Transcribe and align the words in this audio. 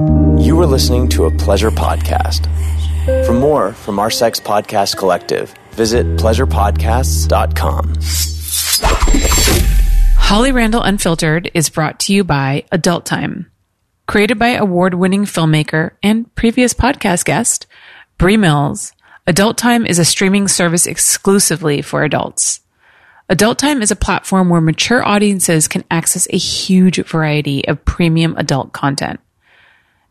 You 0.00 0.58
are 0.58 0.66
listening 0.66 1.06
to 1.10 1.26
a 1.26 1.30
pleasure 1.30 1.70
podcast. 1.70 2.46
For 3.26 3.34
more 3.34 3.74
from 3.74 3.98
our 3.98 4.10
Sex 4.10 4.40
Podcast 4.40 4.96
Collective, 4.96 5.52
visit 5.72 6.06
pleasurepodcasts.com. 6.16 7.94
Holly 10.16 10.50
Randall 10.50 10.82
Unfiltered 10.82 11.50
is 11.52 11.68
brought 11.68 12.00
to 12.00 12.14
you 12.14 12.24
by 12.24 12.64
Adult 12.72 13.04
Time. 13.04 13.50
Created 14.06 14.38
by 14.38 14.54
award 14.54 14.94
winning 14.94 15.26
filmmaker 15.26 15.90
and 16.02 16.34
previous 16.36 16.72
podcast 16.72 17.26
guest, 17.26 17.66
Bree 18.16 18.38
Mills, 18.38 18.94
Adult 19.26 19.58
Time 19.58 19.84
is 19.84 19.98
a 19.98 20.06
streaming 20.06 20.48
service 20.48 20.86
exclusively 20.86 21.82
for 21.82 22.02
adults. 22.02 22.60
Adult 23.28 23.58
Time 23.58 23.82
is 23.82 23.90
a 23.90 23.96
platform 23.96 24.48
where 24.48 24.62
mature 24.62 25.06
audiences 25.06 25.68
can 25.68 25.84
access 25.90 26.26
a 26.30 26.38
huge 26.38 27.04
variety 27.04 27.68
of 27.68 27.84
premium 27.84 28.34
adult 28.38 28.72
content. 28.72 29.20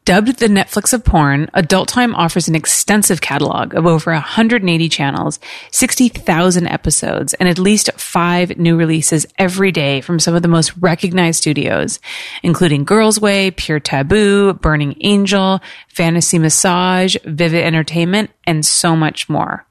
Dubbed 0.03 0.39
the 0.39 0.47
Netflix 0.47 0.93
of 0.93 1.05
porn, 1.05 1.47
Adult 1.53 1.87
Time 1.87 2.15
offers 2.15 2.47
an 2.47 2.55
extensive 2.55 3.21
catalog 3.21 3.75
of 3.75 3.85
over 3.85 4.11
180 4.11 4.89
channels, 4.89 5.39
60,000 5.69 6.65
episodes, 6.65 7.35
and 7.35 7.47
at 7.47 7.59
least 7.59 7.91
five 7.97 8.57
new 8.57 8.75
releases 8.75 9.27
every 9.37 9.71
day 9.71 10.01
from 10.01 10.17
some 10.17 10.33
of 10.33 10.41
the 10.41 10.47
most 10.47 10.75
recognized 10.77 11.37
studios, 11.37 11.99
including 12.41 12.83
Girlsway, 12.83 13.55
Pure 13.55 13.81
Taboo, 13.81 14.53
Burning 14.53 14.95
Angel, 15.01 15.61
Fantasy 15.87 16.39
Massage, 16.39 17.15
Vivid 17.23 17.63
Entertainment, 17.63 18.31
and 18.47 18.65
so 18.65 18.95
much 18.95 19.29
more. 19.29 19.67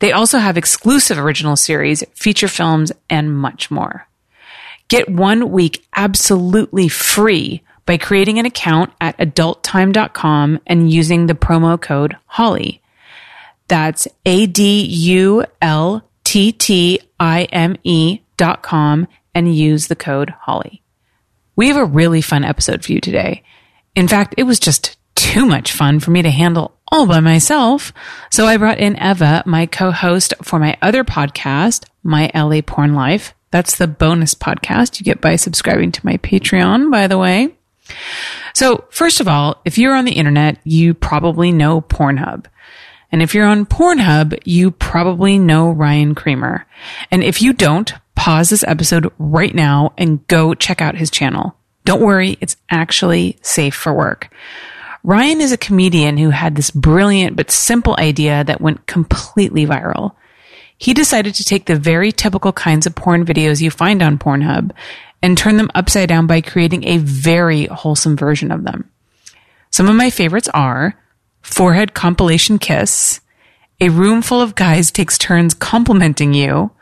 They 0.00 0.12
also 0.12 0.38
have 0.38 0.58
exclusive 0.58 1.18
original 1.18 1.56
series, 1.56 2.04
feature 2.12 2.48
films, 2.48 2.92
and 3.08 3.34
much 3.34 3.70
more. 3.70 4.06
Get 4.88 5.08
one 5.08 5.50
week 5.50 5.86
absolutely 5.96 6.88
free 6.88 7.62
by 7.86 7.96
creating 7.96 8.38
an 8.38 8.46
account 8.46 8.92
at 9.00 9.16
adulttime.com 9.18 10.60
and 10.66 10.92
using 10.92 11.26
the 11.26 11.34
promo 11.34 11.80
code 11.80 12.16
HOLLY. 12.26 12.82
That's 13.68 14.08
A 14.26 14.46
D 14.46 14.82
U 14.84 15.44
L 15.60 16.08
T 16.24 16.52
T 16.52 17.00
I 17.18 17.44
M 17.44 17.76
E 17.84 18.20
dot 18.36 18.62
com 18.62 19.08
and 19.34 19.54
use 19.54 19.88
the 19.88 19.96
code 19.96 20.30
HOLLY. 20.30 20.82
We 21.56 21.68
have 21.68 21.76
a 21.76 21.84
really 21.84 22.22
fun 22.22 22.44
episode 22.44 22.84
for 22.84 22.92
you 22.92 23.00
today. 23.00 23.42
In 23.94 24.08
fact, 24.08 24.34
it 24.36 24.44
was 24.44 24.58
just 24.58 24.96
too 25.14 25.46
much 25.46 25.72
fun 25.72 26.00
for 26.00 26.10
me 26.10 26.22
to 26.22 26.30
handle 26.30 26.76
all 26.90 27.06
by 27.06 27.20
myself. 27.20 27.92
So 28.30 28.46
I 28.46 28.56
brought 28.56 28.78
in 28.78 28.96
Eva, 29.02 29.42
my 29.46 29.66
co-host 29.66 30.34
for 30.42 30.58
my 30.58 30.76
other 30.82 31.04
podcast, 31.04 31.86
My 32.02 32.30
LA 32.34 32.60
Porn 32.60 32.94
Life. 32.94 33.34
That's 33.50 33.76
the 33.76 33.86
bonus 33.86 34.34
podcast 34.34 34.98
you 34.98 35.04
get 35.04 35.20
by 35.20 35.36
subscribing 35.36 35.92
to 35.92 36.06
my 36.06 36.16
Patreon, 36.18 36.90
by 36.90 37.06
the 37.06 37.18
way. 37.18 37.54
So, 38.54 38.84
first 38.90 39.20
of 39.20 39.28
all, 39.28 39.60
if 39.64 39.78
you're 39.78 39.94
on 39.94 40.04
the 40.04 40.12
internet, 40.12 40.58
you 40.64 40.94
probably 40.94 41.52
know 41.52 41.80
Pornhub. 41.80 42.46
And 43.10 43.22
if 43.22 43.34
you're 43.34 43.46
on 43.46 43.66
Pornhub, 43.66 44.38
you 44.44 44.70
probably 44.70 45.38
know 45.38 45.70
Ryan 45.70 46.14
Creamer. 46.14 46.66
And 47.10 47.22
if 47.22 47.42
you 47.42 47.52
don't, 47.52 47.92
pause 48.14 48.50
this 48.50 48.64
episode 48.64 49.12
right 49.18 49.54
now 49.54 49.92
and 49.98 50.26
go 50.28 50.54
check 50.54 50.80
out 50.80 50.96
his 50.96 51.10
channel. 51.10 51.56
Don't 51.84 52.00
worry, 52.00 52.38
it's 52.40 52.56
actually 52.70 53.38
safe 53.42 53.74
for 53.74 53.92
work. 53.92 54.32
Ryan 55.04 55.40
is 55.40 55.52
a 55.52 55.58
comedian 55.58 56.16
who 56.16 56.30
had 56.30 56.54
this 56.54 56.70
brilliant 56.70 57.36
but 57.36 57.50
simple 57.50 57.96
idea 57.98 58.44
that 58.44 58.60
went 58.60 58.86
completely 58.86 59.66
viral. 59.66 60.14
He 60.78 60.94
decided 60.94 61.34
to 61.34 61.44
take 61.44 61.66
the 61.66 61.76
very 61.76 62.12
typical 62.12 62.52
kinds 62.52 62.86
of 62.86 62.94
porn 62.94 63.26
videos 63.26 63.60
you 63.60 63.70
find 63.70 64.02
on 64.02 64.18
Pornhub 64.18 64.70
and 65.22 65.38
turn 65.38 65.56
them 65.56 65.70
upside 65.74 66.08
down 66.08 66.26
by 66.26 66.40
creating 66.40 66.84
a 66.84 66.98
very 66.98 67.66
wholesome 67.66 68.16
version 68.16 68.50
of 68.50 68.64
them. 68.64 68.90
Some 69.70 69.88
of 69.88 69.94
my 69.94 70.10
favorites 70.10 70.48
are 70.52 70.98
Forehead 71.42 71.94
Compilation 71.94 72.58
Kiss, 72.58 73.20
A 73.80 73.88
Room 73.88 74.20
Full 74.22 74.40
of 74.40 74.54
Guys 74.54 74.90
Takes 74.90 75.16
Turns 75.16 75.54
Complimenting 75.54 76.34
You, 76.34 76.72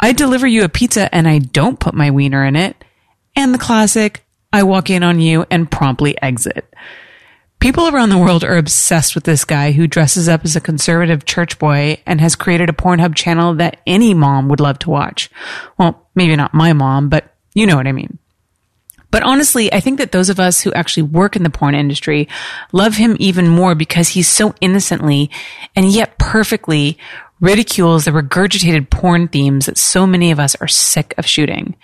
I 0.00 0.12
Deliver 0.12 0.46
You 0.46 0.64
a 0.64 0.68
Pizza 0.68 1.14
and 1.14 1.28
I 1.28 1.38
Don't 1.38 1.78
Put 1.78 1.94
My 1.94 2.10
Wiener 2.10 2.44
in 2.44 2.56
It, 2.56 2.82
and 3.36 3.54
the 3.54 3.58
classic 3.58 4.24
I 4.52 4.62
Walk 4.62 4.90
In 4.90 5.02
on 5.02 5.20
You 5.20 5.46
and 5.50 5.70
Promptly 5.70 6.20
Exit. 6.22 6.74
People 7.60 7.88
around 7.88 8.10
the 8.10 8.18
world 8.18 8.44
are 8.44 8.58
obsessed 8.58 9.14
with 9.14 9.24
this 9.24 9.44
guy 9.44 9.72
who 9.72 9.86
dresses 9.86 10.28
up 10.28 10.44
as 10.44 10.54
a 10.54 10.60
conservative 10.60 11.24
church 11.24 11.58
boy 11.58 11.98
and 12.04 12.20
has 12.20 12.36
created 12.36 12.68
a 12.68 12.74
Pornhub 12.74 13.14
channel 13.14 13.54
that 13.54 13.80
any 13.86 14.12
mom 14.12 14.48
would 14.48 14.60
love 14.60 14.78
to 14.80 14.90
watch. 14.90 15.30
Well, 15.78 16.08
maybe 16.14 16.36
not 16.36 16.52
my 16.52 16.74
mom, 16.74 17.08
but 17.08 17.33
you 17.54 17.66
know 17.66 17.76
what 17.76 17.86
I 17.86 17.92
mean. 17.92 18.18
But 19.10 19.22
honestly, 19.22 19.72
I 19.72 19.78
think 19.78 19.98
that 19.98 20.10
those 20.10 20.28
of 20.28 20.40
us 20.40 20.60
who 20.60 20.72
actually 20.72 21.04
work 21.04 21.36
in 21.36 21.44
the 21.44 21.50
porn 21.50 21.76
industry 21.76 22.28
love 22.72 22.96
him 22.96 23.16
even 23.20 23.46
more 23.46 23.76
because 23.76 24.08
he 24.08 24.22
so 24.22 24.56
innocently 24.60 25.30
and 25.76 25.88
yet 25.88 26.18
perfectly 26.18 26.98
ridicules 27.40 28.06
the 28.06 28.10
regurgitated 28.10 28.90
porn 28.90 29.28
themes 29.28 29.66
that 29.66 29.78
so 29.78 30.04
many 30.04 30.32
of 30.32 30.40
us 30.40 30.56
are 30.56 30.66
sick 30.66 31.14
of 31.16 31.26
shooting. 31.26 31.76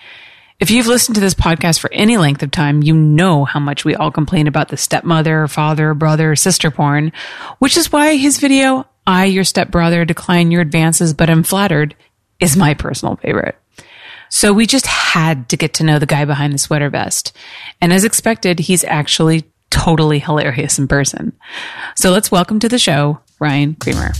If 0.58 0.72
you've 0.72 0.88
listened 0.88 1.14
to 1.14 1.20
this 1.20 1.34
podcast 1.34 1.78
for 1.78 1.92
any 1.92 2.16
length 2.16 2.42
of 2.42 2.50
time, 2.50 2.82
you 2.82 2.94
know 2.94 3.44
how 3.44 3.60
much 3.60 3.84
we 3.84 3.94
all 3.94 4.10
complain 4.10 4.48
about 4.48 4.68
the 4.68 4.76
stepmother, 4.76 5.46
father, 5.46 5.94
brother, 5.94 6.34
sister 6.34 6.72
porn, 6.72 7.12
which 7.60 7.76
is 7.76 7.92
why 7.92 8.16
his 8.16 8.38
video, 8.38 8.88
I, 9.06 9.26
your 9.26 9.44
stepbrother, 9.44 10.04
decline 10.04 10.50
your 10.50 10.62
advances, 10.62 11.14
but 11.14 11.30
am 11.30 11.44
flattered, 11.44 11.94
is 12.40 12.56
my 12.56 12.74
personal 12.74 13.14
favorite. 13.14 13.59
So 14.30 14.52
we 14.52 14.66
just 14.66 14.86
had 14.86 15.48
to 15.48 15.56
get 15.56 15.74
to 15.74 15.84
know 15.84 15.98
the 15.98 16.06
guy 16.06 16.24
behind 16.24 16.54
the 16.54 16.58
sweater 16.58 16.88
vest. 16.88 17.36
And 17.80 17.92
as 17.92 18.04
expected, 18.04 18.60
he's 18.60 18.84
actually 18.84 19.44
totally 19.70 20.20
hilarious 20.20 20.78
in 20.78 20.88
person. 20.88 21.32
So 21.96 22.10
let's 22.10 22.30
welcome 22.30 22.60
to 22.60 22.68
the 22.68 22.78
show, 22.78 23.20
Ryan 23.40 23.74
Creamer. 23.74 24.12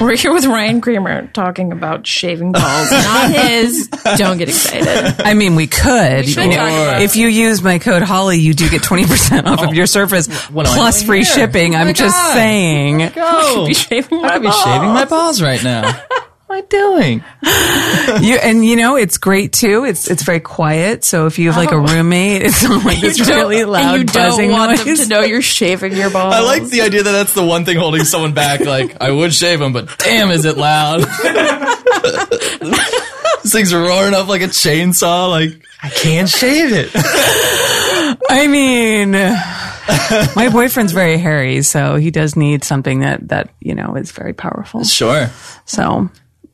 We're 0.00 0.16
here 0.16 0.32
with 0.32 0.46
Ryan 0.46 0.80
Creamer 0.80 1.26
talking 1.28 1.72
about 1.72 2.06
shaving 2.06 2.52
balls, 2.52 2.90
not 2.92 3.32
his. 3.32 3.88
Don't 4.16 4.38
get 4.38 4.48
excited. 4.48 5.20
I 5.20 5.34
mean, 5.34 5.56
we 5.56 5.66
could. 5.66 6.28
should 6.28 6.44
You 6.44 6.50
know, 6.56 6.98
if 7.00 7.16
you 7.16 7.26
use 7.26 7.62
my 7.62 7.80
code 7.80 8.02
Holly, 8.02 8.38
you 8.38 8.54
do 8.54 8.68
get 8.68 8.82
20% 8.82 9.46
off 9.46 9.60
of 9.60 9.70
oh. 9.70 9.72
your 9.72 9.86
surface 9.86 10.28
what 10.50 10.66
plus 10.66 11.02
free 11.02 11.24
here? 11.24 11.24
shipping. 11.24 11.74
Oh 11.74 11.78
I'm 11.78 11.86
my 11.88 11.92
just 11.94 12.32
saying. 12.32 13.10
Go. 13.12 13.66
Be 13.66 13.74
shaving 13.74 14.22
my 14.22 14.28
I 14.28 14.32
could 14.34 14.42
be 14.42 14.48
balls. 14.48 14.62
shaving 14.62 14.88
my 14.90 15.04
balls 15.04 15.42
right 15.42 15.64
now. 15.64 16.00
What 16.48 16.56
am 16.56 16.64
I 16.64 16.66
doing? 16.66 17.24
You, 18.22 18.36
and 18.36 18.64
you 18.64 18.76
know, 18.76 18.96
it's 18.96 19.18
great 19.18 19.52
too. 19.52 19.84
It's, 19.84 20.08
it's 20.10 20.22
very 20.22 20.40
quiet. 20.40 21.04
So 21.04 21.26
if 21.26 21.38
you 21.38 21.50
have 21.50 21.58
like 21.58 21.72
a 21.72 21.74
oh. 21.74 21.86
roommate, 21.86 22.40
it's 22.42 22.66
like 22.84 23.00
this 23.00 23.20
really 23.28 23.64
loud 23.64 23.84
and 23.84 23.98
you 23.98 24.04
don't 24.06 24.50
want 24.50 24.70
noise. 24.70 24.84
them 24.84 24.96
to 24.96 25.08
know 25.08 25.20
you're 25.20 25.42
shaving 25.42 25.94
your 25.94 26.08
balls. 26.10 26.34
I 26.34 26.40
like 26.40 26.64
the 26.64 26.80
idea 26.80 27.02
that 27.02 27.12
that's 27.12 27.34
the 27.34 27.44
one 27.44 27.66
thing 27.66 27.76
holding 27.76 28.04
someone 28.04 28.32
back. 28.32 28.60
Like, 28.60 28.96
I 29.00 29.10
would 29.10 29.34
shave 29.34 29.58
them, 29.58 29.74
but 29.74 29.98
damn, 29.98 30.30
is 30.30 30.46
it 30.46 30.56
loud? 30.56 31.00
this 33.42 33.52
thing's 33.52 33.74
roaring 33.74 34.14
up 34.14 34.28
like 34.28 34.42
a 34.42 34.46
chainsaw. 34.46 35.28
Like, 35.28 35.62
I 35.82 35.90
can't 35.90 36.30
shave 36.30 36.72
it. 36.72 36.90
I 38.30 38.46
mean, 38.46 39.12
my 40.34 40.48
boyfriend's 40.50 40.92
very 40.92 41.18
hairy, 41.18 41.62
so 41.62 41.96
he 41.96 42.10
does 42.10 42.36
need 42.36 42.64
something 42.64 43.00
that, 43.00 43.28
that, 43.28 43.50
you 43.60 43.74
know, 43.74 43.96
is 43.96 44.12
very 44.12 44.32
powerful. 44.32 44.84
Sure. 44.84 45.30
So, 45.66 46.08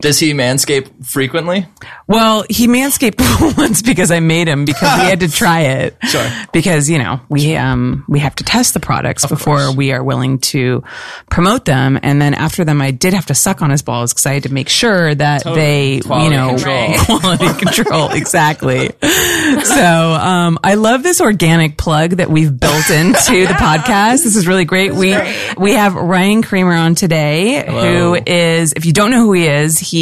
Does 0.05 0.19
he 0.21 0.35
manscape 0.35 1.07
frequently? 1.07 1.67
well, 2.07 2.45
he 2.51 2.67
manscaped 2.67 3.57
once 3.57 3.81
because 3.81 4.11
I 4.11 4.21
made 4.21 4.47
him 4.47 4.67
because 4.67 4.99
we 4.99 5.05
had 5.07 5.21
to 5.21 5.29
try 5.33 5.61
it. 5.61 5.97
Sure. 6.03 6.29
Because, 6.53 6.91
you 6.91 6.99
know, 6.99 7.21
we, 7.31 7.57
um, 7.57 8.05
we 8.07 8.19
have 8.19 8.35
to 8.35 8.45
test 8.45 8.75
the 8.75 8.81
products 8.81 9.25
before 9.25 9.57
course. 9.57 9.75
we 9.75 9.93
are 9.93 10.05
willing 10.05 10.39
to 10.41 10.83
promote 11.31 11.65
them. 11.65 11.99
And 12.03 12.21
then 12.21 12.35
after 12.35 12.63
them, 12.63 12.83
I 12.83 12.91
did 12.91 13.15
have 13.15 13.25
to 13.27 13.35
suck 13.35 13.63
on 13.63 13.71
his 13.71 13.81
balls 13.81 14.13
because 14.13 14.27
I 14.27 14.35
had 14.35 14.43
to 14.43 14.53
make 14.53 14.69
sure 14.69 15.15
that 15.15 15.45
they, 15.45 16.01
Quality 16.01 16.25
you 16.25 16.31
know, 16.31 16.49
control. 16.51 16.95
quality 17.21 17.65
control. 17.65 18.11
Exactly. 18.11 18.91
So, 19.01 19.83
um, 19.83 20.59
I 20.63 20.75
love 20.75 21.03
this 21.03 21.23
organic 21.23 21.79
plug 21.79 22.11
that 22.19 22.29
we've 22.29 22.61
built 22.61 22.91
into 22.91 23.47
the 23.47 23.55
podcast. 23.55 24.25
This 24.25 24.37
is 24.37 24.47
really 24.47 24.67
great. 24.67 24.93
We, 24.95 25.17
we 25.57 25.73
have 25.73 25.95
Ryan 25.95 26.43
Creamer 26.43 26.75
on 26.75 26.95
today, 26.95 27.65
Hello. 27.65 28.15
who 28.15 28.23
is, 28.27 28.75
if 28.77 28.85
you 28.85 28.93
don't 28.93 29.11
know 29.11 29.21
who 29.25 29.33
he 29.33 29.47
is, 29.47 29.79
he 29.79 29.94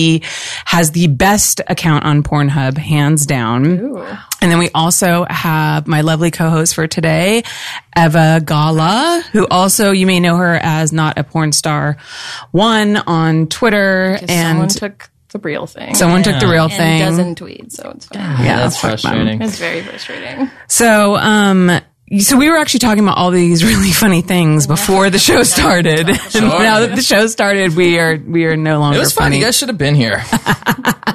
has 0.65 0.91
the 0.93 1.07
best 1.09 1.61
account 1.67 2.05
on 2.05 2.23
Pornhub, 2.23 2.77
hands 2.79 3.27
down. 3.27 3.65
And 4.41 4.51
then 4.51 4.59
we 4.59 4.71
also 4.75 5.25
have 5.29 5.87
my 5.87 6.01
lovely 6.01 6.31
co-host 6.31 6.75
for 6.75 6.87
today, 6.87 7.43
Eva 7.97 8.41
Gala, 8.45 9.23
who 9.33 9.47
also 9.49 9.91
you 9.93 10.07
may 10.07 10.21
know 10.21 10.37
her 10.37 10.55
as 10.61 10.93
not 10.93 11.19
a 11.19 11.25
porn 11.25 11.53
star 11.53 11.97
one 12.51 12.97
on 12.97 13.47
Twitter 13.49 14.19
And 14.21 14.31
someone 14.31 14.63
and 14.63 14.71
took 14.71 15.11
the 15.31 15.39
real 15.39 15.67
thing. 15.67 15.95
someone 15.95 16.23
took 16.23 16.39
the 16.41 16.47
real 16.49 16.65
and 16.65 16.73
thing. 16.73 16.99
doesn't 17.01 17.35
tweet, 17.37 17.73
so 17.73 17.91
it's 17.95 18.07
fine. 18.07 18.21
yeah, 18.45 18.57
That's 18.57 18.77
fuck 18.79 19.01
frustrating. 19.01 19.41
It's 19.41 19.59
very 19.59 19.83
frustrating. 19.83 20.51
So, 20.69 21.17
um, 21.17 21.71
so 22.21 22.37
we 22.37 22.51
were 22.51 22.59
actually 22.59 22.81
talking 22.81 23.03
about 23.03 23.17
all 23.17 23.31
these 23.31 23.65
really 23.71 23.91
funny 23.91 24.21
things 24.23 24.67
before 24.67 25.11
the 25.11 25.19
show 25.19 25.43
started. 25.43 26.09
And 26.35 26.49
now 26.49 26.81
that 26.81 26.97
the 26.97 27.03
show 27.03 27.27
started, 27.27 27.77
we 27.77 27.99
are 27.99 28.17
we 28.17 28.47
are 28.47 28.57
no 28.57 28.79
longer 28.81 28.97
It 28.97 29.01
was 29.01 29.13
fun. 29.13 29.25
funny. 29.27 29.39
You 29.39 29.45
guys 29.45 29.57
should 29.57 29.69
have 29.69 29.79
been 29.79 29.95
here. 29.95 30.23
I 30.33 31.15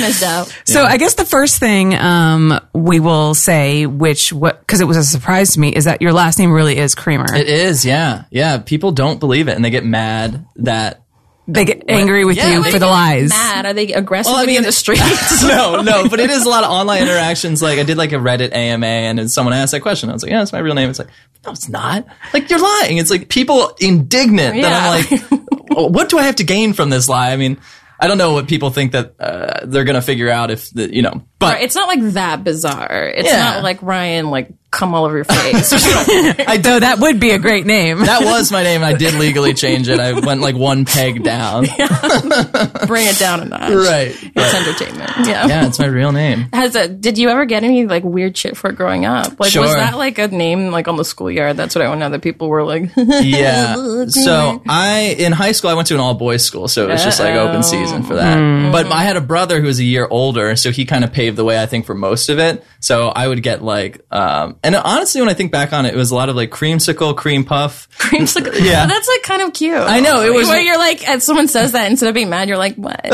missed. 0.00 0.68
So 0.68 0.84
I 0.84 0.96
guess 0.96 1.14
the 1.14 1.24
first 1.24 1.58
thing 1.58 1.94
um, 1.94 2.58
we 2.74 3.00
will 3.00 3.34
say, 3.34 3.86
which 3.86 4.32
what 4.32 4.60
because 4.60 4.80
it 4.80 4.86
was 4.86 4.96
a 4.96 5.04
surprise 5.04 5.54
to 5.54 5.60
me, 5.60 5.70
is 5.70 5.84
that 5.84 6.02
your 6.02 6.12
last 6.12 6.38
name 6.38 6.52
really 6.52 6.78
is 6.78 6.94
Creamer. 6.94 7.34
It 7.34 7.48
is, 7.48 7.84
yeah, 7.84 8.24
yeah. 8.30 8.58
People 8.58 8.92
don't 8.92 9.20
believe 9.20 9.48
it, 9.48 9.56
and 9.56 9.64
they 9.64 9.70
get 9.70 9.84
mad 9.84 10.46
that. 10.56 11.02
They 11.52 11.64
get 11.64 11.84
angry 11.88 12.24
with 12.24 12.36
Yeah, 12.36 12.54
you 12.54 12.64
for 12.64 12.78
the 12.78 12.86
lies. 12.86 13.30
Mad? 13.30 13.66
Are 13.66 13.72
they 13.72 13.92
aggressive? 13.92 14.32
Well, 14.32 14.42
I 14.42 14.46
mean- 14.46 14.58
in 14.58 14.62
the 14.62 14.72
streets? 14.72 15.42
no, 15.44 15.82
no, 15.82 16.08
but 16.08 16.20
it 16.20 16.30
is 16.30 16.44
a 16.44 16.48
lot 16.48 16.64
of 16.64 16.70
online 16.70 17.02
interactions. 17.08 17.60
Like 17.62 17.78
I 17.78 17.82
did 17.82 17.96
like 17.98 18.12
a 18.12 18.16
Reddit 18.16 18.52
AMA, 18.54 18.86
and 18.86 19.18
then 19.18 19.28
someone 19.28 19.52
asked 19.54 19.72
that 19.72 19.80
question. 19.80 20.10
I 20.10 20.12
was 20.12 20.22
like, 20.22 20.32
"Yeah, 20.32 20.38
that's 20.38 20.52
my 20.52 20.58
real 20.60 20.74
name." 20.74 20.90
It's 20.90 20.98
like, 20.98 21.08
no, 21.44 21.52
it's 21.52 21.68
not. 21.68 22.06
Like 22.32 22.48
you're 22.50 22.60
lying. 22.60 22.98
It's 22.98 23.10
like 23.10 23.28
people 23.28 23.74
indignant 23.80 24.60
that 24.62 24.72
I'm 24.72 25.30
like, 25.30 25.42
"Oh, 25.76 25.86
what 25.88 26.08
do 26.08 26.18
I 26.18 26.22
have 26.22 26.36
to 26.36 26.44
gain 26.44 26.72
from 26.72 26.90
this 26.90 27.08
lie? 27.08 27.32
I 27.32 27.36
mean, 27.36 27.58
I 27.98 28.06
don't 28.06 28.18
know 28.18 28.32
what 28.32 28.48
people 28.48 28.70
think 28.70 28.92
that 28.92 29.14
uh, 29.20 29.66
they're 29.66 29.84
gonna 29.84 30.02
figure 30.02 30.30
out 30.30 30.50
if 30.50 30.70
the 30.70 30.94
you 30.94 31.02
know, 31.02 31.22
but 31.38 31.54
Right, 31.54 31.64
it's 31.64 31.74
not 31.74 31.88
like 31.88 32.02
that 32.14 32.44
bizarre. 32.44 33.06
It's 33.14 33.28
Yeah. 33.28 33.38
not 33.54 33.62
like 33.62 33.82
Ryan 33.82 34.30
like 34.30 34.50
come 34.70 34.94
all 34.94 35.04
over 35.04 35.16
your 35.16 35.24
face. 35.24 35.72
I 35.74 36.58
though 36.62 36.78
that 36.80 36.98
would 37.00 37.18
be 37.18 37.30
a 37.30 37.38
great 37.38 37.66
name. 37.66 38.00
that 38.04 38.22
was 38.24 38.52
my 38.52 38.62
name. 38.62 38.82
and 38.82 38.94
I 38.94 38.96
did 38.96 39.14
legally 39.14 39.52
change 39.54 39.88
it. 39.88 39.98
I 39.98 40.12
went 40.12 40.40
like 40.40 40.54
one 40.56 40.84
peg 40.84 41.22
down. 41.24 41.64
Bring 42.86 43.06
it 43.06 43.18
down 43.18 43.40
a 43.40 43.44
notch. 43.46 43.72
Right. 43.72 44.14
It's 44.36 44.54
entertainment. 44.54 45.10
Yeah. 45.26 45.46
Yeah, 45.46 45.66
it's 45.66 45.78
my 45.78 45.86
real 45.86 46.12
name. 46.12 46.46
Has 46.52 46.74
a, 46.76 46.88
did 46.88 47.18
you 47.18 47.28
ever 47.30 47.44
get 47.44 47.64
any 47.64 47.86
like 47.86 48.04
weird 48.04 48.36
shit 48.36 48.56
for 48.56 48.70
it 48.70 48.76
growing 48.76 49.04
up? 49.04 49.38
Like 49.40 49.50
Sure. 49.52 49.62
was 49.62 49.74
that 49.74 49.96
like 49.96 50.18
a 50.18 50.28
name 50.28 50.70
like 50.70 50.88
on 50.88 50.96
the 50.96 51.04
schoolyard? 51.04 51.56
That's 51.56 51.74
what 51.74 51.82
I 51.84 51.88
want 51.88 52.00
to 52.00 52.06
know. 52.06 52.10
That 52.10 52.22
people 52.22 52.48
were 52.48 52.62
like, 52.64 52.90
Yeah. 52.96 54.06
So 54.08 54.62
I 54.68 55.16
in 55.18 55.32
high 55.32 55.52
school 55.52 55.70
I 55.70 55.74
went 55.74 55.88
to 55.88 55.94
an 55.94 56.00
all 56.00 56.14
boys 56.14 56.44
school, 56.44 56.68
so 56.68 56.88
it 56.88 56.92
was 56.92 57.04
just 57.04 57.20
like 57.20 57.34
open 57.34 57.62
season 57.62 58.02
for 58.02 58.14
that. 58.14 58.70
But 58.72 58.86
I 58.92 59.02
had 59.04 59.16
a 59.16 59.20
brother 59.20 59.60
who 59.60 59.66
was 59.66 59.78
a 59.80 59.84
year 59.84 60.06
older, 60.10 60.54
so 60.56 60.70
he 60.70 60.84
kind 60.84 61.04
of 61.04 61.12
paved 61.12 61.36
the 61.36 61.44
way 61.44 61.60
I 61.60 61.66
think 61.66 61.86
for 61.86 61.94
most 61.94 62.28
of 62.28 62.38
it. 62.38 62.64
So 62.80 63.08
I 63.08 63.26
would 63.26 63.42
get 63.42 63.62
like 63.62 64.00
um 64.10 64.58
and 64.62 64.74
honestly 64.76 65.20
when 65.20 65.30
I 65.30 65.34
think 65.34 65.52
back 65.52 65.72
on 65.72 65.86
it, 65.86 65.94
it 65.94 65.96
was 65.96 66.10
a 66.10 66.14
lot 66.14 66.28
of 66.28 66.36
like 66.36 66.50
creamsicle, 66.50 67.16
cream 67.16 67.44
puff. 67.44 67.88
creamsicle. 67.98 68.52
Yeah. 68.60 68.86
that's 68.88 69.08
like 69.08 69.22
kind 69.22 69.42
of 69.42 69.52
cute. 69.52 69.74
I 69.76 70.00
know, 70.00 70.22
it 70.22 70.32
was- 70.34 70.48
where 70.48 70.60
you're 70.60 70.78
like, 70.78 71.08
if 71.08 71.22
someone 71.22 71.48
says 71.48 71.72
that 71.72 71.90
instead 71.90 72.08
of 72.08 72.14
being 72.14 72.28
mad, 72.30 72.48
you're 72.48 72.58
like, 72.58 72.74
what? 72.76 73.00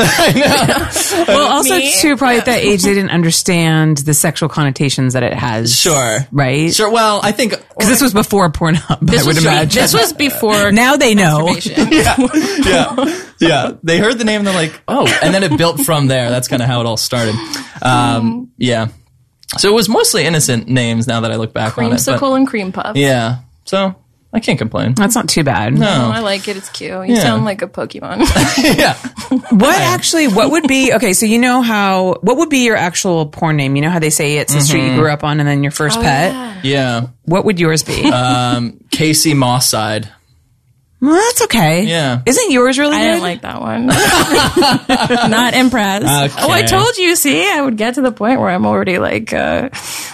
well, 1.27 1.51
also 1.53 1.75
Me? 1.77 1.91
too, 1.99 2.17
probably 2.17 2.37
at 2.37 2.45
that 2.45 2.59
age 2.59 2.83
they 2.83 2.93
didn't 2.93 3.11
understand 3.11 3.97
the 3.99 4.13
sexual 4.13 4.49
connotations 4.49 5.13
that 5.13 5.23
it 5.23 5.33
has. 5.33 5.75
Sure. 5.75 6.19
right? 6.31 6.73
Sure. 6.73 6.89
Well, 6.91 7.19
I 7.23 7.31
think 7.31 7.51
Because 7.51 7.87
this 7.89 8.01
was 8.01 8.13
before 8.13 8.51
Pornhub. 8.51 8.97
I 9.01 9.05
This 9.05 9.25
would 9.25 9.35
was, 9.35 9.45
imagine. 9.45 9.81
this 9.81 9.93
was 9.93 10.13
before 10.13 10.71
now 10.71 10.95
they 10.97 11.15
know. 11.15 11.45
masturbation. 11.53 11.91
yeah, 12.65 13.21
yeah. 13.39 13.71
They 13.83 13.99
heard 13.99 14.17
the 14.17 14.23
name 14.25 14.39
and 14.39 14.47
they're 14.47 14.53
like, 14.53 14.79
oh, 14.87 15.07
and 15.23 15.33
then 15.33 15.43
it 15.43 15.57
built 15.57 15.81
from 15.81 16.07
there. 16.07 16.29
That's 16.29 16.47
kind 16.47 16.61
of 16.61 16.67
how 16.67 16.81
it 16.81 16.85
all 16.85 16.97
started. 16.97 17.35
Um, 17.81 18.51
yeah. 18.57 18.87
So 19.57 19.69
it 19.69 19.73
was 19.73 19.87
mostly 19.89 20.25
innocent 20.25 20.67
names. 20.67 21.07
Now 21.07 21.21
that 21.21 21.31
I 21.31 21.35
look 21.37 21.53
back 21.53 21.77
on 21.77 21.85
it, 21.85 21.89
but- 21.89 21.97
Creamsicle 21.99 22.35
and 22.35 22.47
cream 22.47 22.71
puff. 22.71 22.95
yeah. 22.95 23.39
So 23.65 23.95
I 24.33 24.39
can't 24.41 24.59
complain. 24.59 24.93
That's 24.93 25.15
not 25.15 25.29
too 25.29 25.43
bad. 25.43 25.73
Oh, 25.73 25.77
No. 25.77 26.11
I 26.13 26.19
like 26.19 26.47
it. 26.47 26.57
It's 26.57 26.69
cute. 26.69 26.91
You 27.07 27.15
Yeah. 27.15 27.21
sound 27.21 27.45
like 27.45 27.61
a 27.61 27.67
Pokemon. 27.67 28.19
yeah. 28.77 28.95
What 29.51 29.75
actually? 29.77 30.27
What 30.27 30.51
would 30.51 30.67
be 30.67 30.93
okay? 30.93 31.13
So 31.13 31.25
you 31.25 31.37
know 31.39 31.61
how? 31.61 32.15
What 32.21 32.37
would 32.37 32.49
be 32.49 32.59
your 32.65 32.75
actual 32.75 33.25
porn 33.27 33.55
name? 33.57 33.75
You 33.75 33.81
know 33.83 33.89
how 33.89 33.99
they 33.99 34.09
say 34.09 34.37
it's 34.37 34.53
the 34.53 34.61
street 34.61 34.85
you 34.89 34.95
grew 34.95 35.09
up 35.09 35.23
on, 35.23 35.39
and 35.39 35.47
then 35.47 35.63
your 35.63 35.71
first 35.71 35.99
pet. 36.01 36.63
Yeah. 36.63 37.07
What 37.23 37.45
would 37.45 37.59
yours 37.59 37.83
be? 37.83 38.03
Um, 38.11 38.79
Casey 38.91 39.33
Mosside. 39.33 40.09
Well, 40.99 41.13
that's 41.13 41.43
okay. 41.43 41.83
Yeah. 41.85 42.21
Isn't 42.25 42.51
yours 42.51 42.79
really 42.79 42.95
I 42.97 42.99
good? 43.01 43.07
didn't 43.07 43.21
like 43.21 43.41
that 43.41 43.61
one. 43.61 43.85
Not 45.31 45.53
impressed. 45.53 46.05
Okay. 46.33 46.43
Oh, 46.45 46.49
I 46.51 46.63
told 46.63 46.97
you. 46.97 47.15
See, 47.15 47.47
I 47.49 47.61
would 47.61 47.77
get 47.77 47.95
to 47.95 48.01
the 48.01 48.11
point 48.11 48.39
where 48.39 48.49
I'm 48.49 48.65
already 48.65 48.97
like 48.99 49.31
uh, 49.33 49.69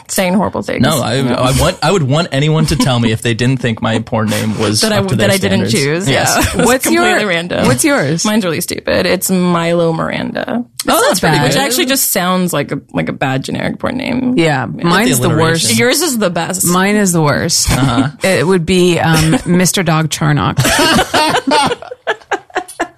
saying 0.08 0.34
horrible 0.34 0.62
things. 0.62 0.82
No, 0.82 1.02
I, 1.02 1.18
I 1.20 1.60
want. 1.60 1.80
I 1.84 1.92
would 1.92 2.04
want 2.04 2.30
anyone 2.32 2.66
to 2.68 2.76
tell 2.76 3.00
me 3.00 3.12
if 3.12 3.22
they 3.22 3.34
didn't 3.34 3.58
think 3.62 3.82
my 3.82 4.00
porn 4.00 4.30
name 4.30 4.58
was 4.60 4.82
that 4.82 4.92
I 4.94 5.02
to 5.02 5.16
their 5.16 5.28
that 5.30 5.34
I 5.34 5.38
didn't 5.38 5.70
choose. 5.70 6.10
Yes. 6.10 6.54
Yeah, 6.56 6.66
What's 6.66 6.86
completely 6.86 7.20
your- 7.22 7.28
random? 7.30 7.66
what's 7.68 7.84
yours? 7.84 8.26
Mine's 8.26 8.44
really 8.44 8.62
stupid. 8.62 9.06
It's 9.06 9.30
Milo 9.32 9.94
Miranda. 9.94 10.66
Oh, 10.88 11.06
that's 11.08 11.20
pretty 11.20 11.40
Which 11.40 11.56
actually 11.56 11.86
just 11.86 12.12
sounds 12.12 12.52
like 12.54 12.72
a 12.72 12.82
like 12.92 13.08
a 13.10 13.14
bad 13.14 13.44
generic 13.44 13.80
porn 13.80 13.98
name. 13.98 14.38
Yeah, 14.38 14.66
mine's 14.66 15.20
the 15.20 15.28
alliteration. 15.28 15.68
worst. 15.70 15.80
Yours 15.80 16.02
is 16.02 16.18
the 16.18 16.30
best. 16.30 16.66
Mine 16.66 16.96
is 16.96 17.12
the 17.14 17.22
worst. 17.22 17.70
Uh-huh. 17.72 18.10
It 18.24 18.46
would 18.46 18.66
be 18.66 19.00
um, 19.00 19.34
Mr. 19.46 19.86
Dog 19.86 20.10
Charnock. 20.10 20.58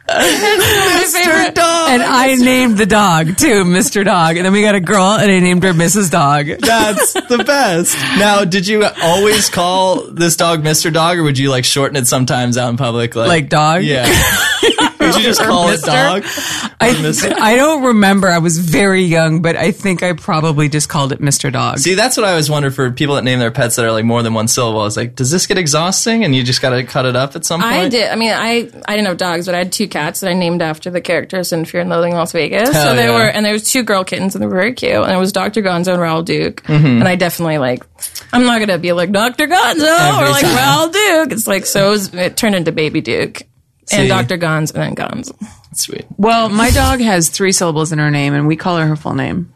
My 0.07 1.05
favorite 1.11 1.55
dog. 1.55 1.89
And 1.89 2.01
I 2.03 2.35
named 2.35 2.77
the 2.77 2.85
dog 2.85 3.37
too, 3.37 3.63
Mr. 3.63 4.05
Dog. 4.05 4.37
And 4.37 4.45
then 4.45 4.53
we 4.53 4.61
got 4.61 4.75
a 4.75 4.79
girl 4.79 5.03
and 5.13 5.29
I 5.29 5.39
named 5.39 5.63
her 5.63 5.73
Mrs. 5.73 6.09
Dog. 6.11 6.45
That's 6.59 7.13
the 7.13 7.43
best. 7.45 7.95
Now, 8.17 8.45
did 8.45 8.67
you 8.67 8.85
always 9.03 9.49
call 9.49 10.03
this 10.11 10.35
dog 10.35 10.61
Mr. 10.63 10.93
Dog, 10.93 11.17
or 11.17 11.23
would 11.23 11.37
you 11.37 11.49
like 11.49 11.65
shorten 11.65 11.97
it 11.97 12.07
sometimes 12.07 12.57
out 12.57 12.69
in 12.69 12.77
public? 12.77 13.15
Like, 13.15 13.27
Like 13.27 13.49
dog? 13.49 13.83
Yeah. 13.83 14.05
would 15.05 15.15
you 15.15 15.23
just 15.23 15.41
call 15.41 15.69
it 15.69 15.81
dog? 15.81 16.23
I, 16.79 17.35
I 17.41 17.55
don't 17.55 17.83
remember. 17.83 18.29
I 18.29 18.39
was 18.39 18.57
very 18.57 19.03
young, 19.03 19.41
but 19.41 19.55
I 19.55 19.71
think 19.71 20.03
I 20.03 20.13
probably 20.13 20.69
just 20.69 20.89
called 20.89 21.11
it 21.11 21.19
Mr. 21.19 21.51
Dog. 21.51 21.79
See, 21.79 21.95
that's 21.95 22.17
what 22.17 22.25
I 22.25 22.31
always 22.31 22.49
wonder 22.49 22.71
for 22.71 22.91
people 22.91 23.15
that 23.15 23.23
name 23.23 23.39
their 23.39 23.51
pets 23.51 23.75
that 23.77 23.85
are 23.85 23.91
like 23.91 24.05
more 24.05 24.23
than 24.23 24.33
one 24.33 24.47
syllable. 24.47 24.81
I 24.81 24.83
was 24.83 24.97
like, 24.97 25.15
does 25.15 25.31
this 25.31 25.47
get 25.47 25.57
exhausting? 25.57 26.23
And 26.23 26.35
you 26.35 26.43
just 26.43 26.61
got 26.61 26.71
to 26.71 26.83
cut 26.83 27.05
it 27.05 27.15
up 27.15 27.35
at 27.35 27.45
some 27.45 27.61
point. 27.61 27.73
I 27.73 27.89
did. 27.89 28.11
I 28.11 28.15
mean, 28.15 28.31
I 28.33 28.69
I 28.87 28.95
didn't 28.95 29.07
have 29.07 29.17
dogs, 29.17 29.45
but 29.45 29.55
I 29.55 29.59
had 29.59 29.71
two 29.71 29.87
cats 29.87 30.19
that 30.19 30.29
I 30.29 30.33
named 30.33 30.61
after 30.61 30.89
the 30.89 31.01
characters 31.01 31.51
in 31.51 31.65
Fear 31.65 31.81
and 31.81 31.89
Loathing 31.89 32.11
in 32.11 32.17
Las 32.17 32.31
Vegas. 32.31 32.69
Hell 32.71 32.89
so 32.89 32.95
they 32.95 33.05
yeah. 33.05 33.13
were, 33.13 33.27
and 33.27 33.45
there 33.45 33.53
was 33.53 33.69
two 33.69 33.83
girl 33.83 34.03
kittens, 34.03 34.35
and 34.35 34.41
they 34.41 34.47
were 34.47 34.55
very 34.55 34.73
cute. 34.73 34.93
And 34.93 35.11
it 35.11 35.17
was 35.17 35.31
Dr. 35.31 35.61
Gonzo 35.61 35.93
and 35.93 36.01
Raoul 36.01 36.23
Duke. 36.23 36.63
Mm-hmm. 36.63 36.85
And 36.85 37.07
I 37.07 37.15
definitely 37.15 37.57
like. 37.57 37.83
I'm 38.33 38.43
not 38.43 38.59
gonna 38.59 38.77
be 38.77 38.91
like 38.91 39.11
Dr. 39.11 39.47
Gonzo 39.47 39.85
Every 39.85 40.27
or 40.27 40.29
like 40.31 40.43
time. 40.43 40.55
Raoul 40.55 40.89
Duke. 40.89 41.31
It's 41.31 41.47
like 41.47 41.65
so. 41.65 41.87
It, 41.87 41.89
was, 41.89 42.13
it 42.13 42.37
turned 42.37 42.55
into 42.55 42.71
Baby 42.71 43.01
Duke. 43.01 43.43
See. 43.85 43.97
And 43.97 44.09
Dr. 44.09 44.37
Gons 44.37 44.71
and 44.71 44.81
then 44.81 44.93
Gons. 44.95 45.31
Sweet. 45.73 46.05
Well, 46.17 46.49
my 46.49 46.71
dog 46.71 46.99
has 47.01 47.29
three 47.29 47.51
syllables 47.51 47.91
in 47.91 47.99
her 47.99 48.09
name 48.11 48.33
and 48.33 48.47
we 48.47 48.55
call 48.55 48.77
her 48.77 48.87
her 48.87 48.95
full 48.95 49.13
name. 49.13 49.53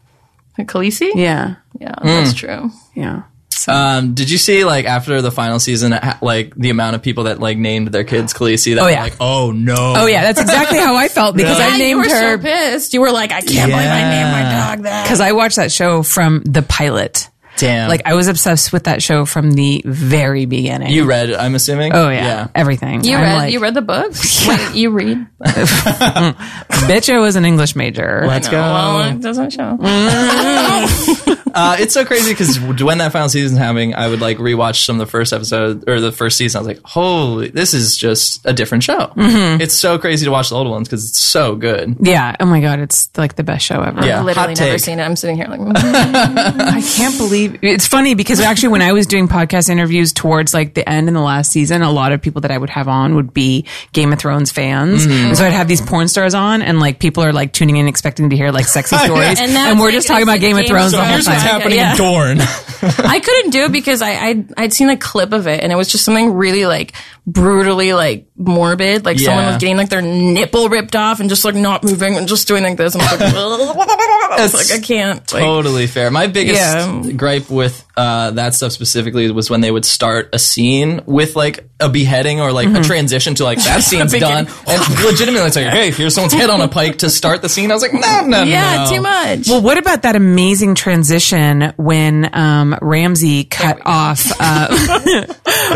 Khaleesi? 0.60 1.12
Yeah. 1.16 1.56
Yeah, 1.80 1.94
Hmm. 2.00 2.06
that's 2.08 2.34
true. 2.34 2.70
Yeah. 2.94 3.22
Um, 3.68 4.14
did 4.14 4.30
you 4.30 4.38
see 4.38 4.64
like 4.66 4.86
after 4.86 5.22
the 5.22 5.32
final 5.32 5.60
season, 5.60 5.92
ha- 5.92 6.18
like 6.22 6.54
the 6.56 6.70
amount 6.70 6.96
of 6.96 7.02
people 7.02 7.26
that 7.26 7.40
like 7.40 7.58
named 7.58 7.90
their 7.90 8.04
kids 8.04 8.34
Khaleesi? 8.34 8.76
That 8.76 8.82
Oh, 8.82 8.86
were 8.86 8.92
yeah. 8.92 9.04
like, 9.04 9.16
oh 9.20 9.52
no. 9.52 9.76
Oh 9.98 10.06
yeah, 10.06 10.22
that's 10.24 10.42
exactly 10.42 10.80
how 10.80 10.96
I 10.96 11.08
felt 11.08 11.36
because 11.36 11.58
Yeah, 11.58 11.66
I 11.68 11.72
you 11.74 11.78
named 11.78 11.98
were 12.00 12.10
her 12.10 12.38
so 12.38 12.44
pissed. 12.44 12.94
You 12.94 13.02
were 13.02 13.12
like, 13.12 13.32
I 13.32 13.42
can't 13.42 13.70
believe 13.72 13.88
I 13.88 14.10
named 14.10 14.32
my 14.32 14.42
Yeah. 14.42 14.70
dog 14.76 14.84
that. 14.84 15.04
because 15.04 15.22
I 15.22 15.32
watched 15.34 15.56
that 15.58 15.72
show 15.72 16.04
from 16.04 16.42
the 16.46 16.62
pilot. 16.62 17.30
Damn. 17.60 17.90
Like 17.90 18.02
I 18.06 18.14
was 18.14 18.28
obsessed 18.28 18.72
with 18.72 18.86
that 18.86 19.04
show 19.04 19.26
from 19.26 19.52
the 19.52 19.82
very 19.86 20.46
beginning. 20.46 20.92
you 20.92 21.06
read, 21.06 21.32
I'm 21.34 21.56
assuming. 21.56 21.94
oh 21.94 22.10
yeah, 22.10 22.26
yeah. 22.26 22.48
everything. 22.56 23.04
You 23.04 23.18
I'm 23.18 23.22
read 23.24 23.36
like, 23.36 23.54
you 23.54 23.60
read 23.60 23.74
the 23.74 23.82
books. 23.82 24.48
Wait, 24.48 24.76
you 24.76 24.90
read? 24.92 25.28
bitch. 25.44 27.14
I 27.14 27.20
was 27.20 27.36
an 27.36 27.46
English 27.46 27.76
major. 27.76 28.24
Let's 28.26 28.48
go. 28.48 28.60
Well, 28.60 29.10
it 29.12 29.22
doesn't 29.22 29.52
show. 29.52 29.78
Uh, 31.52 31.78
it's 31.80 31.96
so 31.96 32.06
crazy 32.06 32.32
because 32.32 32.60
when 32.60 33.00
that 33.00 33.12
final 33.12 33.28
season's 33.28 33.58
happening, 33.58 33.96
I 33.96 34.08
would 34.08 34.22
like 34.22 34.38
rewatch 34.38 34.86
some 34.86 35.00
of 35.02 35.08
the 35.08 35.10
first 35.10 35.34
episode 35.34 35.90
or 35.90 36.00
the 36.00 36.12
first 36.12 36.38
season. 36.38 36.60
I 36.60 36.62
was 36.62 36.68
like, 36.68 36.82
holy, 36.86 37.50
this 37.50 37.74
is 37.74 37.98
just 37.98 38.46
a 38.46 38.54
different 38.54 38.84
show. 38.84 39.08
Mm-hmm. 39.16 39.60
It's 39.60 39.74
so 39.74 39.98
crazy 39.98 40.26
to 40.26 40.32
watch 40.32 40.50
the 40.50 40.56
old 40.56 40.70
ones 40.70 40.88
because 40.88 41.10
it's 41.10 41.18
so 41.20 41.56
good. 41.56 41.98
Yeah. 42.02 42.36
Oh 42.40 42.46
my 42.46 42.62
god, 42.62 42.80
it's 42.80 43.10
like 43.18 43.36
the 43.36 43.44
best 43.44 43.66
show 43.66 43.82
ever. 43.82 44.06
Yeah. 44.06 44.20
I've 44.20 44.26
literally 44.26 44.54
hot 44.54 44.60
never 44.60 44.72
take. 44.74 44.80
seen 44.80 45.00
it. 45.00 45.04
I'm 45.04 45.16
sitting 45.16 45.38
here 45.38 45.48
like. 45.48 45.60
I 45.60 46.84
can't 46.96 47.18
believe 47.18 47.49
it's 47.62 47.88
funny 47.88 48.16
because 48.16 48.40
actually 48.40 48.70
when 48.70 48.82
I 48.82 48.94
was 48.94 49.08
doing 49.08 49.28
podcast 49.28 49.70
interviews 49.70 50.14
towards 50.14 50.54
like 50.54 50.74
the 50.74 50.88
end 50.88 51.08
in 51.08 51.14
the 51.14 51.22
last 51.22 51.52
season, 51.52 51.82
a 51.82 51.92
lot 51.92 52.12
of 52.12 52.22
people 52.22 52.42
that 52.42 52.52
I 52.52 52.58
would 52.58 52.70
have 52.70 52.88
on 52.88 53.16
would 53.16 53.34
be 53.34 53.66
Game 53.94 54.14
of 54.14 54.20
Thrones 54.20 54.52
fans. 54.52 55.06
Mm-hmm. 55.06 55.34
So 55.34 55.46
I'd 55.46 55.54
have 55.54 55.68
these 55.68 55.82
porn 55.82 56.08
stars 56.08 56.34
on 56.34 56.62
and 56.62 56.80
like 56.80 57.00
people 57.00 57.24
are 57.24 57.34
like 57.34 57.54
tuning 57.54 57.78
in 57.78 57.88
expecting 57.88 58.30
to 58.30 58.36
hear 58.36 58.52
like 58.52 58.66
sexy 58.66 58.98
stories. 59.06 59.40
And 59.40 59.52
and, 59.52 59.80
we're 59.80 59.86
like- 59.86 59.94
just 59.96 60.08
talking 60.08 60.24
about 60.24 60.34
like 60.34 60.42
Game 60.42 60.56
of 60.58 60.66
Game 60.66 60.76
of 60.76 60.80
Thrones 60.80 60.92
the 60.92 60.98
Thrones. 60.98 61.08
whole 61.08 61.16
Here's 61.16 61.28
what's 61.28 61.44
happening. 61.44 61.78
Yeah. 61.78 61.96
Dorn. 61.96 62.40
I 62.82 63.20
couldn't 63.20 63.52
do 63.52 63.66
it 63.66 63.72
because 63.72 64.02
I 64.02 64.12
I'd, 64.12 64.54
I'd 64.58 64.74
seen 64.74 64.90
a 64.90 64.96
clip 64.98 65.34
of 65.34 65.48
it 65.48 65.62
and 65.62 65.72
it 65.72 65.76
was 65.76 65.90
just 65.90 66.06
something 66.06 66.34
really 66.34 66.66
like 66.66 66.94
brutally 67.28 67.94
like 67.94 68.29
morbid. 68.40 69.06
Like 69.06 69.20
someone 69.20 69.46
was 69.46 69.58
getting 69.58 69.78
like 69.78 69.90
their 69.90 70.02
nipple 70.02 70.70
ripped 70.70 70.96
off 70.96 71.20
and 71.20 71.30
just 71.30 71.44
like 71.46 71.56
not 71.56 71.84
moving 71.84 72.16
and 72.18 72.28
just 72.28 72.48
doing 72.48 72.64
like 72.64 72.78
this. 72.78 72.96
And 72.96 73.04
I 73.04 73.12
was 73.12 73.20
like, 73.22 73.34
I 73.36 74.42
was 74.42 74.54
like 74.54 74.80
I 74.80 74.82
can't. 74.82 75.34
Like, 75.34 75.44
Totally 75.44 75.88
fair. 75.88 76.10
My 76.10 76.28
biggest 76.28 76.60
Yeah. 76.60 77.12
gripe 77.16 77.50
with 77.50 77.86
uh, 77.98 78.32
that 78.32 78.54
stuff 78.56 78.72
specifically 78.72 79.30
was 79.32 79.50
when 79.50 79.60
they 79.60 79.70
would 79.70 79.84
start 79.84 80.30
a 80.34 80.40
scene 80.40 81.02
with 81.06 81.36
like 81.36 81.70
a 81.82 81.90
beheading 81.90 82.40
or 82.40 82.54
like 82.54 82.70
a 82.70 82.82
transition 82.82 83.36
to 83.36 83.44
like 83.44 83.62
that 83.66 83.84
scene's 83.84 84.14
done, 84.14 84.48
and 84.68 85.04
legitimately 85.04 85.48
it's 85.48 85.56
like, 85.58 85.68
hey, 85.68 85.92
here's 85.92 86.16
someone's 86.16 86.34
head 86.34 86.50
on 86.50 86.62
a 86.62 86.70
pike 86.70 87.00
to 87.00 87.10
start 87.10 87.42
the 87.42 87.50
scene. 87.50 87.72
I 87.72 87.74
was 87.74 87.82
like, 87.84 87.94
no, 87.94 88.22
no, 88.26 88.44
yeah, 88.44 88.86
no. 88.86 88.96
too 88.96 89.02
much. 89.02 89.48
Well, 89.50 89.62
what 89.62 89.78
about 89.78 90.04
that 90.04 90.16
amazing 90.16 90.76
transition 90.76 91.74
when 91.76 92.30
um, 92.34 92.78
Ramsay 92.82 93.44
cut 93.46 93.82
off 93.86 94.26
uh, 94.40 95.26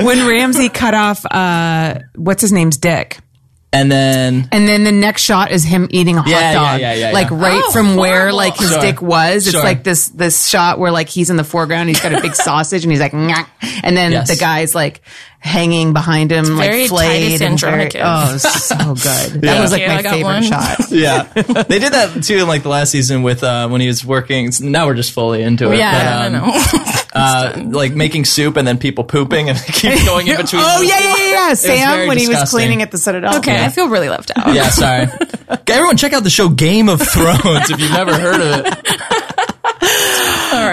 when 0.04 0.26
Ramsay 0.26 0.70
cut 0.70 0.94
off 0.94 1.26
uh, 1.26 2.00
what's 2.16 2.42
his 2.42 2.53
name's 2.54 2.78
dick, 2.78 3.20
And 3.74 3.92
then 3.92 4.48
and 4.52 4.68
then 4.68 4.84
the 4.84 4.92
next 4.92 5.24
shot 5.24 5.52
is 5.52 5.64
him 5.64 5.88
eating 5.92 6.18
a 6.18 6.22
hot 6.22 6.30
Yeah, 6.30 6.40
yeah, 6.40 6.54
dog, 6.54 6.82
yeah, 6.82 6.94
yeah, 6.94 7.12
like 7.12 7.32
right 7.32 7.64
Oh, 7.66 7.72
from 7.72 7.96
where 7.96 8.16
horrible. 8.30 8.38
like 8.38 8.56
his 8.58 8.70
Sure. 8.70 8.82
dick 8.82 9.02
was. 9.02 9.48
It's 9.48 9.56
Sure. 9.56 9.64
like 9.64 9.84
this 9.84 10.08
this 10.10 10.48
shot 10.48 10.78
where 10.80 10.92
like 10.92 11.10
he's 11.10 11.30
in 11.32 11.38
the 11.38 11.44
foreground, 11.44 11.90
he's 11.90 12.00
got 12.00 12.14
a 12.14 12.22
big 12.22 12.36
sausage, 12.50 12.84
and 12.84 12.92
he's 12.92 13.02
like, 13.02 13.14
"Nyah," 13.14 13.48
and 13.84 13.98
then 13.98 14.12
Yes. 14.12 14.28
the 14.30 14.36
guy's 14.36 14.76
like 14.76 15.02
hanging 15.44 15.92
behind 15.92 16.32
him, 16.32 16.46
very 16.58 16.82
like 16.82 16.90
flayed 16.90 17.42
and 17.42 17.60
very, 17.60 17.84
Andronicus. 17.92 18.02
oh, 18.04 18.38
so 18.38 18.78
good. 18.96 19.42
That 19.42 19.62
was 19.62 19.72
like 19.72 19.82
Okay, 19.84 19.92
I 19.92 19.96
my 19.98 20.04
favorite 20.04 20.24
one. 20.24 20.44
shot. 20.44 20.78
yeah, 20.90 21.24
they 21.24 21.80
did 21.80 21.94
that 21.94 22.24
too 22.24 22.38
in 22.38 22.48
like 22.48 22.64
the 22.64 22.70
last 22.70 22.92
season 22.92 23.24
with 23.24 23.44
uh, 23.44 23.68
when 23.68 23.82
he 23.82 23.88
was 23.88 24.06
working. 24.06 24.50
Now 24.62 24.88
we're 24.88 24.94
just 24.96 25.12
fully 25.12 25.44
into 25.44 25.72
it. 25.72 25.78
yeah, 25.78 26.30
but, 26.30 26.36
um, 26.36 26.44
I 26.44 26.48
know. 26.48 27.04
uh, 27.14 27.70
like 27.78 27.94
making 27.94 28.26
soup 28.26 28.56
and 28.56 28.66
then 28.68 28.78
people 28.78 29.04
pooping 29.04 29.50
and 29.50 29.58
it 29.58 29.66
keeps 29.66 30.06
going 30.06 30.28
in 30.28 30.38
between. 30.38 30.62
Oh 30.64 30.82
yeah, 30.82 31.00
yeah, 31.00 31.16
yeah, 31.18 31.32
yeah. 31.32 31.54
Sam 31.54 31.90
very 31.90 32.08
when 32.08 32.18
he 32.18 32.28
was 32.28 32.50
cleaning 32.50 32.82
at 32.82 32.92
the 32.92 32.98
Citadel. 32.98 33.38
okay, 33.38 33.64
I 33.64 33.70
feel 33.70 33.90
really 33.90 34.10
left 34.10 34.32
out. 34.36 34.54
Yeah, 34.54 34.70
sorry. 34.70 35.08
Everyone, 35.68 35.98
check 35.98 36.14
out 36.14 36.24
the 36.24 36.30
show 36.30 36.50
Game 36.50 36.88
of 36.88 37.02
Thrones 37.02 37.70
if 37.70 37.80
you've 37.80 37.92
never 37.92 38.18
heard 38.18 38.42
of 38.42 38.66
it. 38.66 39.10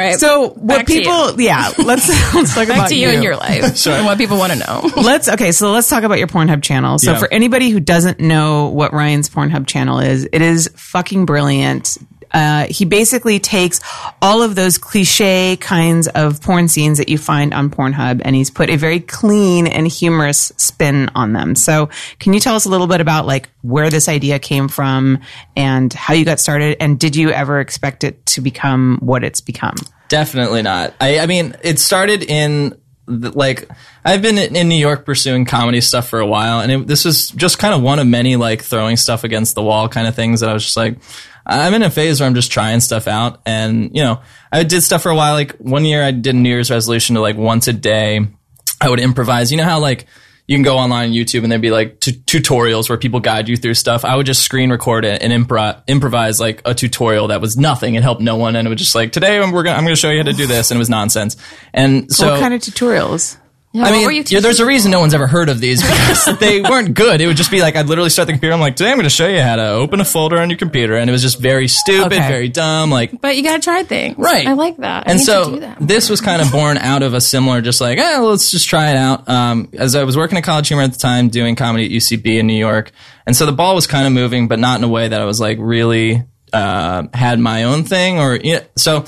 All 0.00 0.06
right. 0.08 0.18
So 0.18 0.48
what 0.50 0.66
Back 0.66 0.86
to 0.86 0.94
you. 0.94 1.00
people? 1.00 1.40
Yeah, 1.40 1.70
let's 1.78 2.08
let's 2.34 2.54
talk 2.54 2.68
back 2.68 2.76
about 2.78 2.88
to 2.88 2.96
you, 2.96 3.08
and 3.08 3.22
your 3.22 3.36
life 3.36 3.76
Sure. 3.76 3.92
and 3.92 4.06
what 4.06 4.18
people 4.18 4.38
want 4.38 4.52
to 4.52 4.58
know. 4.58 4.90
Let's 5.02 5.28
okay. 5.28 5.52
So 5.52 5.70
let's 5.72 5.88
talk 5.88 6.02
about 6.04 6.18
your 6.18 6.26
Pornhub 6.28 6.62
channel. 6.62 6.98
So 6.98 7.12
Yeah. 7.12 7.18
for 7.18 7.32
anybody 7.32 7.70
who 7.70 7.80
doesn't 7.80 8.18
know 8.20 8.68
what 8.68 8.92
Ryan's 8.92 9.28
Pornhub 9.28 9.66
channel 9.66 9.98
is, 10.00 10.26
it 10.32 10.42
is 10.42 10.70
fucking 10.74 11.26
brilliant. 11.26 11.98
Uh, 12.32 12.66
he 12.68 12.84
basically 12.84 13.38
takes 13.38 13.80
all 14.22 14.42
of 14.42 14.54
those 14.54 14.78
cliche 14.78 15.56
kinds 15.56 16.08
of 16.08 16.40
porn 16.40 16.68
scenes 16.68 16.98
that 16.98 17.08
you 17.08 17.18
find 17.18 17.52
on 17.52 17.70
Pornhub 17.70 18.22
and 18.24 18.36
he's 18.36 18.50
put 18.50 18.70
a 18.70 18.76
very 18.76 19.00
clean 19.00 19.66
and 19.66 19.86
humorous 19.86 20.52
spin 20.56 21.10
on 21.14 21.32
them. 21.32 21.54
So 21.54 21.88
can 22.18 22.32
you 22.32 22.40
tell 22.40 22.54
us 22.54 22.64
a 22.64 22.68
little 22.68 22.86
bit 22.86 23.00
about 23.00 23.26
like 23.26 23.48
where 23.62 23.90
this 23.90 24.08
idea 24.08 24.38
came 24.38 24.68
from 24.68 25.18
and 25.56 25.92
how 25.92 26.14
you 26.14 26.24
got 26.24 26.40
started? 26.40 26.76
And 26.80 26.98
did 26.98 27.16
you 27.16 27.30
ever 27.30 27.60
expect 27.60 28.04
it 28.04 28.24
to 28.26 28.40
become 28.40 28.98
what 29.00 29.24
it's 29.24 29.40
become? 29.40 29.74
Definitely 30.08 30.62
not. 30.62 30.94
I, 31.00 31.20
I 31.20 31.26
mean, 31.26 31.56
it 31.62 31.78
started 31.78 32.22
in 32.22 32.76
like 33.10 33.68
I've 34.04 34.22
been 34.22 34.38
in 34.38 34.68
New 34.68 34.76
York 34.76 35.04
pursuing 35.04 35.44
comedy 35.44 35.80
stuff 35.80 36.08
for 36.08 36.20
a 36.20 36.26
while, 36.26 36.60
and 36.60 36.72
it, 36.72 36.86
this 36.86 37.04
was 37.04 37.28
just 37.30 37.58
kind 37.58 37.74
of 37.74 37.82
one 37.82 37.98
of 37.98 38.06
many 38.06 38.36
like 38.36 38.62
throwing 38.62 38.96
stuff 38.96 39.24
against 39.24 39.54
the 39.54 39.62
wall 39.62 39.88
kind 39.88 40.06
of 40.06 40.14
things 40.14 40.40
that 40.40 40.50
I 40.50 40.52
was 40.52 40.64
just 40.64 40.76
like. 40.76 40.98
I'm 41.46 41.74
in 41.74 41.82
a 41.82 41.90
phase 41.90 42.20
where 42.20 42.26
I'm 42.26 42.34
just 42.34 42.52
trying 42.52 42.80
stuff 42.80 43.08
out, 43.08 43.40
and 43.46 43.90
you 43.94 44.02
know, 44.02 44.20
I 44.52 44.62
did 44.62 44.82
stuff 44.82 45.02
for 45.02 45.10
a 45.10 45.16
while. 45.16 45.34
Like 45.34 45.56
one 45.56 45.84
year, 45.84 46.02
I 46.02 46.10
did 46.10 46.34
a 46.34 46.38
New 46.38 46.48
Year's 46.48 46.70
resolution 46.70 47.14
to 47.14 47.20
like 47.20 47.36
once 47.36 47.68
a 47.68 47.72
day, 47.72 48.26
I 48.80 48.88
would 48.88 49.00
improvise. 49.00 49.50
You 49.50 49.58
know 49.58 49.64
how 49.64 49.80
like 49.80 50.06
you 50.50 50.56
can 50.56 50.64
go 50.64 50.78
online 50.78 51.10
on 51.10 51.14
YouTube 51.14 51.44
and 51.44 51.52
there'd 51.52 51.62
be 51.62 51.70
like 51.70 52.00
t- 52.00 52.12
tutorials 52.12 52.88
where 52.88 52.98
people 52.98 53.20
guide 53.20 53.48
you 53.48 53.56
through 53.56 53.74
stuff. 53.74 54.04
I 54.04 54.16
would 54.16 54.26
just 54.26 54.42
screen 54.42 54.70
record 54.70 55.04
it 55.04 55.22
and 55.22 55.32
impro- 55.32 55.80
improvise 55.86 56.40
like 56.40 56.60
a 56.64 56.74
tutorial 56.74 57.28
that 57.28 57.40
was 57.40 57.56
nothing. 57.56 57.94
It 57.94 58.02
helped 58.02 58.20
no 58.20 58.36
one, 58.36 58.56
and 58.56 58.66
it 58.66 58.68
was 58.68 58.80
just 58.80 58.96
like 58.96 59.12
today 59.12 59.38
we're 59.38 59.62
gonna 59.62 59.76
I'm 59.76 59.84
gonna 59.84 59.94
show 59.94 60.10
you 60.10 60.18
how 60.18 60.24
to 60.24 60.32
do 60.32 60.46
this, 60.46 60.70
and 60.70 60.78
it 60.78 60.80
was 60.80 60.90
nonsense. 60.90 61.36
And 61.72 62.12
so 62.12 62.32
what 62.32 62.40
kind 62.40 62.52
of 62.52 62.60
tutorials? 62.60 63.36
Yeah, 63.72 63.84
I 63.84 63.92
mean, 63.92 64.24
there's 64.28 64.58
a 64.58 64.66
reason 64.66 64.90
no 64.90 64.98
one's 64.98 65.14
ever 65.14 65.28
heard 65.28 65.48
of 65.48 65.60
these 65.60 65.80
because 65.88 66.38
they 66.40 66.60
weren't 66.60 66.92
good. 66.94 67.20
It 67.20 67.28
would 67.28 67.36
just 67.36 67.52
be 67.52 67.60
like 67.60 67.76
I'd 67.76 67.86
literally 67.86 68.10
start 68.10 68.26
the 68.26 68.32
computer. 68.32 68.52
I'm 68.52 68.58
like, 68.60 68.74
today 68.74 68.90
I'm 68.90 68.96
going 68.96 69.04
to 69.04 69.10
show 69.10 69.28
you 69.28 69.40
how 69.40 69.54
to 69.56 69.68
open 69.68 70.00
a 70.00 70.04
folder 70.04 70.38
on 70.38 70.50
your 70.50 70.58
computer, 70.58 70.96
and 70.96 71.08
it 71.08 71.12
was 71.12 71.22
just 71.22 71.38
very 71.38 71.68
stupid, 71.68 72.12
Okay. 72.12 72.26
very 72.28 72.48
dumb. 72.48 72.90
Like 72.90 73.20
But 73.20 73.36
you 73.36 73.44
got 73.44 73.56
to 73.56 73.62
try 73.62 73.84
things. 73.84 74.16
Right. 74.18 74.44
I 74.48 74.54
like 74.54 74.78
that. 74.78 75.06
I 75.06 75.12
and 75.12 75.20
so 75.20 75.56
that. 75.60 75.78
this 75.80 76.10
was 76.10 76.20
kind 76.20 76.42
of 76.42 76.50
born 76.50 76.78
out 76.78 77.04
of 77.04 77.14
a 77.14 77.20
similar, 77.20 77.60
just 77.60 77.80
like, 77.80 77.98
eh, 77.98 78.18
let's 78.18 78.50
just 78.50 78.68
try 78.68 78.90
it 78.90 78.96
out. 78.96 79.28
Um, 79.28 79.68
as 79.78 79.94
I 79.94 80.02
was 80.02 80.16
working 80.16 80.36
at 80.36 80.42
College 80.42 80.66
Humor 80.66 80.82
at 80.82 80.92
the 80.92 80.98
time, 80.98 81.28
doing 81.28 81.54
comedy 81.54 81.84
at 81.84 81.90
UCB 81.92 82.40
in 82.40 82.48
New 82.48 82.58
York, 82.58 82.90
and 83.24 83.36
so 83.36 83.46
the 83.46 83.52
ball 83.52 83.76
was 83.76 83.86
kind 83.86 84.04
of 84.04 84.12
moving, 84.12 84.48
but 84.48 84.58
not 84.58 84.78
in 84.78 84.84
a 84.84 84.88
way 84.88 85.06
that 85.06 85.20
I 85.20 85.24
was 85.26 85.38
like 85.40 85.58
really 85.60 86.24
uh, 86.52 87.04
had 87.14 87.38
my 87.38 87.62
own 87.64 87.84
thing. 87.84 88.18
Or 88.18 88.34
you 88.34 88.54
know, 88.54 88.62
so 88.76 89.04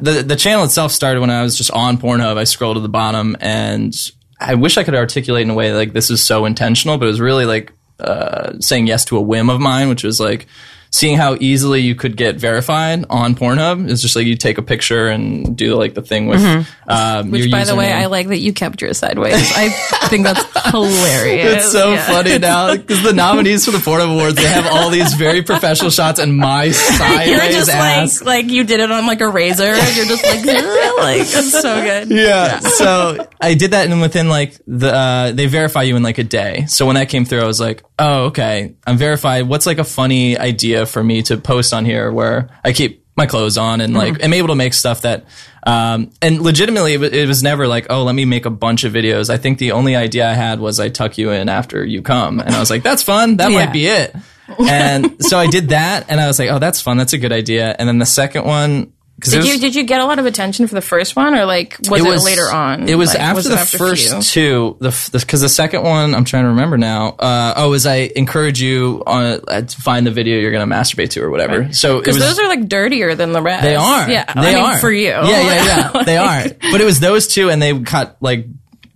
the 0.00 0.22
the 0.22 0.36
channel 0.36 0.64
itself 0.64 0.92
started 0.92 1.20
when 1.20 1.30
I 1.30 1.42
was 1.42 1.56
just 1.56 1.70
on 1.70 1.98
Pornhub. 1.98 2.36
I 2.36 2.44
scrolled 2.44 2.76
to 2.76 2.80
the 2.80 2.88
bottom, 2.88 3.36
and 3.40 3.94
I 4.40 4.54
wish 4.54 4.78
I 4.78 4.84
could 4.84 4.94
articulate 4.94 5.42
in 5.42 5.50
a 5.50 5.54
way 5.54 5.72
like 5.72 5.92
this 5.92 6.10
is 6.10 6.22
so 6.22 6.44
intentional, 6.44 6.98
but 6.98 7.06
it 7.06 7.08
was 7.08 7.20
really 7.20 7.44
like 7.44 7.72
uh, 8.00 8.58
saying 8.60 8.86
yes 8.86 9.04
to 9.06 9.16
a 9.16 9.20
whim 9.20 9.50
of 9.50 9.60
mine, 9.60 9.88
which 9.88 10.04
was 10.04 10.20
like 10.20 10.46
seeing 10.94 11.16
how 11.16 11.36
easily 11.40 11.80
you 11.80 11.96
could 11.96 12.16
get 12.16 12.36
verified 12.36 13.04
on 13.10 13.34
Pornhub. 13.34 13.88
is 13.90 14.00
just 14.00 14.14
like 14.14 14.26
you 14.26 14.36
take 14.36 14.58
a 14.58 14.62
picture 14.62 15.08
and 15.08 15.56
do 15.56 15.74
like 15.74 15.94
the 15.94 16.02
thing 16.02 16.28
with 16.28 16.40
um, 16.86 17.32
Which, 17.32 17.42
your 17.46 17.50
by 17.50 17.64
the 17.64 17.74
way. 17.74 17.92
I 17.92 18.06
like 18.06 18.28
that 18.28 18.38
you 18.38 18.52
kept 18.52 18.80
yours 18.80 18.98
sideways. 18.98 19.34
I 19.34 19.70
think 20.08 20.22
that's 20.24 20.44
hilarious. 20.70 21.64
It's 21.64 21.72
so 21.72 21.92
Yeah. 21.94 22.06
funny 22.06 22.38
now 22.38 22.76
because 22.76 23.02
the 23.02 23.12
nominees 23.12 23.64
for 23.64 23.72
the 23.72 23.78
Pornhub 23.78 24.12
Awards 24.12 24.36
they 24.36 24.44
have 24.46 24.66
all 24.72 24.88
these 24.90 25.14
very 25.14 25.42
professional 25.42 25.90
shots 25.90 26.20
and 26.20 26.36
my 26.36 26.70
sideways 26.70 27.28
You're 27.28 27.40
just 27.50 27.70
ass. 27.70 28.20
like 28.22 28.44
like 28.44 28.52
you 28.52 28.62
did 28.62 28.78
it 28.78 28.90
on 28.92 29.04
like 29.06 29.20
a 29.20 29.28
razor. 29.28 29.64
and 29.64 29.96
You're 29.96 30.06
just 30.06 30.24
like 30.24 30.44
like 30.44 31.20
it's 31.22 31.50
so 31.50 31.82
good. 31.82 32.08
yeah. 32.10 32.60
So 32.60 33.26
I 33.40 33.54
did 33.54 33.72
that, 33.72 33.90
and 33.90 34.00
within 34.00 34.28
like 34.28 34.54
the 34.66 34.94
uh, 34.94 35.32
they 35.32 35.46
verify 35.46 35.82
you 35.82 35.96
in 35.96 36.02
like 36.04 36.18
a 36.18 36.24
day. 36.24 36.66
So 36.68 36.86
when 36.86 36.94
that 36.94 37.08
came 37.08 37.24
through, 37.24 37.40
I 37.40 37.46
was 37.46 37.58
like, 37.60 37.82
oh, 37.98 38.26
okay, 38.26 38.74
I'm 38.86 38.96
verified. 38.96 39.48
What's 39.48 39.66
like 39.66 39.78
a 39.78 39.84
funny 39.84 40.38
idea 40.38 40.83
for 40.86 41.02
me 41.04 41.22
to 41.22 41.36
post 41.36 41.72
on 41.72 41.84
here 41.84 42.10
where 42.12 42.48
I 42.64 42.72
keep 42.72 43.04
my 43.16 43.26
clothes 43.26 43.56
on 43.56 43.80
and 43.80 43.94
like 43.94 44.22
am 44.24 44.32
able 44.32 44.48
to 44.48 44.54
make 44.56 44.74
stuff 44.74 45.02
that. 45.02 45.24
Um, 45.66 46.10
and 46.20 46.42
legitimately, 46.42 46.94
it 46.94 47.00
wa- 47.00 47.06
it 47.12 47.26
was 47.28 47.42
never 47.42 47.66
like, 47.68 47.86
oh, 47.90 48.02
let 48.02 48.14
me 48.14 48.24
make 48.24 48.44
a 48.44 48.50
bunch 48.50 48.84
of 48.84 48.92
videos. 48.92 49.30
I 49.30 49.36
think 49.36 49.58
the 49.58 49.72
only 49.72 49.94
idea 49.96 50.28
I 50.28 50.32
had 50.34 50.58
was 50.60 50.80
I 50.80 50.88
tuck 50.88 51.16
you 51.16 51.30
in 51.30 51.48
after 51.48 51.84
you 51.84 52.02
come, 52.02 52.40
and 52.40 52.54
I 52.54 52.58
was 52.60 52.70
like, 52.70 52.82
that's 52.82 53.02
fun. 53.02 53.36
That 53.38 53.50
Yeah. 53.52 53.58
might 53.64 53.72
be 53.72 53.86
it. 53.86 54.14
And 54.58 55.24
so 55.24 55.38
I 55.38 55.46
did 55.46 55.68
that, 55.70 56.06
and 56.10 56.20
I 56.20 56.26
was 56.26 56.38
like, 56.38 56.50
oh, 56.50 56.58
that's 56.58 56.80
fun. 56.80 56.96
That's 56.98 57.12
a 57.14 57.18
good 57.18 57.32
idea. 57.32 57.74
And 57.78 57.88
then 57.88 57.98
the 57.98 58.04
second 58.06 58.44
one, 58.44 58.92
Did 59.20 59.44
you 59.46 59.58
did 59.58 59.74
you 59.74 59.84
get 59.84 60.00
a 60.00 60.04
lot 60.06 60.18
of 60.18 60.26
attention 60.26 60.66
for 60.66 60.74
the 60.74 60.80
first 60.80 61.14
one, 61.14 61.34
or 61.34 61.44
like 61.44 61.78
was 61.88 62.00
it, 62.02 62.24
later 62.24 62.50
on? 62.52 62.88
It 62.88 62.96
was 62.96 63.10
Like, 63.10 63.20
after 63.20 63.40
it 63.40 63.52
the 63.52 63.58
after 63.58 63.78
first 63.78 64.08
few? 64.10 64.20
two. 64.22 64.76
The 64.80 65.10
because 65.12 65.40
the, 65.40 65.48
second 65.48 65.84
one 65.84 66.14
I'm 66.14 66.24
trying 66.24 66.44
to 66.44 66.48
remember 66.50 66.76
now. 66.76 67.10
Uh, 67.10 67.54
oh, 67.56 67.72
is 67.74 67.86
I 67.86 68.10
encourage 68.16 68.60
you 68.60 69.02
on 69.06 69.40
uh, 69.46 69.62
to 69.62 69.80
find 69.80 70.04
the 70.06 70.10
video 70.10 70.40
you're 70.40 70.50
going 70.50 70.68
to 70.68 70.74
masturbate 70.74 71.10
to 71.10 71.22
or 71.22 71.30
whatever. 71.30 71.72
So 71.72 72.00
Because 72.00 72.18
those 72.18 72.38
are 72.40 72.48
like 72.48 72.68
dirtier 72.68 73.14
than 73.14 73.32
the 73.32 73.40
rest. 73.40 73.62
they 73.62 73.76
are. 73.76 74.10
Yeah, 74.10 74.24
they 74.34 74.40
I 74.40 74.54
mean, 74.54 74.64
are 74.64 74.78
for 74.78 74.90
you. 74.90 75.10
Yeah, 75.10 75.22
yeah, 75.22 75.90
yeah. 75.94 76.02
they 76.04 76.16
are. 76.16 76.42
But 76.72 76.80
it 76.80 76.84
was 76.84 76.98
those 77.00 77.28
two, 77.28 77.50
and 77.50 77.62
they 77.62 77.78
cut 77.80 78.16
like 78.20 78.46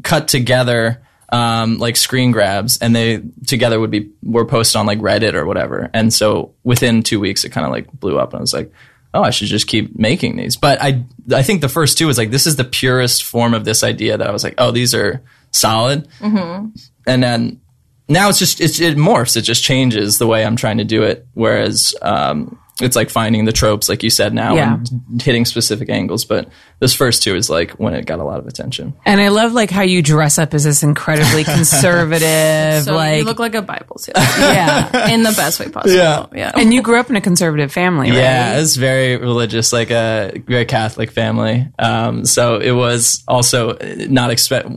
cut 0.02 0.28
together. 0.28 1.02
Um, 1.30 1.76
like 1.76 1.96
screen 1.98 2.32
grabs, 2.32 2.78
and 2.78 2.96
they 2.96 3.22
together 3.46 3.78
would 3.78 3.90
be 3.90 4.12
were 4.22 4.46
posted 4.46 4.76
on 4.76 4.86
like 4.86 4.98
Reddit 4.98 5.34
or 5.34 5.44
whatever. 5.44 5.90
And 5.92 6.12
so 6.12 6.54
within 6.64 7.02
two 7.02 7.20
weeks, 7.20 7.44
it 7.44 7.50
kind 7.50 7.66
of 7.66 7.70
like 7.70 7.92
blew 7.92 8.18
up, 8.18 8.32
and 8.32 8.38
I 8.38 8.40
was 8.40 8.54
like, 8.54 8.72
oh, 9.14 9.22
I 9.22 9.30
should 9.30 9.48
just 9.48 9.66
keep 9.66 9.98
making 9.98 10.36
these. 10.36 10.56
But 10.56 10.80
I 10.80 11.04
I 11.32 11.42
think 11.42 11.60
the 11.60 11.68
first 11.68 11.98
two 11.98 12.06
was 12.06 12.18
like 12.18 12.30
this 12.30 12.46
is 12.46 12.56
the 12.56 12.64
purest 12.64 13.24
form 13.24 13.54
of 13.54 13.64
this 13.64 13.82
idea 13.82 14.16
that 14.16 14.26
I 14.26 14.32
was 14.32 14.44
like, 14.44 14.54
oh, 14.58 14.70
these 14.70 14.94
are 14.94 15.22
solid. 15.50 16.08
Mm-hmm. 16.20 16.68
And 17.06 17.22
then 17.22 17.60
now 18.08 18.28
it's 18.28 18.38
just 18.38 18.60
it's, 18.60 18.80
it 18.80 18.96
morphs. 18.96 19.36
It 19.36 19.42
just 19.42 19.62
changes 19.62 20.18
the 20.18 20.26
way 20.26 20.44
I'm 20.44 20.56
trying 20.56 20.78
to 20.78 20.84
do 20.84 21.02
it. 21.02 21.26
Whereas 21.34 21.94
um, 22.02 22.58
it's 22.80 22.94
like 22.96 23.10
finding 23.10 23.44
the 23.44 23.52
tropes, 23.52 23.88
like 23.88 24.02
you 24.02 24.10
said 24.10 24.32
now, 24.32 24.54
Yeah. 24.54 24.74
and 24.74 25.20
hitting 25.22 25.44
specific 25.44 25.90
angles. 25.90 26.24
But 26.24 26.48
this 26.78 26.94
first 26.94 27.22
two 27.24 27.34
is 27.34 27.50
like 27.50 27.72
when 27.72 27.92
it 27.94 28.06
got 28.06 28.20
a 28.20 28.24
lot 28.24 28.38
of 28.38 28.46
attention. 28.46 28.94
And 29.04 29.20
I 29.20 29.28
love 29.28 29.52
like 29.52 29.70
how 29.70 29.82
you 29.82 30.00
dress 30.02 30.38
up 30.38 30.54
as 30.54 30.64
this 30.64 30.82
incredibly 30.82 31.42
conservative, 31.92 32.84
So 32.84 32.94
like 32.94 33.18
you 33.18 33.24
look 33.24 33.38
like 33.40 33.54
a 33.54 33.62
Bible 33.62 33.98
student 33.98 34.24
yeah. 34.38 35.08
in 35.08 35.22
the 35.22 35.32
best 35.32 35.58
way 35.60 35.68
possible. 35.68 35.94
Yeah. 35.96 36.26
yeah. 36.32 36.52
And 36.54 36.72
you 36.72 36.82
grew 36.82 36.98
up 37.00 37.10
in 37.10 37.16
a 37.16 37.20
conservative 37.20 37.72
family, 37.72 38.10
right? 38.10 38.16
Yeah, 38.18 38.58
it's 38.60 38.76
very 38.76 39.16
religious, 39.16 39.72
like 39.72 39.90
a 39.90 40.32
very 40.46 40.64
Catholic 40.64 41.10
family. 41.10 41.66
Um, 41.78 42.24
so 42.24 42.58
it 42.60 42.72
was 42.72 43.24
also 43.26 43.76
not 44.08 44.30
expect. 44.30 44.68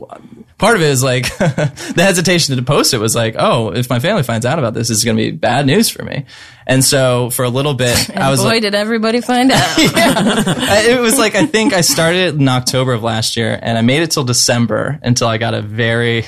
Part 0.62 0.76
of 0.76 0.82
it 0.82 0.90
is 0.90 1.02
like 1.02 1.36
the 1.38 1.92
hesitation 1.96 2.54
to 2.56 2.62
post 2.62 2.94
it 2.94 2.98
was 2.98 3.16
like, 3.16 3.34
oh, 3.36 3.70
if 3.72 3.90
my 3.90 3.98
family 3.98 4.22
finds 4.22 4.46
out 4.46 4.60
about 4.60 4.74
this, 4.74 4.90
it's 4.90 5.02
going 5.02 5.16
to 5.16 5.22
be 5.24 5.32
bad 5.32 5.66
news 5.66 5.90
for 5.90 6.04
me. 6.04 6.24
And 6.68 6.84
so 6.84 7.30
for 7.30 7.44
a 7.44 7.48
little 7.48 7.74
bit, 7.74 8.16
I 8.16 8.30
was 8.30 8.40
Boy, 8.40 8.46
like, 8.46 8.62
did 8.62 8.72
everybody 8.76 9.20
find 9.20 9.50
out. 9.50 9.76
It 10.84 11.00
was 11.00 11.18
like 11.18 11.34
I 11.34 11.46
think 11.46 11.72
I 11.72 11.80
started 11.80 12.36
in 12.36 12.46
October 12.48 12.92
of 12.92 13.02
last 13.02 13.36
year, 13.36 13.58
and 13.60 13.76
I 13.76 13.80
made 13.82 14.02
it 14.02 14.12
till 14.12 14.22
December 14.22 15.00
until 15.02 15.26
I 15.26 15.38
got 15.38 15.54
a 15.54 15.62
very 15.62 16.24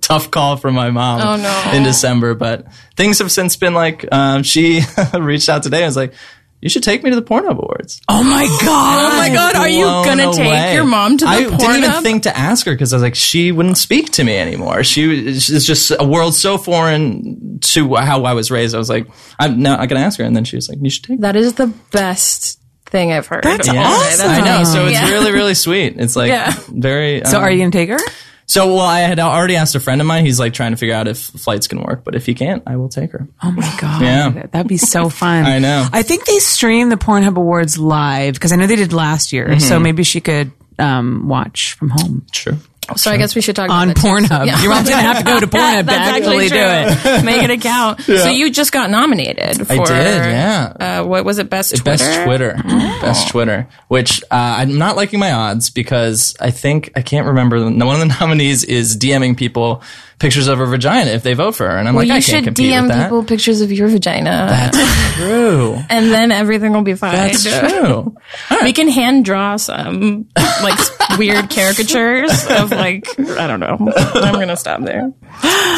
tough 0.00 0.30
call 0.32 0.56
from 0.56 0.74
my 0.74 0.90
mom 0.90 1.20
Oh, 1.20 1.36
no. 1.40 1.72
in 1.76 1.84
December. 1.84 2.34
But 2.34 2.66
things 2.96 3.20
have 3.20 3.30
since 3.30 3.54
been 3.56 3.74
like 3.74 4.04
um, 4.12 4.42
she 4.42 4.80
reached 5.14 5.48
out 5.48 5.62
today 5.62 5.78
and 5.78 5.86
was 5.86 5.96
like, 5.96 6.14
"You 6.62 6.70
should 6.70 6.82
take 6.82 7.02
me 7.02 7.10
to 7.10 7.16
the 7.16 7.22
Pornhub 7.22 7.58
Awards." 7.58 8.00
Oh 8.08 8.22
my 8.24 8.44
god! 8.64 9.12
Oh 9.12 9.16
my 9.18 9.28
god, 9.28 9.56
are 9.56 9.68
you 9.68 9.84
gonna 9.84 10.32
take 10.32 10.74
your 10.74 10.84
mom 10.86 11.18
to 11.18 11.24
the 11.26 11.30
I 11.30 11.40
didn't 11.40 11.54
even 11.60 11.82
Pornhub? 11.90 12.02
think 12.02 12.22
to 12.22 12.34
ask 12.36 12.64
her 12.64 12.72
because 12.72 12.92
I 12.94 12.96
was 12.96 13.02
like, 13.02 13.14
she 13.14 13.52
wouldn't 13.52 13.76
speak 13.76 14.12
to 14.12 14.24
me 14.24 14.36
anymore. 14.38 14.82
She 14.84 15.06
was 15.08 15.50
it's 15.50 15.66
just 15.66 15.90
a 15.98 16.04
world 16.04 16.34
so 16.34 16.56
foreign 16.56 17.58
to 17.60 17.94
how 17.96 18.24
I 18.24 18.32
was 18.32 18.50
raised. 18.50 18.74
I 18.74 18.78
was 18.78 18.88
like, 18.88 19.06
I'm 19.38 19.60
not 19.60 19.78
going 19.88 20.00
to 20.00 20.04
ask 20.06 20.18
her. 20.18 20.24
And 20.24 20.34
then 20.34 20.44
she 20.44 20.56
was 20.56 20.68
like, 20.68 20.78
you 20.80 20.90
should 20.90 21.04
take. 21.04 21.20
That 21.20 21.36
is 21.36 21.54
the 21.54 21.66
best 21.92 22.58
thing 22.86 23.12
I've 23.12 23.26
heard. 23.26 23.44
That's 23.44 23.68
Okay, 23.68 23.78
awesome. 23.78 24.28
I 24.28 24.40
know. 24.40 24.64
So 24.64 24.86
it's 24.86 24.94
Yeah. 24.94 25.10
really, 25.10 25.32
really 25.32 25.54
sweet. 25.66 25.94
It's 25.98 26.16
like 26.16 26.28
Yeah. 26.28 26.52
very. 26.68 27.22
So 27.24 27.38
um, 27.38 27.44
are 27.44 27.50
you 27.50 27.58
gonna 27.58 27.70
take 27.70 27.88
her? 27.90 27.98
So 28.52 28.66
well, 28.74 28.80
I 28.80 29.00
had 29.00 29.18
already 29.18 29.56
asked 29.56 29.74
a 29.74 29.80
friend 29.80 30.00
of 30.00 30.06
mine. 30.06 30.26
He's 30.26 30.38
like 30.38 30.52
trying 30.52 30.72
to 30.72 30.76
figure 30.76 30.94
out 30.94 31.08
if 31.08 31.18
flights 31.18 31.66
can 31.68 31.80
work, 31.80 32.04
but 32.04 32.14
if 32.14 32.26
he 32.26 32.34
can't, 32.34 32.62
I 32.66 32.76
will 32.76 32.90
take 32.90 33.12
her. 33.12 33.26
Oh 33.42 33.50
my 33.50 33.76
god! 33.80 34.02
Yeah. 34.02 34.46
that'd 34.52 34.68
be 34.68 34.76
so 34.76 35.08
fun. 35.08 35.46
I 35.46 35.58
know. 35.58 35.88
I 35.90 36.02
think 36.02 36.26
they 36.26 36.38
stream 36.38 36.90
the 36.90 36.96
Pornhub 36.96 37.36
Awards 37.36 37.78
live 37.78 38.34
because 38.34 38.52
I 38.52 38.56
know 38.56 38.66
they 38.66 38.76
did 38.76 38.92
last 38.92 39.32
year. 39.32 39.58
So 39.58 39.74
Mm-hmm. 39.76 39.82
maybe 39.82 40.02
she 40.04 40.20
could 40.20 40.52
um, 40.78 41.28
watch 41.28 41.72
from 41.74 41.90
home 41.90 42.26
True. 42.30 42.58
So 42.96 43.10
I 43.10 43.16
guess 43.16 43.34
we 43.34 43.40
should 43.40 43.56
talk 43.56 43.70
on 43.70 43.90
about 43.90 44.02
that. 44.02 44.06
Pornhub. 44.06 44.46
Yeah. 44.46 44.60
Your 44.62 44.70
mom's 44.70 44.88
gonna 44.88 45.02
have 45.02 45.18
to 45.18 45.24
go 45.24 45.40
to 45.40 45.46
Pornhub 45.48 45.80
to 45.80 45.86
That's 45.86 46.16
actually 46.18 46.48
do 46.48 46.54
it. 46.56 47.24
Make 47.24 47.42
it 47.42 47.50
account. 47.50 48.00
So 48.22 48.28
you 48.30 48.50
just 48.50 48.72
got 48.72 48.90
nominated 48.90 49.66
for 49.66 49.72
I 49.72 49.76
did. 49.78 50.24
Yeah. 50.26 50.72
uh, 51.00 51.04
what 51.04 51.24
was 51.24 51.38
it? 51.38 51.48
Best 51.50 51.70
Twitter. 51.76 51.84
Best 51.84 52.24
Twitter. 52.24 52.54
Best 53.00 53.28
Twitter. 53.28 53.68
Which 53.88 54.22
uh, 54.24 54.56
I'm 54.58 54.78
not 54.78 54.96
liking 54.96 55.18
my 55.18 55.32
odds 55.32 55.70
because 55.70 56.36
I 56.40 56.50
think 56.50 56.90
I 56.94 57.02
can't 57.02 57.26
remember. 57.26 57.58
the- 57.60 57.84
One 57.84 58.00
of 58.00 58.08
the 58.08 58.14
nominees 58.20 58.64
is 58.64 58.96
DMing 58.96 59.36
people 59.36 59.82
pictures 60.22 60.46
of 60.48 60.56
her 60.58 60.64
vagina 60.66 61.10
if 61.10 61.22
they 61.22 61.34
vote 61.34 61.54
for 61.54 61.68
her, 61.68 61.76
and 61.76 61.86
I'm 61.86 61.94
Well, 61.94 62.02
like, 62.02 62.08
you 62.08 62.14
I 62.14 62.20
can't 62.20 62.24
should 62.24 62.44
compete 62.44 62.72
DM 62.72 62.82
with 62.82 62.92
that. 62.92 63.02
people 63.04 63.24
pictures 63.24 63.60
of 63.60 63.70
your 63.70 63.88
vagina, 63.88 64.46
That's 64.48 65.14
true. 65.16 65.76
and 65.90 66.10
then 66.10 66.32
everything 66.32 66.72
will 66.72 66.82
be 66.82 66.94
fine. 66.94 67.12
That's 67.12 67.42
true. 67.58 68.16
We 68.62 68.72
can 68.72 68.88
hand 68.88 69.24
draw 69.26 69.56
some 69.56 70.28
like 70.62 70.78
weird 71.18 71.50
caricatures 71.50 72.30
of 72.48 72.70
like 72.70 73.06
I 73.18 73.46
don't 73.46 73.60
know. 73.60 73.76
I'm 74.14 74.34
gonna 74.34 74.56
stop 74.56 74.80
there. 74.82 75.12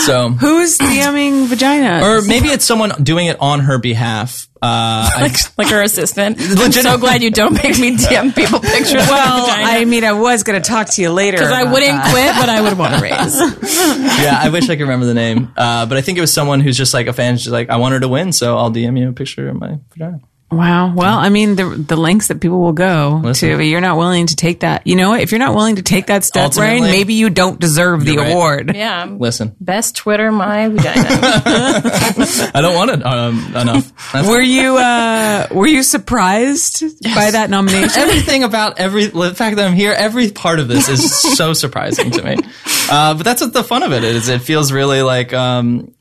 So, 0.05 0.29
Who's 0.31 0.79
DMing 0.79 1.47
vagina? 1.47 2.01
or 2.05 2.21
maybe 2.23 2.49
it's 2.49 2.65
someone 2.65 2.91
doing 3.03 3.27
it 3.27 3.39
on 3.41 3.61
her 3.61 3.79
behalf. 3.79 4.47
Uh, 4.65 5.11
I, 5.15 5.35
Like 5.59 5.69
her 5.69 5.83
assistant. 5.83 6.41
I'm 6.59 6.73
so 6.73 6.97
glad 6.97 7.23
you 7.23 7.31
don't 7.31 7.53
make 7.53 7.79
me 7.79 7.97
DM 7.97 8.35
people 8.35 8.61
pictures 8.61 9.07
well. 9.09 9.47
I 9.49 9.85
mean, 9.85 10.05
I 10.05 10.13
was 10.13 10.43
gonna 10.43 10.61
talk 10.61 10.89
to 10.91 11.03
you 11.03 11.11
later 11.11 11.37
because 11.37 11.53
I 11.53 11.65
wouldn't 11.65 11.93
that. 11.93 12.11
quit, 12.11 12.35
but 12.41 12.49
I 12.49 12.63
would 12.63 12.79
want 12.79 12.95
to 12.95 13.01
raise. 13.03 14.21
yeah, 14.23 14.39
I 14.41 14.49
wish 14.49 14.65
I 14.71 14.77
could 14.77 14.83
remember 14.83 15.07
the 15.07 15.15
name. 15.15 15.53
Uh, 15.57 15.85
but 15.87 15.99
I 15.99 16.01
think 16.01 16.17
it 16.17 16.23
was 16.23 16.33
someone 16.33 16.61
who's 16.61 16.77
just 16.79 16.95
like 16.95 17.07
a 17.09 17.13
fan. 17.13 17.37
She's 17.37 17.53
like, 17.53 17.69
I 17.69 17.77
want 17.77 17.93
her 17.95 18.01
to 18.01 18.09
win, 18.09 18.33
so 18.33 18.57
I'll 18.57 18.71
DM 18.71 18.99
you 18.99 19.11
a 19.11 19.13
picture 19.13 19.49
of 19.49 19.57
my 19.57 19.79
vagina. 19.93 20.21
Wow. 20.55 20.95
Well, 20.95 21.19
I 21.19 21.29
mean, 21.29 21.57
the 21.57 21.65
the 21.65 21.97
lengths 21.97 22.29
that 22.29 22.41
people 22.41 22.61
will 22.61 22.73
go 22.73 23.21
Listen. 23.23 23.57
to, 23.59 23.65
you're 23.65 23.81
not 23.81 23.97
willing 23.97 24.27
to 24.27 24.37
take 24.37 24.61
that. 24.61 24.87
You 24.87 24.97
know 24.97 25.11
what? 25.11 25.21
If 25.21 25.33
you're 25.33 25.39
not 25.39 25.55
willing 25.55 25.77
to 25.77 25.83
take 25.83 26.07
that 26.07 26.25
step, 26.25 26.53
Brian, 26.55 26.83
maybe 26.83 27.15
you 27.15 27.31
don't 27.31 27.59
deserve 27.59 28.05
the 28.05 28.19
right. 28.19 28.33
award. 28.33 28.75
Yeah. 28.75 29.05
Listen, 29.05 29.55
Best 29.61 29.97
Twitter 29.97 30.31
my 30.31 30.69
vagina. 30.69 31.03
I 32.55 32.61
don't 32.61 32.75
want 32.75 32.91
it 32.91 33.05
um, 33.05 33.57
enough. 33.57 34.13
That's 34.13 34.29
Were 34.29 34.41
you 34.41 34.77
uh 34.77 35.49
were 35.51 35.67
you 35.67 35.83
surprised 35.83 36.83
by 37.03 37.31
that 37.31 37.51
nomination? 37.51 38.03
everything 38.03 38.45
about 38.45 38.79
every 38.79 39.07
the 39.07 39.35
fact 39.35 39.57
that 39.57 39.67
I'm 39.67 39.75
here, 39.75 39.93
every 39.93 40.31
part 40.31 40.59
of 40.59 40.69
this 40.69 40.89
is 40.89 41.37
so 41.37 41.53
surprising 41.53 42.11
to 42.13 42.23
me. 42.23 42.37
Uh, 42.87 43.15
but 43.15 43.23
that's 43.23 43.41
what 43.41 43.55
the 43.55 43.65
fun 43.65 43.83
of 43.83 43.93
it 43.93 44.05
is. 44.05 44.29
It 44.29 44.43
feels 44.43 44.71
really 44.71 45.01
like 45.01 45.33
um, 45.33 45.95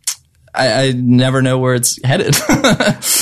I, 0.54 0.88
I 0.88 0.92
never 0.92 1.42
know 1.42 1.58
where 1.58 1.74
it's 1.74 2.04
headed. 2.04 2.36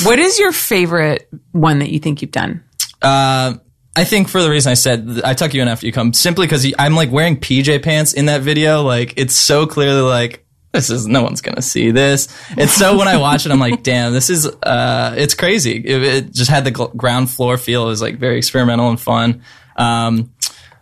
what 0.04 0.20
is 0.20 0.40
your 0.40 0.52
favorite 0.52 1.30
one 1.52 1.80
that 1.80 1.90
you 1.90 2.00
think 2.00 2.22
you've 2.22 2.32
done? 2.32 2.64
uh, 3.02 3.56
I 3.96 4.06
think 4.06 4.30
for 4.30 4.42
the 4.42 4.50
reason 4.50 4.72
I 4.72 4.76
said 4.76 5.22
I 5.24 5.34
tuck 5.34 5.54
you 5.54 5.62
in 5.62 5.68
after 5.68 5.86
you 5.86 5.92
come, 5.92 6.14
simply 6.14 6.48
because 6.48 6.66
I'm 6.80 6.96
like 6.96 7.12
wearing 7.12 7.38
PJ 7.38 7.84
pants 7.84 8.14
in 8.14 8.28
that 8.28 8.42
video. 8.42 8.84
Like 8.84 9.14
it's 9.18 9.36
so 9.36 9.68
clearly 9.68 10.02
like. 10.02 10.46
This 10.74 10.90
is 10.90 11.06
no 11.06 11.22
one's 11.22 11.42
gonna 11.42 11.62
see 11.62 11.92
this. 11.92 12.30
It's 12.52 12.72
so 12.72 12.98
when 12.98 13.10
I 13.10 13.18
watch 13.18 13.46
it, 13.46 13.52
I'm 13.52 13.60
like, 13.60 13.84
damn, 13.84 14.14
this 14.14 14.30
is 14.30 14.48
uh, 14.48 15.14
it's 15.18 15.34
crazy. 15.34 15.76
It, 15.76 16.02
it 16.02 16.34
just 16.34 16.50
had 16.50 16.64
the 16.64 16.72
gl- 16.72 16.96
ground 16.96 17.30
floor 17.30 17.58
feel. 17.58 17.84
It 17.84 17.88
was 17.88 18.02
like 18.02 18.18
very 18.18 18.38
experimental 18.38 18.90
and 18.90 18.98
fun. 18.98 19.44
Um, 19.76 20.32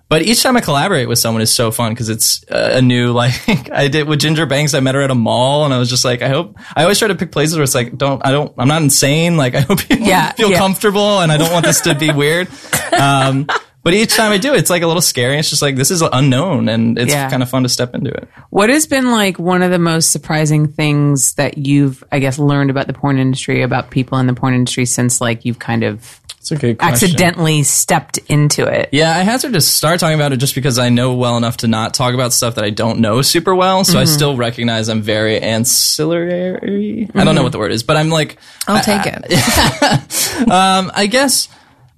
But 0.09 0.23
each 0.23 0.41
time 0.41 0.57
I 0.57 0.61
collaborate 0.61 1.07
with 1.07 1.19
someone 1.19 1.43
is 1.43 1.53
so 1.53 1.69
fun 1.69 1.91
because 1.93 2.09
it's 2.09 2.43
uh, 2.49 2.71
a 2.73 2.81
new 2.81 3.11
like 3.13 3.69
I 3.71 3.87
did 3.89 4.07
with 4.07 4.19
Ginger 4.19 4.47
Banks. 4.47 4.73
I 4.73 4.79
met 4.79 4.95
her 4.95 5.01
at 5.03 5.11
a 5.11 5.15
mall 5.15 5.65
and 5.65 5.73
I 5.73 5.77
was 5.77 5.87
just 5.89 6.03
like, 6.03 6.21
I 6.23 6.29
hope 6.29 6.57
I 6.75 6.81
always 6.83 6.97
try 6.97 7.07
to 7.09 7.15
pick 7.15 7.31
places 7.31 7.55
where 7.55 7.63
it's 7.63 7.75
like, 7.75 7.95
don't 7.95 8.25
I 8.25 8.31
don't 8.31 8.51
I'm 8.57 8.67
not 8.67 8.81
insane. 8.81 9.37
Like 9.37 9.53
I 9.55 9.61
hope 9.61 9.79
people 9.81 10.07
Yeah, 10.07 10.31
feel 10.37 10.49
yeah. 10.49 10.57
comfortable 10.57 11.19
and 11.21 11.31
I 11.31 11.37
don't 11.37 11.51
want 11.53 11.65
this 11.65 11.81
to 11.81 11.93
be 11.93 12.11
weird. 12.23 12.47
Um, 12.91 13.45
but 13.81 13.93
each 13.93 14.15
time 14.15 14.31
I 14.31 14.37
do, 14.37 14.53
it's 14.55 14.69
like 14.69 14.81
a 14.81 14.87
little 14.87 15.01
scary. 15.01 15.37
It's 15.37 15.49
just 15.49 15.61
like 15.61 15.75
this 15.75 15.91
is 15.91 16.01
unknown 16.01 16.69
and 16.69 16.97
it's 16.97 17.13
Yeah. 17.13 17.29
kind 17.29 17.41
of 17.43 17.49
fun 17.49 17.63
to 17.63 17.69
step 17.69 17.93
into 17.95 18.09
it. 18.11 18.27
What 18.49 18.69
has 18.69 18.87
been 18.87 19.11
like 19.11 19.37
one 19.39 19.61
of 19.61 19.69
the 19.71 19.79
most 19.79 20.11
surprising 20.11 20.67
things 20.67 21.35
that 21.35 21.59
you've, 21.59 22.03
I 22.11 22.19
guess, 22.19 22.37
learned 22.39 22.71
about 22.71 22.87
the 22.87 22.93
porn 22.93 23.19
industry, 23.19 23.61
about 23.61 23.89
people 23.91 24.17
in 24.17 24.25
the 24.27 24.33
porn 24.33 24.53
industry 24.55 24.85
since 24.85 25.21
like 25.21 25.45
you've 25.45 25.59
kind 25.59 25.83
of 25.83 26.18
It's 26.39 26.51
a 26.51 26.55
good 26.55 26.77
question. 26.77 26.93
accidentally 26.93 27.63
stepped 27.63 28.17
into 28.29 28.65
it? 28.65 28.89
Yeah, 28.93 29.11
I 29.11 29.19
hazard 29.23 29.53
to 29.53 29.61
start 29.61 29.99
talking 29.99 30.15
about 30.15 30.31
it 30.31 30.37
just 30.37 30.55
because 30.55 30.79
I 30.79 30.87
know 30.89 31.13
well 31.13 31.35
enough 31.35 31.57
to 31.57 31.67
not 31.67 31.93
talk 31.93 32.13
about 32.13 32.31
stuff 32.31 32.55
that 32.55 32.63
I 32.63 32.69
don't 32.69 32.99
know 32.99 33.21
super 33.21 33.53
well. 33.53 33.83
So 33.83 33.99
I 33.99 34.05
still 34.05 34.37
recognize 34.37 34.87
I'm 34.87 35.01
very 35.01 35.39
ancillary. 35.39 37.09
I 37.13 37.23
don't 37.25 37.35
know 37.35 37.43
what 37.43 37.51
the 37.51 37.59
word 37.59 37.71
is, 37.71 37.83
but 37.83 37.97
I'm 37.97 38.09
like, 38.09 38.37
I'll 38.67 38.81
take 38.81 39.01
it. 39.05 39.31
um, 40.49 40.91
I 40.95 41.07
guess 41.07 41.49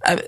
I, 0.04 0.22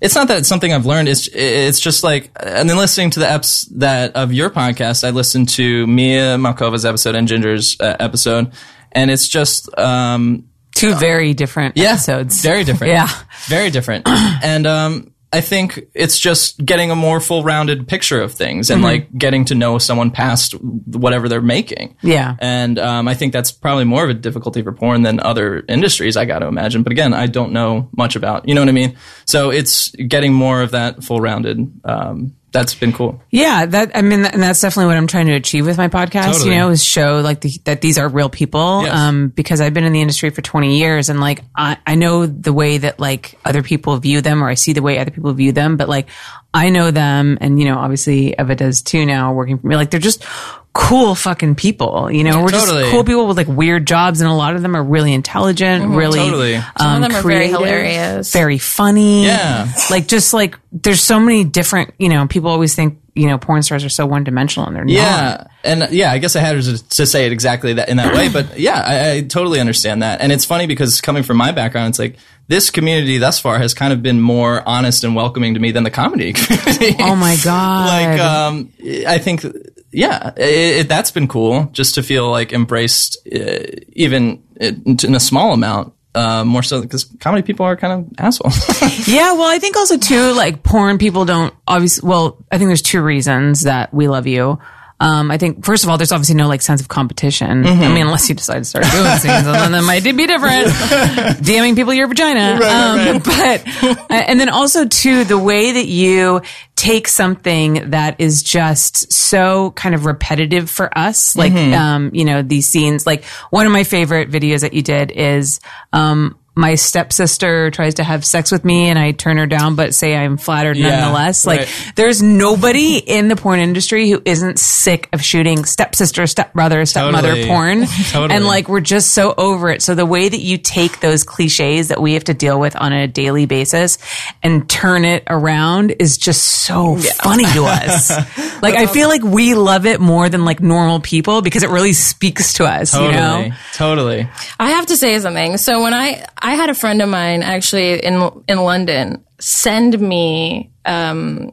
it's 0.00 0.14
not 0.14 0.28
that 0.28 0.38
it's 0.38 0.48
something 0.48 0.72
I've 0.72 0.86
learned. 0.86 1.08
It's 1.08 1.28
it's 1.32 1.80
just 1.80 2.04
like, 2.04 2.30
and 2.38 2.68
then 2.68 2.76
listening 2.76 3.10
to 3.10 3.20
the 3.20 3.26
eps 3.26 3.66
that 3.76 4.14
of 4.14 4.32
your 4.32 4.50
podcast, 4.50 5.02
I 5.02 5.10
listened 5.10 5.48
to 5.50 5.86
Mia 5.86 6.36
Malkova's 6.36 6.84
episode 6.84 7.14
and 7.14 7.26
Ginger's 7.26 7.80
uh, 7.80 7.96
episode, 7.98 8.52
and 8.92 9.10
it's 9.10 9.26
just 9.26 9.76
um, 9.78 10.48
Two 10.74 10.94
very 10.96 11.34
different 11.34 11.76
yeah, 11.76 11.92
episodes. 11.92 12.42
Very 12.42 12.64
different. 12.64 12.92
Yeah. 12.92 13.08
Very 13.46 13.70
different. 13.70 14.06
and 14.08 14.66
um 14.66 15.14
I 15.34 15.40
think 15.40 15.88
it's 15.94 16.20
just 16.20 16.64
getting 16.64 16.92
a 16.92 16.94
more 16.94 17.18
full-rounded 17.18 17.88
picture 17.88 18.20
of 18.20 18.32
things 18.32 18.70
and 18.70 18.82
like 18.82 19.12
getting 19.18 19.44
to 19.46 19.56
know 19.56 19.78
someone 19.78 20.12
past 20.12 20.52
whatever 20.60 21.28
they're 21.28 21.40
making. 21.40 21.96
Yeah. 22.02 22.36
And 22.38 22.78
um, 22.78 23.08
I 23.08 23.14
think 23.14 23.32
that's 23.32 23.50
probably 23.50 23.82
more 23.82 24.04
of 24.04 24.10
a 24.10 24.14
difficulty 24.14 24.62
for 24.62 24.70
porn 24.70 25.02
than 25.02 25.18
other 25.18 25.64
industries, 25.68 26.16
I 26.16 26.24
got 26.24 26.38
to 26.38 26.46
imagine. 26.46 26.84
But 26.84 26.92
again, 26.92 27.14
I 27.14 27.26
don't 27.26 27.52
know 27.52 27.88
much 27.96 28.14
about, 28.14 28.48
you 28.48 28.54
know 28.54 28.60
what 28.60 28.68
I 28.68 28.72
mean? 28.72 28.96
So 29.24 29.50
it's 29.50 29.88
getting 29.90 30.32
more 30.32 30.62
of 30.62 30.70
that 30.70 31.02
full-rounded. 31.02 31.80
Um, 31.82 32.36
that's 32.54 32.72
been 32.76 32.92
cool. 32.92 33.20
Yeah, 33.30 33.66
that 33.66 33.96
I 33.96 34.02
mean, 34.02 34.24
and 34.24 34.40
that's 34.40 34.60
definitely 34.60 34.86
what 34.86 34.96
I'm 34.96 35.08
trying 35.08 35.26
to 35.26 35.32
achieve 35.32 35.66
with 35.66 35.76
my 35.76 35.88
podcast. 35.88 36.34
Totally. 36.34 36.52
You 36.52 36.56
know, 36.56 36.70
is 36.70 36.84
show 36.84 37.20
like 37.20 37.40
the, 37.40 37.50
that 37.64 37.80
these 37.80 37.98
are 37.98 38.08
real 38.08 38.30
people. 38.30 38.84
Yes. 38.84 38.96
Um, 38.96 39.28
because 39.28 39.60
I've 39.60 39.74
been 39.74 39.82
in 39.82 39.92
the 39.92 40.00
industry 40.00 40.30
for 40.30 40.40
20 40.40 40.78
years, 40.78 41.08
and 41.08 41.20
like 41.20 41.42
I, 41.56 41.78
I 41.84 41.96
know 41.96 42.26
the 42.26 42.52
way 42.52 42.78
that 42.78 43.00
like 43.00 43.36
other 43.44 43.64
people 43.64 43.96
view 43.96 44.20
them, 44.20 44.42
or 44.42 44.48
I 44.48 44.54
see 44.54 44.72
the 44.72 44.82
way 44.82 44.98
other 44.98 45.10
people 45.10 45.32
view 45.32 45.50
them. 45.50 45.76
But 45.76 45.88
like 45.88 46.06
I 46.54 46.70
know 46.70 46.90
them, 46.92 47.36
and 47.40 47.58
you 47.58 47.66
know, 47.66 47.76
obviously 47.76 48.34
Eva 48.38 48.54
does 48.54 48.80
too 48.82 49.04
now, 49.04 49.32
working 49.34 49.58
for 49.58 49.66
me. 49.66 49.74
Like 49.76 49.90
they're 49.90 49.98
just 50.00 50.24
cool 50.72 51.14
fucking 51.14 51.54
people. 51.56 52.10
You 52.10 52.24
know, 52.24 52.42
we're 52.42 52.50
totally. 52.50 52.82
just 52.82 52.92
cool 52.92 53.04
people 53.04 53.26
with 53.26 53.36
like 53.36 53.48
weird 53.48 53.86
jobs, 53.86 54.20
and 54.20 54.30
a 54.30 54.34
lot 54.34 54.54
of 54.54 54.62
them 54.62 54.76
are 54.76 54.82
really 54.82 55.12
intelligent, 55.12 55.88
really 55.90 56.18
Totally. 56.18 56.54
um, 56.56 56.64
Some 56.78 57.02
of 57.02 57.08
them 57.10 57.18
are 57.18 57.22
very 57.26 57.48
hilarious. 57.48 58.32
very 58.32 58.58
funny. 58.58 59.26
Yeah. 59.26 59.70
like 59.90 60.06
just 60.06 60.32
like 60.32 60.58
there's 60.72 61.00
so 61.02 61.18
many 61.18 61.44
different. 61.44 61.92
You 61.98 62.08
know, 62.08 62.26
people 62.28 62.50
always 62.50 62.74
think 62.74 63.00
you 63.14 63.26
know 63.28 63.38
porn 63.38 63.62
stars 63.62 63.84
are 63.84 63.88
so 63.88 64.06
one 64.06 64.22
dimensional, 64.24 64.66
and 64.68 64.76
they're 64.76 64.84
not. 64.84 64.92
Yeah, 64.92 65.46
and 65.64 65.88
yeah, 65.90 66.12
I 66.12 66.18
guess 66.18 66.36
I 66.36 66.40
had 66.40 66.60
to, 66.62 66.88
to 66.90 67.06
say 67.06 67.26
it 67.26 67.32
exactly 67.32 67.74
that 67.74 67.88
in 67.88 67.96
that 67.96 68.14
way, 68.14 68.28
but 68.28 68.58
yeah, 68.58 68.80
I, 68.80 69.10
I 69.12 69.20
totally 69.22 69.60
understand 69.60 70.02
that, 70.02 70.20
and 70.20 70.30
it's 70.32 70.44
funny 70.44 70.66
because 70.66 71.00
coming 71.00 71.22
from 71.24 71.36
my 71.36 71.52
background, 71.52 71.90
it's 71.90 71.98
like 71.98 72.16
this 72.48 72.70
community 72.70 73.18
thus 73.18 73.38
far 73.40 73.58
has 73.58 73.74
kind 73.74 73.92
of 73.92 74.02
been 74.02 74.20
more 74.20 74.66
honest 74.68 75.04
and 75.04 75.14
welcoming 75.14 75.54
to 75.54 75.60
me 75.60 75.70
than 75.72 75.82
the 75.84 75.90
comedy 75.90 76.32
community. 76.34 76.94
Oh 77.00 77.16
my 77.16 77.36
god! 77.44 77.86
like, 77.88 78.20
um, 78.20 78.72
I 79.06 79.18
think, 79.18 79.44
yeah, 79.92 80.32
it, 80.36 80.80
it, 80.80 80.88
that's 80.88 81.10
been 81.10 81.28
cool 81.28 81.64
just 81.72 81.94
to 81.94 82.02
feel 82.02 82.30
like 82.30 82.52
embraced, 82.52 83.16
uh, 83.34 83.64
even 83.92 84.42
in 84.60 85.14
a 85.14 85.20
small 85.20 85.52
amount. 85.52 85.92
uh, 86.14 86.44
more 86.44 86.62
so 86.62 86.80
because 86.80 87.04
comedy 87.18 87.42
people 87.42 87.66
are 87.66 87.76
kind 87.76 87.92
of 88.06 88.12
assholes. 88.18 88.56
Yeah, 89.08 89.32
well, 89.32 89.48
I 89.50 89.58
think 89.58 89.76
also 89.76 89.98
too, 89.98 90.32
like 90.32 90.62
porn 90.62 90.98
people 90.98 91.24
don't 91.24 91.52
obviously. 91.66 92.08
Well, 92.08 92.44
I 92.52 92.58
think 92.58 92.68
there's 92.68 92.82
two 92.82 93.02
reasons 93.02 93.62
that 93.62 93.92
we 93.92 94.06
love 94.08 94.26
you. 94.26 94.58
Um, 95.00 95.30
I 95.30 95.38
think 95.38 95.64
first 95.64 95.84
of 95.84 95.90
all, 95.90 95.98
there's 95.98 96.12
obviously 96.12 96.36
no 96.36 96.46
like 96.46 96.62
sense 96.62 96.80
of 96.80 96.88
competition. 96.88 97.66
I 97.66 97.88
mean, 97.88 98.06
unless 98.06 98.28
you 98.28 98.34
decide 98.34 98.58
to 98.58 98.64
start 98.64 98.84
doing 98.92 99.04
things, 99.18 99.46
and 99.46 99.46
then 99.46 99.72
that 99.72 99.82
might 99.84 100.04
be 100.04 100.12
different. 100.12 100.68
DMing 101.44 101.74
people 101.74 101.92
your 101.92 102.06
vagina, 102.06 102.54
um, 102.64 103.18
but 103.24 103.66
uh, 103.82 103.96
and 104.10 104.38
then 104.38 104.48
also 104.48 104.86
too, 104.86 105.24
the 105.24 105.38
way 105.38 105.72
that 105.72 105.86
you 105.86 106.42
take 106.76 107.08
something 107.08 107.90
that 107.90 108.20
is 108.20 108.42
just 108.42 109.12
so 109.12 109.72
kind 109.72 109.94
of 109.94 110.06
repetitive 110.06 110.70
for 110.70 110.96
us, 110.96 111.34
like 111.36 111.52
um, 111.52 112.10
you 112.14 112.24
know 112.24 112.42
these 112.42 112.68
scenes. 112.68 113.06
Like 113.06 113.24
one 113.50 113.66
of 113.66 113.72
my 113.72 113.84
favorite 113.84 114.30
videos 114.30 114.60
that 114.60 114.72
you 114.74 114.82
did 114.82 115.10
is. 115.10 115.60
Um, 115.92 116.38
my 116.56 116.76
stepsister 116.76 117.70
tries 117.70 117.94
to 117.94 118.04
have 118.04 118.24
sex 118.24 118.52
with 118.52 118.64
me 118.64 118.88
and 118.88 118.98
I 118.98 119.10
turn 119.10 119.38
her 119.38 119.46
down, 119.46 119.74
but 119.74 119.92
say 119.92 120.14
I'm 120.16 120.36
flattered 120.36 120.76
Yeah, 120.76 121.00
nonetheless. 121.00 121.44
Like, 121.44 121.60
right. 121.60 121.92
there's 121.96 122.22
nobody 122.22 122.98
in 122.98 123.26
the 123.28 123.34
porn 123.34 123.58
industry 123.58 124.08
who 124.08 124.22
isn't 124.24 124.60
sick 124.60 125.08
of 125.12 125.20
shooting 125.20 125.64
stepsister, 125.64 126.26
stepbrother, 126.28 126.84
stepmother 126.86 127.30
Totally. 127.30 127.46
porn. 127.48 127.86
Totally. 128.10 128.36
And 128.36 128.44
like, 128.46 128.68
we're 128.68 128.80
just 128.80 129.10
so 129.10 129.34
over 129.36 129.70
it. 129.70 129.82
So 129.82 129.96
the 129.96 130.06
way 130.06 130.28
that 130.28 130.38
you 130.40 130.56
take 130.58 131.00
those 131.00 131.24
cliches 131.24 131.88
that 131.88 132.00
we 132.00 132.14
have 132.14 132.24
to 132.24 132.34
deal 132.34 132.60
with 132.60 132.76
on 132.76 132.92
a 132.92 133.08
daily 133.08 133.46
basis 133.46 133.98
and 134.42 134.68
turn 134.70 135.04
it 135.04 135.24
around 135.28 135.90
is 135.98 136.18
just 136.18 136.42
so 136.42 136.96
funny 136.96 137.46
to 137.46 137.64
us. 137.64 138.10
like, 138.62 138.76
I 138.76 138.86
feel 138.86 139.08
like 139.08 139.22
we 139.22 139.54
love 139.54 139.86
it 139.86 140.00
more 140.00 140.28
than 140.28 140.44
like 140.44 140.60
normal 140.60 141.00
people 141.00 141.42
because 141.42 141.64
it 141.64 141.70
really 141.70 141.92
speaks 141.92 142.54
to 142.54 142.64
us, 142.64 142.92
totally, 142.92 143.12
you 143.12 143.18
know? 143.20 143.50
totally. 143.72 144.28
I 144.60 144.70
have 144.70 144.86
to 144.86 144.96
say 144.96 145.18
something. 145.18 145.56
So 145.56 145.82
when 145.82 145.92
I 145.94 146.24
I 146.44 146.54
had 146.54 146.68
a 146.70 146.74
friend 146.74 147.00
of 147.02 147.08
mine 147.08 147.42
actually 147.42 148.04
in 148.04 148.30
in 148.46 148.58
London 148.58 149.24
send 149.40 149.98
me 149.98 150.70
um, 150.84 151.50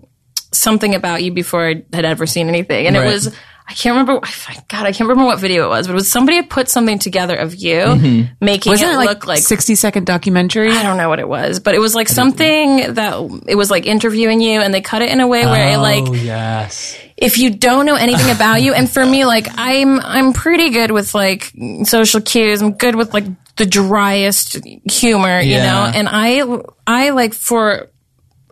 something 0.52 0.94
about 0.96 1.24
you 1.24 1.32
before 1.32 1.66
I 1.68 1.84
had 1.94 2.06
ever 2.06 2.26
seen 2.28 2.48
anything, 2.50 2.88
and 2.88 2.96
Right. 2.96 3.08
it 3.08 3.12
was 3.14 3.34
I 3.70 3.74
can't 3.74 3.94
remember. 3.94 4.20
God, 4.68 4.86
I 4.86 4.92
can't 4.92 5.08
remember 5.08 5.24
what 5.24 5.40
video 5.40 5.66
it 5.66 5.70
was, 5.70 5.88
but 5.88 5.94
it 5.94 5.96
was 5.96 6.12
somebody 6.12 6.36
had 6.36 6.50
put 6.50 6.68
something 6.68 7.00
together 7.00 7.38
of 7.38 7.56
you 7.56 7.78
Mm-hmm. 7.78 8.34
making 8.46 8.72
Wasn't 8.72 8.90
it 8.92 8.96
it 8.96 8.98
like, 8.98 9.08
look 9.10 9.28
like 9.28 9.40
60 9.40 9.76
second 9.76 10.06
documentary? 10.06 10.72
I 10.72 10.84
don't 10.84 10.98
know 10.98 11.08
what 11.08 11.20
it 11.20 11.28
was, 11.28 11.62
but 11.62 11.74
it 11.74 11.80
was 11.80 11.96
like 11.96 12.10
something 12.10 12.96
that 12.96 13.44
it 13.48 13.56
was 13.56 13.72
like 13.72 13.86
interviewing 13.86 14.42
you, 14.42 14.60
and 14.60 14.74
they 14.74 14.82
cut 14.82 15.02
it 15.04 15.10
in 15.10 15.22
a 15.22 15.28
way 15.28 15.46
where 15.46 15.70
it 15.72 15.78
like 15.78 16.04
oh 16.06 16.14
yes. 16.14 16.98
if 17.16 17.38
you 17.38 17.50
don't 17.52 17.86
know 17.86 17.96
anything 17.96 18.30
about 18.36 18.62
you 18.62 18.74
and 18.74 18.90
for 18.90 19.06
me 19.06 19.24
like 19.26 19.48
i'm 19.56 20.00
i'm 20.02 20.34
pretty 20.34 20.72
good 20.72 20.92
with 20.92 21.16
like 21.16 21.54
social 21.84 22.20
cues 22.20 22.62
i'm 22.62 22.74
good 22.74 22.96
with 22.96 23.14
like 23.14 23.26
the 23.58 23.66
driest 23.66 24.58
humor 24.92 25.40
you 25.40 25.52
Yeah. 25.56 25.64
know 25.64 25.92
and 25.98 26.08
i 26.10 26.42
i 26.88 27.10
like 27.10 27.34
for 27.34 27.90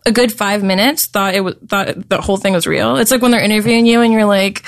a 0.06 0.12
good 0.12 0.32
five 0.32 0.64
minutes 0.64 1.06
thought 1.08 1.34
it 1.36 1.42
was 1.42 1.56
thought 1.68 2.10
the 2.10 2.22
whole 2.22 2.38
thing 2.38 2.54
was 2.54 2.66
real 2.68 2.98
it's 2.98 3.12
like 3.12 3.22
when 3.22 3.32
they're 3.32 3.42
interviewing 3.44 3.86
you 3.86 4.02
and 4.02 4.12
you're 4.14 4.26
like 4.26 4.64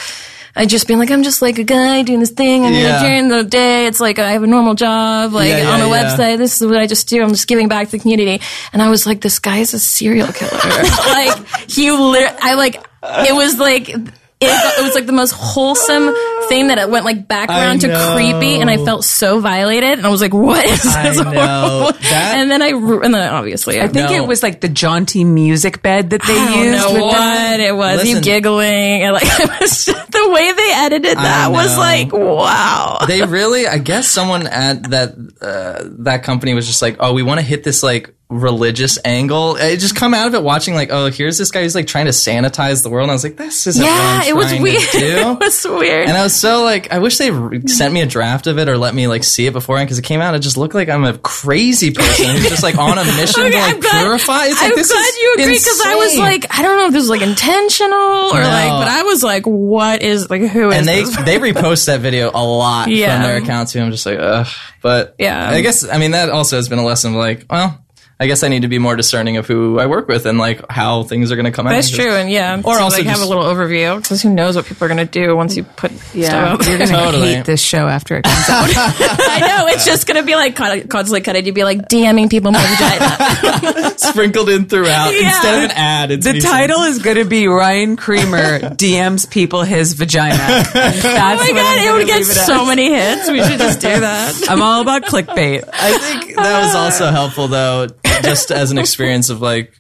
I 0.54 0.65
just 0.65 0.86
being 0.86 1.00
like, 1.00 1.10
I'm 1.12 1.24
just 1.24 1.41
like 1.41 1.60
a 1.60 1.63
guy 1.63 2.02
doing 2.04 2.20
this 2.20 2.32
thing, 2.32 2.65
and 2.65 2.76
Yeah. 2.76 3.02
during 3.02 3.30
the 3.30 3.41
day, 3.46 3.86
it's 3.88 4.02
like 4.02 4.20
I 4.20 4.34
have 4.34 4.44
a 4.44 4.48
normal 4.48 4.74
job, 4.76 5.32
like 5.32 5.48
Yeah, 5.48 5.60
yeah, 5.60 5.70
on 5.72 5.80
a 5.80 5.86
website. 5.86 6.39
This 6.39 6.62
is 6.62 6.67
what 6.67 6.76
I 6.76 6.88
just 6.88 7.08
do. 7.08 7.24
I'm 7.24 7.30
just 7.30 7.48
giving 7.48 7.70
back 7.70 7.86
to 7.88 7.91
the 7.94 8.00
community. 8.00 8.41
And 8.74 8.82
I 8.82 8.89
was 8.89 9.06
like, 9.06 9.22
this 9.22 9.39
guy 9.39 9.60
is 9.60 9.74
a 9.74 9.80
serial 9.80 10.28
killer. 10.28 10.52
like 11.08 11.48
he, 11.72 11.89
lit- 11.91 12.36
I 12.41 12.56
like, 12.56 12.76
it 13.02 13.34
was 13.34 13.58
like. 13.60 13.96
It, 14.41 14.80
it 14.80 14.84
was 14.84 14.95
like 14.95 15.06
the 15.06 15.13
most 15.13 15.32
wholesome 15.32 16.13
thing 16.49 16.67
that 16.67 16.77
it 16.80 16.89
went 16.89 17.06
like 17.06 17.27
background 17.27 17.82
to 17.82 17.88
know. 17.88 18.13
creepy, 18.15 18.60
and 18.60 18.69
I 18.69 18.77
felt 18.84 19.04
so 19.06 19.39
violated. 19.39 19.99
And 19.99 20.06
I 20.06 20.10
was 20.10 20.19
like, 20.21 20.34
"What 20.34 20.65
is 20.65 20.82
this?" 20.82 21.19
I 21.19 21.23
know. 21.32 21.91
That- 21.91 22.34
and 22.38 22.49
then 22.51 22.62
I, 22.62 22.69
and 22.69 23.13
then 23.13 23.34
obviously, 23.34 23.80
I, 23.80 23.84
I 23.84 23.88
think 23.88 24.10
No. 24.10 24.15
it 24.23 24.27
was 24.27 24.41
like 24.41 24.60
the 24.62 24.67
jaunty 24.69 25.23
music 25.23 25.82
bed 25.84 26.10
that 26.10 26.23
they 26.23 26.34
I 26.39 26.45
don't 26.49 26.63
used. 26.65 26.77
know 26.88 26.93
with 26.93 27.01
what 27.04 27.12
that. 27.17 27.60
it 27.60 27.75
was. 27.75 28.06
You 28.08 28.19
giggling, 28.21 29.04
and 29.04 29.13
like 29.13 29.23
it 29.25 29.49
was 29.62 29.86
just, 29.86 30.12
the 30.12 30.30
way 30.30 30.51
they 30.51 30.71
edited 30.73 31.17
that 31.17 31.51
was 31.51 31.77
like, 31.77 32.12
wow. 32.12 32.99
they 33.08 33.21
really 33.23 33.67
i 33.67 33.77
guess 33.77 34.08
someone 34.08 34.45
at 34.47 34.84
that 34.91 35.10
uh, 35.41 35.84
that 36.04 36.23
company 36.23 36.54
was 36.54 36.67
just 36.67 36.82
like 36.82 36.97
oh 36.99 37.13
we 37.13 37.23
want 37.23 37.39
to 37.39 37.45
hit 37.45 37.63
this 37.63 37.82
like 37.84 38.13
religious 38.32 38.98
angle 39.06 39.58
it 39.58 39.78
just 39.78 39.96
come 39.96 40.13
out 40.13 40.26
of 40.26 40.34
it 40.34 40.41
watching 40.41 40.74
like 40.74 40.89
oh 40.91 41.12
here's 41.12 41.38
this 41.38 41.52
guy 41.52 41.62
who's 41.63 41.76
like 41.76 41.86
trying 41.86 42.06
to 42.06 42.12
sanitize 42.12 42.82
the 42.82 42.89
world 42.89 43.04
and 43.04 43.12
i 43.12 43.13
was 43.13 43.24
like 43.26 43.36
this 43.36 43.67
isn't 43.67 43.84
what 43.84 43.91
Yeah, 43.91 44.24
it 44.30 44.36
was 44.36 44.52
weird. 44.54 44.82
it 44.94 45.39
was 45.39 45.65
weird. 45.65 46.08
and 46.08 46.17
I 46.17 46.24
was 46.24 46.34
so 46.34 46.63
like, 46.63 46.91
I 46.91 47.00
wish 47.00 47.17
they 47.17 47.30
sent 47.67 47.94
me 47.94 48.02
a 48.02 48.06
draft 48.06 48.48
of 48.48 48.58
it 48.58 48.70
or 48.70 48.78
let 48.78 48.96
me 48.96 49.08
like 49.08 49.24
see 49.24 49.46
it 49.48 49.54
beforehand 49.54 49.88
because 49.88 50.00
it 50.00 50.04
came 50.06 50.22
out. 50.22 50.34
It 50.36 50.39
just 50.39 50.56
looked 50.58 50.74
like 50.74 50.88
I'm 50.89 51.04
a 51.04 51.17
crazy 51.17 51.91
person 51.91 52.28
who's 52.36 52.50
just 52.50 52.63
like 52.63 52.78
on 52.78 52.98
a 52.98 53.04
mission 53.17 53.44
Okay, 53.44 53.52
to 53.52 53.58
like 53.60 53.82
glad- 53.82 54.02
purify. 54.04 54.46
It's 54.46 54.62
like 54.62 54.72
I'm 54.72 54.78
this 54.78 54.91
glad 54.91 55.00
is 55.10 55.17
you 55.17 55.34
agree 55.39 55.54
because 55.54 55.82
I 55.86 55.96
was 55.96 56.17
like, 56.17 56.58
I 56.58 56.62
don't 56.62 56.78
know 56.78 56.86
if 56.88 56.94
this 56.94 57.02
was 57.02 57.10
like 57.10 57.22
intentional 57.22 58.30
or 58.32 58.39
No. 58.41 58.48
like, 58.48 58.70
but 58.72 58.88
I 58.88 59.04
was 59.04 59.24
like, 59.24 59.44
what 59.46 60.02
is 60.02 60.30
like 60.30 60.41
who 60.41 60.70
is 60.72 60.78
and 60.78 60.88
they 60.88 61.04
they 61.04 61.38
repost 61.52 61.86
that 61.88 62.00
video 62.02 62.30
a 62.34 62.44
lot 62.44 62.88
Yeah. 62.89 63.15
from 63.15 63.24
their 63.24 63.38
account 63.41 63.70
too. 63.70 63.80
I'm 63.82 63.91
just 63.91 64.06
like, 64.06 64.20
ugh. 64.20 64.48
But 64.82 65.15
Yeah. 65.20 65.50
I 65.50 65.62
guess 65.62 65.88
I 65.88 65.98
mean 65.98 66.12
that 66.12 66.30
also 66.30 66.56
has 66.56 66.70
been 66.70 66.80
a 66.80 66.86
lesson 66.86 67.12
of 67.12 67.17
like, 67.17 67.46
well, 67.50 67.81
I 68.21 68.27
guess 68.27 68.43
I 68.43 68.49
need 68.49 68.62
to 68.62 68.67
be 68.67 68.77
more 68.77 68.95
discerning 68.95 69.38
of 69.38 69.47
who 69.47 69.79
I 69.79 69.88
work 69.88 70.07
with 70.07 70.27
and 70.27 70.38
like 70.38 70.62
how 70.69 71.01
things 71.03 71.31
are 71.31 71.36
going 71.36 71.45
to 71.45 71.51
come 71.51 71.65
out. 71.65 71.71
That's 71.71 71.89
true, 71.89 72.12
and 72.12 72.29
yeah, 72.29 72.55
Or 72.63 72.77
to, 72.77 72.81
also 72.84 72.97
like 72.97 73.07
have 73.07 73.19
a 73.21 73.25
little 73.25 73.43
overview 73.43 73.99
because 73.99 74.21
who 74.21 74.29
knows 74.31 74.55
what 74.55 74.65
people 74.65 74.86
are 74.86 74.89
gonna 74.89 75.05
do 75.05 75.36
once 75.36 75.57
you 75.57 75.63
put 75.63 75.91
Yeah, 76.13 76.27
stuff 76.27 76.60
out 76.62 76.67
you're 76.69 76.77
gonna 76.77 76.91
Totally. 76.91 77.34
hate 77.36 77.45
this 77.45 77.62
show 77.62 77.88
after 77.88 78.17
it 78.17 78.23
comes 78.23 78.47
out. 78.49 78.69
I 78.75 79.39
know 79.47 79.67
it's 79.73 79.86
just 79.86 80.05
gonna 80.05 80.21
be 80.21 80.36
like 80.36 80.55
constantly 80.55 81.21
cutting. 81.21 81.45
You'd 81.47 81.55
be 81.55 81.63
like 81.63 81.89
DMing 81.89 82.29
people 82.29 82.51
my 82.51 82.62
vagina. 82.63 83.93
sprinkled 83.97 84.49
in 84.49 84.65
throughout 84.65 85.12
Yeah. 85.13 85.27
instead 85.29 85.57
of 85.57 85.63
an 85.71 85.71
ad. 85.77 86.12
It's 86.12 86.25
The 86.27 86.34
me 86.34 86.39
saying- 86.41 86.53
title 86.53 86.84
is 86.84 86.99
going 86.99 87.17
to 87.17 87.25
be 87.25 87.47
Ryan 87.47 87.95
Creamer 87.97 88.60
DMs 88.60 89.29
people 89.29 89.63
his 89.63 89.93
vagina. 89.93 90.36
That's 90.38 90.73
oh 91.05 91.10
my 91.12 91.51
god, 91.53 91.77
it 91.86 91.91
would 91.93 92.07
get 92.07 92.23
so 92.25 92.57
much. 92.60 92.67
many 92.67 92.93
hits. 92.93 93.29
We 93.31 93.41
should 93.43 93.60
just 93.60 93.79
do 93.81 93.99
that. 93.99 94.36
I'm 94.49 94.62
all 94.62 94.81
about 94.81 95.03
clickbait. 95.03 95.63
I 95.73 95.97
think 95.97 96.36
that 96.36 96.65
was 96.65 96.75
also 96.75 97.10
helpful 97.12 97.47
though, 97.47 97.88
just 98.24 98.52
as 98.52 98.71
an 98.71 98.78
experience 98.78 99.30
of 99.30 99.41
like, 99.41 99.74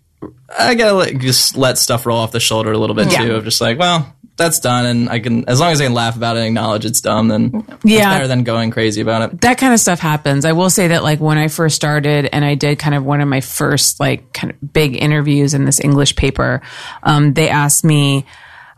I 0.57 0.75
gotta 0.75 0.93
like, 0.93 1.19
just 1.19 1.57
let 1.57 1.77
stuff 1.77 2.05
roll 2.05 2.17
off 2.19 2.31
the 2.31 2.39
shoulder 2.39 2.71
a 2.71 2.77
little 2.77 2.95
bit 2.95 3.11
Yeah. 3.11 3.25
too. 3.25 3.35
Of 3.35 3.43
just 3.43 3.61
like, 3.61 3.79
well, 3.79 4.13
that's 4.37 4.59
done, 4.59 4.85
and 4.85 5.09
I 5.09 5.19
can 5.19 5.47
as 5.47 5.59
long 5.59 5.71
as 5.71 5.81
I 5.81 5.85
can 5.85 5.93
laugh 5.93 6.15
about 6.15 6.35
it 6.35 6.39
and 6.39 6.47
acknowledge 6.47 6.85
it's 6.85 7.01
dumb, 7.01 7.27
then 7.27 7.63
Yeah. 7.83 7.97
it's 7.97 8.05
better 8.15 8.27
than 8.27 8.43
going 8.43 8.71
crazy 8.71 9.01
about 9.01 9.21
it. 9.33 9.41
that 9.41 9.57
kind 9.57 9.73
of 9.73 9.79
stuff 9.79 9.99
happens. 9.99 10.45
I 10.45 10.53
will 10.53 10.69
say 10.69 10.87
that 10.89 11.03
like 11.03 11.19
when 11.19 11.37
I 11.37 11.47
first 11.47 11.75
started 11.75 12.27
and 12.31 12.43
I 12.43 12.55
did 12.55 12.79
kind 12.79 12.95
of 12.95 13.03
one 13.03 13.21
of 13.21 13.27
my 13.27 13.41
first 13.41 13.99
like 13.99 14.31
kind 14.33 14.51
of 14.51 14.73
big 14.73 14.95
interviews 15.01 15.53
in 15.53 15.65
this 15.65 15.79
English 15.79 16.15
paper, 16.15 16.61
um, 17.03 17.33
they 17.33 17.49
asked 17.49 17.83
me, 17.83 18.25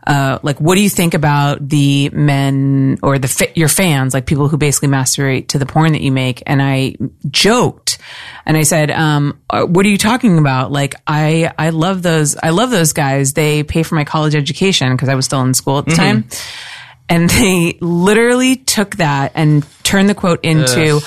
uh, 0.06 0.38
like, 0.42 0.60
what 0.60 0.74
do 0.74 0.82
you 0.82 0.90
think 0.90 1.14
about 1.14 1.66
the 1.66 2.10
men 2.10 2.98
or 3.02 3.18
the 3.18 3.50
your 3.54 3.68
fans, 3.68 4.12
like 4.12 4.26
people 4.26 4.48
who 4.48 4.56
basically 4.56 4.88
masturbate 4.88 5.48
to 5.48 5.58
the 5.58 5.66
porn 5.66 5.92
that 5.92 6.02
you 6.02 6.12
make? 6.12 6.42
And 6.46 6.60
I 6.62 6.96
joked 7.30 7.98
and 8.46 8.56
I 8.56 8.62
said, 8.62 8.90
um, 8.90 9.40
uh, 9.48 9.64
what 9.64 9.86
are 9.86 9.88
you 9.88 9.98
talking 9.98 10.38
about? 10.38 10.70
Like, 10.70 10.94
I, 11.06 11.52
I 11.58 11.70
love 11.70 12.02
those, 12.02 12.36
I 12.36 12.50
love 12.50 12.70
those 12.70 12.92
guys. 12.92 13.32
They 13.32 13.62
pay 13.62 13.82
for 13.82 13.94
my 13.94 14.04
college 14.04 14.34
education 14.34 14.92
because 14.92 15.08
I 15.08 15.14
was 15.14 15.24
still 15.24 15.40
in 15.42 15.54
school 15.54 15.78
at 15.78 15.86
the 15.86 15.92
time. 15.96 16.24
And 17.06 17.28
they 17.28 17.76
literally 17.80 18.56
took 18.56 18.96
that 18.96 19.32
and 19.34 19.64
turned 19.82 20.08
the 20.08 20.14
quote 20.14 20.42
into, 20.42 21.00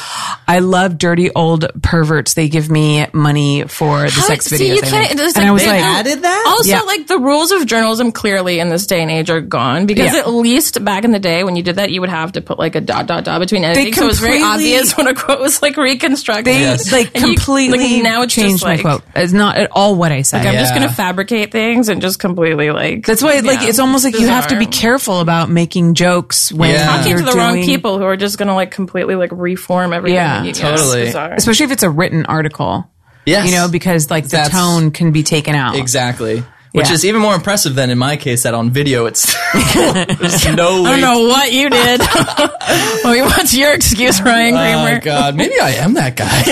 I 0.48 0.60
love 0.60 1.00
dirty 1.00 1.32
old 1.34 1.66
perverts. 1.82 2.36
They 2.36 2.48
give 2.50 2.70
me 2.70 3.08
money 3.14 3.64
for 3.64 4.04
the 4.04 4.10
sex 4.12 4.46
See, 4.46 4.58
videos. 4.58 4.68
you 4.68 4.74
I 4.76 4.80
can't. 4.82 4.92
make." 5.18 5.26
it's 5.28 5.36
and 5.38 5.48
I 5.48 5.52
was 5.52 5.64
they 5.64 5.70
like, 5.70 5.82
added 5.82 6.22
that? 6.22 6.44
Also, 6.48 6.70
Yeah. 6.70 6.82
like 6.82 7.08
the 7.08 7.18
rules 7.18 7.52
of 7.52 7.66
journalism 7.66 8.12
clearly 8.12 8.60
in 8.60 8.70
this 8.70 8.86
day 8.86 9.02
and 9.02 9.10
age 9.10 9.32
are 9.32 9.42
gone 9.42 9.88
because 9.88 10.14
Yeah. 10.14 10.20
at 10.20 10.30
least 10.30 10.86
back 10.86 11.04
in 11.04 11.12
the 11.12 11.20
day 11.20 11.44
when 11.44 11.56
you 11.56 11.64
did 11.64 11.78
that, 11.78 11.90
you 11.90 12.02
would 12.02 12.12
have 12.12 12.34
to 12.34 12.42
put 12.42 12.60
like 12.60 12.76
a 12.76 12.82
dot 12.82 13.08
dot 13.08 13.24
dot 13.24 13.40
between 13.40 13.64
anything. 13.64 13.92
So 13.94 14.04
it 14.04 14.08
was 14.08 14.20
very 14.20 14.44
obvious 14.44 14.96
when 14.96 15.08
a 15.08 15.16
quote 15.16 15.40
was 15.40 15.64
like 15.64 15.78
reconstructed. 15.78 16.46
they 16.46 16.60
Yes. 16.62 16.92
like 16.92 17.10
And 17.16 17.24
you- 17.26 17.34
completely 17.36 17.96
like, 17.96 18.04
now 18.04 18.22
it's 18.22 18.36
changed 18.36 18.58
just 18.60 18.64
my 18.64 18.74
like, 18.76 18.82
quote. 18.82 19.04
It's 19.16 19.34
not 19.34 19.58
at 19.58 19.72
all 19.72 19.96
what 19.96 20.12
I 20.12 20.22
said. 20.22 20.46
Like, 20.46 20.54
I'm 20.54 20.60
just 20.60 20.76
gonna 20.76 20.92
fabricate 20.94 21.52
things 21.52 21.90
and 21.90 22.02
just 22.04 22.20
completely 22.20 22.70
like. 22.70 23.08
That's 23.08 23.24
why, 23.24 23.40
like, 23.40 23.64
it's 23.68 23.80
almost 23.80 24.04
like 24.06 24.20
you 24.20 24.28
have 24.28 24.48
to 24.50 24.60
be 24.60 24.68
careful 24.68 25.20
about 25.20 25.50
making 25.50 25.87
jokes 25.96 26.52
when 26.52 26.72
Yeah. 26.72 26.86
talking 26.86 27.10
you're 27.12 27.20
to 27.20 27.26
the 27.26 27.34
wrong 27.34 27.64
people 27.64 27.98
who 27.98 28.04
are 28.04 28.18
just 28.18 28.38
gonna 28.38 28.56
like 28.56 28.72
completely 28.72 29.16
like 29.16 29.32
reform 29.34 29.94
everything. 29.94 30.16
Yeah. 30.16 30.44
you- 30.44 30.54
Totally. 30.54 31.02
it's 31.04 31.16
especially 31.16 31.66
if 31.66 31.72
it's 31.72 31.84
a 31.84 31.90
written 31.90 32.26
article. 32.26 32.90
Yes. 33.26 33.46
You 33.50 33.56
know, 33.56 33.68
because 33.68 34.10
like 34.10 34.24
the 34.26 34.30
That's- 34.38 34.52
tone 34.52 34.92
can 34.92 35.12
be 35.12 35.22
taken 35.24 35.54
out. 35.56 35.76
Exactly. 35.76 36.44
Which 36.78 36.88
Yeah. 36.88 36.94
is 36.94 37.06
even 37.06 37.22
more 37.22 37.34
impressive 37.36 37.76
than 37.76 37.90
in 37.90 37.98
my 37.98 38.18
case 38.18 38.44
that 38.44 38.54
on 38.54 38.70
video 38.70 39.06
it's 39.08 39.26
no 39.76 40.84
way. 40.84 40.90
I 40.90 40.92
don't 40.92 41.02
know 41.02 41.28
what 41.28 41.52
you 41.52 41.70
did. 41.70 42.02
What's 43.28 43.54
your 43.56 43.74
excuse, 43.74 44.22
Ryan 44.22 44.54
Oh 44.56 44.86
Creamer? 44.86 45.02
God, 45.02 45.36
maybe 45.36 45.60
I 45.60 45.72
am 45.72 45.94
that 45.96 46.16
guy. 46.16 46.44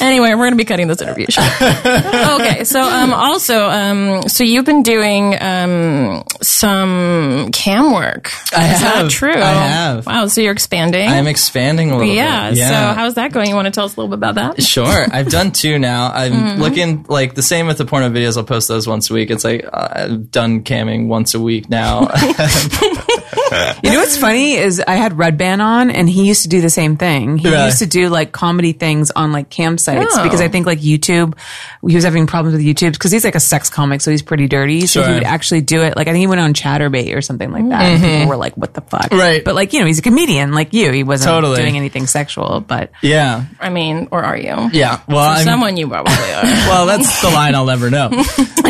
anyway, 0.06 0.30
we're 0.34 0.46
gonna 0.46 0.56
be 0.56 0.64
cutting 0.64 0.88
this 0.88 1.00
interview 1.02 1.26
short. 1.28 1.46
okay, 1.62 2.64
so 2.64 2.80
um, 2.80 3.12
also, 3.12 3.68
um, 3.68 4.22
so 4.28 4.44
you've 4.44 4.64
been 4.64 4.82
doing 4.82 5.36
um, 5.40 6.22
some 6.40 7.50
cam 7.52 7.92
work. 7.92 8.30
I 8.56 8.72
Is 8.74 8.80
that 8.80 8.94
have. 8.96 9.08
true? 9.10 9.32
I 9.34 9.52
have. 9.52 10.06
Wow, 10.06 10.26
so 10.26 10.40
you're 10.40 10.52
expanding. 10.52 11.08
I'm 11.08 11.26
expanding 11.26 11.90
a 11.90 11.96
little 11.98 12.12
yeah, 12.14 12.50
bit. 12.50 12.58
So 12.58 12.64
how's 12.74 13.14
that 13.14 13.32
going? 13.32 13.48
You 13.48 13.54
want 13.54 13.66
to 13.66 13.70
tell 13.72 13.84
us 13.84 13.96
a 13.96 14.00
little 14.00 14.08
bit 14.16 14.18
about 14.18 14.34
that? 14.56 14.62
Sure, 14.62 15.06
I've 15.12 15.28
done 15.30 15.52
two 15.52 15.78
now. 15.78 16.10
I'm 16.12 16.32
Mm-hmm. 16.32 16.62
looking 16.62 17.04
like 17.08 17.34
the 17.34 17.42
same 17.42 17.66
with 17.66 17.76
the 17.78 17.84
porno 17.84 18.08
videos. 18.08 18.36
I'll 18.38 18.44
post 18.44 18.66
those 18.66 18.88
once 18.88 19.10
week. 19.12 19.30
It's 19.30 19.44
like 19.44 19.64
uh, 19.72 19.88
I've 19.92 20.30
done 20.30 20.62
camming 20.64 21.06
once 21.06 21.34
a 21.34 21.40
week 21.40 21.68
now. 21.68 22.08
You 23.82 23.90
know 23.90 23.98
what's 23.98 24.16
funny 24.16 24.54
is 24.54 24.80
I 24.86 24.94
had 24.94 25.12
Redban 25.12 25.60
on, 25.60 25.90
and 25.90 26.08
he 26.08 26.26
used 26.26 26.42
to 26.42 26.48
do 26.48 26.60
the 26.60 26.70
same 26.70 26.96
thing. 26.96 27.36
He 27.38 27.48
Really? 27.48 27.64
used 27.66 27.78
to 27.80 27.86
do 27.86 28.08
like 28.08 28.32
comedy 28.32 28.72
things 28.72 29.10
on 29.10 29.32
like 29.32 29.50
cam 29.50 29.78
sites 29.78 30.14
Oh. 30.16 30.22
because 30.22 30.40
I 30.40 30.48
think 30.48 30.66
like 30.66 30.78
YouTube, 30.80 31.36
he 31.86 31.94
was 31.94 32.04
having 32.04 32.26
problems 32.26 32.56
with 32.56 32.64
YouTube 32.64 32.92
because 32.92 33.10
he's 33.10 33.24
like 33.24 33.34
a 33.34 33.40
sex 33.40 33.68
comic, 33.70 34.00
so 34.00 34.10
he's 34.10 34.22
pretty 34.22 34.46
dirty. 34.48 34.86
So 34.86 35.02
he 35.02 35.12
would 35.14 35.24
actually 35.24 35.60
do 35.62 35.82
it. 35.82 35.96
Like 35.96 36.08
I 36.08 36.12
think 36.12 36.20
he 36.20 36.26
went 36.26 36.40
on 36.40 36.54
Chaturbate 36.54 37.14
or 37.16 37.20
something 37.22 37.50
like 37.50 37.68
that. 37.68 37.82
And 37.82 38.02
people 38.02 38.28
were 38.28 38.36
like, 38.36 38.56
"What 38.56 38.74
the 38.74 38.80
fuck?" 38.82 39.02
Mm-hmm. 39.10 39.18
Right. 39.18 39.44
But 39.44 39.54
like 39.54 39.72
you 39.72 39.80
know, 39.80 39.86
he's 39.86 39.98
a 39.98 40.02
comedian 40.02 40.52
like 40.52 40.72
you. 40.72 40.92
He 40.92 41.02
wasn't 41.04 41.30
Totally. 41.30 41.56
doing 41.56 41.76
anything 41.76 42.06
sexual, 42.06 42.60
but 42.60 42.92
yeah, 43.02 43.44
I 43.60 43.68
mean, 43.70 44.08
or 44.10 44.22
are 44.24 44.36
you? 44.36 44.70
yeah. 44.72 45.00
Well, 45.08 45.18
I'm, 45.18 45.44
Someone 45.44 45.76
you 45.76 45.88
probably 45.88 46.12
are. 46.32 46.42
well, 46.42 46.86
that's 46.86 47.20
the 47.22 47.30
line 47.30 47.54
I'll 47.54 47.66
never 47.66 47.90
know. 47.90 48.10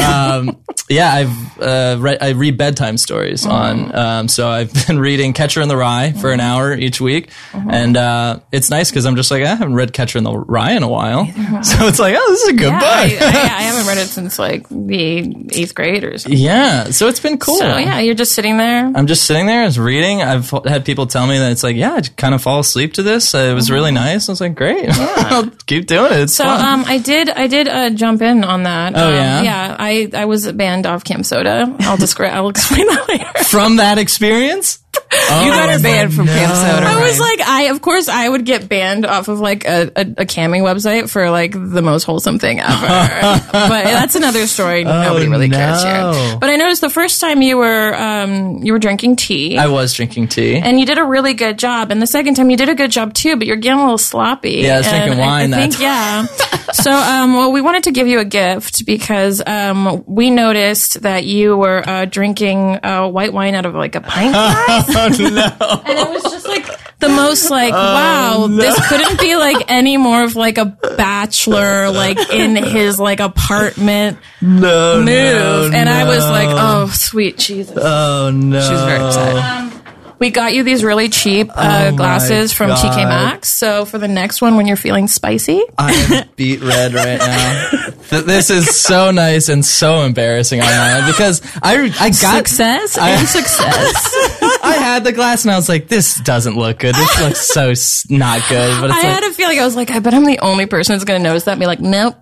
Um, 0.03 0.57
yeah, 0.90 1.12
I've 1.12 1.61
uh, 1.61 1.97
read, 2.01 2.18
I 2.21 2.31
read 2.31 2.57
bedtime 2.59 2.97
stories 2.99 3.47
on. 3.47 3.95
Um, 3.95 4.27
so 4.29 4.49
I've 4.49 4.72
been 4.87 4.99
reading 4.99 5.33
Catcher 5.33 5.61
in 5.61 5.69
the 5.69 5.77
Rye 5.77 6.13
for 6.13 6.33
an 6.33 6.41
hour 6.41 6.73
each 6.75 7.01
week, 7.01 7.31
and 7.53 7.97
uh, 7.97 8.41
it's 8.53 8.71
nice 8.71 8.91
because 8.91 9.07
I'm 9.07 9.17
just 9.17 9.31
like 9.31 9.43
I 9.43 9.49
haven't 9.55 9.75
read 9.75 9.93
Catcher 9.93 10.19
in 10.19 10.25
the 10.25 10.37
Rye 10.37 10.73
in 10.73 10.83
a 10.83 10.89
while, 10.89 11.27
so 11.63 11.87
it's 11.87 11.99
like 11.99 12.15
oh, 12.19 12.31
this 12.31 12.43
is 12.43 12.49
a 12.51 12.53
good 12.55 12.69
Yeah, 12.73 12.79
book. 12.81 12.89
I, 12.89 13.03
I, 13.21 13.59
I 13.59 13.63
haven't 13.63 13.87
read 13.87 13.99
it 13.99 14.09
since 14.09 14.39
like 14.39 14.69
the 14.69 15.47
eighth 15.53 15.75
grade 15.75 16.05
or 16.05 16.19
something. 16.19 16.39
yeah, 16.41 16.85
so 16.91 17.09
it's 17.09 17.21
been 17.21 17.39
cool. 17.39 17.59
So 17.59 17.77
yeah, 17.77 17.99
you're 18.01 18.15
just 18.15 18.33
sitting 18.33 18.57
there. 18.59 18.87
I'm 18.95 19.07
just 19.07 19.25
sitting 19.25 19.47
there, 19.47 19.65
as 19.65 19.79
reading. 19.79 20.23
I've 20.23 20.51
had 20.67 20.85
people 20.85 21.07
tell 21.07 21.27
me 21.27 21.39
that 21.39 21.53
it's 21.53 21.63
like, 21.63 21.77
yeah, 21.77 21.95
I 21.95 22.01
kind 22.01 22.35
of 22.35 22.43
fall 22.43 22.61
asleep 22.61 22.95
to 22.95 23.03
this. 23.03 23.35
It 23.35 23.55
was 23.55 23.71
really 23.71 23.91
nice. 23.93 24.29
I 24.29 24.33
was 24.33 24.41
like, 24.41 24.55
great, 24.55 24.87
I'll 24.91 25.49
keep 25.67 25.87
doing 25.87 26.13
it. 26.13 26.21
It's 26.21 26.35
So 26.35 26.45
fun. 26.45 26.65
um, 26.65 26.85
I 26.87 26.99
did 26.99 27.29
I 27.31 27.47
did 27.47 27.69
uh, 27.69 27.91
jump 27.91 28.23
in 28.23 28.45
on 28.45 28.65
that. 28.65 28.95
Oh, 28.97 29.09
Um, 29.09 29.15
yeah? 29.15 29.43
yeah. 29.43 29.77
I 29.79 30.11
I 30.15 30.25
was 30.27 30.51
banned 30.53 30.87
off 30.87 31.05
CamSoda. 31.05 31.81
I'll 31.83 31.97
describe. 31.97 32.33
I'll 32.35 32.49
explain 32.49 32.87
that 32.87 33.09
later. 33.09 33.45
From 33.45 33.77
that 33.77 33.99
experience, 33.99 34.62
friends? 34.62 34.82
You 34.95 35.51
got 35.51 35.71
her 35.71 35.79
banned 35.81 36.13
from 36.13 36.27
CamSoda. 36.27 36.83
I 36.83 37.03
was 37.03 37.19
right? 37.19 37.39
like, 37.39 37.49
I 37.49 37.63
of 37.65 37.81
course 37.81 38.09
I 38.09 38.29
would 38.29 38.45
get 38.45 38.69
banned 38.69 39.07
off 39.07 39.29
of 39.29 39.41
like 39.41 39.65
a, 39.65 39.91
a, 39.97 40.01
a 40.01 40.27
camming 40.27 40.63
website 40.63 41.09
for 41.09 41.31
like 41.31 41.53
the 41.53 41.83
most 41.83 42.05
wholesome 42.05 42.39
thing 42.39 42.61
ever. 42.61 42.71
but 43.53 43.85
that's 43.85 44.15
another 44.15 44.47
story. 44.47 44.85
Nobody 44.85 45.29
really 45.29 45.49
cares 45.49 45.83
here. 45.83 46.39
But 46.39 46.51
I 46.51 46.57
noticed 46.57 46.81
the 46.81 46.91
first 46.91 47.21
time 47.21 47.41
you 47.41 47.57
were 47.57 47.95
um, 47.95 48.63
you 48.63 48.73
were 48.73 48.79
drinking 48.79 49.17
tea. 49.17 49.57
I 49.59 49.69
was 49.69 49.95
drinking 49.95 50.29
tea. 50.29 50.57
and 50.57 50.79
you 50.79 50.87
did 50.87 50.99
a 50.99 51.05
really 51.05 51.35
good 51.35 51.59
job. 51.59 51.91
And 51.91 52.01
the 52.01 52.07
second 52.07 52.35
time 52.35 52.51
you 52.51 52.57
did 52.57 52.69
a 52.69 52.75
good 52.75 52.91
job 52.91 53.15
too, 53.15 53.37
but 53.37 53.47
you're 53.47 53.57
getting 53.57 53.79
a 53.79 53.83
little 53.83 53.99
sloppy. 53.99 54.63
Yeah, 54.63 54.75
I 54.75 54.79
was 54.79 54.89
drinking 54.89 55.19
wine 55.19 55.55
I, 55.55 55.57
that 55.57 55.73
think, 55.73 55.83
yeah. 55.83 56.27
so, 56.73 56.91
um, 56.91 57.35
well, 57.35 57.53
we 57.53 57.61
wanted 57.61 57.85
to 57.85 57.93
give 57.93 58.07
you 58.07 58.19
a 58.19 58.25
gift 58.25 58.85
because 58.87 59.43
um, 59.47 60.05
we 60.07 60.31
noticed 60.31 61.03
that 61.03 61.25
you 61.25 61.57
were 61.57 61.89
uh, 61.89 62.05
drinking 62.05 62.85
uh, 62.85 63.09
white 63.09 63.33
wine 63.33 63.55
out 63.55 63.67
of 63.67 63.75
like 63.75 63.95
a 63.95 64.01
pint 64.01 64.33
glass. 64.33 64.82
Oh 64.88 65.09
no! 65.18 65.83
And 65.87 65.99
it 65.99 66.11
was 66.11 66.23
just 66.33 66.47
like 66.49 66.66
the 66.99 67.09
most 67.09 67.51
like, 67.51 67.73
Oh, 67.75 67.77
wow, 67.77 68.47
this 68.49 68.88
couldn't 68.88 69.21
be 69.21 69.35
like 69.37 69.64
any 69.71 69.97
more 69.97 70.23
of 70.25 70.37
like 70.37 70.59
a 70.59 70.66
bachelor, 70.66 71.90
like 71.90 72.18
in 72.33 72.57
his 72.64 72.99
like 72.99 73.21
apartment 73.21 74.18
No, 74.40 74.97
move. 74.99 75.05
no, 75.07 75.71
and 75.73 75.88
I 75.88 76.05
was 76.05 76.25
like, 76.29 76.49
oh, 76.51 76.88
sweet 76.92 77.38
Jesus. 77.38 77.77
oh 77.81 78.31
no! 78.33 78.61
she 78.61 78.73
was 78.73 78.83
very 78.85 79.05
excited. 79.07 79.79
We 80.18 80.31
got 80.31 80.55
you 80.55 80.62
these 80.62 80.85
really 80.85 81.09
cheap 81.09 81.51
uh, 81.53 81.90
Oh 81.92 81.97
glasses 81.97 82.53
from 82.53 82.71
TJ 82.71 82.95
God. 82.95 83.09
Maxx. 83.09 83.49
So 83.49 83.85
for 83.85 83.99
the 83.99 84.07
next 84.07 84.40
one, 84.40 84.55
when 84.57 84.68
you're 84.68 84.77
feeling 84.77 85.09
spicy, 85.09 85.61
I 85.77 85.92
am 85.92 86.29
beat 86.37 86.61
red 86.62 86.95
right 86.95 87.18
now. 87.18 87.90
Th- 88.09 88.25
this 88.25 88.49
is 88.49 88.79
so 88.81 89.11
nice 89.11 89.49
and 89.49 89.64
so 89.64 90.03
embarrassing 90.03 90.61
on 90.61 90.66
my 90.66 90.90
end 90.99 91.07
because 91.09 91.42
I 91.61 91.92
I 91.99 92.11
got 92.11 92.37
success 92.37 92.97
I- 92.99 93.11
and 93.11 93.27
success. 93.27 94.14
I 94.62 94.75
had 94.75 95.05
the 95.05 95.12
glass 95.12 95.44
and 95.44 95.51
I 95.53 95.57
was 95.57 95.68
like, 95.68 95.88
this 95.88 96.20
doesn't 96.20 96.57
look 96.57 96.79
good. 96.79 96.94
This 96.94 97.20
looks 97.20 97.40
so 97.53 97.70
s- 97.70 98.07
not 98.09 98.40
good. 98.48 98.81
But 98.81 98.90
I 98.90 98.94
it's 98.96 99.05
like, 99.05 99.14
had 99.14 99.25
a 99.25 99.33
feeling 99.35 99.59
I 99.59 99.64
was 99.64 99.77
like, 99.77 99.90
I 99.90 99.98
bet 99.98 100.14
I'm 100.14 100.25
the 100.25 100.38
only 100.38 100.66
person 100.66 100.94
that's 100.94 101.05
going 101.05 101.20
to 101.20 101.25
notice 101.29 101.44
that. 101.44 101.53
And 101.53 101.61
be 101.61 101.66
like, 101.66 101.81
nope. 101.81 102.16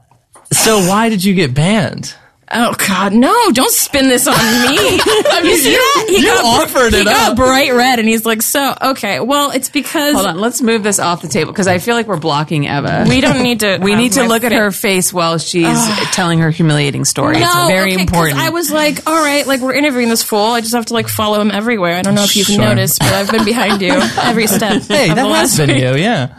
so 0.52 0.78
why 0.88 1.08
did 1.10 1.22
you 1.22 1.34
get 1.34 1.54
banned? 1.54 2.14
Oh 2.52 2.74
God, 2.88 3.12
no! 3.12 3.52
Don't 3.52 3.70
spin 3.70 4.08
this 4.08 4.26
on 4.26 4.34
me. 4.34 4.74
you 4.74 5.56
see 5.56 5.70
that? 5.76 6.04
He 6.08 6.18
you 6.22 6.30
offered 6.32 6.92
he 6.92 7.02
it 7.02 7.04
got 7.04 7.30
up. 7.30 7.36
bright 7.36 7.72
red, 7.72 8.00
and 8.00 8.08
he's 8.08 8.26
like, 8.26 8.42
"So 8.42 8.74
okay, 8.82 9.20
well, 9.20 9.52
it's 9.52 9.68
because 9.68 10.14
Hold 10.14 10.26
on, 10.26 10.38
let's 10.40 10.60
move 10.60 10.82
this 10.82 10.98
off 10.98 11.22
the 11.22 11.28
table 11.28 11.52
because 11.52 11.68
I 11.68 11.78
feel 11.78 11.94
like 11.94 12.08
we're 12.08 12.16
blocking 12.18 12.64
Eva. 12.64 13.06
we 13.08 13.20
don't 13.20 13.42
need 13.42 13.60
to. 13.60 13.78
We 13.82 13.94
need 13.94 14.12
to 14.14 14.24
look 14.24 14.42
at 14.42 14.50
her 14.52 14.72
face 14.72 15.12
while 15.12 15.38
she's 15.38 15.78
telling 16.12 16.40
her 16.40 16.50
humiliating 16.50 17.04
story. 17.04 17.38
No, 17.38 17.46
it's 17.46 17.68
very 17.70 17.92
okay, 17.92 18.00
important. 18.02 18.38
I 18.38 18.50
was 18.50 18.70
like, 18.72 19.06
all 19.08 19.22
right, 19.22 19.46
like 19.46 19.60
we're 19.60 19.74
interviewing 19.74 20.08
this 20.08 20.22
fool. 20.24 20.46
I 20.52 20.60
just 20.60 20.74
have 20.74 20.86
to 20.86 20.94
like 20.94 21.06
follow 21.08 21.40
him 21.40 21.50
everywhere. 21.52 21.94
I 21.96 22.02
don't 22.02 22.14
know 22.16 22.24
if 22.24 22.34
you've 22.36 22.46
Sure. 22.48 22.58
noticed, 22.58 22.98
but 22.98 23.12
I've 23.12 23.30
been 23.30 23.44
behind 23.44 23.80
you 23.80 23.92
every 24.22 24.48
step. 24.48 24.82
Hey, 24.82 25.10
of 25.10 25.14
that 25.16 25.22
the 25.22 25.28
has 25.34 25.56
last 25.56 25.56
been 25.58 25.68
week. 25.70 25.78
you. 25.82 25.94
Yeah, 25.96 26.34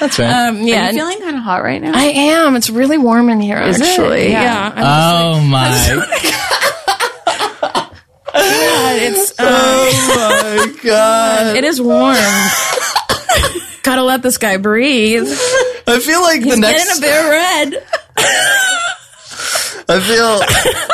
that's 0.00 0.18
right. 0.18 0.48
Um, 0.48 0.62
yeah, 0.62 0.88
Are 0.88 0.90
you 0.92 0.98
feeling 0.98 1.20
kind 1.20 1.36
of 1.36 1.42
hot 1.42 1.62
right 1.62 1.80
now? 1.80 1.92
I 1.94 2.04
am. 2.04 2.56
It's 2.56 2.70
really 2.70 2.98
warm 2.98 3.28
in 3.28 3.40
here, 3.40 3.60
Is 3.60 3.80
it? 3.80 3.86
actually. 3.86 4.30
Yeah. 4.30 4.42
Yeah. 4.42 4.72
I'm 4.76 5.36
oh 5.36 5.40
my! 5.48 5.68
just- 5.68 6.34
it's 8.36 9.30
uh, 9.38 9.44
oh 9.46 10.56
my 10.66 10.74
god! 10.82 11.56
it 11.56 11.64
is 11.64 11.80
warm. 11.80 12.16
Gotta 13.82 14.02
let 14.02 14.22
this 14.22 14.38
guy 14.38 14.56
breathe. 14.56 15.28
I 15.86 16.00
feel 16.00 16.22
like 16.22 16.40
the 16.42 16.56
next. 16.56 16.84
getting 16.84 16.98
a 16.98 17.00
bit 17.00 17.30
red. 17.30 17.86
I 19.86 20.00
feel. 20.00 20.40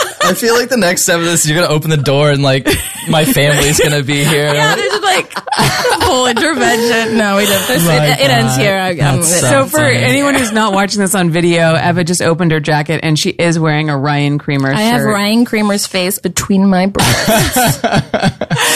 I 0.22 0.34
feel 0.34 0.54
like 0.54 0.68
the 0.68 0.76
next 0.76 1.02
step 1.02 1.18
of 1.18 1.24
this, 1.24 1.46
you're 1.48 1.60
gonna 1.60 1.72
open 1.72 1.90
the 1.90 1.96
door 1.96 2.30
and 2.30 2.42
like 2.42 2.66
my 3.08 3.24
family's 3.24 3.80
gonna 3.80 4.02
be 4.02 4.22
here. 4.24 4.52
Yeah, 4.52 4.76
there's 4.76 5.00
like 5.02 5.32
a 5.34 5.40
whole 6.04 6.26
intervention. 6.26 7.16
No, 7.16 7.36
we 7.36 7.46
didn't. 7.46 7.66
This, 7.68 7.86
My 7.86 8.06
it, 8.06 8.20
it 8.20 8.30
ends 8.30 8.56
God. 8.56 8.60
here. 8.60 8.76
I, 8.78 8.94
That's 8.94 9.40
so 9.40 9.46
so 9.48 9.66
for 9.66 9.78
funny. 9.78 9.96
anyone 9.96 10.34
who's 10.34 10.52
not 10.52 10.72
watching 10.74 11.00
this 11.00 11.14
on 11.14 11.30
video, 11.30 11.74
Eva 11.74 12.04
just 12.04 12.20
opened 12.22 12.52
her 12.52 12.60
jacket 12.60 13.00
and 13.02 13.18
she 13.18 13.30
is 13.30 13.58
wearing 13.58 13.88
a 13.88 13.96
Ryan 13.96 14.38
Creamer 14.38 14.68
I 14.70 14.76
shirt. 14.76 14.82
have 15.00 15.02
Ryan 15.04 15.44
Creamer's 15.46 15.86
face 15.86 16.18
between 16.18 16.68
my 16.68 16.86
breasts. 16.86 17.80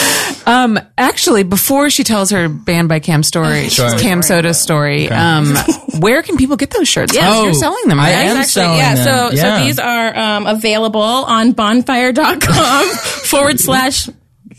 Um, 0.46 0.78
actually, 0.98 1.42
before 1.42 1.88
she 1.90 2.04
tells 2.04 2.30
her 2.30 2.48
banned 2.48 2.88
by 2.88 2.98
Cam 3.00 3.22
story, 3.22 3.68
Sure. 3.68 3.88
CamSoda 3.90 4.54
story, 4.54 5.08
um, 5.08 5.54
where 6.00 6.22
can 6.22 6.36
people 6.36 6.56
get 6.56 6.70
those 6.70 6.88
shirts? 6.88 7.14
Yeah. 7.14 7.22
Because 7.22 7.38
Oh, 7.38 7.44
you're 7.44 7.54
selling 7.54 7.88
them, 7.88 7.98
I 8.00 8.10
am. 8.10 8.36
Actually, 8.36 8.44
selling 8.48 8.78
yeah, 8.78 8.94
them. 8.96 9.04
so 9.30 9.36
Yeah. 9.36 9.58
so 9.58 9.64
these 9.64 9.78
are 9.78 10.18
um, 10.18 10.46
available 10.46 11.00
on 11.00 11.52
bonfire.com 11.52 12.84
forward 13.24 13.58
slash 13.60 14.08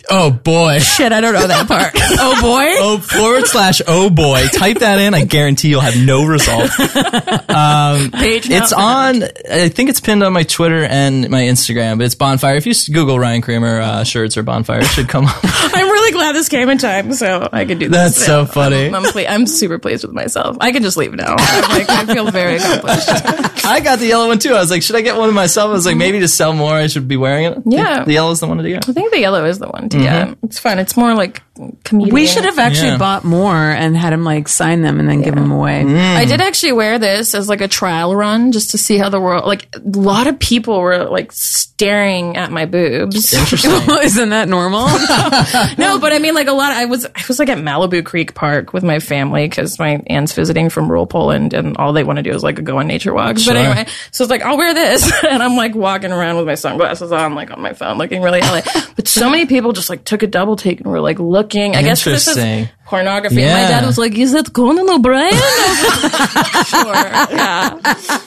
Oh 0.09 0.31
boy. 0.31 0.79
shit, 0.79 1.11
I 1.11 1.21
don't 1.21 1.33
know 1.33 1.47
that 1.47 1.67
part. 1.67 1.91
oh 1.95 2.41
boy. 2.41 2.65
Oh 2.77 2.97
forward 2.99 3.47
slash 3.47 3.81
oh 3.87 4.09
boy. 4.09 4.45
Type 4.53 4.79
that 4.79 4.99
in. 4.99 5.13
I 5.13 5.25
guarantee 5.25 5.69
you'll 5.69 5.81
have 5.81 5.97
no 5.97 6.25
result. 6.25 6.69
Page 6.77 8.49
not 8.49 8.61
It's 8.61 8.73
on. 8.73 9.23
I 9.23 9.69
think 9.69 9.89
it's 9.89 9.99
pinned 9.99 10.23
on 10.23 10.33
my 10.33 10.43
Twitter 10.43 10.83
and 10.83 11.29
my 11.29 11.41
Instagram. 11.43 11.97
But 11.97 12.05
it's 12.05 12.15
Bonfire. 12.15 12.55
If 12.55 12.65
you 12.65 12.73
Google 12.93 13.19
Ryan 13.19 13.41
Creamer 13.41 13.79
uh, 13.79 14.03
shirts 14.03 14.37
or 14.37 14.43
Bonfire, 14.43 14.79
it 14.79 14.85
should 14.85 15.09
come 15.09 15.25
up. 15.25 15.35
I'm 15.43 15.89
really 15.89 16.11
glad 16.11 16.33
this 16.33 16.49
came 16.49 16.69
in 16.69 16.77
time 16.77 17.13
so 17.13 17.47
I 17.51 17.65
could 17.65 17.79
do 17.79 17.89
this. 17.89 18.15
That's 18.15 18.25
so 18.25 18.45
funny. 18.45 18.87
I'm, 18.87 18.95
I'm, 18.95 19.11
ple- 19.11 19.27
I'm 19.27 19.47
super 19.47 19.79
pleased 19.79 20.03
with 20.03 20.13
myself. 20.13 20.57
I 20.59 20.71
can 20.71 20.83
just 20.83 20.97
leave 20.97 21.13
now. 21.13 21.31
Like, 21.35 21.89
I 21.89 22.05
feel 22.05 22.29
very 22.31 22.57
accomplished. 22.57 23.07
I 23.65 23.79
got 23.83 23.99
the 23.99 24.07
yellow 24.07 24.27
one 24.27 24.39
too. 24.39 24.53
I 24.53 24.59
was 24.59 24.69
like, 24.71 24.83
should 24.83 24.95
I 24.95 25.01
get 25.01 25.17
one 25.17 25.29
of 25.29 25.35
myself? 25.35 25.69
I 25.69 25.73
was 25.73 25.85
like, 25.85 25.97
maybe 25.97 26.19
to 26.19 26.27
sell 26.27 26.53
more, 26.53 26.73
I 26.73 26.87
should 26.87 27.07
be 27.07 27.17
wearing 27.17 27.45
it. 27.45 27.57
Yeah. 27.65 28.03
the 28.03 28.13
yellow's 28.13 28.39
the 28.39 28.47
one 28.47 28.57
to 28.57 28.69
get. 28.69 28.87
I 28.87 28.93
think 28.93 29.11
the 29.11 29.19
yellow 29.19 29.45
is 29.45 29.59
the 29.59 29.67
one 29.67 29.89
to 29.97 30.03
get. 30.03 30.27
Mm-hmm. 30.29 30.45
It's 30.45 30.59
fun. 30.59 30.79
It's 30.79 30.95
more 30.97 31.13
like 31.15 31.41
comedian. 31.85 32.13
We 32.13 32.27
should 32.27 32.43
have 32.45 32.59
actually 32.59 32.89
Yeah. 32.89 32.97
bought 32.97 33.23
more 33.23 33.55
and 33.55 33.95
had 33.95 34.11
him 34.13 34.23
like 34.25 34.47
sign 34.47 34.81
them 34.81 34.99
and 34.99 35.07
then 35.07 35.21
give 35.21 35.35
them 35.35 35.51
away. 35.51 35.83
Mm. 35.83 35.97
I 36.17 36.25
did 36.25 36.41
actually 36.41 36.73
wear 36.73 36.99
this 36.99 37.33
as 37.33 37.47
like 37.47 37.61
a 37.61 37.67
trial 37.67 38.13
run 38.15 38.51
just 38.51 38.71
to 38.71 38.77
see 38.77 38.97
how 38.97 39.09
the 39.09 39.21
world. 39.21 39.45
Like 39.45 39.67
a 39.75 39.79
lot 39.97 40.27
of 40.27 40.37
people 40.37 40.79
were 40.81 41.05
like 41.05 41.31
staring 41.31 42.35
at 42.37 42.51
my 42.51 42.65
boobs. 42.65 43.33
Interesting. 43.33 43.71
Isn't 44.03 44.29
that 44.29 44.47
normal? 44.49 44.87
no, 44.87 45.67
no, 45.95 45.99
but 45.99 46.11
I 46.13 46.19
mean, 46.19 46.33
like 46.33 46.47
a 46.47 46.51
lot. 46.53 46.71
I 46.73 46.85
was 46.85 47.05
I 47.05 47.23
was 47.27 47.39
like 47.39 47.49
at 47.49 47.57
Malibu 47.57 48.05
Creek 48.05 48.33
Park 48.35 48.73
with 48.73 48.83
my 48.83 48.99
family 48.99 49.47
because 49.47 49.79
my 49.79 50.01
aunt's 50.07 50.33
visiting 50.33 50.69
from 50.69 50.89
rural 50.89 51.07
Poland, 51.07 51.53
and 51.53 51.77
all 51.77 51.93
they 51.93 52.03
want 52.03 52.17
to 52.17 52.23
do 52.23 52.31
is 52.33 52.43
like 52.43 52.61
go 52.63 52.79
on 52.79 52.87
nature 52.87 53.13
walks. 53.13 53.43
Sure. 53.43 53.53
But 53.53 53.59
anyway, 53.63 53.85
so 54.11 54.23
it's 54.23 54.31
like 54.31 54.41
I'll 54.41 54.57
wear 54.57 54.73
this, 54.73 55.09
and 55.29 55.41
I'm 55.41 55.55
like 55.55 55.73
walking 55.73 56.11
around 56.11 56.35
with 56.37 56.45
my 56.47 56.55
sunglasses 56.55 57.11
on, 57.11 57.33
like 57.35 57.51
on 57.51 57.61
my 57.61 57.73
phone, 57.73 57.97
looking 57.97 58.21
really 58.21 58.41
LA. 58.41 58.61
but 58.95 59.07
so 59.07 59.29
many 59.29 59.45
people 59.45 59.71
just 59.71 59.84
like 59.89 60.03
took 60.03 60.23
a 60.23 60.27
double 60.27 60.55
take 60.55 60.79
and 60.81 60.89
were 60.91 60.99
like 61.01 61.19
looking. 61.19 61.75
I 61.75 61.81
guess 61.83 62.03
this 62.03 62.27
is 62.27 62.67
pornography. 62.85 63.35
Yeah. 63.41 63.53
my 63.53 63.61
dad 63.69 63.85
was 63.85 63.97
like, 63.97 64.17
"Is 64.17 64.33
that 64.33 64.51
Conan 64.53 64.89
O'Brien?" 64.89 65.31
Like, 65.31 66.67
sure, 66.67 66.93
yeah. 67.35 67.69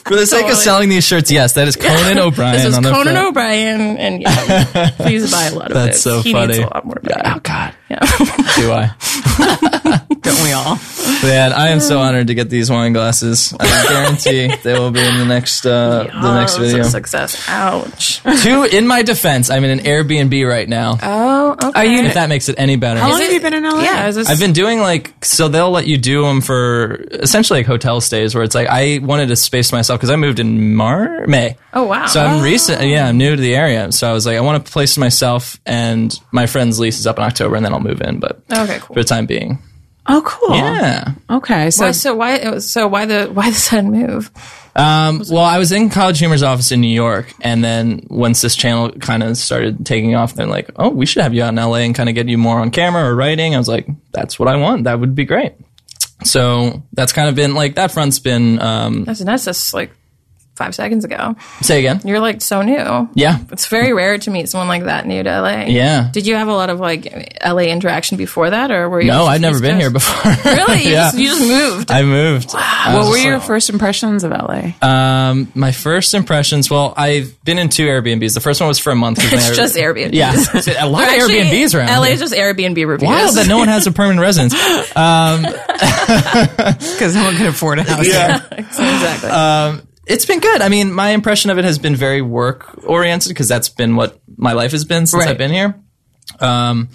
For 0.07 0.17
the 0.17 0.27
sake 0.27 0.51
of 0.51 0.57
selling 0.57 0.89
these 0.89 1.05
shirts, 1.05 1.31
yes, 1.31 1.53
that 1.55 1.69
is 1.69 1.77
Conan 1.77 2.19
O'Brien. 2.27 2.53
This 2.55 2.65
is 2.67 2.77
on 2.77 2.85
Conan. 2.85 3.17
O'Brien, 3.17 3.81
and 3.99 4.23
yeah, 4.23 4.91
please 4.97 5.31
buy 5.33 5.45
a 5.47 5.55
lot 5.55 5.69
of 5.69 5.75
That's 5.75 5.99
it. 5.99 6.01
so 6.01 6.23
he 6.23 6.33
funny. 6.33 6.47
needs 6.55 6.59
a 6.59 6.63
lot 6.75 6.85
more. 6.85 6.97
money. 7.03 7.23
Oh 7.25 7.39
God, 7.43 7.75
Yeah. 7.89 8.01
do 8.57 8.73
I? 8.73 8.95
Don't 10.21 10.43
we 10.43 10.53
all? 10.53 10.77
Man, 11.21 11.53
I 11.53 11.69
am 11.71 11.81
so 11.81 11.99
honored 11.99 12.29
to 12.29 12.35
get 12.35 12.49
these 12.49 12.71
wine 12.71 12.93
glasses. 12.93 13.53
I 13.59 13.67
guarantee 13.89 14.55
they 14.63 14.79
will 14.79 14.93
be 14.93 15.01
in 15.01 15.19
the 15.19 15.25
next 15.25 15.67
uh, 15.67 16.05
the 16.05 16.35
next 16.39 16.59
Oh, 16.59 16.63
a 16.63 16.67
video. 16.67 16.83
success. 16.85 17.45
Ouch. 17.49 18.23
Two, 18.43 18.63
in 18.63 18.87
my 18.87 19.03
defense, 19.03 19.51
I'm 19.51 19.65
in 19.65 19.71
an 19.71 19.85
Airbnb 19.85 20.49
right 20.49 20.69
now. 20.69 20.97
Oh, 21.03 21.57
okay. 21.61 21.71
Are 21.75 21.85
you? 21.85 22.05
if 22.05 22.15
that 22.15 22.29
makes 22.29 22.49
it 22.49 22.55
any 22.57 22.77
better. 22.77 23.01
How 23.01 23.11
long 23.11 23.21
have 23.21 23.33
you 23.33 23.41
been 23.41 23.53
in 23.53 23.65
LA? 23.65 23.83
Yeah, 23.83 24.07
is 24.07 24.15
this, 24.15 24.29
I've 24.31 24.39
been 24.39 24.53
doing 24.53 24.79
like 24.79 25.13
so 25.25 25.49
they'll 25.49 25.73
let 25.73 25.89
you 25.89 25.99
do 25.99 26.23
them 26.23 26.41
for 26.41 26.95
essentially 27.11 27.61
like 27.61 27.67
hotel 27.67 28.01
stays 28.01 28.37
where 28.37 28.45
it's 28.45 28.55
like 28.55 28.69
I 28.69 28.99
wanted 29.03 29.27
to 29.29 29.37
space 29.37 29.73
myself 29.73 29.99
because 29.99 30.11
I 30.11 30.17
moved 30.17 30.39
in 30.39 30.77
Mar 30.77 31.27
May. 31.27 31.57
Oh, 31.75 31.83
wow. 31.83 32.07
So 32.07 32.21
I'm 32.21 32.43
recent, 32.45 32.81
yeah, 32.83 33.09
I'm 33.09 33.19
new 33.19 33.35
to 33.35 33.43
the 33.43 33.57
area. 33.57 33.91
So 33.91 34.09
I 34.09 34.13
was 34.13 34.25
like, 34.25 34.37
I 34.37 34.41
want 34.41 34.65
to 34.65 34.73
place 34.73 34.97
myself, 34.97 35.59
and 35.67 36.15
my 36.31 36.47
friend's 36.47 36.79
lease 36.79 37.01
is 37.01 37.07
up 37.09 37.19
in 37.19 37.25
October, 37.25 37.57
and 37.57 37.65
then 37.65 37.73
I'll 37.75 37.81
move 37.81 38.01
in. 38.03 38.21
But 38.21 38.41
Okay, 38.53 38.79
cool. 38.79 38.95
for 38.95 39.03
the 39.03 39.05
time 39.09 39.27
being, 39.27 39.59
Oh, 40.09 40.23
cool. 40.25 40.57
yeah. 40.57 41.13
Okay. 41.29 41.71
So, 41.71 41.85
why, 41.85 41.93
so 41.93 42.15
why? 42.15 42.59
So 42.59 42.89
why 42.89 43.05
the 43.05 43.27
why 43.27 43.51
the 43.51 43.57
sudden 43.57 43.91
move? 43.93 44.31
Um, 44.75 45.23
well, 45.29 45.45
I 45.45 45.59
was 45.59 45.73
in 45.73 45.91
College 45.91 46.21
Humor's 46.21 46.43
office 46.43 46.71
in 46.71 46.81
New 46.81 46.87
York, 46.95 47.35
and 47.41 47.65
then 47.65 48.07
once 48.09 48.41
this 48.41 48.55
channel 48.55 48.91
kind 48.91 49.23
of 49.23 49.37
started 49.37 49.85
taking 49.85 50.15
off, 50.15 50.35
they're 50.35 50.47
like, 50.47 50.71
"Oh, 50.77 50.89
we 50.89 51.05
should 51.05 51.23
have 51.23 51.35
you 51.35 51.43
out 51.43 51.49
in 51.49 51.57
LA 51.57 51.79
and 51.79 51.95
kind 51.95 52.09
of 52.09 52.15
get 52.15 52.29
you 52.29 52.39
more 52.39 52.61
on 52.61 52.71
camera 52.71 53.05
or 53.05 53.15
writing." 53.15 53.55
I 53.55 53.59
was 53.59 53.69
like, 53.69 53.89
"That's 54.13 54.39
what 54.39 54.49
I 54.49 54.57
want. 54.57 54.85
That 54.85 55.01
would 55.01 55.15
be 55.15 55.25
great." 55.25 55.55
So 56.25 56.83
that's 56.93 57.13
kind 57.13 57.29
of 57.29 57.35
been 57.35 57.55
like 57.55 57.75
that 57.75 57.91
front's 57.91 58.19
been. 58.19 58.61
Um, 58.61 59.05
That's 59.05 59.21
that's 59.21 59.45
just 59.45 59.75
like 59.75 59.91
five 60.59 60.75
seconds 60.75 61.05
ago. 61.07 61.35
say 61.63 61.79
again. 61.79 62.03
You're 62.05 62.21
like 62.21 62.43
so 62.43 62.61
new. 62.63 63.09
Yeah, 63.15 63.39
It's 63.51 63.67
very 63.69 63.93
rare 63.95 64.19
to 64.19 64.31
meet 64.31 64.49
someone 64.51 64.69
like 64.69 64.85
that 64.85 65.07
new 65.07 65.23
to 65.23 65.41
LA. 65.41 65.65
yeah. 65.69 66.11
Did 66.13 66.27
you 66.27 66.35
have 66.35 66.49
a 66.49 66.53
lot 66.53 66.69
of 66.69 66.81
like 66.81 67.39
LA 67.45 67.63
interaction 67.73 68.19
before 68.19 68.51
that, 68.51 68.71
or 68.71 68.91
were 68.91 69.01
you? 69.01 69.09
No, 69.11 69.25
I've 69.25 69.41
never 69.41 69.55
East 69.57 69.63
been 69.63 69.81
Coast? 69.81 69.83
here 69.83 69.91
before. 69.91 70.53
Really? 70.59 70.85
You, 70.85 70.91
yeah. 70.91 71.11
just, 71.11 71.19
you 71.19 71.29
just 71.29 71.41
moved. 71.41 71.91
I 71.91 72.03
moved. 72.03 72.51
I 72.55 72.95
what 72.95 73.07
were 73.09 73.15
just 73.15 73.25
your 73.25 73.39
like- 73.39 73.47
first 73.47 73.71
impressions 73.71 74.25
of 74.25 74.33
LA? 74.33 74.73
Um, 74.83 75.51
my 75.55 75.73
first 75.73 76.13
impressions. 76.15 76.69
Well, 76.71 76.93
I've 76.97 77.43
been 77.45 77.59
in 77.59 77.69
two 77.69 77.87
Airbnbs. 77.87 78.35
The 78.35 78.41
first 78.41 78.61
one 78.61 78.69
was 78.69 78.79
for 78.79 78.91
a 78.91 78.97
month. 78.97 79.19
It's 79.33 79.49
my- 79.51 79.55
just 79.55 79.77
Airbnb. 79.77 80.11
Yeah, 80.13 80.33
a 80.81 80.89
lot 80.89 81.05
of 81.05 81.09
Actually, 81.11 81.35
Airbnbs 81.45 81.75
around. 81.75 81.89
LA 81.89 82.05
here. 82.05 82.15
is 82.15 82.21
just 82.21 82.35
Airbnb 82.35 82.87
reviews. 82.87 83.09
Wild 83.09 83.37
that 83.37 83.47
no 83.47 83.59
one 83.59 83.69
has 83.69 83.87
a 83.87 83.93
permanent 83.93 84.21
residence. 84.21 84.55
Um, 84.97 85.43
Because 86.19 87.15
no 87.15 87.25
one 87.25 87.37
can 87.37 87.47
afford 87.47 87.79
a 87.79 87.83
house. 87.85 88.07
Yeah. 88.07 88.43
exactly. 88.53 89.31
Um, 89.31 89.83
it's 90.09 90.25
been 90.27 90.41
good. 90.41 90.63
I 90.63 90.69
mean, 90.69 90.93
my 90.93 91.11
impression 91.11 91.51
of 91.51 91.59
it 91.59 91.65
has 91.65 91.79
been 91.79 91.95
very 91.95 92.23
work 92.23 92.83
oriented 92.85 93.29
because 93.31 93.49
that's 93.49 93.69
been 93.69 93.95
what 93.97 94.21
my 94.37 94.53
life 94.53 94.73
has 94.73 94.85
been 94.85 95.07
since 95.07 95.23
Right. 95.23 95.31
I've 95.31 95.39
been 95.39 95.51
here. 95.53 95.81
Um, 96.41 96.89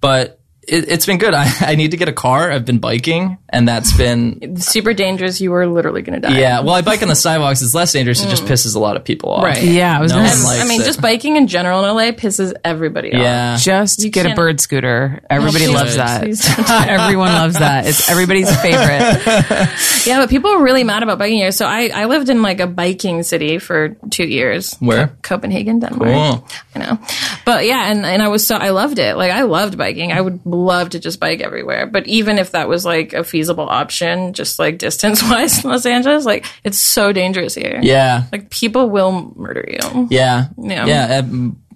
but 0.00 0.40
it, 0.68 0.88
it's 0.88 1.06
been 1.06 1.18
good. 1.18 1.34
I, 1.38 1.50
I 1.60 1.74
need 1.74 1.92
to 1.92 1.96
get 1.96 2.08
a 2.08 2.12
car. 2.12 2.50
I've 2.50 2.64
been 2.64 2.78
biking, 2.78 3.38
and 3.48 3.66
that's 3.66 3.96
been 3.96 4.56
Super 4.56 4.94
dangerous. 4.94 5.40
You 5.40 5.50
were 5.50 5.66
literally 5.66 6.02
going 6.02 6.20
to 6.20 6.28
die. 6.28 6.38
yeah. 6.38 6.60
Well, 6.60 6.74
I 6.74 6.82
bike 6.82 7.02
on 7.02 7.08
the 7.08 7.16
sidewalks. 7.16 7.62
It's 7.62 7.74
less 7.74 7.92
dangerous. 7.92 8.22
It 8.22 8.28
just 8.28 8.44
mm. 8.44 8.48
pisses 8.48 8.76
a 8.76 8.78
lot 8.78 8.96
of 8.96 9.04
people 9.04 9.30
off. 9.30 9.44
Right. 9.44 9.62
Yeah, 9.62 9.96
I 9.96 10.00
was 10.00 10.12
No 10.12 10.18
gonna 10.18 10.28
one 10.28 10.36
say, 10.36 10.46
likes 10.46 10.64
I 10.64 10.68
mean, 10.68 10.80
it. 10.80 10.84
just 10.84 11.00
biking 11.00 11.36
in 11.36 11.46
general 11.46 11.84
in 11.84 11.94
LA 11.94 12.12
pisses 12.12 12.54
everybody 12.64 13.12
off. 13.14 13.20
Yeah. 13.20 13.56
just 13.56 14.00
get 14.10 14.26
a 14.26 14.34
bird 14.34 14.60
scooter. 14.60 15.20
Everybody 15.30 15.66
please, 15.66 15.74
loves 15.74 15.96
that. 15.96 16.22
please 16.22 16.44
don't 16.44 16.66
do 16.66 16.72
Everyone 16.88 17.28
loves 17.28 17.58
that. 17.58 17.86
It's 17.86 18.10
everybody's 18.10 18.54
favorite. 18.60 19.68
Yeah, 20.06 20.20
but 20.20 20.30
people 20.30 20.50
are 20.50 20.62
really 20.62 20.84
mad 20.84 21.02
about 21.02 21.18
biking 21.18 21.38
here. 21.38 21.52
So 21.52 21.66
I, 21.66 21.90
I 21.94 22.04
lived 22.06 22.28
in 22.28 22.42
like 22.42 22.60
a 22.60 22.66
biking 22.66 23.22
city 23.22 23.58
for 23.58 23.96
two 24.10 24.24
years. 24.24 24.74
Where? 24.80 25.08
Copenhagen, 25.22 25.80
Denmark. 25.80 26.10
Cool. 26.10 26.48
I 26.74 26.78
know. 26.78 26.98
But 27.44 27.66
yeah, 27.66 27.90
and, 27.90 28.04
and 28.04 28.22
I 28.22 28.28
was 28.28 28.46
so, 28.46 28.56
I 28.56 28.70
loved 28.70 28.98
it. 28.98 29.16
Like 29.16 29.32
I 29.32 29.42
loved 29.42 29.76
biking. 29.76 30.12
I 30.12 30.20
would 30.20 30.44
love 30.58 30.90
to 30.90 30.98
just 30.98 31.20
bike 31.20 31.40
everywhere. 31.40 31.86
But 31.86 32.06
even 32.06 32.38
if 32.38 32.50
that 32.52 32.68
was 32.68 32.84
like 32.84 33.12
a 33.12 33.24
feasible 33.24 33.68
option, 33.68 34.32
just 34.32 34.58
like 34.58 34.78
distance 34.88 35.22
wise 35.22 35.64
in 35.64 35.70
Los 35.70 35.86
Angeles, 35.86 36.24
like 36.24 36.46
it's 36.64 36.78
so 36.78 37.12
dangerous 37.12 37.54
here. 37.54 37.78
Yeah. 37.82 38.24
Like 38.32 38.50
people 38.50 38.90
will 38.90 39.32
murder 39.36 39.64
you. 39.68 40.08
Yeah. 40.10 40.48
Yeah. 40.58 40.86
Yeah. 40.86 41.22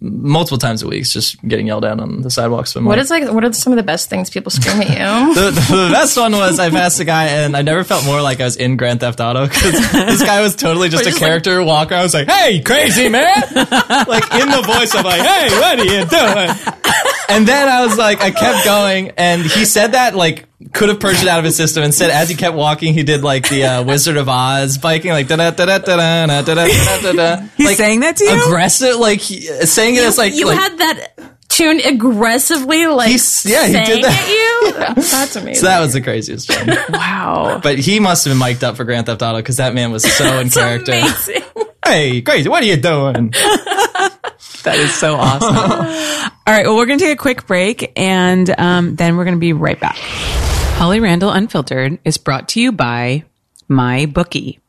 multiple 0.00 0.58
times 0.58 0.82
a 0.82 0.88
week, 0.88 1.02
it's 1.02 1.12
just 1.12 1.40
getting 1.46 1.68
yelled 1.68 1.84
at 1.84 2.00
on 2.00 2.22
the 2.22 2.30
sidewalks. 2.30 2.74
What 2.74 2.98
is 2.98 3.08
like, 3.08 3.30
what 3.30 3.44
are 3.44 3.52
some 3.52 3.72
of 3.72 3.76
the 3.76 3.84
best 3.84 4.10
things 4.10 4.30
people 4.30 4.50
scream 4.50 4.80
at 4.82 4.88
you? 4.88 5.34
the, 5.40 5.50
the 5.52 5.90
best 5.92 6.16
one 6.16 6.32
was 6.32 6.58
I 6.58 6.70
passed 6.70 6.98
a 6.98 7.04
guy 7.04 7.26
and 7.26 7.56
I 7.56 7.62
never 7.62 7.84
felt 7.84 8.04
more 8.04 8.20
like 8.20 8.40
I 8.40 8.44
was 8.44 8.56
in 8.56 8.76
Grand 8.76 8.98
Theft 9.00 9.20
Auto 9.20 9.46
because 9.46 9.72
this 9.92 10.22
guy 10.22 10.42
was 10.42 10.56
totally 10.56 10.88
just 10.88 11.02
a 11.02 11.10
just 11.10 11.20
like- 11.20 11.28
character 11.28 11.62
walker. 11.62 11.94
I 11.94 12.02
was 12.02 12.14
like, 12.14 12.28
"Hey, 12.28 12.60
crazy 12.60 13.08
man!" 13.08 13.32
like 13.54 14.26
in 14.34 14.48
the 14.50 14.62
voice, 14.66 14.92
I'm 14.94 15.04
like, 15.04 15.22
"Hey, 15.22 15.48
what 15.56 15.78
are 15.78 15.84
you 15.84 16.04
doing?" 16.06 17.11
And 17.28 17.46
then 17.46 17.68
I 17.68 17.84
was 17.86 17.96
like, 17.96 18.20
I 18.20 18.30
kept 18.30 18.64
going, 18.64 19.12
and 19.16 19.42
he 19.42 19.64
said 19.64 19.92
that 19.92 20.14
like 20.14 20.46
could 20.72 20.88
have 20.88 21.00
purged 21.00 21.22
it 21.22 21.28
out 21.28 21.38
of 21.38 21.44
his 21.44 21.56
system. 21.56 21.82
Instead, 21.82 22.10
as 22.10 22.28
he 22.28 22.34
kept 22.34 22.56
walking, 22.56 22.94
he 22.94 23.02
did 23.02 23.22
like 23.22 23.48
the 23.48 23.64
uh, 23.64 23.82
Wizard 23.84 24.16
of 24.16 24.28
Oz 24.28 24.78
biking, 24.78 25.10
like 25.12 25.28
da 25.28 25.36
da 25.36 25.50
da 25.50 25.64
da 25.64 25.78
da 25.78 25.96
da 25.96 26.26
da 26.26 26.42
da 26.42 26.54
da 26.54 26.54
da. 26.54 27.00
Da 27.00 27.12
da. 27.12 27.42
He's 27.56 27.66
like, 27.66 27.76
saying 27.76 28.00
that 28.00 28.16
to 28.16 28.24
you? 28.24 28.42
aggressive, 28.44 28.96
like 28.96 29.20
he, 29.20 29.40
saying 29.40 29.96
it 29.96 30.04
as 30.04 30.18
like 30.18 30.34
you 30.34 30.46
like, 30.46 30.58
had 30.58 30.78
that 30.78 31.08
tuned 31.48 31.80
aggressively, 31.84 32.86
like 32.86 33.08
He's- 33.10 33.44
yeah, 33.46 33.66
he 33.66 33.72
did 33.72 33.86
saying 33.86 34.02
that. 34.02 34.20
at 34.22 34.96
you. 34.96 35.02
That's 35.02 35.36
amazing. 35.36 35.54
so 35.60 35.66
that 35.66 35.80
was 35.80 35.92
the 35.92 36.00
craziest 36.00 36.48
one. 36.50 36.76
Wow. 36.90 37.60
But 37.62 37.78
he 37.78 38.00
must 38.00 38.24
have 38.24 38.32
been 38.32 38.38
mic'd 38.38 38.64
up 38.64 38.76
for 38.76 38.84
Grand 38.84 39.06
Theft 39.06 39.22
Auto 39.22 39.38
because 39.38 39.56
that 39.58 39.74
man 39.74 39.90
was 39.92 40.02
so 40.04 40.38
in 40.40 40.50
character. 40.50 40.92
amazing. 40.92 41.42
Hey, 41.84 42.22
crazy! 42.22 42.48
What 42.48 42.62
are 42.62 42.66
you 42.66 42.76
doing? 42.76 43.34
That 44.62 44.76
is 44.76 44.94
so 44.94 45.16
awesome. 45.16 45.56
All 46.46 46.54
right. 46.54 46.66
Well, 46.66 46.76
we're 46.76 46.86
going 46.86 46.98
to 46.98 47.04
take 47.04 47.18
a 47.18 47.20
quick 47.20 47.46
break 47.46 47.92
and 47.96 48.48
um, 48.58 48.96
then 48.96 49.16
we're 49.16 49.24
going 49.24 49.36
to 49.36 49.40
be 49.40 49.52
right 49.52 49.78
back. 49.78 49.96
Holly 49.96 51.00
Randall 51.00 51.30
Unfiltered 51.30 51.98
is 52.04 52.18
brought 52.18 52.48
to 52.50 52.60
you 52.60 52.72
by 52.72 53.24
My 53.68 54.06
Bookie. 54.06 54.60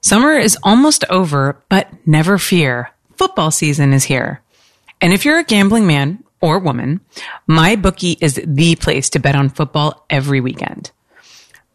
Summer 0.00 0.32
is 0.32 0.56
almost 0.62 1.04
over, 1.10 1.60
but 1.68 1.88
never 2.06 2.38
fear. 2.38 2.90
Football 3.16 3.50
season 3.50 3.92
is 3.92 4.04
here. 4.04 4.40
And 5.00 5.12
if 5.12 5.24
you're 5.24 5.38
a 5.38 5.44
gambling 5.44 5.86
man 5.86 6.24
or 6.40 6.58
woman, 6.58 7.00
My 7.46 7.76
Bookie 7.76 8.16
is 8.20 8.40
the 8.44 8.76
place 8.76 9.10
to 9.10 9.18
bet 9.18 9.34
on 9.34 9.48
football 9.48 10.06
every 10.08 10.40
weekend. 10.40 10.90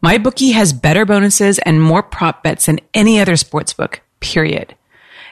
My 0.02 0.18
bookie 0.18 0.52
has 0.52 0.72
better 0.72 1.04
bonuses 1.04 1.58
and 1.58 1.82
more 1.82 2.02
prop 2.02 2.42
bets 2.42 2.66
than 2.66 2.80
any 2.94 3.18
other 3.18 3.32
sportsbook, 3.32 4.00
period. 4.20 4.74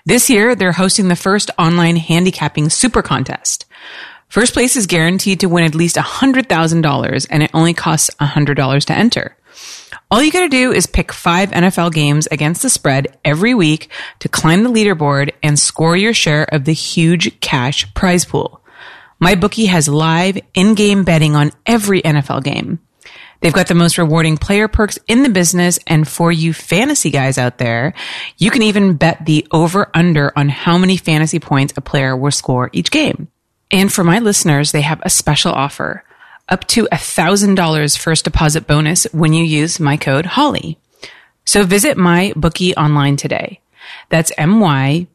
This 0.07 0.29
year, 0.29 0.55
they're 0.55 0.73
hosting 0.73 1.09
the 1.09 1.17
first 1.17 1.51
online 1.59 1.97
handicapping 1.97 2.69
super 2.69 3.01
contest. 3.01 3.65
First 4.29 4.53
place 4.53 4.77
is 4.77 4.87
guaranteed 4.87 5.41
to 5.41 5.49
win 5.49 5.65
at 5.65 5.75
least 5.75 5.97
$100,000 5.97 7.27
and 7.31 7.43
it 7.43 7.51
only 7.55 7.73
costs 7.73 8.11
$100 8.21 8.85
to 8.85 8.93
enter. 8.93 9.35
All 10.11 10.23
you 10.23 10.31
gotta 10.31 10.51
do 10.51 10.73
is 10.73 10.87
pick 10.87 11.11
five 11.11 11.53
NFL 11.53 11.95
games 11.95 12.29
against 12.31 12.61
the 12.61 12.69
spread 12.69 13.17
every 13.25 13.55
week 13.55 13.89
to 14.19 14.29
climb 14.29 14.63
the 14.63 14.71
leaderboard 14.71 15.33
and 15.43 15.59
score 15.59 15.97
your 15.97 16.13
share 16.13 16.45
of 16.53 16.67
the 16.67 16.75
huge 16.75 17.41
cash 17.41 17.93
prize 17.95 18.27
pool. 18.27 18.61
My 19.21 19.35
bookie 19.35 19.67
has 19.67 19.89
live 19.89 20.39
in-game 20.53 21.05
betting 21.05 21.35
on 21.35 21.51
every 21.65 22.03
NFL 22.03 22.45
game. 22.45 22.79
They've 23.41 23.53
got 23.53 23.69
the 23.69 23.75
most 23.75 23.99
rewarding 23.99 24.37
player 24.37 24.69
perks 24.69 24.99
in 25.07 25.23
the 25.23 25.29
business. 25.29 25.79
And 25.87 26.09
for 26.09 26.33
you 26.33 26.53
fantasy 26.53 27.11
guys 27.11 27.37
out 27.39 27.59
there, 27.59 27.95
you 28.39 28.51
can 28.51 28.63
even 28.63 28.97
bet 28.97 29.27
the 29.27 29.47
over 29.51 29.91
under 29.95 30.33
on 30.37 30.49
how 30.49 30.79
many 30.79 30.97
fantasy 30.97 31.39
points 31.41 31.75
a 31.77 31.81
player 31.81 32.17
will 32.17 32.31
score 32.31 32.71
each 32.73 32.91
game. 32.91 33.29
And 33.71 33.93
for 33.93 34.05
my 34.05 34.19
listeners, 34.19 34.73
they 34.73 34.83
have 34.83 35.01
a 35.03 35.11
special 35.11 35.53
offer 35.53 36.05
up 36.49 36.67
to 36.69 36.89
a 36.93 36.99
thousand 36.99 37.55
dollars 37.55 37.97
first 37.97 38.25
deposit 38.25 38.67
bonus 38.67 39.05
when 39.13 39.33
you 39.33 39.45
use 39.45 39.81
my 39.81 39.97
code 39.97 40.27
Holly. 40.27 40.79
So 41.45 41.65
visit 41.65 41.97
my 41.97 42.33
bookie 42.37 42.75
online 42.77 43.17
today. 43.17 43.61
That's 44.09 44.33
M-Y-B-O-O-K-I-E 44.39 45.09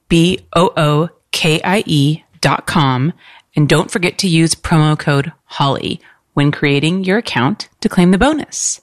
dot 2.42 2.66
com. 2.66 3.14
And 3.56 3.68
don't 3.68 3.92
forget 3.92 4.18
to 4.20 4.28
use 4.28 4.56
promo 4.56 4.98
code 4.98 5.32
Holly 5.46 6.00
when 6.40 6.54
creating 6.54 7.04
your 7.04 7.18
account 7.18 7.68
to 7.82 7.90
claim 7.90 8.12
the 8.12 8.18
bonus. 8.18 8.80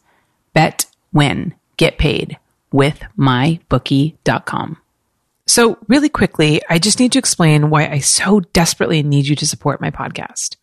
Bet, 0.53 0.85
win, 1.11 1.55
get 1.79 1.97
paid 1.97 2.37
with 2.71 3.01
mybookie.com. 3.19 4.77
So 5.47 5.79
really 5.89 6.11
quickly, 6.11 6.61
I 6.69 6.79
just 6.79 7.01
need 7.01 7.13
to 7.13 7.19
explain 7.19 7.71
why 7.71 7.87
I 7.87 8.01
so 8.01 8.41
desperately 8.41 9.03
need 9.03 9.27
you 9.27 9.35
to 9.37 9.47
support 9.47 9.81
my 9.81 9.91
podcast. 9.91 10.57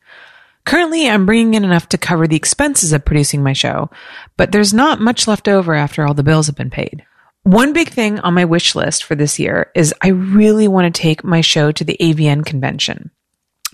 Currently, 0.65 1.09
I'm 1.09 1.25
bringing 1.25 1.55
in 1.55 1.63
enough 1.63 1.89
to 1.89 1.97
cover 1.97 2.27
the 2.27 2.35
expenses 2.35 2.93
of 2.93 3.03
producing 3.03 3.41
my 3.41 3.53
show, 3.53 3.89
but 4.37 4.51
there's 4.51 4.71
not 4.71 5.01
much 5.01 5.27
left 5.27 5.47
over 5.47 5.73
after 5.73 6.05
all 6.05 6.13
the 6.13 6.21
bills 6.21 6.45
have 6.45 6.55
been 6.55 6.69
paid. 6.69 7.03
One 7.41 7.73
big 7.73 7.89
thing 7.89 8.19
on 8.19 8.35
my 8.35 8.45
wish 8.45 8.75
list 8.75 9.03
for 9.03 9.15
this 9.15 9.39
year 9.39 9.71
is 9.73 9.95
I 9.99 10.09
really 10.09 10.67
want 10.67 10.93
to 10.93 11.01
take 11.01 11.23
my 11.23 11.41
show 11.41 11.71
to 11.71 11.83
the 11.83 11.97
AVN 11.99 12.45
convention. 12.45 13.09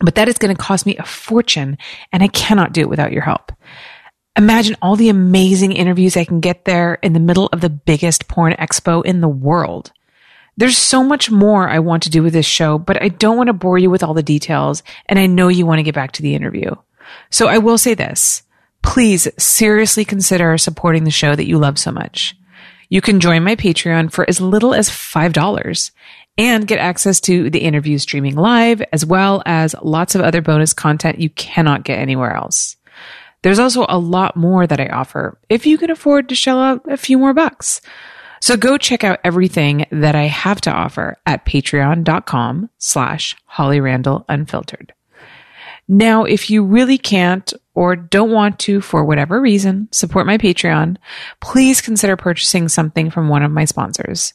But 0.02 0.16
that 0.16 0.30
is 0.30 0.38
going 0.38 0.56
to 0.56 0.62
cost 0.62 0.86
me 0.86 0.98
a 0.98 1.06
fortune, 1.06 1.78
and 2.12 2.24
I 2.24 2.28
cannot 2.28 2.74
do 2.74 2.82
it 2.82 2.90
without 2.90 3.12
your 3.12 3.24
help. 3.24 3.52
Imagine 4.36 4.78
all 4.82 4.96
the 4.96 5.10
amazing 5.10 5.74
interviews 5.74 6.16
I 6.16 6.24
can 6.24 6.40
get 6.40 6.66
there 6.66 6.96
in 6.96 7.14
the 7.14 7.20
middle 7.20 7.48
of 7.48 7.62
the 7.62 7.70
biggest 7.70 8.28
porn 8.28 8.54
expo 8.54 9.04
in 9.04 9.22
the 9.22 9.28
world. 9.28 9.92
There's 10.56 10.78
so 10.78 11.04
much 11.04 11.32
more 11.32 11.68
I 11.68 11.80
want 11.80 12.04
to 12.04 12.10
do 12.10 12.24
with 12.24 12.34
this 12.34 12.46
show, 12.46 12.78
but 12.78 13.02
I 13.02 13.10
don't 13.10 13.38
want 13.38 13.48
to 13.48 13.54
bore 13.54 13.78
you 13.78 13.90
with 13.90 14.04
all 14.04 14.14
the 14.14 14.24
details, 14.24 14.84
and 15.08 15.20
I 15.20 15.26
know 15.26 15.48
you 15.48 15.66
want 15.66 15.80
to 15.80 15.84
get 15.84 15.96
back 15.96 16.14
to 16.14 16.22
the 16.22 16.36
interview. 16.36 16.76
So 17.30 17.48
I 17.48 17.58
will 17.58 17.78
say 17.78 17.94
this. 17.94 18.44
Please 18.82 19.28
seriously 19.38 20.06
consider 20.06 20.58
supporting 20.58 21.04
the 21.04 21.12
show 21.12 21.36
that 21.36 21.48
you 21.48 21.58
love 21.58 21.78
so 21.78 21.92
much. 21.92 22.36
You 22.90 23.02
can 23.02 23.20
join 23.20 23.44
my 23.44 23.56
Patreon 23.56 24.12
for 24.12 24.28
as 24.28 24.42
little 24.42 24.74
as 24.74 24.90
$5 24.90 25.92
and 26.40 26.66
get 26.66 26.80
access 26.80 27.20
to 27.20 27.50
the 27.50 27.60
interview 27.60 27.98
streaming 27.98 28.36
live, 28.36 28.82
as 28.94 29.06
well 29.06 29.44
as 29.46 29.76
lots 29.84 30.16
of 30.16 30.22
other 30.22 30.42
bonus 30.42 30.72
content 30.72 31.20
you 31.20 31.30
cannot 31.30 31.84
get 31.84 32.00
anywhere 32.00 32.34
else. 32.34 32.78
There's 33.42 33.60
also 33.60 33.86
a 33.90 34.00
lot 34.00 34.38
more 34.38 34.66
that 34.66 34.80
I 34.80 34.88
offer 34.88 35.38
if 35.50 35.66
you 35.66 35.78
can 35.78 35.92
afford 35.92 36.30
to 36.30 36.36
shell 36.36 36.62
out 36.62 36.82
a 36.90 36.96
few 36.96 37.18
more 37.18 37.34
bucks. 37.34 37.82
So 38.42 38.56
go 38.56 38.78
check 38.78 39.04
out 39.04 39.20
everything 39.26 39.86
that 39.92 40.16
I 40.16 40.24
have 40.24 40.62
to 40.62 40.72
offer 40.72 41.18
at 41.26 41.46
patreon.com 41.46 42.70
slash 42.78 43.36
Holly 43.44 43.82
Randall 43.82 44.24
Unfiltered. 44.30 44.94
Now, 45.90 46.24
if 46.24 46.50
you 46.50 46.64
really 46.64 46.98
can't 46.98 47.52
or 47.74 47.98
don't 47.98 48.32
want 48.32 48.60
to, 48.60 48.80
for 48.80 49.04
whatever 49.04 49.42
reason, 49.42 49.90
support 49.92 50.26
my 50.26 50.38
Patreon, 50.38 50.96
please 51.42 51.82
consider 51.82 52.16
purchasing 52.16 52.70
something 52.70 53.10
from 53.10 53.28
one 53.28 53.44
of 53.44 53.52
my 53.52 53.66
sponsors. 53.66 54.34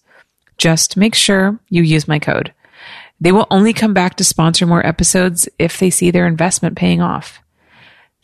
Just 0.58 0.96
make 0.96 1.14
sure 1.14 1.58
you 1.68 1.82
use 1.82 2.08
my 2.08 2.18
code. 2.18 2.52
They 3.20 3.32
will 3.32 3.46
only 3.50 3.72
come 3.72 3.94
back 3.94 4.16
to 4.16 4.24
sponsor 4.24 4.66
more 4.66 4.84
episodes 4.86 5.48
if 5.58 5.78
they 5.78 5.90
see 5.90 6.10
their 6.10 6.26
investment 6.26 6.76
paying 6.76 7.00
off. 7.00 7.40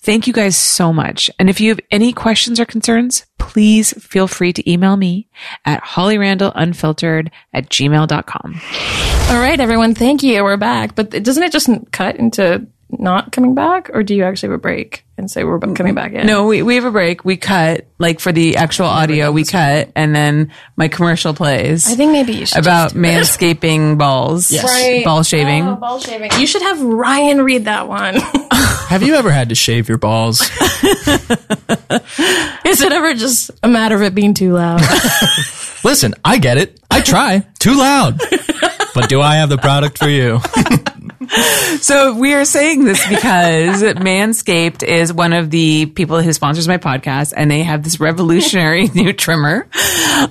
Thank 0.03 0.27
you 0.27 0.33
guys 0.33 0.57
so 0.57 0.93
much. 0.93 1.31
And 1.39 1.51
if 1.51 1.61
you 1.61 1.69
have 1.69 1.81
any 1.91 2.13
questions 2.13 2.59
or 2.59 2.65
concerns, 2.65 3.27
please 3.39 3.93
feel 4.03 4.27
free 4.27 4.53
to 4.55 4.71
email 4.71 4.97
me 4.97 5.29
at 5.67 5.83
hollyrandallunfiltered 5.83 7.29
at 7.53 7.69
gmail.com. 7.69 8.61
All 9.31 9.41
right, 9.41 9.61
everyone. 9.61 9.95
Thank 9.95 10.23
you. 10.23 10.43
We're 10.43 10.57
back. 10.57 10.95
But 10.95 11.11
doesn't 11.11 11.43
it 11.43 11.53
just 11.53 11.69
cut 11.93 12.17
into 12.17 12.67
not 12.91 13.31
coming 13.31 13.55
back, 13.55 13.91
or 13.93 14.03
do 14.03 14.15
you 14.15 14.25
actually 14.25 14.49
have 14.49 14.59
a 14.59 14.63
break 14.63 15.05
and 15.21 15.31
say 15.31 15.45
we're 15.45 15.61
coming 15.61 15.95
back 15.95 16.13
in? 16.13 16.27
No, 16.27 16.47
we, 16.47 16.63
we 16.63 16.75
have 16.75 16.85
a 16.85 16.91
break. 16.91 17.25
We 17.25 17.37
cut, 17.37 17.87
like 17.99 18.19
for 18.21 18.33
the 18.33 18.57
actual 18.57 18.87
audio, 18.87 19.31
we 19.31 19.45
cut, 19.45 19.93
and 19.95 20.15
then 20.15 20.51
my 20.77 20.89
commercial 20.89 21.33
plays. 21.35 21.87
I 21.91 21.95
think 21.95 22.11
maybe 22.13 22.33
you 22.33 22.47
should 22.47 22.59
about 22.59 22.93
just 22.93 22.95
do 22.95 23.01
it. 23.01 23.05
manscaping 23.61 23.97
balls, 23.99 24.53
Right. 24.65 25.05
ball 25.05 25.23
shaving. 25.23 25.69
Oh, 25.69 25.77
ball 25.77 26.01
shaving. 26.01 26.31
You 26.39 26.47
should 26.47 26.63
have 26.63 26.81
Ryan 26.81 27.43
read 27.43 27.67
that 27.67 27.87
one. 27.87 28.17
Have 28.91 29.05
you 29.05 29.15
ever 29.15 29.31
had 29.31 29.51
to 29.51 29.55
shave 29.55 29.89
your 29.89 29.99
balls? 29.99 30.41
Is 32.65 32.81
it 32.83 32.93
ever 32.93 33.15
just 33.15 33.51
a 33.63 33.69
matter 33.69 33.95
of 33.95 34.03
it 34.03 34.15
being 34.15 34.35
too 34.35 34.53
loud? 34.55 34.81
Listen, 35.85 36.15
I 36.25 36.39
get 36.39 36.57
it. 36.59 36.81
I 36.91 37.01
try. 37.01 37.47
Too 37.61 37.75
loud. 37.79 38.19
But 38.95 39.09
do 39.09 39.21
I 39.21 39.37
have 39.37 39.49
the 39.49 39.59
product 39.59 39.97
for 39.99 40.09
you? 40.09 40.41
So 41.81 42.15
we 42.15 42.35
are 42.35 42.45
saying 42.45 42.85
this 42.85 43.07
because 43.09 43.83
Manscaped 43.83 44.83
is 44.83 45.13
one 45.13 45.33
of 45.33 45.51
the 45.51 45.87
people 45.87 46.21
who 46.21 46.33
sponsors 46.33 46.69
my 46.69 46.77
podcast, 46.77 47.33
and 47.35 47.51
they 47.51 47.63
have 47.63 47.83
this 47.83 48.01
revolutionary 48.01 48.89
new 48.95 49.13
trimmer 49.13 49.67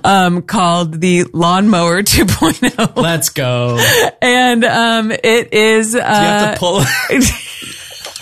um, 0.04 0.42
called 0.42 1.00
the 1.02 1.26
Lawnmower 1.34 2.04
2.0, 2.04 2.96
Let's 2.96 3.30
go. 3.30 3.84
And 4.22 4.64
um, 4.64 5.12
it 5.12 5.54
is. 5.54 5.96
Uh, 5.96 6.02
have 6.02 6.54
to 6.56 6.60
pull. 6.60 6.84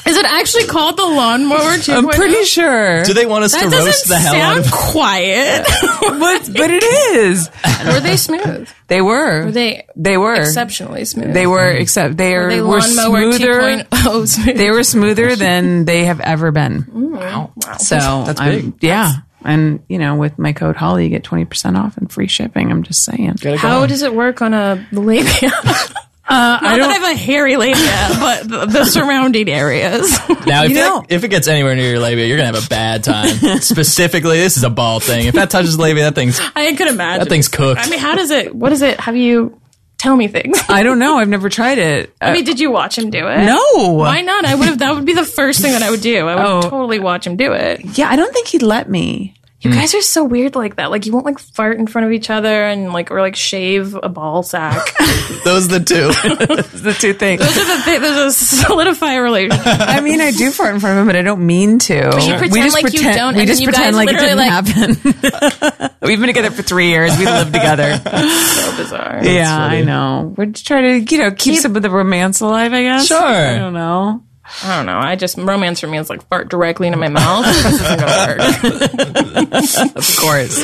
Is 0.08 0.18
it 0.18 0.26
actually 0.26 0.66
called 0.66 0.98
the 0.98 1.06
lawnmower 1.06 1.58
2.0? 1.78 1.98
I'm 1.98 2.06
oh? 2.06 2.10
pretty 2.10 2.44
sure, 2.46 3.04
Do 3.04 3.14
they 3.14 3.26
want 3.26 3.44
us 3.44 3.52
that 3.54 3.64
to 3.64 3.70
doesn't 3.70 3.86
roast 3.86 4.08
the 4.08 4.18
hell 4.18 4.36
out 4.36 4.54
sound 4.56 4.66
of 4.66 4.72
quiet. 4.72 5.66
but, 6.02 6.50
but 6.54 6.70
it 6.72 6.84
is. 6.84 7.50
were 7.86 8.00
they 8.00 8.18
smooth? 8.18 8.70
They 8.88 9.02
were. 9.02 9.46
Were 9.46 9.52
they 9.52 9.86
They 9.96 10.18
were. 10.18 10.36
exceptionally 10.36 11.06
smooth? 11.06 11.34
They 11.34 11.46
were 11.48 11.72
except 11.72 12.18
they 12.18 12.36
are 12.36 12.44
Were 12.46 12.50
they 12.50 12.62
were 12.62 12.80
lawnmower 12.80 13.32
smoother. 13.34 13.62
2.0 13.62 14.28
smooth? 14.28 14.58
They 14.58 14.72
were 14.72 14.84
smoother 14.84 15.36
than 15.36 15.86
they 15.86 16.06
have 16.06 16.20
ever 16.22 16.52
been. 16.52 16.84
Mm. 16.84 17.12
Wow. 17.18 17.52
So 17.80 18.24
That's 18.26 18.40
I'm- 18.40 18.72
big. 18.72 18.74
yeah. 18.84 19.12
And 19.44 19.82
you 19.88 19.98
know, 19.98 20.16
with 20.16 20.38
my 20.40 20.52
code 20.52 20.76
Holly, 20.76 21.04
you 21.06 21.10
get 21.10 21.24
twenty 21.24 21.46
percent 21.46 21.78
off 21.78 21.96
and 21.98 22.12
free 22.12 22.28
shipping. 22.28 22.70
I'm 22.70 22.84
just 22.84 23.06
saying. 23.06 23.34
Get 23.40 23.58
How 23.60 23.78
going. 23.78 23.90
does 23.90 24.02
it 24.02 24.14
work 24.14 24.42
on 24.42 24.54
a 24.54 24.86
labia? 24.92 25.52
Uh, 26.30 26.60
I 26.62 26.78
don't 26.78 26.92
have 26.92 27.04
a 27.12 27.16
hairy 27.16 27.56
labia, 27.58 27.76
but 28.20 28.48
the, 28.50 28.66
the 28.66 28.86
surrounding 28.86 29.48
areas. 29.50 30.12
Now, 30.46 30.64
if, 30.64 30.70
You 30.72 30.76
know- 30.76 31.02
it, 31.02 31.12
if 31.16 31.24
it 31.24 31.30
gets 31.30 31.48
anywhere 31.48 31.76
near 31.76 31.92
your 31.92 32.00
labia, 32.00 32.26
you're 32.26 32.38
gonna 32.38 32.54
have 32.54 32.66
a 32.66 32.70
bad 32.70 33.04
time. 33.04 33.28
Specifically, 33.62 34.38
this 34.38 34.58
is 34.58 34.64
a 34.64 34.70
ball 34.70 35.00
thing. 35.00 35.28
If 35.28 35.36
that 35.36 35.50
touches 35.50 35.78
the 35.78 35.84
labia, 35.84 36.04
that 36.04 36.16
thing's 36.16 36.40
I 36.56 36.74
could 36.76 36.88
imagine. 36.88 37.24
that 37.24 37.30
thing's 37.30 37.48
cooked. 37.48 37.80
I 37.82 37.90
mean, 37.90 38.00
how 38.00 38.16
does 38.16 38.32
it? 38.32 38.54
What 38.54 38.72
is 38.72 38.82
it? 38.82 39.00
Have 39.00 39.16
you 39.16 39.60
tell 39.98 40.16
me 40.16 40.28
things? 40.28 40.60
I 40.70 40.84
don't 40.84 41.00
know. 41.00 41.18
I've 41.18 41.30
never 41.30 41.50
tried 41.50 41.78
it. 41.78 42.14
I 42.22 42.34
mean, 42.34 42.44
did 42.44 42.60
you 42.60 42.72
watch 42.72 42.98
him 42.98 43.10
do 43.10 43.28
it? 43.28 43.46
no. 43.46 43.94
Why 43.94 44.22
not? 44.22 44.44
I 44.46 44.56
would 44.56 44.68
have. 44.68 44.80
That 44.80 44.96
would 44.96 45.06
be 45.06 45.14
the 45.14 45.26
first 45.26 45.62
thing 45.62 45.72
that 45.74 45.82
I 45.82 45.90
would 45.92 46.02
do. 46.02 46.28
I 46.28 46.36
would 46.36 46.66
Oh. 46.66 46.70
totally 46.70 47.00
watch 47.00 47.26
him 47.26 47.38
do 47.38 47.54
it. 47.54 47.98
Yeah, 47.98 48.10
I 48.10 48.16
don't 48.16 48.34
think 48.34 48.48
he'd 48.48 48.64
let 48.64 48.90
me. 48.90 49.34
You 49.60 49.72
hmm. 49.72 49.78
guys 49.78 49.96
are 49.96 50.04
so 50.04 50.24
weird 50.24 50.56
like 50.56 50.76
that. 50.76 50.92
Like 50.92 51.08
you 51.08 51.12
won't 51.12 51.26
like 51.26 51.40
fart 51.40 51.80
in 51.80 51.88
front 51.88 52.06
of 52.06 52.12
each 52.12 52.30
other 52.30 52.64
and 52.64 52.94
like 52.94 53.10
or 53.10 53.22
like 53.22 53.36
shave 53.36 53.96
a 53.96 54.08
ball 54.08 54.44
sack. 54.44 54.96
Those 55.44 55.66
are 55.66 55.80
the 55.80 55.84
two. 55.84 56.68
The 56.78 56.94
two 56.94 57.14
things. 57.14 57.42
Those 57.42 57.58
are 57.58 57.78
the 57.78 57.82
things. 57.84 58.02
Those 58.02 58.18
are 58.18 58.32
solidify 58.32 59.14
a 59.14 59.22
relationship. 59.22 59.66
I 59.66 60.00
mean, 60.00 60.22
I 60.22 60.32
do 60.32 60.52
fart 60.52 60.74
in 60.76 60.80
front 60.80 60.98
of 60.98 61.02
him, 61.02 61.08
but 61.08 61.16
I 61.16 61.22
don't 61.22 61.46
mean 61.46 61.80
to. 61.80 61.94
you 61.96 62.38
pretend 62.38 62.72
like 62.72 62.94
you 62.94 63.02
don't, 63.02 63.34
We 63.34 63.42
and 63.42 63.48
just 63.48 63.62
you 63.62 63.68
pretend 63.68 63.96
guys 63.96 64.06
like 64.06 64.10
it 64.10 64.20
didn't 64.20 65.82
happen. 65.82 65.98
We've 66.02 66.20
been 66.20 66.28
together 66.28 66.52
for 66.52 66.62
three 66.62 66.90
years. 66.90 67.18
We 67.18 67.26
live 67.26 67.48
together. 67.52 67.98
so 67.98 68.78
bizarre. 68.78 69.26
yeah. 69.26 69.58
I 69.58 69.82
know. 69.82 70.34
We're 70.38 70.46
just 70.46 70.68
trying 70.68 71.06
to, 71.06 71.16
you 71.16 71.22
know, 71.22 71.32
keep, 71.32 71.60
some 71.60 71.76
of 71.76 71.82
the 71.82 71.90
romance 71.90 72.40
alive. 72.42 72.74
I 72.74 72.84
guess. 72.84 73.08
Sure. 73.08 73.18
I 73.18 73.58
don't 73.58 73.74
know. 73.74 74.24
I 74.64 74.78
don't 74.78 74.86
know. 74.86 74.98
I 74.98 75.16
just 75.16 75.38
romance 75.38 75.80
for 75.82 75.88
me 75.88 75.98
is 75.98 76.10
like 76.10 76.28
fart 76.30 76.50
directly 76.50 76.88
into 76.88 76.98
my 77.00 77.10
mouth. 77.10 77.46
this 77.46 77.66
isn't 77.82 78.00
gonna 78.00 78.28
work. 78.28 79.38
Of 79.98 80.18
course. 80.18 80.56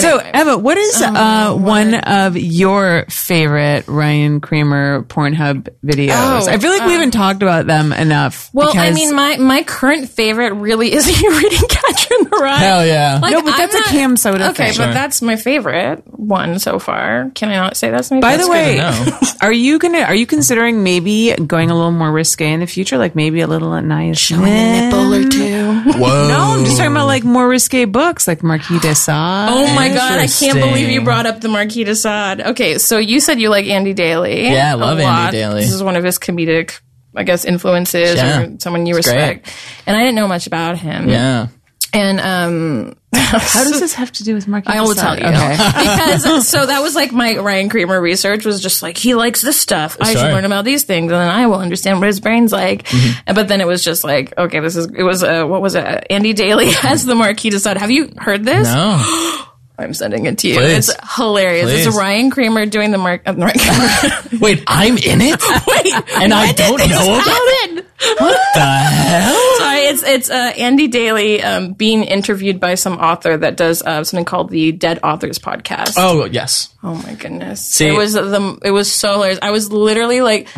So, 0.00 0.18
Emma, 0.18 0.56
what 0.58 0.76
is 0.76 1.00
uh, 1.02 1.54
one 1.56 1.94
of 1.94 2.36
your 2.36 3.04
favorite 3.08 3.84
Ryan 3.88 4.40
Creamer 4.40 5.02
Pornhub 5.04 5.68
videos? 5.84 6.10
Oh, 6.12 6.46
I 6.50 6.58
feel 6.58 6.70
like 6.70 6.86
we 6.86 6.92
haven't 6.92 7.10
talked 7.12 7.42
about 7.42 7.66
them 7.66 7.92
enough. 7.92 8.50
Well, 8.52 8.76
I 8.76 8.90
mean, 8.92 9.14
my 9.14 9.36
my 9.36 9.62
current 9.62 10.08
favorite 10.10 10.54
really 10.54 10.92
is 10.92 11.06
you 11.22 11.30
reading 11.30 11.68
Catcher 11.68 12.14
in 12.18 12.24
the 12.24 12.36
Rye. 12.40 12.56
Hell 12.58 12.86
yeah. 12.86 13.18
Like, 13.20 13.32
No, 13.32 13.42
but 13.42 13.56
that's 13.56 13.74
I'm 13.74 13.82
a 13.82 13.84
CamSoda 14.14 14.50
Okay, 14.50 14.68
thing. 14.70 14.76
but 14.78 14.84
Sure. 14.84 14.92
that's 14.94 15.22
my 15.22 15.36
favorite 15.36 16.02
one 16.06 16.58
so 16.58 16.78
far. 16.78 17.30
Can 17.34 17.48
I 17.50 17.54
not 17.56 17.76
say 17.76 17.90
that's 17.90 18.10
my? 18.10 18.20
By 18.20 18.36
favorite? 18.38 18.46
the 18.46 19.18
way, 19.30 19.34
are 19.42 19.52
you 19.52 19.78
gonna 19.78 20.00
are 20.00 20.14
you 20.14 20.26
considering 20.26 20.82
maybe 20.82 21.34
going 21.34 21.70
a 21.70 21.74
little 21.74 21.92
more 21.92 22.10
risque 22.10 22.50
in 22.52 22.60
the 22.60 22.66
future, 22.66 22.98
like 23.00 23.14
maybe 23.16 23.40
a 23.40 23.46
little 23.48 23.74
at 23.74 23.84
nice 23.84 24.18
showing 24.18 24.44
a 24.44 24.80
nipple 24.90 25.14
or 25.14 25.28
two. 25.28 25.60
Whoa. 25.98 26.28
No, 26.30 26.56
I'm 26.58 26.64
just 26.64 26.76
talking 26.76 26.92
about 26.92 27.06
like 27.06 27.24
more 27.24 27.48
risque 27.48 27.84
books, 27.86 28.28
like 28.28 28.42
Marquis 28.42 28.78
de 28.78 28.94
Sade. 28.94 29.16
Oh 29.50 29.74
my 29.74 29.88
god, 29.88 30.18
I 30.18 30.26
can't 30.26 30.58
believe 30.58 30.88
you 30.90 31.02
brought 31.02 31.26
up 31.26 31.40
the 31.40 31.48
Marquis 31.48 31.84
de 31.84 31.94
Sade. 31.96 32.40
Okay, 32.40 32.78
so 32.78 32.98
you 32.98 33.18
said 33.20 33.40
you 33.40 33.48
like 33.48 33.66
Andy 33.66 33.94
Daly. 33.94 34.44
Yeah, 34.44 34.72
I 34.72 34.74
love 34.74 34.98
Andy 34.98 35.02
lot. 35.04 35.32
Daly. 35.32 35.60
This 35.62 35.72
is 35.72 35.82
one 35.82 35.96
of 35.96 36.04
his 36.04 36.18
comedic, 36.18 36.80
I 37.16 37.24
guess, 37.24 37.44
influences 37.44 38.16
Yeah. 38.16 38.42
or 38.42 38.56
someone 38.60 38.86
you 38.86 38.96
It's 38.96 39.06
respect. 39.06 39.52
And 39.86 39.96
I 39.96 40.00
didn't 40.00 40.14
know 40.16 40.28
much 40.28 40.46
about 40.46 40.78
him. 40.78 41.08
Yeah. 41.08 41.48
And 41.92 42.20
um 42.20 42.96
How 43.12 43.64
does 43.64 43.80
this 43.80 43.94
have 43.94 44.12
to 44.12 44.24
do 44.24 44.34
with 44.34 44.46
Marquis? 44.46 44.72
I 44.72 44.82
will 44.82 44.94
tell 44.94 45.18
you. 45.18 45.24
Okay. 45.24 45.50
because 45.78 46.48
so 46.48 46.66
that 46.66 46.80
was 46.80 46.94
like 46.94 47.12
my 47.12 47.36
Ryan 47.38 47.68
Creamer 47.68 48.00
research 48.00 48.44
was 48.44 48.60
just 48.60 48.82
like 48.82 48.96
he 48.96 49.14
likes 49.14 49.40
this 49.40 49.58
stuff. 49.58 49.96
I 50.00 50.14
should 50.14 50.22
learn 50.22 50.44
about 50.44 50.64
these 50.64 50.84
things, 50.84 51.10
and 51.10 51.20
then 51.20 51.28
I 51.28 51.46
will 51.46 51.58
understand 51.58 51.98
what 51.98 52.06
his 52.06 52.20
brain's 52.20 52.52
like. 52.52 52.84
Mm-hmm. 52.84 53.34
But 53.34 53.48
then 53.48 53.60
it 53.60 53.66
was 53.66 53.82
just 53.82 54.04
like, 54.04 54.36
okay, 54.38 54.60
this 54.60 54.76
is 54.76 54.86
it 54.86 55.02
was 55.02 55.24
uh, 55.24 55.44
what 55.44 55.60
was 55.60 55.74
it? 55.74 56.06
Andy 56.08 56.32
Daly 56.32 56.70
as 56.84 57.04
the 57.04 57.14
Marquis 57.14 57.50
de 57.50 57.58
Sade. 57.58 57.78
Have 57.78 57.90
you 57.90 58.12
heard 58.16 58.44
this? 58.44 58.66
No. 58.68 59.36
I'm 59.78 59.94
sending 59.94 60.26
it 60.26 60.36
to 60.38 60.48
you. 60.48 60.56
Please. 60.58 60.90
It's 60.90 61.16
hilarious. 61.16 61.64
Please. 61.70 61.86
It's 61.86 61.96
Ryan 61.96 62.30
Creamer 62.30 62.66
doing 62.66 62.90
the 62.90 62.98
Mark. 62.98 63.22
Uh, 63.24 63.32
Creamer. 63.32 64.38
Wait, 64.38 64.62
I'm 64.66 64.98
in 64.98 65.22
it? 65.22 65.40
Wait, 65.66 65.94
And 66.20 66.34
I 66.34 66.52
don't 66.52 66.78
know 66.78 67.14
about 67.14 67.24
it. 67.26 67.86
What 68.18 68.40
the 68.54 68.60
hell? 68.60 69.58
Sorry, 69.58 69.69
it's 69.90 70.02
it's 70.02 70.30
uh, 70.30 70.52
Andy 70.56 70.88
Daly 70.88 71.42
um, 71.42 71.72
being 71.72 72.04
interviewed 72.04 72.60
by 72.60 72.74
some 72.74 72.94
author 72.98 73.36
that 73.36 73.56
does 73.56 73.82
uh, 73.82 74.04
something 74.04 74.24
called 74.24 74.50
the 74.50 74.72
Dead 74.72 75.00
Authors 75.02 75.38
Podcast. 75.38 75.94
Oh, 75.96 76.24
yes. 76.24 76.74
Oh 76.82 76.94
my 76.94 77.14
goodness! 77.14 77.64
See- 77.64 77.88
it 77.88 77.96
was 77.96 78.14
the 78.14 78.58
it 78.62 78.70
was 78.70 78.92
so 78.92 79.14
hilarious. 79.14 79.38
I 79.42 79.50
was 79.50 79.70
literally 79.70 80.20
like, 80.20 80.48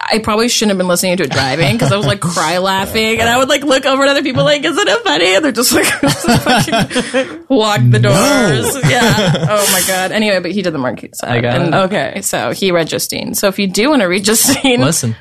I 0.00 0.18
probably 0.18 0.48
shouldn't 0.48 0.70
have 0.70 0.78
been 0.78 0.88
listening 0.88 1.16
to 1.18 1.24
it 1.24 1.30
driving 1.30 1.74
because 1.74 1.92
I 1.92 1.96
was 1.96 2.06
like 2.06 2.20
cry 2.20 2.58
laughing, 2.58 3.20
and 3.20 3.28
I 3.28 3.38
would 3.38 3.48
like 3.48 3.62
look 3.62 3.84
over 3.86 4.02
at 4.02 4.08
other 4.08 4.22
people 4.22 4.44
like, 4.44 4.64
"Isn't 4.64 4.88
it 4.88 5.02
funny?" 5.02 5.34
And 5.36 5.44
they're 5.44 5.52
just 5.52 5.72
like 5.72 5.86
fucking 5.86 7.44
walk 7.48 7.80
the 7.84 7.98
doors. 7.98 8.90
Yeah. 8.90 9.46
Oh 9.50 9.72
my 9.72 9.82
god. 9.86 10.12
Anyway, 10.12 10.40
but 10.40 10.52
he 10.52 10.62
did 10.62 10.72
the 10.72 10.78
Marquis 10.78 11.10
side. 11.14 11.30
I 11.30 11.40
got 11.40 11.60
and, 11.60 11.74
it. 11.74 11.76
Okay, 11.78 12.20
so 12.22 12.52
he 12.52 12.72
read 12.72 12.88
Justine. 12.88 13.34
So 13.34 13.48
if 13.48 13.58
you 13.58 13.66
do 13.66 13.90
want 13.90 14.02
to 14.02 14.06
read 14.06 14.24
Justine, 14.24 14.80
Listen, 14.80 15.16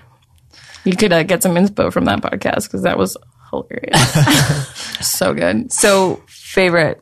you 0.86 0.95
could 0.95 1.12
uh, 1.12 1.24
get 1.24 1.43
some 1.43 1.55
inspo 1.55 1.91
from 1.91 2.05
that 2.05 2.22
podcast 2.22 2.64
because 2.64 2.84
that 2.84 2.97
was 2.97 3.18
hilarious. 3.50 4.97
so 5.08 5.34
good. 5.34 5.72
So 5.72 6.22
favorite. 6.28 7.02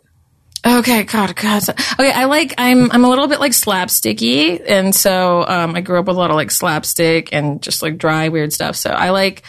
Okay, 0.66 1.04
God, 1.04 1.36
God. 1.36 1.64
Okay, 1.70 2.12
I 2.12 2.26
like. 2.26 2.56
I'm. 2.58 2.92
I'm 2.92 3.06
a 3.06 3.10
little 3.10 3.28
bit 3.28 3.40
like 3.40 3.54
slapsticky, 3.54 4.62
and 4.68 4.94
so 4.94 5.46
um, 5.48 5.76
I 5.76 5.82
grew 5.82 5.98
up 6.00 6.08
with 6.08 6.18
a 6.18 6.20
lot 6.20 6.30
of 6.30 6.36
like 6.36 6.52
slapstick 6.52 7.30
and 7.32 7.62
just 7.62 7.82
like 7.82 7.98
dry, 7.98 8.30
weird 8.30 8.52
stuff. 8.52 8.76
So 8.76 8.90
I 8.90 9.12
like. 9.12 9.44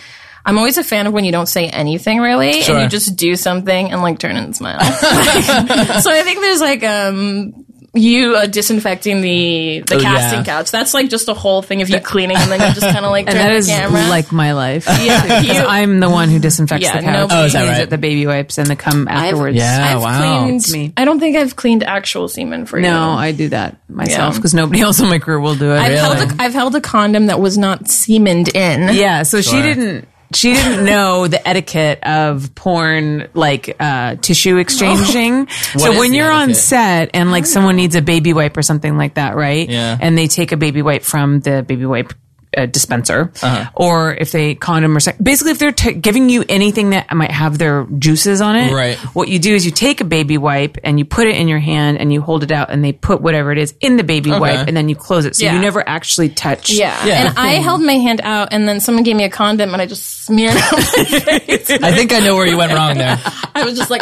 I'm 0.45 0.57
always 0.57 0.79
a 0.79 0.85
fan 0.85 1.07
of 1.07 1.13
when 1.13 1.25
you 1.25 1.33
don't 1.33 1.49
say 1.49 1.69
anything 1.69 2.21
really, 2.21 2.63
Sure. 2.63 2.77
and 2.77 2.85
you 2.85 2.89
just 2.89 3.17
do 3.17 3.37
something 3.37 3.91
and 3.93 4.01
like 4.01 4.19
turn 4.19 4.37
and 4.37 4.57
smile. 4.57 4.79
so 4.81 6.11
I 6.11 6.23
think 6.25 6.41
there's 6.41 6.61
like 6.61 6.83
um 6.85 7.67
you 7.95 8.37
uh, 8.37 8.47
disinfecting 8.47 9.23
the 9.23 9.83
the 9.87 9.97
Oh, 9.97 10.01
casting 10.01 10.41
yeah. 10.41 10.45
couch. 10.45 10.71
That's 10.71 10.93
like 10.95 11.09
just 11.09 11.29
a 11.29 11.35
whole 11.35 11.63
thing 11.63 11.81
of 11.83 11.89
you 11.89 11.99
cleaning 12.01 12.37
and 12.37 12.51
then 12.53 12.61
you 12.61 12.75
just 12.75 12.81
kind 12.93 13.05
of 13.05 13.11
like 13.11 13.27
And 13.27 13.35
turn 13.35 13.43
that 13.47 13.53
the 13.53 13.57
is 13.57 13.67
camera. 13.67 14.09
like 14.09 14.31
my 14.31 14.53
life. 14.53 14.87
Yeah, 15.01 15.27
'Cause 15.27 15.47
you- 15.47 15.55
I'm 15.67 15.99
the 16.01 16.11
one 16.11 16.29
who 16.29 16.39
disinfects 16.39 16.85
Yeah, 16.85 16.99
the 16.99 17.03
couch. 17.05 17.13
nobody- 17.15 17.41
Oh, 17.41 17.45
is 17.47 17.53
that 17.55 17.79
right? 17.79 17.89
The 17.91 17.99
baby 17.99 18.27
wipes 18.27 18.59
and 18.59 18.67
the 18.69 18.77
cum 18.77 19.09
afterwards. 19.09 19.57
Yeah, 19.57 19.95
I've 19.97 20.03
wow. 20.03 20.43
cleaned. 20.45 20.65
Me. 20.71 20.93
I 20.97 21.05
don't 21.07 21.19
think 21.19 21.37
I've 21.37 21.57
cleaned 21.57 21.83
actual 21.83 22.29
semen 22.29 22.67
for 22.67 22.77
you. 22.79 22.83
No, 22.85 23.13
I 23.13 23.33
do 23.33 23.49
that 23.49 23.77
myself 23.89 24.35
Yeah. 24.35 24.39
because 24.39 24.55
nobody 24.55 24.81
else 24.83 25.01
in 25.01 25.09
my 25.09 25.19
crew 25.19 25.41
will 25.41 25.55
do 25.57 25.73
it. 25.73 25.79
I've 25.79 25.89
Really? 25.93 26.17
held 26.19 26.33
a, 26.33 26.43
I've 26.43 26.55
held 26.55 26.77
a 26.77 26.81
condom 26.81 27.27
that 27.27 27.41
was 27.41 27.57
not 27.57 27.89
semened 27.89 28.49
in. 28.55 28.95
Yeah, 28.95 29.23
so 29.23 29.41
she 29.41 29.63
didn't 29.63 30.07
she 30.35 30.53
didn't 30.55 30.85
know 30.87 31.27
the 31.27 31.47
etiquette 31.47 32.01
of 32.03 32.55
porn 32.55 33.29
like 33.35 33.77
uh 33.81 34.17
tissue 34.17 34.57
exchanging. 34.59 35.49
so 35.49 35.99
when 35.99 36.13
you're 36.15 36.31
on 36.31 36.55
set 36.55 37.11
and 37.15 37.31
like 37.31 37.47
someone 37.47 37.77
needs 37.77 37.97
a 37.97 38.03
baby 38.03 38.33
wipe 38.33 38.57
or 38.57 38.63
something 38.63 38.97
like 38.97 39.15
that, 39.15 39.37
right? 39.37 39.69
Yeah. 39.69 39.97
And 40.01 40.17
they 40.17 40.27
take 40.29 40.53
a 40.53 40.57
baby 40.57 40.83
wipe 40.83 41.03
from 41.03 41.41
the 41.41 41.63
baby 41.63 41.87
wipe 41.87 42.13
uh, 42.57 42.67
dispenser 42.67 43.33
Uh-huh. 43.43 43.71
or 43.75 44.15
if 44.15 44.33
they 44.33 44.55
condom 44.55 44.97
or 44.97 45.01
sex- 45.01 45.19
basically 45.21 45.53
if 45.53 45.59
they're 45.59 45.73
t- 45.73 45.93
giving 45.95 46.29
you 46.29 46.45
anything 46.49 46.91
that 46.91 47.13
might 47.15 47.31
have 47.31 47.59
their 47.59 47.87
juices 47.99 48.41
on 48.41 48.57
it 48.57 48.73
Right. 48.73 48.97
what 49.15 49.29
you 49.29 49.39
do 49.39 49.55
is 49.55 49.65
you 49.65 49.71
take 49.71 50.01
a 50.01 50.05
baby 50.05 50.39
wipe 50.39 50.79
and 50.85 50.99
you 50.99 51.05
put 51.05 51.27
it 51.27 51.37
in 51.37 51.49
your 51.49 51.59
hand 51.59 51.99
and 51.99 52.13
you 52.13 52.21
hold 52.21 52.43
it 52.43 52.51
out 52.53 52.71
and 52.71 52.83
they 52.85 52.93
put 52.93 53.21
whatever 53.21 53.53
it 53.53 53.59
is 53.59 53.75
in 53.81 53.97
the 53.97 54.05
baby 54.05 54.31
wipe 54.31 54.67
and 54.67 54.77
then 54.77 54.89
you 54.89 54.97
close 54.97 55.25
it 55.25 55.37
so 55.37 55.45
Yeah. 55.45 55.55
you 55.55 55.61
never 55.61 55.87
actually 55.87 56.29
touch 56.31 56.71
Yeah. 56.71 56.95
Yeah. 57.07 57.27
And 57.29 57.39
I 57.39 57.53
held 57.55 57.83
my 57.83 57.95
hand 57.99 58.21
out 58.23 58.49
and 58.53 58.67
then 58.69 58.81
someone 58.81 59.05
gave 59.05 59.17
me 59.17 59.25
a 59.25 59.31
condom 59.31 59.73
and 59.73 59.83
I 59.83 59.87
just 59.87 60.25
smeared 60.25 60.55
it 60.57 60.73
on 60.73 60.79
my 60.79 60.85
face. 61.39 61.71
I 61.71 61.93
think 61.93 62.13
I 62.13 62.21
know 62.21 62.35
where 62.37 62.47
you 62.47 62.57
went 62.57 62.73
wrong 62.73 62.97
there. 62.99 63.19
I 63.55 63.65
was 63.65 63.77
just 63.77 63.91
like, 63.91 64.01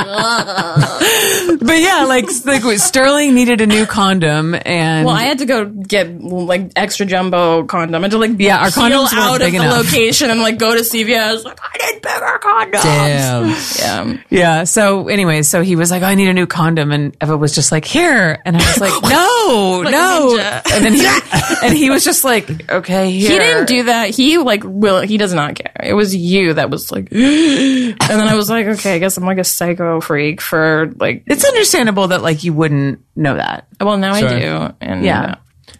But 1.60 1.80
yeah, 1.80 2.04
like 2.06 2.26
like 2.44 2.62
Sterling 2.78 3.34
needed 3.34 3.60
a 3.60 3.66
new 3.66 3.86
condom, 3.86 4.54
and 4.64 5.06
well, 5.06 5.14
I 5.14 5.22
had 5.24 5.38
to 5.38 5.46
go 5.46 5.64
get 5.66 6.20
like 6.20 6.72
extra 6.76 7.06
jumbo 7.06 7.64
condom. 7.64 8.02
I 8.02 8.04
had 8.04 8.10
to 8.12 8.18
like 8.18 8.35
Yeah, 8.38 8.58
our 8.58 8.70
peel 8.70 8.82
condoms 8.84 9.12
weren't 9.12 9.14
out 9.14 9.34
of 9.34 9.38
big 9.40 9.52
the 9.52 9.62
enough. 9.64 9.84
location 9.92 10.30
and 10.30 10.40
like 10.40 10.58
go 10.58 10.74
to 10.74 10.80
CVS. 10.82 11.44
Like, 11.44 11.58
I 11.62 11.92
need 11.92 12.02
bigger 12.02 12.38
condoms. 12.42 12.82
Damn. 12.82 13.56
Yeah. 13.78 14.16
yeah. 14.30 14.64
So, 14.64 15.08
anyways, 15.08 15.48
so 15.48 15.62
he 15.62 15.76
was 15.76 15.90
like, 15.90 16.02
"I 16.02 16.14
need 16.14 16.28
a 16.28 16.32
new 16.34 16.46
condom," 16.46 16.90
and 16.92 17.16
Eva 17.22 17.36
was 17.36 17.54
just 17.54 17.70
like, 17.72 17.84
"Here," 17.84 18.40
and 18.44 18.56
I 18.56 18.60
was 18.60 18.80
like, 18.80 19.02
"No, 19.02 19.80
Like 19.84 19.92
no," 19.92 20.38
and 20.72 20.84
then 20.84 20.92
he 20.94 21.06
and 21.66 21.76
he 21.76 21.90
was 21.90 22.04
just 22.04 22.24
like, 22.24 22.70
"Okay, 22.70 23.10
here." 23.10 23.30
He 23.30 23.38
didn't 23.38 23.66
do 23.68 23.82
that. 23.84 24.10
He 24.10 24.38
like 24.38 24.62
will. 24.64 25.00
He 25.02 25.16
does 25.18 25.34
not 25.34 25.54
care. 25.56 25.72
It 25.82 25.94
was 25.94 26.14
you 26.16 26.54
that 26.54 26.70
was 26.70 26.90
like, 26.90 27.08
and 27.12 27.96
then 27.98 28.28
I 28.28 28.34
was 28.34 28.48
like, 28.50 28.66
okay, 28.66 28.94
I 28.94 28.98
guess 28.98 29.16
I'm 29.16 29.24
like 29.24 29.38
a 29.38 29.44
psycho 29.44 30.00
freak 30.00 30.40
for 30.40 30.92
like. 30.98 31.24
It's 31.26 31.44
understandable 31.44 32.08
that 32.08 32.22
like 32.22 32.44
you 32.44 32.52
wouldn't 32.52 33.00
know 33.14 33.36
that, 33.36 33.66
well, 33.80 33.98
now 33.98 34.14
Sure. 34.16 34.28
I 34.28 34.38
do. 34.40 34.74
And 34.80 35.04
yeah. 35.04 35.36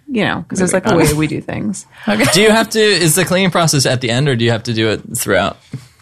You 0.09 0.25
know, 0.25 0.41
because 0.43 0.61
it's 0.61 0.73
like 0.73 0.85
the 0.85 0.95
way 0.97 1.13
we 1.17 1.27
do 1.27 1.41
things. 1.41 1.85
Okay. 2.07 2.25
Do 2.33 2.41
you 2.43 2.51
have 2.51 2.71
to? 2.71 2.81
Is 2.81 3.17
the 3.17 3.25
cleaning 3.25 3.51
process 3.51 3.87
at 3.87 4.01
the 4.01 4.11
end, 4.11 4.29
or 4.29 4.37
do 4.37 4.45
you 4.45 4.53
have 4.53 4.63
to 4.65 4.73
do 4.73 4.91
it 4.91 5.03
throughout? 5.19 5.57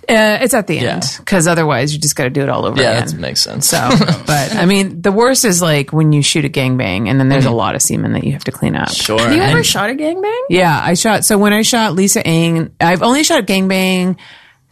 Uh, 0.06 0.36
it's 0.42 0.52
at 0.52 0.66
the 0.66 0.76
end 0.78 1.02
Yeah. 1.02 1.16
because 1.18 1.46
otherwise 1.46 1.94
you 1.94 1.98
just 1.98 2.14
got 2.14 2.24
to 2.24 2.30
do 2.30 2.42
it 2.42 2.50
all 2.50 2.66
over 2.66 2.74
again. 2.74 2.84
Yeah, 2.92 2.98
again. 2.98 3.08
that 3.14 3.20
makes 3.20 3.40
sense. 3.40 3.66
So, 3.66 3.78
but 4.26 4.54
I 4.54 4.66
mean, 4.66 5.00
the 5.00 5.10
worst 5.10 5.46
is 5.46 5.62
like 5.62 5.94
when 5.94 6.12
you 6.12 6.20
shoot 6.20 6.44
a 6.44 6.50
gangbang 6.50 7.08
and 7.08 7.18
then 7.18 7.30
there's 7.30 7.46
a 7.46 7.50
lot 7.50 7.74
of 7.74 7.80
semen 7.80 8.12
that 8.12 8.22
you 8.24 8.32
have 8.32 8.44
to 8.44 8.52
clean 8.52 8.76
up. 8.76 8.90
sure. 8.90 9.18
Have 9.18 9.32
you 9.34 9.40
ever 9.40 9.56
And- 9.56 9.66
shot 9.66 9.88
a 9.88 9.94
gangbang? 9.94 10.42
Yeah, 10.50 10.78
I 10.78 10.92
shot. 10.92 11.24
So 11.24 11.38
when 11.38 11.54
I 11.54 11.62
shot 11.62 11.94
Lisa 11.94 12.24
Ann, 12.26 12.74
I've 12.78 13.02
only 13.02 13.24
shot 13.24 13.46
gangbang 13.46 14.18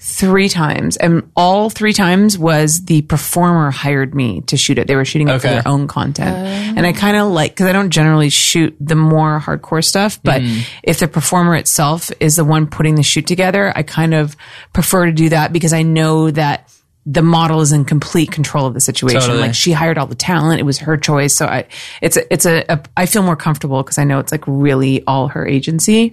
three 0.05 0.49
times, 0.49 0.97
and 0.97 1.31
all 1.37 1.71
three 1.71 1.93
times 1.93 2.37
was 2.37 2.87
the 2.87 3.03
performer 3.03 3.71
hired 3.71 4.17
me 4.17 4.41
to 4.43 4.57
shoot 4.57 4.77
it. 4.77 4.89
They 4.89 4.97
were 4.97 5.05
shooting 5.05 5.29
it 5.29 5.41
for 5.41 5.47
their 5.47 5.69
own 5.69 5.87
content, 5.87 6.37
and 6.77 6.85
I 6.85 6.93
kind 6.93 7.17
of 7.17 7.31
like 7.31 7.53
because 7.53 7.69
I 7.69 7.73
don't 7.73 7.91
generally 7.91 8.29
shoot 8.29 8.77
the 8.81 8.97
more 8.97 9.39
hardcore 9.39 9.85
stuff, 9.85 10.21
but 10.25 10.43
if 10.83 10.99
the 10.99 11.07
performer 11.07 11.55
itself 11.55 12.11
is 12.19 12.35
the 12.35 12.45
one 12.45 12.67
putting 12.67 12.97
the 12.97 13.05
shoot 13.05 13.29
together, 13.29 13.73
I 13.77 13.85
kind 13.85 14.13
of 14.13 14.37
prefer 14.73 15.07
to 15.07 15.13
do 15.13 15.29
that 15.29 15.53
because 15.53 15.73
I 15.73 15.83
know 15.83 16.31
that. 16.33 16.69
The 17.05 17.21
model 17.21 17.63
is 17.63 17.73
in 17.73 17.85
complete 17.85 18.31
control 18.31 18.67
of 18.67 18.75
the 18.75 18.81
situation. 18.81 19.23
Totally. 19.23 19.41
Like 19.41 19.55
she 19.57 19.73
hired 19.73 19.99
all 19.99 20.07
the 20.07 20.15
talent; 20.15 20.61
it 20.61 20.63
was 20.63 20.79
her 20.79 20.97
choice. 20.97 21.35
So 21.35 21.47
I, 21.47 21.67
it's 22.01 22.17
a, 22.17 22.33
it's 22.33 22.47
a, 22.47 22.65
a 22.69 22.81
I 22.97 23.07
feel 23.07 23.25
more 23.25 23.35
comfortable 23.35 23.83
because 23.83 23.99
I 23.99 24.05
know 24.05 24.21
it's 24.21 24.31
like 24.31 24.45
really 24.47 25.03
all 25.05 25.27
her 25.27 25.45
agency. 25.45 26.13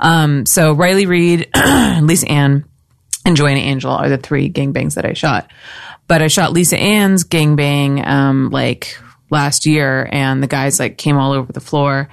Um, 0.00 0.46
so 0.46 0.72
Riley 0.72 1.04
Reid, 1.04 1.50
Lisa 2.00 2.26
Ann, 2.26 2.64
and 3.24 3.36
Joanna 3.36 3.60
Angel 3.60 3.92
are 3.92 4.08
the 4.08 4.18
three 4.18 4.50
gangbangs 4.50 4.94
that 4.94 5.04
I 5.04 5.12
shot. 5.12 5.50
But 6.08 6.22
I 6.22 6.28
shot 6.28 6.52
Lisa 6.52 6.76
Ann's 6.78 7.24
gangbang 7.24 8.04
um, 8.06 8.50
like 8.50 8.98
last 9.30 9.66
year, 9.66 10.08
and 10.10 10.42
the 10.42 10.48
guys 10.48 10.80
like 10.80 10.98
came 10.98 11.16
all 11.16 11.32
over 11.32 11.52
the 11.52 11.60
floor. 11.60 12.08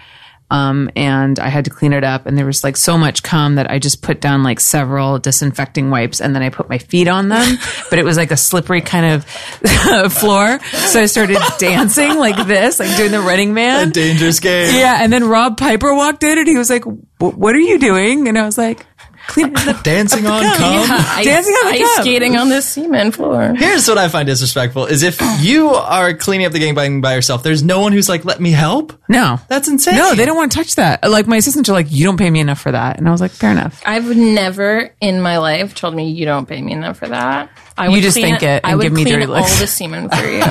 Um, 0.49 0.89
and 0.95 1.39
I 1.39 1.49
had 1.49 1.65
to 1.65 1.71
clean 1.71 1.91
it 1.91 2.05
up, 2.05 2.25
and 2.25 2.37
there 2.37 2.45
was 2.45 2.63
like 2.63 2.77
so 2.77 2.97
much 2.97 3.21
cum 3.21 3.55
that 3.55 3.69
I 3.69 3.79
just 3.79 4.01
put 4.01 4.21
down 4.21 4.43
like 4.43 4.61
several 4.61 5.19
disinfecting 5.19 5.89
wipes, 5.89 6.21
and 6.21 6.33
then 6.33 6.41
I 6.41 6.49
put 6.49 6.69
my 6.69 6.77
feet 6.77 7.09
on 7.09 7.27
them. 7.27 7.57
but 7.89 7.99
it 7.99 8.05
was 8.05 8.15
like 8.15 8.31
a 8.31 8.37
slippery 8.37 8.79
kind 8.79 9.05
of 9.05 9.25
floor, 10.13 10.59
so 10.59 11.01
I 11.01 11.05
started 11.07 11.39
dancing 11.57 12.17
like 12.17 12.47
this, 12.47 12.79
like 12.79 12.95
doing 12.95 13.11
the 13.11 13.19
Running 13.19 13.53
Man. 13.53 13.89
A 13.89 13.91
dangerous 13.91 14.39
game. 14.39 14.73
Yeah, 14.73 14.99
and 15.01 15.11
then 15.11 15.27
Rob 15.27 15.57
Piper 15.57 15.93
walked 15.93 16.23
in 16.23 16.37
and 16.37 16.47
he 16.47 16.57
was 16.57 16.69
like, 16.69 16.85
"What 17.19 17.53
are 17.53 17.59
you 17.59 17.77
doing?" 17.77 18.29
And 18.29 18.37
I 18.37 18.45
was 18.45 18.57
like, 18.57 18.85
"Cleaning 18.96 18.96
the 18.96 18.96
Dancing 19.83 20.25
on 20.25 20.41
cum. 20.41 20.91
Ice, 20.91 21.25
Dancing 21.25 21.53
on 21.53 21.65
the 21.71 21.79
ice 21.79 21.95
cup. 21.95 22.01
skating 22.03 22.37
on 22.37 22.49
the 22.49 22.61
cement 22.61 23.15
floor. 23.15 23.53
Here's 23.55 23.87
what 23.87 23.97
I 23.97 24.07
find 24.07 24.25
disrespectful: 24.27 24.85
is 24.85 25.03
if 25.03 25.19
you 25.41 25.69
are 25.69 26.13
cleaning 26.13 26.45
up 26.45 26.53
the 26.53 26.59
gangbang 26.59 27.01
by 27.01 27.13
yourself, 27.15 27.43
there's 27.43 27.63
no 27.63 27.81
one 27.81 27.91
who's 27.91 28.09
like, 28.09 28.25
"Let 28.25 28.39
me 28.39 28.51
help." 28.51 28.93
No, 29.09 29.39
That's 29.47 29.67
insane. 29.67 29.95
No, 29.95 30.15
they 30.15 30.25
don't 30.25 30.35
want 30.37 30.51
to 30.51 30.57
touch 30.57 30.75
that. 30.75 31.07
Like 31.09 31.27
my 31.27 31.37
assistants 31.37 31.69
are 31.69 31.73
like, 31.73 31.87
"You 31.91 32.05
don't 32.05 32.17
pay 32.17 32.29
me 32.29 32.39
enough 32.39 32.59
for 32.59 32.71
that," 32.71 32.97
and 32.97 33.07
I 33.07 33.11
was 33.11 33.21
like, 33.21 33.31
"Fair 33.31 33.51
enough." 33.51 33.81
I've 33.85 34.15
never 34.15 34.91
in 35.01 35.21
my 35.21 35.37
life 35.37 35.75
told 35.75 35.95
me 35.95 36.09
you 36.11 36.25
don't 36.25 36.47
pay 36.47 36.61
me 36.61 36.71
enough 36.73 36.97
for 36.97 37.07
that. 37.07 37.49
I 37.77 37.87
You 37.89 38.01
just 38.01 38.15
clean 38.15 38.25
think 38.39 38.43
it 38.43 38.61
I 38.63 38.69
and 38.71 38.77
would 38.77 38.83
give 38.83 38.93
me 38.93 39.03
clean 39.03 39.19
dirty 39.19 39.31
all 39.31 39.41
the 39.43 39.67
semen 39.67 40.09
for 40.09 40.25
you. 40.25 40.43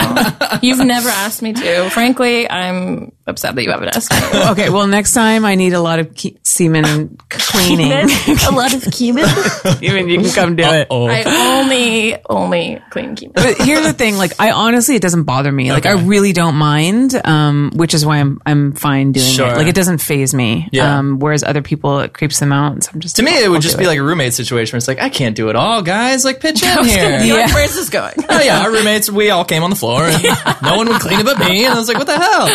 You've 0.69 0.85
never 0.87 1.09
asked 1.09 1.43
me 1.43 1.53
to. 1.53 1.91
Frankly, 1.91 2.49
I'm 2.51 3.13
upset 3.27 3.55
that 3.57 3.63
you 3.65 3.71
haven't 3.71 3.89
asked 3.97 4.13
me. 4.13 4.19
Okay, 4.57 4.71
well, 4.71 4.87
next 4.87 5.13
time 5.13 5.45
I 5.45 5.55
need 5.57 5.73
a 5.73 5.81
lot 5.81 5.99
of 5.99 6.15
ke- 6.15 6.39
semen 6.45 7.17
cleaning. 7.29 7.91
a 7.93 8.51
lot 8.53 8.73
of 8.75 8.85
Cuban. 8.93 9.25
Even 9.83 10.09
you 10.09 10.21
can 10.21 10.31
come 10.31 10.57
do 10.57 10.63
it. 10.65 10.87
I 10.91 11.61
only 11.61 12.17
only 12.29 12.81
clean 12.91 13.17
Cuban. 13.17 13.33
But 13.35 13.59
here's 13.59 13.85
the 13.85 13.93
thing: 13.93 14.17
like, 14.17 14.33
I 14.39 14.53
honestly, 14.53 14.95
it 14.95 15.03
doesn't 15.03 15.25
bother 15.25 15.51
me. 15.51 15.73
Like, 15.73 15.87
I 15.87 15.93
really 15.93 16.33
don't 16.33 16.55
mind, 16.57 17.21
um, 17.25 17.73
which 17.75 17.93
is 17.95 18.07
why 18.07 18.19
I'm 18.19 18.41
I'm 18.47 18.73
fine 18.73 19.13
doing 19.13 19.27
Sure. 19.27 19.49
it. 19.49 19.57
Like, 19.57 19.67
it 19.67 19.75
doesn't 19.75 19.99
phase 19.99 20.33
me. 20.33 20.69
Yeah. 20.73 20.99
Um, 20.99 21.19
whereas 21.19 21.43
other 21.43 21.63
people, 21.63 21.99
it 22.01 22.15
creeps 22.15 22.39
them 22.39 22.53
out. 22.53 22.73
And 22.73 22.85
so 22.85 22.91
I'm 22.95 23.01
just 23.01 23.17
to 23.17 23.23
me, 23.23 23.43
it 23.43 23.49
would 23.51 23.63
just 23.63 23.79
be 23.79 23.87
like 23.87 23.99
a 23.99 24.03
roommate 24.03 24.35
situation 24.35 24.75
where 24.75 24.79
it's 24.79 24.89
like, 24.89 25.01
I 25.01 25.09
can't 25.09 25.35
do 25.35 25.49
it 25.49 25.57
all, 25.57 25.83
guys. 25.83 26.25
Like, 26.25 26.41
pitch 26.41 26.63
in 26.63 26.85
here. 26.85 27.16
Be 27.23 27.33
like, 27.33 27.49
Yeah. 27.49 27.55
Where's 27.55 27.75
this 27.75 27.89
going? 27.91 28.15
Oh 28.29 28.41
yeah, 28.41 28.61
our 28.63 28.71
roommates, 28.71 29.09
we 29.11 29.31
all 29.31 29.45
came 29.45 29.63
on 29.63 29.71
the 29.71 29.77
floor, 29.77 30.05
and 30.05 30.23
no 30.63 30.77
one 30.77 30.89
would 30.89 31.01
clean 31.01 31.21
it 31.21 31.25
but 31.25 31.39
me. 31.39 31.65
And 31.65 31.75
I 31.75 31.79
was 31.79 31.89
like, 31.89 31.97
"What 31.99 32.07
the 32.07 32.19
hell?" 32.19 32.49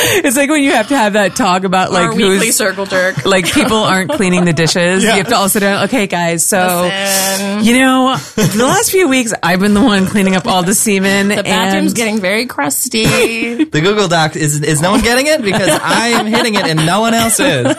It's 0.00 0.36
like 0.36 0.48
when 0.48 0.62
you 0.62 0.72
have 0.72 0.88
to 0.88 0.96
have 0.96 1.14
that 1.14 1.34
talk 1.36 1.64
about 1.64 1.90
like 1.92 2.04
Our 2.04 2.14
weekly 2.14 2.46
who's 2.46 2.56
circle 2.56 2.86
jerk. 2.86 3.24
like 3.24 3.46
people 3.52 3.76
aren't 3.78 4.12
cleaning 4.12 4.44
the 4.44 4.52
dishes. 4.52 5.02
You 5.02 5.10
have 5.10 5.28
to 5.28 5.36
also 5.36 5.58
sit 5.58 5.60
down. 5.60 5.84
Okay, 5.84 6.06
guys. 6.06 6.44
So 6.46 6.88
Listen. 6.88 7.64
you 7.64 7.78
know, 7.78 8.16
the 8.36 8.64
last 8.64 8.90
few 8.90 9.08
weeks 9.08 9.32
I've 9.42 9.60
been 9.60 9.74
the 9.74 9.82
one 9.82 10.06
cleaning 10.06 10.36
up 10.36 10.46
all 10.46 10.62
the 10.62 10.74
semen. 10.74 11.28
The 11.28 11.42
bathroom's 11.42 11.92
and 11.92 11.96
getting 11.96 12.20
very 12.20 12.46
crusty. 12.46 13.04
The 13.68 13.80
Google 13.80 14.08
Doc 14.08 14.36
is 14.36 14.60
is 14.62 14.80
no 14.80 14.90
one 14.92 15.00
getting 15.02 15.26
it 15.26 15.42
because 15.42 15.68
I 15.70 16.08
am 16.08 16.26
hitting 16.26 16.54
it 16.54 16.64
and 16.66 16.86
no 16.86 17.00
one 17.00 17.14
else 17.14 17.38
is. 17.40 17.66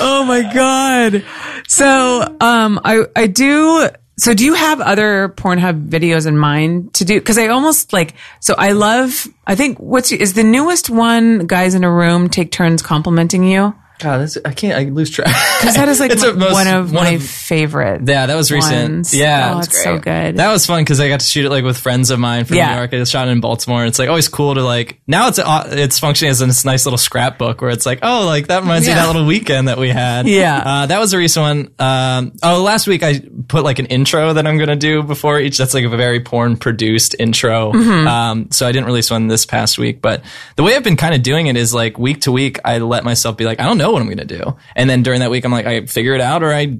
oh 0.00 0.24
my 0.26 0.42
god. 0.52 1.24
So 1.68 2.36
um, 2.40 2.80
I 2.84 3.04
I 3.16 3.26
do. 3.26 3.88
So 4.16 4.32
do 4.32 4.44
you 4.44 4.54
have 4.54 4.80
other 4.80 5.28
Pornhub 5.30 5.88
videos 5.88 6.26
in 6.26 6.38
mind 6.38 6.94
to 6.94 7.04
do? 7.04 7.18
Because 7.18 7.38
I 7.38 7.48
almost 7.48 7.92
like. 7.92 8.14
So 8.40 8.54
I 8.56 8.72
love. 8.72 9.26
I 9.46 9.54
think 9.56 9.78
what's 9.78 10.12
is 10.12 10.34
the 10.34 10.44
newest 10.44 10.88
one? 10.88 11.46
Guys 11.46 11.74
in 11.74 11.84
a 11.84 11.90
room 11.90 12.28
take 12.28 12.52
turns 12.52 12.82
complimenting 12.82 13.44
you. 13.44 13.74
God, 14.00 14.18
this, 14.22 14.36
I 14.44 14.52
can't. 14.52 14.76
I 14.78 14.90
lose 14.90 15.08
track. 15.10 15.28
Because 15.60 15.76
that 15.76 15.88
is 15.88 16.00
like 16.00 16.10
It's 16.12 16.22
my- 16.24 16.32
most- 16.32 16.52
one 16.52 16.66
of 16.66 16.92
one 16.92 17.04
my 17.04 17.10
of- 17.12 17.22
favorite. 17.22 18.02
Yeah, 18.06 18.26
that 18.26 18.34
was 18.34 18.50
recent. 18.50 18.92
ones. 18.92 19.14
Yeah. 19.14 19.52
oh, 19.54 19.60
That's 19.60 19.82
so 19.82 19.98
good. 19.98 20.36
That 20.36 20.50
was 20.50 20.66
fun 20.66 20.82
because 20.82 20.98
I 21.00 21.08
got 21.08 21.20
to 21.20 21.26
shoot 21.26 21.44
it 21.44 21.50
like 21.50 21.62
with 21.64 21.78
friends 21.78 22.10
of 22.10 22.18
mine 22.18 22.44
from 22.44 22.56
Yeah. 22.56 22.70
New 22.72 22.76
York. 22.78 22.92
I 22.92 23.04
shot 23.04 23.28
it 23.28 23.30
in 23.30 23.40
Baltimore. 23.40 23.86
It's 23.86 23.98
like 23.98 24.08
always 24.08 24.28
cool 24.28 24.54
to 24.56 24.62
like 24.62 25.00
now 25.06 25.28
it's 25.28 25.38
uh, 25.38 25.68
it's 25.70 25.98
functioning 25.98 26.30
as 26.30 26.40
this 26.40 26.64
nice 26.64 26.84
little 26.86 26.98
scrapbook 26.98 27.60
where 27.60 27.70
it's 27.70 27.86
like 27.86 28.00
oh 28.02 28.26
like 28.26 28.48
that 28.48 28.62
reminds 28.62 28.86
me 28.86 28.92
of 28.92 28.98
that 28.98 29.06
little 29.06 29.26
weekend 29.26 29.68
that 29.68 29.78
we 29.78 29.88
had. 29.90 30.26
Yeah. 30.26 30.62
uh, 30.64 30.86
that 30.86 30.98
was 30.98 31.12
a 31.12 31.18
recent 31.18 31.42
one. 31.42 31.74
Um, 31.88 32.32
oh, 32.42 32.62
last 32.62 32.86
week 32.88 33.02
I 33.04 33.20
put 33.48 33.62
like 33.64 33.78
an 33.78 33.86
intro 33.86 34.32
that 34.32 34.46
I'm 34.46 34.58
gonna 34.58 34.74
do 34.76 35.02
before 35.04 35.38
each. 35.38 35.56
That's 35.56 35.72
like 35.74 35.84
a 35.84 35.88
very 35.88 36.20
porn 36.20 36.56
produced 36.56 37.14
intro. 37.18 37.72
Mm-hmm. 37.72 38.08
Um, 38.08 38.50
so 38.50 38.66
I 38.66 38.72
didn't 38.72 38.86
release 38.86 39.10
one 39.10 39.28
this 39.28 39.46
past 39.46 39.78
week, 39.78 40.02
but 40.02 40.24
the 40.56 40.62
way 40.64 40.74
I've 40.74 40.84
been 40.84 40.96
kind 40.96 41.14
of 41.14 41.22
doing 41.22 41.46
it 41.46 41.56
is 41.56 41.72
like 41.72 41.96
week 41.98 42.22
to 42.22 42.32
week. 42.32 42.58
I 42.64 42.78
let 42.78 43.04
myself 43.04 43.36
be 43.36 43.44
like 43.44 43.60
I 43.60 43.64
don't 43.64 43.78
know 43.78 43.83
what 43.92 44.02
I'm 44.02 44.08
gonna 44.08 44.24
do, 44.24 44.56
and 44.76 44.88
then 44.88 45.02
during 45.02 45.20
that 45.20 45.30
week 45.30 45.44
I'm 45.44 45.52
like 45.52 45.66
I 45.66 45.86
figure 45.86 46.14
it 46.14 46.20
out 46.20 46.42
or 46.42 46.52
I 46.52 46.76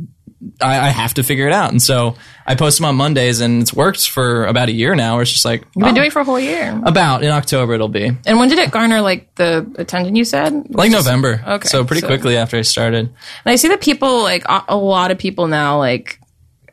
I, 0.61 0.79
I 0.79 0.89
have 0.91 1.15
to 1.15 1.23
figure 1.23 1.47
it 1.47 1.55
out. 1.55 1.71
And 1.71 1.81
so 1.81 2.17
I 2.47 2.55
post 2.55 2.77
them 2.79 2.85
on 2.85 2.97
Mondays 2.97 3.41
and 3.41 3.63
it's 3.63 3.73
worked 3.73 4.07
for 4.11 4.45
about 4.45 4.69
a 4.69 4.73
year 4.73 4.95
now 4.95 5.21
it's 5.21 5.33
just 5.33 5.47
like, 5.47 5.63
You've 5.75 5.85
oh, 5.85 5.87
been 5.87 5.95
doing 5.95 6.09
it 6.09 6.13
for 6.13 6.19
a 6.19 6.25
whole 6.25 6.39
year. 6.39 6.79
about 6.85 7.25
in 7.25 7.31
October 7.31 7.73
it'll 7.73 7.89
be 7.89 8.11
And 8.27 8.39
when 8.39 8.51
did 8.51 8.59
it 8.59 8.71
garner 8.71 9.01
like 9.01 9.35
the 9.37 9.67
attention 9.79 10.17
you 10.17 10.25
said? 10.27 10.67
like 10.69 10.91
November. 10.91 11.43
Okay, 11.47 11.67
So 11.69 11.83
pretty 11.85 12.03
so- 12.03 12.09
quickly 12.09 12.37
after 12.37 12.59
I 12.59 12.61
started. 12.61 13.07
And 13.07 13.15
I 13.53 13.57
see 13.57 13.69
that 13.69 13.81
people 13.81 14.23
like 14.23 14.45
a, 14.45 14.65
a 14.69 14.77
lot 14.77 15.11
of 15.11 15.17
people 15.17 15.47
now 15.47 15.79
like 15.79 16.21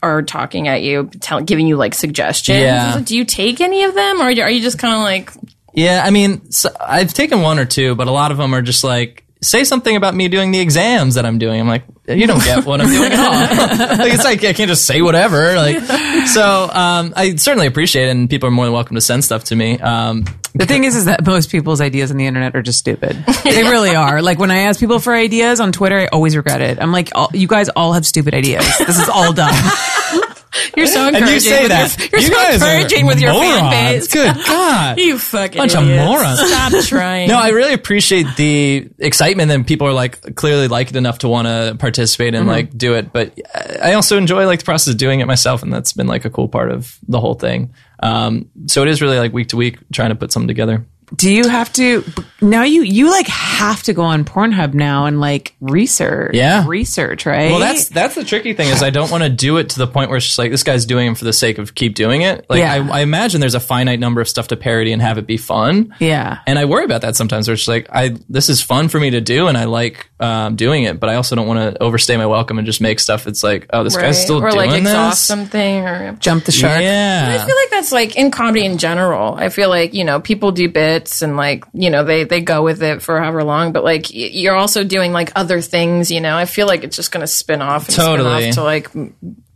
are 0.04 0.22
talking 0.22 0.68
at 0.68 0.82
you, 0.82 1.10
tell, 1.22 1.40
giving 1.40 1.66
you 1.66 1.78
like 1.78 1.94
suggestions. 1.94 2.60
Yeah. 2.60 3.00
Do 3.00 3.16
you 3.16 3.24
take 3.24 3.62
any 3.62 3.84
of 3.86 3.94
them, 3.94 4.20
or 4.20 4.24
are 4.24 4.32
you, 4.32 4.42
are 4.42 4.50
you 4.52 4.60
just 4.62 4.80
kind 4.80 4.96
of 4.96 5.00
like 5.02 5.32
Yeah. 5.74 6.02
I 6.06 6.10
mean, 6.10 6.52
so 6.52 6.68
I've 6.78 7.14
taken 7.14 7.42
one 7.42 7.58
or 7.58 7.66
two, 7.66 7.96
but 7.96 8.08
a 8.10 8.12
lot 8.12 8.32
of 8.32 8.38
them 8.38 8.54
are 8.54 8.62
just 8.62 8.84
like, 8.84 9.24
say 9.44 9.64
something 9.64 9.96
about 9.96 10.14
me 10.14 10.28
doing 10.28 10.52
the 10.52 10.60
exams 10.60 11.16
that 11.16 11.26
I'm 11.26 11.40
doing. 11.40 11.60
I'm 11.60 11.68
like, 11.68 11.84
you 12.08 12.28
don't 12.28 12.44
get 12.44 12.66
what 12.66 12.80
I'm 12.82 12.88
doing 12.88 13.12
at 13.12 13.20
all. 13.20 13.98
like, 13.98 14.14
it's 14.14 14.24
like, 14.24 14.44
I 14.44 14.54
can't 14.54 14.70
just 14.70 14.86
say 14.86 15.02
whatever. 15.02 15.56
Like, 15.56 15.80
so, 16.28 16.70
um, 16.72 17.14
I 17.16 17.36
certainly 17.38 17.68
appreciate 17.68 18.08
it 18.08 18.12
and 18.12 18.30
people 18.30 18.48
are 18.48 18.52
more 18.52 18.66
than 18.66 18.74
welcome 18.74 18.96
to 18.96 19.02
send 19.02 19.24
stuff 19.24 19.46
to 19.46 19.56
me. 19.56 19.80
Um, 19.80 20.26
The 20.54 20.66
thing 20.66 20.84
is, 20.84 20.96
is 20.96 21.06
that 21.06 21.26
most 21.26 21.50
people's 21.50 21.82
ideas 21.82 22.12
on 22.12 22.18
the 22.18 22.28
internet 22.28 22.56
are 22.56 22.62
just 22.62 22.80
stupid. 22.80 23.24
They 23.44 23.64
really 23.64 23.96
are. 23.96 24.22
Like 24.22 24.38
when 24.40 24.52
I 24.52 24.60
ask 24.60 24.80
people 24.80 25.00
for 25.00 25.14
ideas 25.14 25.60
on 25.60 25.72
Twitter, 25.72 25.98
I 26.00 26.08
always 26.08 26.36
regret 26.38 26.62
it. 26.62 26.80
I'm 26.80 26.92
like, 26.92 27.10
all, 27.16 27.30
you 27.34 27.48
guys 27.48 27.70
all 27.70 27.94
have 27.94 28.06
stupid 28.06 28.34
ideas. 28.34 28.66
This 28.78 29.00
is 29.00 29.10
all 29.10 29.34
dumb. 29.34 29.54
you're 30.76 30.88
so 30.88 31.08
and 31.08 31.16
encouraging? 31.16 31.34
you 31.36 31.40
say 31.40 31.62
with 31.64 31.70
that. 31.70 31.98
Your, 32.00 32.22
you're 32.22 32.30
you 32.30 32.36
so 32.36 32.54
encouraging 32.54 33.06
with 33.06 33.20
your 33.20 33.34
fan 33.34 33.72
base. 33.72 34.08
Good 34.08 34.36
God. 34.48 35.00
You 35.00 35.18
fucking 35.18 35.58
Bunch 35.58 35.76
of 35.76 35.86
morons. 35.86 36.40
Stop 36.40 36.74
trying. 36.86 37.28
No, 37.28 37.40
I 37.40 37.50
really 37.50 37.74
appreciate 37.74 38.28
the 38.36 38.90
excitement 39.00 39.50
that 39.50 39.66
people 39.68 39.88
are 39.88 39.94
like 39.94 40.36
clearly 40.36 40.68
like 40.68 40.90
it 40.90 40.96
enough 40.96 41.20
to 41.20 41.28
want 41.28 41.48
to 41.48 41.76
participate 41.80 42.36
and 42.36 42.48
like 42.48 42.76
do 42.78 42.96
it. 42.96 43.14
But 43.14 43.40
I 43.82 43.94
also 43.94 44.18
enjoy 44.18 44.46
like 44.46 44.60
the 44.60 44.66
process 44.66 44.94
of 44.94 44.98
doing 44.98 45.20
it 45.20 45.28
myself, 45.28 45.64
and 45.64 45.72
that's 45.72 45.94
been 45.94 46.08
like 46.08 46.26
a 46.26 46.30
cool 46.30 46.48
part 46.48 46.72
of 46.72 46.98
the 47.08 47.20
whole 47.20 47.36
thing. 47.36 47.74
Um, 48.04 48.50
so 48.68 48.82
it 48.82 48.88
is 48.88 49.02
really 49.02 49.20
like 49.20 49.32
week 49.34 49.50
to 49.50 49.58
week 49.58 49.78
trying 49.94 50.10
to 50.10 50.16
put 50.16 50.32
something 50.32 50.48
together. 50.48 50.86
Do 51.14 51.30
you 51.32 51.48
have 51.50 51.72
to 51.74 52.04
now? 52.42 52.64
You 52.64 52.84
you 52.84 53.10
like 53.10 53.28
have 53.28 53.84
to 53.84 53.94
go 53.94 54.04
on 54.04 54.24
Pornhub 54.24 54.74
now 54.74 55.06
and 55.08 55.20
like 55.20 55.56
research. 55.60 56.34
Yeah. 56.36 56.66
research 56.66 57.26
right. 57.26 57.52
Well, 57.52 57.60
that's 57.60 57.90
that's 57.90 58.16
the 58.16 58.24
tricky 58.24 58.54
thing 58.54 58.70
is 58.70 58.82
I 58.82 58.92
don't 58.92 59.12
want 59.12 59.24
to 59.24 59.30
do 59.30 59.58
it 59.58 59.72
to 59.72 59.80
the 59.80 59.88
point 59.88 60.10
where 60.10 60.18
it's 60.18 60.26
just 60.26 60.38
like 60.38 60.52
this 60.52 60.64
guy's 60.64 60.86
doing 60.86 61.12
it 61.12 61.18
for 61.18 61.26
the 61.26 61.34
sake 61.34 61.58
of 61.58 61.76
keep 61.76 61.96
doing 61.96 62.22
it. 62.22 62.46
Like 62.50 62.60
Yeah. 62.60 62.88
I, 62.92 63.00
I 63.00 63.02
imagine 63.02 63.42
there's 63.42 63.56
a 63.56 63.60
finite 63.60 64.00
number 64.00 64.22
of 64.22 64.30
stuff 64.30 64.48
to 64.50 64.56
parody 64.56 64.94
and 64.94 65.02
have 65.02 65.18
it 65.18 65.28
be 65.28 65.36
fun. 65.38 65.94
yeah. 66.00 66.40
And 66.48 66.58
I 66.58 66.64
worry 66.66 66.86
about 66.86 67.02
that 67.02 67.18
sometimes. 67.18 67.48
Where 67.48 67.56
it's 67.56 67.68
like, 67.68 67.88
I 67.92 68.16
this 68.30 68.48
is 68.48 68.62
fun 68.62 68.88
for 68.88 69.00
me 69.00 69.10
to 69.12 69.22
do, 69.22 69.48
and 69.48 69.58
I 69.58 69.66
like 69.66 70.10
um, 70.22 70.56
doing 70.56 70.84
it, 70.84 71.00
but 71.00 71.10
I 71.10 71.16
also 71.16 71.36
don't 71.36 71.48
want 71.48 71.60
to 71.76 71.84
overstay 71.84 72.16
my 72.16 72.26
welcome 72.26 72.58
and 72.58 72.66
just 72.66 72.80
make 72.80 73.00
stuff. 73.02 73.28
It's 73.28 73.44
like, 73.44 73.68
oh, 73.74 73.84
this 73.84 73.96
Right. 73.98 74.04
guy's 74.04 74.22
still 74.22 74.38
or 74.42 74.50
doing 74.50 74.70
like 74.70 74.80
exhaust 74.80 75.20
this. 75.20 75.26
something 75.28 75.86
or 75.86 76.14
Jump 76.22 76.46
the 76.46 76.52
shark. 76.54 76.82
Yeah, 76.82 77.38
I 77.42 77.46
feel 77.46 77.56
like 77.56 77.70
that's 77.70 77.92
like 77.92 78.16
in 78.16 78.32
comedy 78.32 78.64
in 78.66 78.78
general. 78.78 79.36
I 79.36 79.50
feel 79.50 79.68
like 79.68 79.94
you 79.94 80.06
know 80.06 80.22
people 80.22 80.52
do 80.54 80.70
bits 80.70 81.01
and 81.22 81.38
like 81.38 81.66
you 81.74 81.90
know 81.90 82.04
they 82.04 82.24
they 82.26 82.42
go 82.42 82.64
with 82.64 82.82
it 82.84 83.02
for 83.02 83.20
however 83.20 83.44
long, 83.44 83.72
but 83.72 83.84
like 83.84 84.04
y- 84.14 84.30
you're 84.34 84.56
also 84.56 84.84
doing 84.84 85.12
like 85.14 85.32
other 85.36 85.62
things. 85.62 86.12
You 86.12 86.22
know, 86.22 86.36
I 86.38 86.46
feel 86.46 86.68
like 86.68 86.84
it's 86.84 86.96
just 86.96 87.12
going 87.12 87.22
to 87.22 87.28
spin 87.28 87.62
off 87.62 87.88
and 87.88 87.96
Totally. 87.96 88.42
spin 88.42 88.50
off 88.50 88.56
to 88.56 88.64
like 88.64 88.90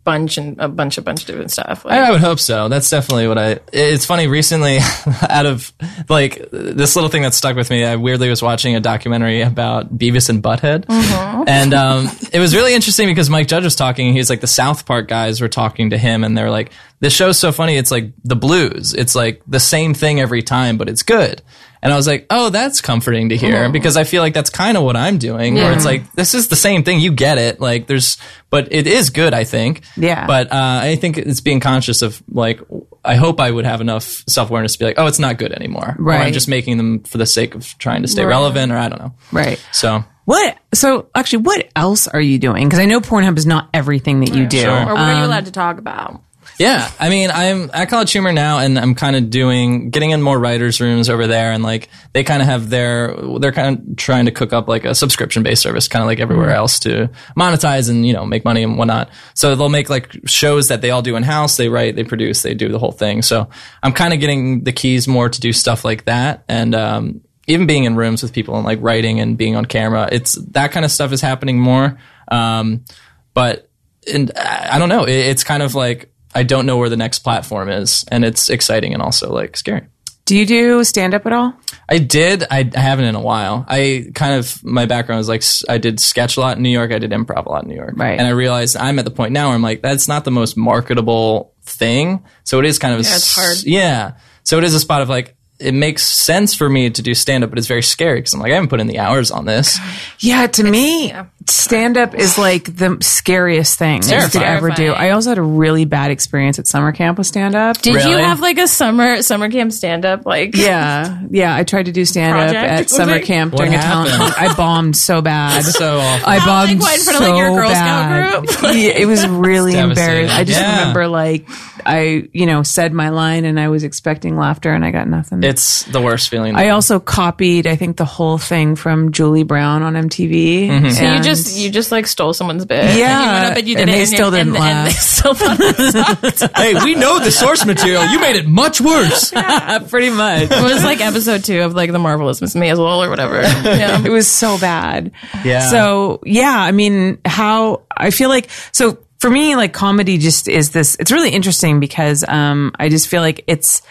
bunch 0.05 0.37
and 0.37 0.57
a 0.61 0.69
bunch 0.69 0.97
a 0.97 1.01
bunch 1.01 1.21
of 1.21 1.27
different 1.27 1.51
stuff. 1.51 1.83
Like, 1.83 1.99
I, 1.99 2.11
would 2.11 2.21
hope 2.21 2.39
so. 2.39 2.69
That's 2.69 2.89
definitely 2.89 3.27
what 3.27 3.37
I. 3.37 3.59
It's 3.73 4.05
funny. 4.05 4.27
Recently, 4.27 4.77
out 5.29 5.45
of 5.45 5.73
like 6.07 6.49
this 6.51 6.95
little 6.95 7.09
thing 7.09 7.23
that 7.23 7.33
stuck 7.33 7.57
with 7.57 7.69
me, 7.69 7.83
I 7.83 7.97
weirdly 7.97 8.29
was 8.29 8.41
watching 8.41 8.75
a 8.75 8.79
documentary 8.79 9.41
about 9.41 9.97
Beavis 9.97 10.29
and 10.29 10.41
Butthead, 10.41 10.85
and 10.89 11.73
um, 11.73 12.09
it 12.31 12.39
was 12.39 12.55
really 12.55 12.73
interesting 12.73 13.07
because 13.07 13.29
Mike 13.29 13.47
Judge 13.47 13.65
was 13.65 13.75
talking. 13.75 14.13
He's 14.13 14.29
like 14.29 14.41
the 14.41 14.47
South 14.47 14.85
Park 14.85 15.09
guys 15.09 15.41
were 15.41 15.49
talking 15.49 15.89
to 15.89 15.97
him, 15.97 16.23
and 16.23 16.37
they're 16.37 16.51
like, 16.51 16.71
"This 17.01 17.13
show's 17.13 17.37
so 17.37 17.51
funny. 17.51 17.75
It's 17.75 17.91
like 17.91 18.13
the 18.23 18.37
blues. 18.37 18.93
It's 18.93 19.15
like 19.15 19.41
the 19.47 19.59
same 19.59 19.93
thing 19.93 20.21
every 20.21 20.43
time, 20.43 20.77
but 20.77 20.87
it's 20.87 21.03
good." 21.03 21.41
And 21.85 21.93
I 21.93 21.95
was 21.95 22.07
like, 22.07 22.25
"Oh, 22.29 22.49
that's 22.49 22.81
comforting 22.81 23.29
to 23.29 23.37
hear," 23.37 23.69
because 23.69 23.95
I 23.95 24.03
feel 24.05 24.21
like 24.23 24.33
that's 24.33 24.49
kind 24.49 24.75
of 24.75 24.83
what 24.83 24.95
I'm 24.97 25.19
doing. 25.19 25.53
Where 25.53 25.71
it's 25.71 25.85
like, 25.85 26.11
this 26.13 26.33
is 26.33 26.47
the 26.47 26.55
same 26.55 26.83
thing. 26.83 26.99
You 26.99 27.11
get 27.11 27.37
it. 27.37 27.61
Like, 27.61 27.85
there's, 27.87 28.17
but 28.49 28.73
it 28.73 28.87
is 28.87 29.11
good. 29.11 29.33
I 29.35 29.43
think. 29.43 29.83
Yeah. 29.95 30.25
But 30.25 30.51
uh, 30.51 30.79
I 30.81 30.95
think 30.95 31.17
it's 31.19 31.41
being 31.41 31.59
conscious 31.59 32.01
of 32.01 32.21
like 32.27 32.59
I 33.03 33.15
hope 33.15 33.39
I 33.39 33.51
would 33.51 33.65
have 33.65 33.81
enough 33.81 34.23
self 34.27 34.49
awareness 34.49 34.73
to 34.73 34.79
be 34.79 34.85
like, 34.85 34.95
oh, 34.97 35.05
it's 35.05 35.19
not 35.19 35.37
good 35.37 35.51
anymore. 35.53 35.95
Or 35.99 36.03
Right. 36.03 36.25
I'm 36.25 36.33
just 36.33 36.47
making 36.47 36.77
them 36.77 37.03
for 37.03 37.19
the 37.19 37.25
sake 37.27 37.53
of 37.53 37.77
trying 37.77 38.01
to 38.01 38.07
stay 38.07 38.23
Right. 38.23 38.29
relevant, 38.29 38.71
or 38.71 38.77
I 38.77 38.89
don't 38.89 38.99
know. 38.99 39.13
Right. 39.31 39.63
So 39.71 40.03
What? 40.25 40.57
So 40.73 41.09
actually, 41.13 41.43
what 41.43 41.69
else 41.75 42.07
are 42.07 42.19
you 42.19 42.39
doing? 42.39 42.67
Because 42.67 42.79
I 42.79 42.85
know 42.85 42.99
Pornhub 42.99 43.37
is 43.37 43.45
not 43.45 43.69
everything 43.75 44.21
that 44.21 44.33
you 44.33 44.47
do. 44.47 44.61
Sure. 44.61 44.71
or 44.71 44.85
what 44.95 44.97
are 44.97 45.11
you 45.11 45.17
Um, 45.19 45.23
allowed 45.25 45.45
to 45.45 45.51
talk 45.51 45.77
about? 45.77 46.19
Yeah, 46.57 46.89
I 46.99 47.09
mean, 47.09 47.31
I'm 47.31 47.69
at 47.73 47.89
College 47.89 48.11
Humor 48.13 48.31
now, 48.31 48.59
and 48.59 48.79
I'm 48.79 48.95
kind 48.95 49.15
of 49.15 49.29
doing 49.29 49.89
getting 49.89 50.11
in 50.11 50.21
more 50.21 50.39
writers' 50.39 50.79
rooms 50.79 51.09
over 51.09 51.27
there, 51.27 51.51
and 51.51 51.63
like 51.63 51.89
they 52.13 52.23
kind 52.23 52.41
of 52.41 52.47
have 52.47 52.69
their 52.69 53.15
they're 53.39 53.51
kind 53.51 53.77
of 53.77 53.95
trying 53.97 54.25
to 54.25 54.31
cook 54.31 54.53
up 54.53 54.67
like 54.67 54.85
a 54.85 54.95
subscription 54.95 55.43
based 55.43 55.61
service, 55.61 55.87
kind 55.87 56.01
of 56.01 56.07
like 56.07 56.19
everywhere 56.19 56.51
else 56.51 56.79
to 56.79 57.09
monetize 57.37 57.89
and 57.89 58.05
you 58.05 58.13
know 58.13 58.25
make 58.25 58.45
money 58.45 58.63
and 58.63 58.77
whatnot. 58.77 59.09
So 59.33 59.55
they'll 59.55 59.69
make 59.69 59.89
like 59.89 60.15
shows 60.25 60.69
that 60.69 60.81
they 60.81 60.91
all 60.91 61.01
do 61.01 61.15
in 61.15 61.23
house. 61.23 61.57
They 61.57 61.67
write, 61.67 61.95
they 61.95 62.05
produce, 62.05 62.41
they 62.41 62.53
do 62.53 62.69
the 62.69 62.79
whole 62.79 62.93
thing. 62.93 63.21
So 63.21 63.49
I'm 63.83 63.93
kind 63.93 64.13
of 64.13 64.19
getting 64.19 64.63
the 64.63 64.71
keys 64.71 65.07
more 65.07 65.29
to 65.29 65.41
do 65.41 65.51
stuff 65.51 65.83
like 65.83 66.05
that, 66.05 66.45
and 66.47 66.73
um, 66.73 67.21
even 67.47 67.67
being 67.67 67.83
in 67.83 67.95
rooms 67.95 68.23
with 68.23 68.31
people 68.31 68.55
and 68.55 68.65
like 68.65 68.79
writing 68.81 69.19
and 69.19 69.37
being 69.37 69.55
on 69.55 69.65
camera. 69.65 70.07
It's 70.11 70.33
that 70.51 70.71
kind 70.71 70.85
of 70.85 70.91
stuff 70.91 71.11
is 71.11 71.21
happening 71.21 71.59
more. 71.59 71.97
Um, 72.29 72.85
but 73.33 73.69
and 74.11 74.31
I 74.37 74.79
don't 74.79 74.89
know. 74.89 75.03
It, 75.03 75.15
it's 75.15 75.43
kind 75.43 75.61
of 75.61 75.75
like 75.75 76.11
I 76.35 76.43
don't 76.43 76.65
know 76.65 76.77
where 76.77 76.89
the 76.89 76.97
next 76.97 77.19
platform 77.19 77.69
is, 77.69 78.05
and 78.09 78.23
it's 78.23 78.49
exciting 78.49 78.93
and 78.93 79.01
also 79.01 79.31
like 79.33 79.57
scary. 79.57 79.87
Do 80.25 80.35
you 80.35 80.45
do 80.45 80.83
stand 80.83 81.13
up 81.13 81.25
at 81.27 81.33
all? 81.33 81.53
I 81.87 81.99
did. 81.99 82.43
I, 82.49 82.69
I 82.75 82.79
haven't 82.79 83.05
in 83.05 83.13
a 83.13 83.21
while. 83.21 83.63
I 83.67 84.07
kind 84.15 84.33
of 84.33 84.63
my 84.63 84.87
background 84.87 85.21
is 85.21 85.29
like 85.29 85.43
I 85.69 85.77
did 85.77 85.99
sketch 85.99 86.35
a 86.35 86.39
lot 86.39 86.57
in 86.57 86.63
New 86.63 86.69
York. 86.69 86.91
I 86.91 86.97
did 86.97 87.11
improv 87.11 87.45
a 87.45 87.49
lot 87.49 87.63
in 87.63 87.69
New 87.69 87.75
York. 87.75 87.93
Right. 87.95 88.17
And 88.17 88.27
I 88.27 88.31
realized 88.31 88.75
I'm 88.75 88.97
at 88.97 89.05
the 89.05 89.11
point 89.11 89.33
now 89.33 89.47
where 89.47 89.55
I'm 89.55 89.61
like 89.61 89.83
that's 89.83 90.07
not 90.07 90.25
the 90.25 90.31
most 90.31 90.57
marketable 90.57 91.53
thing. 91.61 92.23
So 92.43 92.59
it 92.59 92.65
is 92.65 92.79
kind 92.79 92.95
of 92.95 93.01
a 93.01 93.03
Yeah, 93.03 93.15
it's 93.15 93.35
hard. 93.35 93.63
Yeah. 93.63 94.13
So 94.43 94.57
it 94.57 94.63
is 94.63 94.73
a 94.73 94.79
spot 94.79 95.03
of 95.03 95.09
like 95.09 95.35
it 95.59 95.73
makes 95.73 96.03
sense 96.03 96.53
for 96.53 96.67
me 96.67 96.89
to 96.89 97.01
do 97.01 97.13
stand 97.13 97.43
up, 97.43 97.49
but 97.49 97.59
it's 97.59 97.67
very 97.67 97.83
scary 97.83 98.19
because 98.19 98.33
I'm 98.33 98.39
like 98.39 98.51
I 98.51 98.55
haven't 98.55 98.69
put 98.69 98.81
in 98.81 98.87
the 98.87 98.99
hours 98.99 99.29
on 99.29 99.45
this. 99.45 99.77
Yeah, 100.19 100.47
to 100.47 100.63
me, 100.63 101.13
stand 101.47 101.97
up 101.97 102.15
is 102.15 102.37
like 102.37 102.75
the 102.75 102.97
scariest 103.01 103.77
thing 103.77 104.01
you 104.03 104.09
could 104.31 104.41
ever 104.41 104.71
do. 104.71 104.91
I 104.93 105.11
also 105.11 105.29
had 105.29 105.37
a 105.37 105.43
really 105.43 105.85
bad 105.85 106.09
experience 106.11 106.57
at 106.59 106.67
summer 106.67 106.91
camp 106.91 107.17
with 107.17 107.27
stand 107.27 107.55
up. 107.55 107.79
Did 107.81 107.93
you 108.03 108.17
have 108.17 108.39
like 108.39 108.57
a 108.57 108.67
summer 108.67 109.21
summer 109.21 109.49
camp 109.49 109.71
stand 109.71 110.05
up? 110.05 110.25
Like 110.25 110.55
Yeah, 110.55 111.21
yeah. 111.29 111.55
I 111.55 111.63
tried 111.63 111.85
to 111.85 111.91
do 111.91 112.03
stand 112.05 112.33
up 112.35 112.51
Project, 112.51 112.71
at 112.71 112.83
was 112.85 112.91
summer 112.95 113.15
it? 113.15 113.25
camp 113.25 113.53
What 113.53 113.59
during 113.59 113.73
a 113.75 113.77
talent. 113.77 114.11
happened? 114.11 114.35
I 114.51 114.55
bombed 114.55 114.97
so 114.97 115.21
bad. 115.21 115.63
So 115.63 115.99
awful. 115.99 116.27
I 116.29 116.37
Not, 116.37 116.45
bombed 116.45 116.71
like, 116.71 116.81
what, 116.81 116.97
in 116.97 117.03
front 117.03 117.17
of, 117.19 117.23
so 117.25 117.31
like, 117.31 117.37
your 117.39 117.55
Girl 117.55 117.69
Scout 117.69 117.79
bad. 118.09 118.31
group? 118.45 118.75
Yeah, 118.75 118.89
it 118.91 119.05
was 119.07 119.27
really 119.27 119.71
devastating. 119.73 120.23
embarrassing. 120.25 120.39
I 120.39 120.43
just 120.43 120.59
Yeah. 120.59 120.79
remember 120.79 121.07
like 121.07 121.47
I, 121.87 122.27
you 122.33 122.47
know, 122.47 122.63
said 122.63 122.93
my 122.93 123.09
line 123.09 123.45
and 123.45 123.59
I 123.59 123.67
was 123.69 123.83
expecting 123.83 124.37
laughter 124.37 124.73
and 124.73 124.83
I 124.83 124.89
got 124.89 125.07
nothing. 125.07 125.43
it's 125.43 125.83
the 125.83 126.01
worst 126.01 126.29
feeling. 126.29 126.55
I 126.55 126.69
also 126.69 126.99
copied, 126.99 127.67
I 127.67 127.75
think, 127.75 127.97
the 127.97 128.05
whole 128.05 128.39
thing 128.39 128.75
from 128.75 129.11
Julie 129.11 129.43
Brown 129.43 129.83
on 129.83 129.93
MTV. 129.93 130.67
Mm-hmm. 130.67 130.89
So 130.89 131.01
you 131.03 131.07
And- 131.09 131.23
just 131.43 131.57
you 131.57 131.69
just 131.69 131.91
like 131.91 132.07
stole 132.07 132.33
someone's 132.33 132.65
bit. 132.65 132.83
and 132.85 132.99
Yeah, 132.99 133.19
you 133.25 133.31
went 133.31 133.51
up 133.51 133.57
and 133.57 133.67
you 133.67 133.75
did 133.75 133.81
and 133.81 133.89
it, 133.89 133.93
they 133.93 133.99
and 134.01 134.09
still 134.09 134.31
didn't 134.31 134.55
and, 134.55 134.57
and 134.57 134.87
they 134.87 134.91
laugh. 134.91 134.91
still 134.91 135.35
sucked. 135.35 136.57
hey, 136.57 136.73
we 136.83 136.95
know 136.95 137.19
the 137.19 137.31
source 137.31 137.65
material. 137.65 138.05
You 138.05 138.19
made 138.19 138.35
it 138.35 138.47
much 138.47 138.81
worse. 138.81 139.31
pretty 139.89 140.09
much. 140.09 140.43
It 140.43 140.63
was 140.63 140.83
like 140.83 141.01
episode 141.01 141.43
two 141.43 141.61
of 141.61 141.73
like 141.73 141.91
the 141.91 141.99
marvelous 141.99 142.41
Miss 142.41 142.55
Maisel 142.55 143.03
or 143.05 143.09
whatever. 143.09 143.41
Yeah. 143.75 144.03
it 144.03 144.09
was 144.09 144.27
so 144.27 144.57
bad. 144.59 145.11
Yeah. 145.43 145.69
So 145.69 146.21
yeah, 146.25 146.55
I 146.57 146.71
mean, 146.71 147.19
how 147.25 147.83
I 147.95 148.11
feel 148.11 148.29
like 148.29 148.49
so 148.71 148.99
for 149.19 149.29
me, 149.29 149.55
like 149.55 149.73
comedy 149.73 150.17
just 150.17 150.47
is 150.47 150.71
this. 150.71 150.95
It's 150.99 151.11
really 151.11 151.29
interesting 151.31 151.79
because 151.79 152.23
um, 152.27 152.71
I 152.79 152.89
just 152.89 153.07
feel 153.07 153.21
like 153.21 153.43
it's 153.47 153.81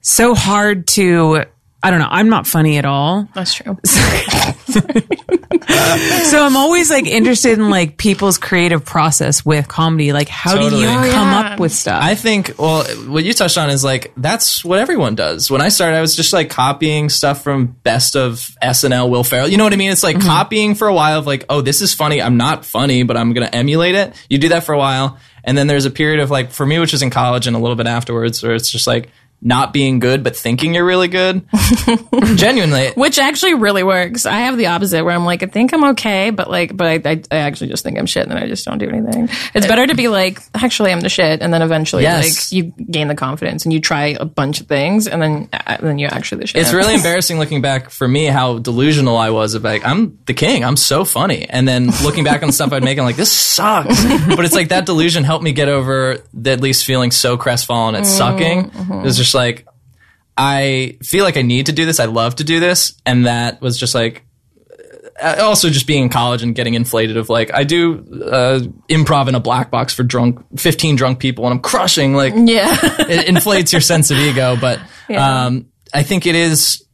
so 0.00 0.34
hard 0.34 0.86
to 0.88 1.44
I 1.82 1.90
don't 1.90 1.98
know. 1.98 2.08
I'm 2.10 2.28
not 2.28 2.46
funny 2.46 2.78
at 2.78 2.84
all. 2.84 3.28
That's 3.34 3.54
true. 3.54 3.76
So 6.24 6.44
I'm 6.44 6.56
always 6.56 6.90
like 6.90 7.06
interested 7.06 7.58
in 7.58 7.70
like 7.70 7.96
people's 7.96 8.38
creative 8.38 8.84
process 8.84 9.44
with 9.44 9.68
comedy. 9.68 10.12
Like, 10.12 10.28
how 10.28 10.56
do 10.56 10.76
you 10.76 10.86
Oh, 10.86 10.92
come 10.92 11.30
yeah. 11.30 11.52
up 11.52 11.60
with 11.60 11.72
stuff? 11.72 12.02
I 12.02 12.14
think, 12.14 12.54
well, 12.58 12.84
what 13.08 13.24
you 13.24 13.32
touched 13.32 13.58
on 13.58 13.70
is 13.70 13.84
like, 13.84 14.12
that's 14.16 14.64
what 14.64 14.78
everyone 14.78 15.14
does. 15.14 15.50
When 15.50 15.60
I 15.60 15.68
started, 15.68 15.96
I 15.96 16.00
was 16.00 16.16
just 16.16 16.32
like 16.32 16.50
copying 16.50 17.10
stuff 17.10 17.42
from 17.42 17.66
best 17.66 18.16
of 18.16 18.56
SNL, 18.62 19.10
Will 19.10 19.24
Ferrell. 19.24 19.48
You 19.48 19.56
know 19.56 19.64
what 19.64 19.72
I 19.72 19.76
mean? 19.76 19.90
It's 19.92 20.02
like 20.02 20.16
mm-hmm. 20.16 20.26
copying 20.28 20.74
for 20.74 20.88
a 20.88 20.94
while 20.94 21.18
of 21.18 21.26
like, 21.26 21.44
oh, 21.48 21.60
this 21.60 21.82
is 21.82 21.94
funny. 21.94 22.20
I'm 22.22 22.36
not 22.36 22.64
funny, 22.64 23.02
but 23.02 23.16
I'm 23.16 23.32
going 23.32 23.46
to 23.46 23.54
emulate 23.54 23.94
it. 23.94 24.14
You 24.28 24.38
do 24.38 24.48
that 24.50 24.64
for 24.64 24.72
a 24.72 24.78
while. 24.78 25.18
And 25.44 25.58
then 25.58 25.66
there's 25.66 25.86
a 25.86 25.90
period 25.90 26.20
of 26.20 26.30
like, 26.30 26.50
for 26.50 26.64
me, 26.64 26.78
which 26.78 26.94
is 26.94 27.02
in 27.02 27.10
college 27.10 27.46
and 27.46 27.56
a 27.56 27.58
little 27.58 27.76
bit 27.76 27.86
afterwards, 27.86 28.42
where 28.42 28.54
it's 28.54 28.70
just 28.70 28.86
like, 28.86 29.10
not 29.44 29.72
being 29.72 29.98
good, 29.98 30.22
but 30.22 30.36
thinking 30.36 30.72
you're 30.74 30.84
really 30.84 31.08
good. 31.08 31.42
Genuinely. 32.36 32.92
Which 32.94 33.18
actually 33.18 33.54
really 33.54 33.82
works. 33.82 34.24
I 34.26 34.40
have 34.40 34.56
the 34.56 34.66
opposite 34.66 35.04
where 35.04 35.14
I'm 35.14 35.24
like, 35.24 35.42
I 35.42 35.46
think 35.46 35.72
I'm 35.74 35.84
okay, 35.90 36.30
but 36.30 36.48
like, 36.50 36.76
but 36.76 36.86
I, 36.86 37.10
I, 37.10 37.22
I 37.30 37.36
actually 37.38 37.68
just 37.68 37.82
think 37.82 37.98
I'm 37.98 38.06
shit 38.06 38.22
and 38.22 38.30
then 38.30 38.38
I 38.42 38.46
just 38.46 38.64
don't 38.64 38.78
do 38.78 38.88
anything. 38.88 39.28
It's 39.54 39.66
better 39.66 39.86
to 39.86 39.94
be 39.94 40.08
like, 40.08 40.40
actually 40.54 40.92
I'm 40.92 41.00
the 41.00 41.08
shit. 41.08 41.42
And 41.42 41.52
then 41.52 41.62
eventually 41.62 42.02
Yes. 42.04 42.52
like 42.52 42.56
you 42.56 42.72
gain 42.90 43.08
the 43.08 43.14
confidence 43.14 43.64
and 43.64 43.72
you 43.72 43.80
try 43.80 44.16
a 44.18 44.24
bunch 44.24 44.60
of 44.60 44.66
things 44.68 45.06
and 45.08 45.20
then, 45.20 45.48
uh, 45.52 45.76
then 45.80 45.98
you're 45.98 46.12
actually 46.14 46.42
the 46.42 46.46
shit. 46.46 46.60
It's 46.62 46.72
really 46.72 46.94
embarrassing 47.02 47.38
looking 47.38 47.60
back 47.62 47.90
for 47.90 48.06
me 48.06 48.26
how 48.26 48.58
delusional 48.58 49.16
I 49.16 49.30
was 49.30 49.54
of 49.54 49.64
like 49.64 49.84
I'm 49.84 50.18
the 50.26 50.34
king, 50.34 50.64
I'm 50.64 50.76
so 50.76 51.04
funny, 51.04 51.48
and 51.48 51.66
then 51.66 51.88
looking 52.04 52.24
back 52.24 52.42
on 52.42 52.48
the 52.48 52.52
stuff 52.52 52.72
I'd 52.72 52.84
make, 52.84 52.98
I'm 52.98 53.04
like 53.04 53.16
this 53.16 53.32
sucks. 53.32 54.04
but 54.28 54.44
it's 54.44 54.54
like 54.54 54.68
that 54.68 54.86
delusion 54.86 55.24
helped 55.24 55.42
me 55.44 55.52
get 55.52 55.68
over 55.68 56.18
the, 56.32 56.52
at 56.52 56.60
least 56.60 56.84
feeling 56.84 57.10
so 57.10 57.36
crestfallen 57.36 57.94
at 57.94 58.06
sucking. 58.06 58.70
It 58.72 59.02
was 59.02 59.16
just 59.32 59.34
like 59.34 59.66
I 60.36 60.98
feel 61.02 61.24
like 61.24 61.36
I 61.36 61.42
need 61.42 61.66
to 61.66 61.72
do 61.72 61.84
this. 61.84 62.00
I 62.00 62.06
love 62.06 62.36
to 62.36 62.44
do 62.44 62.60
this, 62.60 62.94
and 63.04 63.26
that 63.26 63.60
was 63.60 63.78
just 63.78 63.94
like 63.94 64.24
uh, 65.20 65.36
also 65.40 65.68
just 65.68 65.86
being 65.86 66.04
in 66.04 66.08
college 66.08 66.42
and 66.42 66.54
getting 66.54 66.74
inflated 66.74 67.16
of 67.16 67.28
like 67.28 67.52
I 67.52 67.64
do 67.64 67.98
uh, 68.24 68.60
improv 68.88 69.28
in 69.28 69.34
a 69.34 69.40
black 69.40 69.70
box 69.70 69.92
for 69.94 70.02
drunk 70.02 70.58
15 70.58 70.96
drunk 70.96 71.18
people 71.18 71.44
and 71.44 71.54
I'm 71.54 71.60
crushing 71.60 72.14
like 72.14 72.32
yeah. 72.34 72.78
it 72.82 73.28
inflates 73.28 73.72
your 73.72 73.82
sense 73.82 74.10
of 74.10 74.18
ego. 74.18 74.56
But 74.60 74.80
um, 75.14 75.66
I 75.92 76.02
think 76.02 76.26
it 76.26 76.34
is, 76.34 76.84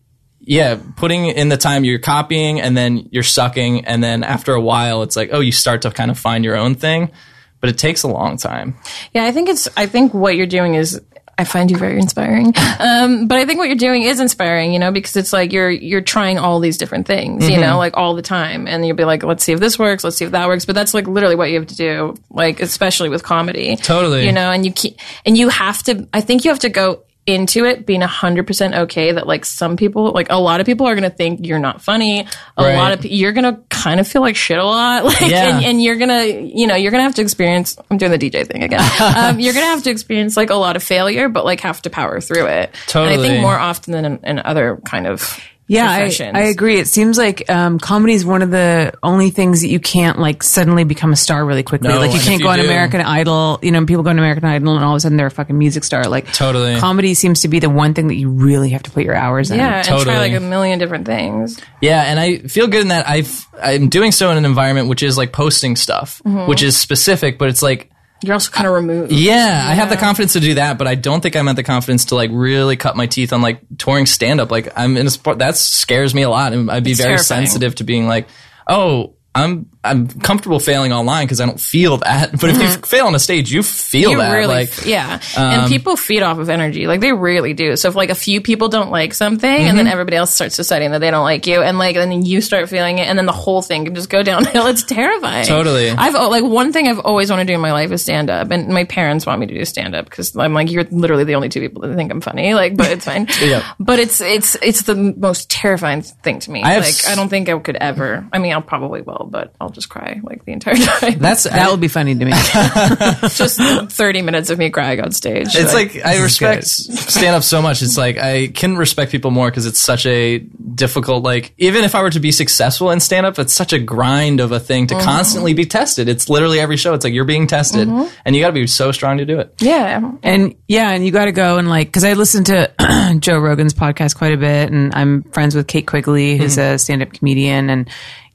yeah, 0.41 0.80
putting 0.97 1.26
in 1.26 1.49
the 1.49 1.57
time 1.57 1.84
you're 1.84 2.01
copying 2.01 2.61
and 2.61 2.76
then 2.76 3.09
you're 3.12 3.22
sucking, 3.22 3.84
and 3.84 4.03
then 4.03 4.24
after 4.24 4.55
a 4.55 4.61
while, 4.61 5.03
it's 5.03 5.14
like, 5.14 5.30
oh, 5.32 5.41
you 5.41 5.53
start 5.53 5.82
to 5.82 5.91
kind 5.91 6.11
of 6.11 6.18
find 6.18 6.45
your 6.45 6.57
own 6.57 6.74
thing. 6.74 7.12
But 7.61 7.70
it 7.70 7.78
takes 7.78 8.05
a 8.05 8.09
long 8.09 8.36
time. 8.36 8.76
Yeah, 9.12 9.24
I 9.24 9.32
think 9.32 9.49
it's. 9.49 9.68
I 9.76 9.86
think 9.86 10.14
what 10.14 10.36
you're 10.36 10.47
doing 10.47 10.74
is. 10.74 11.01
I 11.39 11.45
find 11.45 11.70
you 11.70 11.76
very 11.78 11.99
inspiring. 11.99 12.53
Um, 12.80 13.26
but 13.26 13.39
I 13.39 13.45
think 13.45 13.59
what 13.59 13.66
you're 13.68 13.76
doing 13.76 14.03
is 14.03 14.20
inspiring, 14.20 14.72
you 14.72 14.78
know, 14.78 14.93
because 14.93 15.16
it's 15.16 15.32
like 15.32 15.53
you're 15.53 15.70
you're 15.70 16.01
trying 16.01 16.39
all 16.39 16.61
these 16.61 16.78
different 16.78 17.07
things, 17.07 17.43
Mm-hmm. 17.45 17.53
you 17.53 17.61
know, 17.61 17.76
like 17.76 17.97
all 17.97 18.14
the 18.14 18.22
time, 18.22 18.68
and 18.68 18.86
you'll 18.86 18.97
be 18.97 19.05
like, 19.05 19.22
let's 19.24 19.43
see 19.43 19.53
if 19.53 19.59
this 19.61 19.78
works, 19.78 20.05
let's 20.05 20.16
see 20.16 20.24
if 20.24 20.30
that 20.30 20.47
works. 20.47 20.64
But 20.64 20.74
that's 20.76 20.95
like 20.95 21.09
literally 21.09 21.34
what 21.34 21.51
you 21.51 21.59
have 21.59 21.66
to 21.68 21.74
do, 21.76 22.14
like 22.30 22.61
especially 22.61 23.09
with 23.09 23.22
comedy, 23.24 23.74
Totally. 23.76 24.26
you 24.26 24.32
know, 24.32 24.51
and 24.53 24.64
you 24.64 24.70
keep 24.72 24.99
and 25.26 25.36
you 25.36 25.49
have 25.49 25.82
to. 25.84 26.07
I 26.12 26.20
think 26.20 26.45
you 26.45 26.51
have 26.51 26.61
to 26.61 26.68
go 26.68 27.03
into 27.29 27.64
it 27.66 27.85
being 27.87 28.01
100% 28.01 28.76
okay 28.79 29.12
that 29.12 29.26
like 29.26 29.45
some 29.45 29.76
people 29.76 30.12
like 30.12 30.29
a 30.31 30.41
lot 30.41 30.61
of 30.61 30.66
people 30.66 30.87
are 30.87 30.95
going 30.95 31.09
to 31.09 31.14
think 31.14 31.47
you're 31.47 31.59
not 31.59 31.83
funny. 31.83 32.20
A 32.57 32.62
Right. 32.62 32.74
lot 32.76 32.93
of 32.93 33.05
you're 33.05 33.33
going 33.33 33.55
to 33.55 33.61
kind 33.68 34.01
of 34.01 34.09
feel 34.09 34.22
like 34.22 34.35
shit 34.35 34.59
a 34.59 34.64
lot. 34.64 35.05
Like 35.09 35.20
Yeah. 35.20 35.57
and, 35.57 35.64
and 35.64 35.83
you're 35.83 35.97
going 35.97 36.09
to 36.09 36.41
you 36.59 36.66
know 36.66 36.74
you're 36.74 36.91
going 36.91 37.01
to 37.01 37.05
have 37.05 37.14
to 37.16 37.22
experience 37.22 37.76
I'm 37.91 37.99
doing 37.99 38.11
the 38.12 38.18
DJ 38.18 38.47
thing 38.47 38.62
again. 38.62 38.81
Um, 39.01 39.39
you're 39.41 39.53
going 39.53 39.64
to 39.64 39.70
have 39.70 39.83
to 39.85 39.91
experience 39.91 40.37
like 40.37 40.51
a 40.51 40.55
lot 40.57 40.76
of 40.76 40.83
failure 40.83 41.29
but 41.29 41.45
like 41.45 41.61
have 41.61 41.83
to 41.83 41.91
power 41.91 42.20
through 42.20 42.47
it. 42.47 42.74
And 42.95 43.11
I 43.11 43.16
think 43.18 43.43
more 43.43 43.59
often 43.59 43.93
than 43.93 44.05
in, 44.05 44.18
in 44.24 44.39
other 44.41 44.81
kind 44.85 45.07
of 45.07 45.39
Yeah, 45.69 45.87
I. 45.91 46.11
I 46.35 46.41
agree. 46.45 46.79
It 46.81 46.89
seems 46.89 47.19
like 47.19 47.49
um, 47.51 47.79
comedy 47.79 48.14
is 48.14 48.25
one 48.25 48.41
of 48.41 48.51
the 48.51 48.95
only 49.03 49.29
things 49.29 49.61
that 49.61 49.69
you 49.69 49.79
can't 49.79 50.19
like 50.19 50.43
suddenly 50.43 50.85
become 50.85 51.12
a 51.12 51.16
star 51.16 51.45
really 51.45 51.62
quickly. 51.62 51.89
No, 51.91 51.99
like 51.99 52.14
you 52.14 52.21
can't 52.21 52.41
you 52.41 52.47
go 52.47 52.51
on 52.51 52.59
do- 52.59 52.64
American 52.64 53.03
Idol. 53.03 53.59
You 53.62 53.71
know, 53.73 53.85
people 53.85 54.03
go 54.03 54.09
on 54.11 54.19
American 54.19 54.45
Idol 54.47 54.77
and 54.77 54.85
all 54.85 54.93
of 54.95 54.97
a 54.97 55.01
sudden 55.01 55.19
they're 55.19 55.27
a 55.27 55.31
fucking 55.31 55.57
music 55.57 55.85
star. 55.85 56.05
Like 56.05 56.33
Totally. 56.33 56.77
comedy 56.79 57.12
seems 57.12 57.43
to 57.43 57.49
be 57.49 57.59
the 57.59 57.69
one 57.71 57.93
thing 57.93 58.09
that 58.09 58.16
you 58.16 58.31
really 58.31 58.71
have 58.71 58.83
to 58.85 58.91
put 58.91 59.05
your 59.05 59.14
hours 59.14 59.51
in. 59.51 59.59
yeah 59.59 59.77
and 59.79 59.87
try 59.87 59.99
Totally. 59.99 60.16
like 60.16 60.33
a 60.33 60.41
million 60.41 60.79
different 60.79 61.05
things 61.05 61.61
Yeah, 61.83 62.03
and 62.03 62.19
I 62.19 62.39
feel 62.39 62.66
good 62.66 62.81
in 62.83 62.89
that 62.89 63.07
I've 63.07 63.47
I'm 63.62 63.89
doing 63.91 64.11
so 64.12 64.31
in 64.31 64.39
an 64.39 64.45
environment 64.47 64.89
which 64.89 65.03
is 65.03 65.19
like 65.19 65.33
posting 65.33 65.77
stuff, 65.77 66.23
which 66.25 66.62
is 66.62 66.77
specific, 66.79 67.39
but 67.39 67.49
it's 67.51 67.62
like 67.62 67.91
you're 68.23 68.35
also 68.35 68.51
kind 68.51 68.66
of 68.66 68.75
removed 68.75 69.12
Yeah, 69.12 69.62
I 69.64 69.75
have 69.75 69.91
the 69.91 69.97
confidence 69.97 70.33
to 70.35 70.41
do 70.41 70.55
that, 70.55 70.77
but 70.79 70.87
I 70.87 70.95
don't 70.95 71.21
think 71.21 71.37
I'm 71.37 71.47
at 71.49 71.57
the 71.57 71.62
confidence 71.62 72.07
to 72.07 72.14
like 72.14 72.31
really 72.33 72.77
cut 72.77 72.97
my 72.97 73.07
teeth 73.07 73.33
on 73.33 73.43
like 73.43 73.61
touring 73.79 74.07
stand 74.07 74.41
up. 74.41 74.51
Like 74.51 74.73
I'm 74.77 74.97
in 74.97 75.07
a 75.07 75.11
sport 75.11 75.39
that 75.39 75.57
scares 75.57 76.14
me 76.14 76.23
a 76.23 76.31
lot, 76.31 76.53
and 76.53 76.71
I'd 76.71 76.83
be 76.85 76.91
It's 76.93 77.01
very 77.01 77.16
terrifying. 77.16 77.47
sensitive 77.47 77.75
to 77.77 77.85
being 77.85 78.07
like, 78.07 78.29
oh. 78.66 79.14
I'm 79.39 79.68
I'm 79.84 80.09
comfortable 80.09 80.59
failing 80.61 80.93
online 80.93 81.24
because 81.24 81.41
I 81.41 81.47
don't 81.47 81.61
feel 81.61 81.97
that. 81.99 82.32
But 82.39 82.51
if 82.51 82.61
you 82.61 82.68
fail 82.82 83.07
on 83.07 83.14
a 83.14 83.18
stage, 83.18 83.51
you 83.53 83.62
feel 83.62 84.11
Mm-hmm. 84.11 84.11
You 84.11 84.18
that. 84.18 84.34
really, 84.34 84.55
like 84.55 84.78
um, 84.82 84.89
yeah. 84.89 85.20
and 85.36 85.68
people 85.70 85.97
feed 85.97 86.22
off 86.22 86.39
of 86.39 86.51
energy, 86.51 86.86
like 86.86 87.01
they 87.01 87.12
really 87.12 87.55
do. 87.55 87.76
So 87.76 87.89
if 87.89 87.95
like 87.95 88.11
a 88.11 88.14
few 88.14 88.41
people 88.41 88.68
don't 88.68 88.91
like 88.91 89.14
something, 89.14 89.49
and 89.49 89.78
then 89.78 89.86
Mm-hmm. 89.86 89.93
everybody 89.93 90.16
else 90.16 90.34
starts 90.34 90.57
deciding 90.57 90.91
that 90.91 90.99
they 91.01 91.11
don't 91.11 91.24
like 91.24 91.47
you, 91.47 91.62
and 91.62 91.78
like 91.78 91.95
then 91.97 92.24
you 92.24 92.41
start 92.41 92.68
feeling 92.68 92.99
it, 92.99 93.07
and 93.09 93.18
then 93.18 93.26
the 93.26 93.32
whole 93.32 93.62
thing 93.62 93.84
can 93.86 93.95
just 93.95 94.11
go 94.11 94.22
downhill. 94.22 94.66
It's 94.68 94.82
terrifying. 94.82 95.47
Totally. 95.47 95.91
I've 95.91 96.14
like 96.14 96.45
one 96.45 96.72
thing 96.72 96.89
I've 96.89 96.99
always 97.01 97.30
wanted 97.30 97.45
to 97.47 97.53
do 97.53 97.55
in 97.55 97.61
my 97.61 97.72
life 97.72 97.91
is 97.93 98.03
stand 98.03 98.28
up, 98.30 98.51
and 98.51 98.68
my 98.68 98.84
parents 98.84 99.24
want 99.26 99.41
me 99.41 99.47
to 99.47 99.55
do 99.55 99.64
stand 99.64 99.95
up 99.95 100.05
because 100.05 100.36
I'm 100.36 100.53
like 100.53 100.70
you're 100.70 100.84
literally 100.91 101.24
the 101.24 101.36
only 101.36 101.49
two 101.49 101.61
people 101.61 101.82
that 101.82 101.95
think 101.97 102.11
I'm 102.12 102.20
funny. 102.20 102.53
Like, 102.55 102.76
but 102.76 102.91
it's 102.91 103.05
fine. 103.05 103.26
Yeah. 103.41 103.64
But 103.80 103.99
it's 104.01 104.20
it's 104.20 104.57
it's 104.61 104.82
the 104.82 104.95
most 105.16 105.49
terrifying 105.51 106.03
thing 106.03 106.41
to 106.41 106.51
me. 106.51 106.62
I 106.62 106.76
like 106.78 106.89
s- 106.89 107.09
I 107.09 107.14
don't 107.14 107.28
think 107.28 107.49
I 107.49 107.59
could 107.59 107.76
ever. 107.76 108.26
I 108.32 108.39
mean, 108.39 108.53
I'll 108.53 108.61
probably 108.62 109.01
will, 109.03 109.28
but 109.29 109.55
I'll 109.61 109.70
just 109.70 109.89
cry 109.89 110.20
like 110.22 110.45
the 110.45 110.53
entire 110.53 110.74
time. 110.76 111.18
that's 111.18 111.45
That 111.59 111.70
would 111.70 111.81
be 111.81 111.89
funny 111.89 112.14
to 112.14 112.24
me. 112.24 112.31
just 113.29 113.61
30 113.61 114.22
minutes 114.22 114.51
of 114.51 114.59
me 114.59 114.70
crying 114.70 115.01
on 115.01 115.12
stage. 115.12 115.49
It's 115.55 115.74
like, 115.74 116.05
I 116.05 116.22
respect 116.22 116.66
stand 116.66 117.35
up 117.35 117.43
so 117.43 117.62
much. 117.62 117.83
It's 117.83 117.97
like 117.97 118.18
I 118.18 118.49
can 118.49 118.76
respect 118.76 119.11
people 119.12 119.31
more 119.31 119.51
because 119.51 119.66
it's 119.66 119.81
such 119.81 120.07
a 120.07 120.39
difficult 120.39 121.24
like 121.24 121.55
even 121.59 121.85
if 121.85 121.95
I 121.95 122.03
were 122.03 122.11
to 122.11 122.20
be 122.20 122.33
successful 122.33 122.91
in 122.91 123.01
stand 123.01 123.26
up, 123.26 123.39
it's 123.39 123.53
such 123.53 123.72
a 123.72 123.79
grind 123.79 124.41
of 124.41 124.53
a 124.53 124.61
thing 124.61 124.87
to 124.89 124.95
mm-hmm. 124.95 125.05
constantly 125.05 125.55
be 125.55 125.64
tested. 125.64 126.09
It's 126.09 126.29
literally 126.29 126.61
every 126.61 126.76
show. 126.76 126.95
It's 126.95 127.05
like 127.05 127.14
you're 127.14 127.24
being 127.24 127.47
tested, 127.47 127.89
mm-hmm. 127.89 128.14
and 128.24 128.37
you 128.37 128.43
got 128.43 128.49
to 128.49 128.53
be 128.53 128.66
so 128.66 128.93
strong 128.93 129.18
to 129.18 129.24
do 129.24 129.39
it. 129.41 129.55
yeah. 129.61 130.12
And 130.22 130.55
yeah, 130.66 130.91
and 130.91 131.05
you 131.05 131.12
got 131.12 131.26
to 131.26 131.33
go 131.33 131.59
and 131.59 131.68
like, 131.68 131.89
because 131.89 132.05
I 132.05 132.12
listen 132.14 132.45
to 132.45 133.16
Joe 133.20 133.39
Rogan's 133.39 133.74
podcast 133.74 134.16
quite 134.16 134.33
a 134.33 134.37
bit, 134.37 134.70
and 134.70 134.95
I'm 134.95 135.22
friends 135.24 135.55
with 135.55 135.66
Kate 135.66 135.87
Quigley, 135.87 136.37
who's 136.37 136.57
mm-hmm. 136.57 136.74
a 136.74 136.79
stand 136.79 137.03
up 137.03 137.12
comedian. 137.12 137.70
And, 137.70 137.89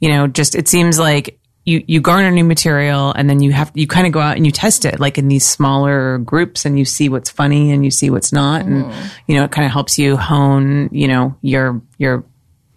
you 0.04 0.10
know, 0.10 0.28
just 0.28 0.54
it 0.54 0.68
seems 0.68 0.99
like 0.99 1.39
you, 1.64 1.82
you 1.88 2.01
garner 2.01 2.30
new 2.30 2.43
material 2.43 3.14
and 3.14 3.30
then 3.30 3.39
you 3.39 3.54
have, 3.54 3.72
you 3.74 3.88
kind 3.88 4.06
of 4.06 4.12
go 4.12 4.20
out 4.20 4.36
and 4.36 4.45
you 4.45 4.51
test 4.51 4.84
it 4.84 4.99
like 4.99 5.18
in 5.18 5.30
these 5.30 5.45
smaller 5.45 6.18
groups 6.18 6.66
and 6.66 6.78
you 6.78 6.84
see 6.84 7.08
what's 7.08 7.30
funny 7.30 7.72
and 7.72 7.86
you 7.86 7.89
see 7.89 8.10
what's 8.10 8.34
not. 8.34 8.66
And, 8.66 8.84
mm-hmm. 8.84 9.08
you 9.28 9.38
know, 9.38 9.45
it 9.45 9.51
kind 9.51 9.66
of 9.66 9.72
helps 9.72 9.97
you 9.97 10.18
hone, 10.18 10.89
you 10.91 11.08
know, 11.08 11.38
your, 11.41 11.82
your, 11.97 12.26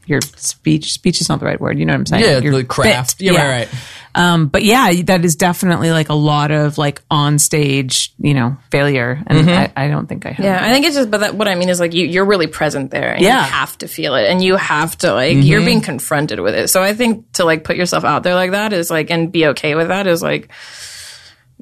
your 0.07 0.21
speech, 0.21 0.93
speech 0.93 1.21
is 1.21 1.29
not 1.29 1.41
the 1.41 1.47
right 1.47 1.61
word. 1.61 1.81
You 1.81 1.85
know 1.85 1.95
what 1.95 1.99
I'm 1.99 2.07
saying? 2.07 2.23
Yeah, 2.23 2.39
Your 2.39 2.53
the 2.53 2.63
craft. 2.63 3.19
bit. 3.19 3.33
Yeah, 3.33 3.33
right, 3.33 3.69
right. 3.69 3.69
Um, 4.17 4.49
but 4.49 4.65
yeah, 4.65 4.91
that 5.05 5.25
is 5.25 5.37
definitely 5.37 5.91
like 5.91 6.09
a 6.09 6.15
lot 6.15 6.51
of 6.51 6.79
like 6.79 7.03
on 7.11 7.39
stage, 7.39 8.15
you 8.19 8.33
know, 8.35 8.57
failure. 8.71 9.23
And 9.27 9.51
I, 9.51 9.73
I 9.77 9.89
don't 9.89 10.07
think 10.07 10.25
I 10.25 10.31
have. 10.31 10.45
Yeah, 10.45 10.59
I 10.65 10.73
think 10.73 10.87
it's 10.87 10.97
just, 10.97 11.11
but 11.11 11.19
that, 11.19 11.35
what 11.35 11.49
I 11.49 11.55
mean 11.55 11.69
is 11.69 11.79
like 11.81 11.93
you, 11.93 12.07
you're 12.07 12.25
really 12.25 12.47
present 12.47 12.91
there 12.91 13.13
and 13.13 13.23
Yeah. 13.23 13.45
you 13.45 13.51
have 13.53 13.77
to 13.79 13.89
feel 13.89 14.15
it 14.15 14.27
and 14.31 14.43
you 14.43 14.57
have 14.57 14.97
to 14.99 15.13
like, 15.13 15.37
you're 15.39 15.61
being 15.65 15.83
confronted 15.83 16.41
with 16.41 16.55
it. 16.55 16.69
So 16.69 16.83
I 16.83 16.95
think 16.95 17.31
to 17.33 17.45
like 17.45 17.63
put 17.63 17.77
yourself 17.77 18.05
out 18.05 18.23
there 18.23 18.35
like 18.35 18.53
that 18.53 18.73
is 18.73 18.91
like, 18.91 19.11
and 19.11 19.31
be 19.31 19.49
okay 19.49 19.75
with 19.75 19.89
that 19.89 20.07
is 20.07 20.23
like, 20.23 20.51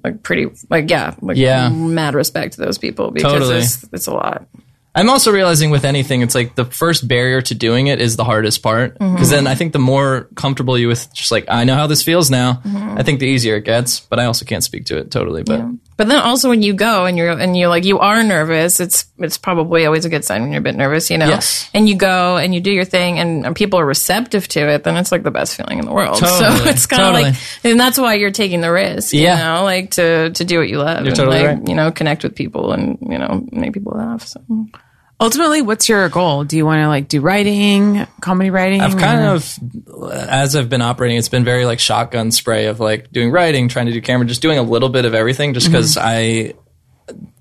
like 0.05 0.23
pretty, 0.23 0.49
like, 0.71 0.91
yeah, 0.91 1.15
like 1.23 1.37
Yeah. 1.37 1.69
mad 1.71 2.15
respect 2.15 2.55
to 2.55 2.61
those 2.61 2.79
people 2.79 3.11
because 3.11 3.33
Totally. 3.33 3.57
it's, 3.59 3.85
it's 3.93 4.07
a 4.07 4.13
lot. 4.13 4.47
I'm 4.97 5.11
also 5.11 5.33
realizing 5.33 5.71
with 5.71 5.85
anything, 5.85 6.23
it's 6.23 6.37
like 6.37 6.55
the 6.55 6.65
first 6.65 7.09
barrier 7.09 7.43
to 7.43 7.55
doing 7.55 7.89
it 7.89 8.01
is 8.01 8.15
the 8.15 8.23
hardest 8.23 8.63
part. 8.63 8.97
Mm-hmm. 8.99 9.15
Because 9.15 9.31
then 9.31 9.47
I 9.49 9.57
think 9.57 9.73
the 9.73 9.81
more 9.81 10.29
comfortable 10.37 10.79
you 10.79 10.87
with 10.87 11.13
just 11.13 11.33
like, 11.33 11.47
I 11.49 11.65
know 11.65 11.75
how 11.75 11.89
this 11.89 12.03
feels 12.05 12.31
now, 12.31 12.55
mm-hmm. 12.65 12.97
I 12.97 13.03
think 13.03 13.19
the 13.19 13.27
easier 13.27 13.57
it 13.57 13.65
gets. 13.65 13.99
But 14.01 14.21
I 14.21 14.27
also 14.27 14.45
can't 14.45 14.63
speak 14.63 14.87
to 14.87 14.99
it 14.99 15.11
totally. 15.11 15.43
But 15.43 15.65
But 15.97 16.09
then 16.09 16.19
also 16.23 16.49
when 16.49 16.63
you 16.63 16.75
go 16.75 17.07
and 17.07 17.19
you're 17.19 17.31
and 17.31 17.57
you're 17.57 17.69
like 17.69 17.85
you 17.85 17.99
are 17.99 18.23
nervous, 18.23 18.79
it's 18.79 19.07
it's 19.19 19.37
probably 19.37 19.85
always 19.85 20.05
a 20.05 20.09
good 20.09 20.25
sign 20.25 20.43
when 20.43 20.53
you're 20.53 20.61
a 20.61 20.63
bit 20.63 20.77
nervous, 20.77 21.11
you 21.11 21.19
know. 21.19 21.27
Yes. 21.29 21.69
And 21.75 21.89
you 21.89 21.97
go 21.97 22.37
and 22.37 22.55
you 22.55 22.61
do 22.61 22.71
your 22.71 22.85
thing 22.85 23.19
and, 23.19 23.45
and 23.47 23.57
people 23.57 23.81
are 23.81 23.87
receptive 23.87 24.47
to 24.49 24.61
it, 24.75 24.85
then 24.85 24.97
it's 24.97 25.11
like 25.11 25.25
the 25.25 25.33
best 25.33 25.57
feeling 25.57 25.81
in 25.81 25.87
the 25.87 25.93
world. 25.93 26.19
So 26.19 26.27
it's 26.31 26.87
kind 26.87 27.03
of 27.03 27.09
Totally. 27.15 27.23
like, 27.33 27.35
and 27.65 27.81
that's 27.81 27.99
why 27.99 28.15
you're 28.15 28.31
taking 28.31 28.61
the 28.61 28.71
risk, 28.71 29.13
you 29.13 29.23
Yeah. 29.23 29.43
know, 29.43 29.65
like 29.65 29.91
to 29.93 30.31
to 30.31 30.45
do 30.45 30.59
what 30.59 30.69
you 30.69 30.79
love, 30.79 31.05
and 31.05 31.17
totally 31.17 31.39
like 31.39 31.47
right. 31.59 31.69
you 31.69 31.75
know 31.75 31.91
connect 31.91 32.23
with 32.23 32.37
people 32.37 32.73
and 32.73 32.97
you 33.01 33.19
know 33.19 33.45
make 33.51 33.73
people 33.73 33.95
laugh. 33.97 34.25
So. 34.27 34.41
Ultimately, 35.25 35.63
what's 35.63 35.89
your 35.89 36.07
goal? 36.11 36.45
Do 36.45 36.57
you 36.59 36.67
want 36.67 36.81
to 36.83 36.89
like 36.89 37.09
do 37.09 37.23
writing, 37.23 38.07
comedy 38.21 38.51
writing? 38.51 38.83
I've 38.83 38.97
kind 38.99 39.21
or- 39.25 39.37
of, 39.37 40.13
as 40.13 40.55
I've 40.55 40.69
been 40.69 40.83
operating, 40.83 41.17
it's 41.17 41.31
been 41.31 41.45
very 41.45 41.65
like 41.65 41.81
shotgun 41.81 42.31
spray 42.31 42.67
of 42.67 42.79
like 42.79 43.11
doing 43.11 43.31
writing, 43.31 43.69
trying 43.69 43.87
to 43.87 43.93
do 43.93 44.03
camera, 44.03 44.27
just 44.27 44.43
doing 44.43 44.59
a 44.59 44.63
little 44.63 44.91
bit 44.91 45.07
of 45.07 45.15
everything 45.15 45.55
just 45.55 45.67
because 45.67 45.97
I 45.99 46.53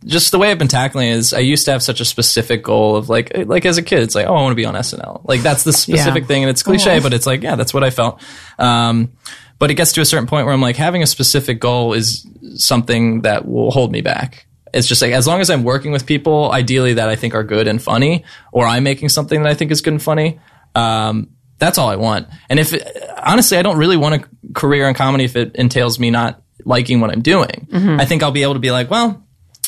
just 0.05 0.31
the 0.31 0.38
way 0.39 0.49
I've 0.51 0.57
been 0.57 0.67
tackling 0.69 1.09
it 1.09 1.15
is 1.15 1.34
I 1.34 1.39
used 1.39 1.65
to 1.65 1.71
have 1.71 1.84
such 1.84 1.99
a 2.01 2.05
specific 2.05 2.63
goal 2.63 2.95
of 2.95 3.07
like 3.09 3.31
like 3.47 3.65
as 3.65 3.77
a 3.77 3.81
kid 3.81 4.03
it's 4.03 4.15
like 4.15 4.27
oh 4.27 4.36
I 4.36 4.41
want 4.41 4.51
to 4.51 4.55
be 4.55 4.65
on 4.65 4.73
SNL 4.75 5.21
like 5.25 5.41
that's 5.41 5.63
the 5.63 5.71
specific 5.71 6.23
Yeah. 6.23 6.27
thing 6.27 6.43
and 6.43 6.49
it's 6.49 6.63
cliche 6.63 6.99
but 6.99 7.13
it's 7.13 7.25
like 7.25 7.41
yeah 7.43 7.55
that's 7.55 7.73
what 7.73 7.81
I 7.84 7.89
felt 7.89 8.21
um, 8.59 9.13
but 9.59 9.71
it 9.71 9.75
gets 9.75 9.93
to 9.93 10.01
a 10.01 10.05
certain 10.05 10.27
point 10.27 10.45
where 10.45 10.53
I'm 10.53 10.59
like 10.61 10.75
having 10.75 11.01
a 11.01 11.07
specific 11.07 11.61
goal 11.61 11.93
is 11.93 12.27
something 12.55 13.21
that 13.21 13.47
will 13.47 13.71
hold 13.71 13.93
me 13.93 14.01
back 14.01 14.45
it's 14.74 14.88
just 14.88 15.01
like 15.01 15.11
as 15.11 15.28
long 15.28 15.41
as 15.41 15.49
I'm 15.49 15.63
working 15.63 15.91
with 15.91 16.05
people 16.05 16.51
ideally 16.51 16.95
that 16.95 17.09
I 17.09 17.15
think 17.15 17.36
are 17.36 17.43
good 17.43 17.67
and 17.67 17.82
funny 17.82 18.26
or 18.51 18.65
I'm 18.65 18.84
making 18.84 19.09
something 19.09 19.43
that 19.43 19.49
I 19.49 19.53
think 19.53 19.71
is 19.71 19.82
good 19.82 19.93
and 19.93 20.01
funny 20.01 20.39
um, 20.76 21.30
that's 21.59 21.78
all 21.78 21.89
I 21.89 21.95
want 21.95 22.28
and 22.49 22.59
if 22.59 22.74
it, 22.74 22.86
honestly 23.17 23.57
I 23.57 23.61
don't 23.61 23.78
really 23.78 23.97
want 23.97 24.15
a 24.15 24.28
career 24.53 24.88
in 24.88 24.95
comedy 24.95 25.26
if 25.26 25.36
it 25.36 25.55
entails 25.55 25.99
me 25.99 26.11
not 26.11 26.41
liking 26.65 27.01
what 27.01 27.11
I'm 27.11 27.21
doing 27.21 27.67
I 27.99 28.05
think 28.05 28.24
I'll 28.24 28.32
be 28.32 28.43
able 28.43 28.53
to 28.53 28.59
be 28.59 28.71
like 28.71 28.89
well 28.89 29.24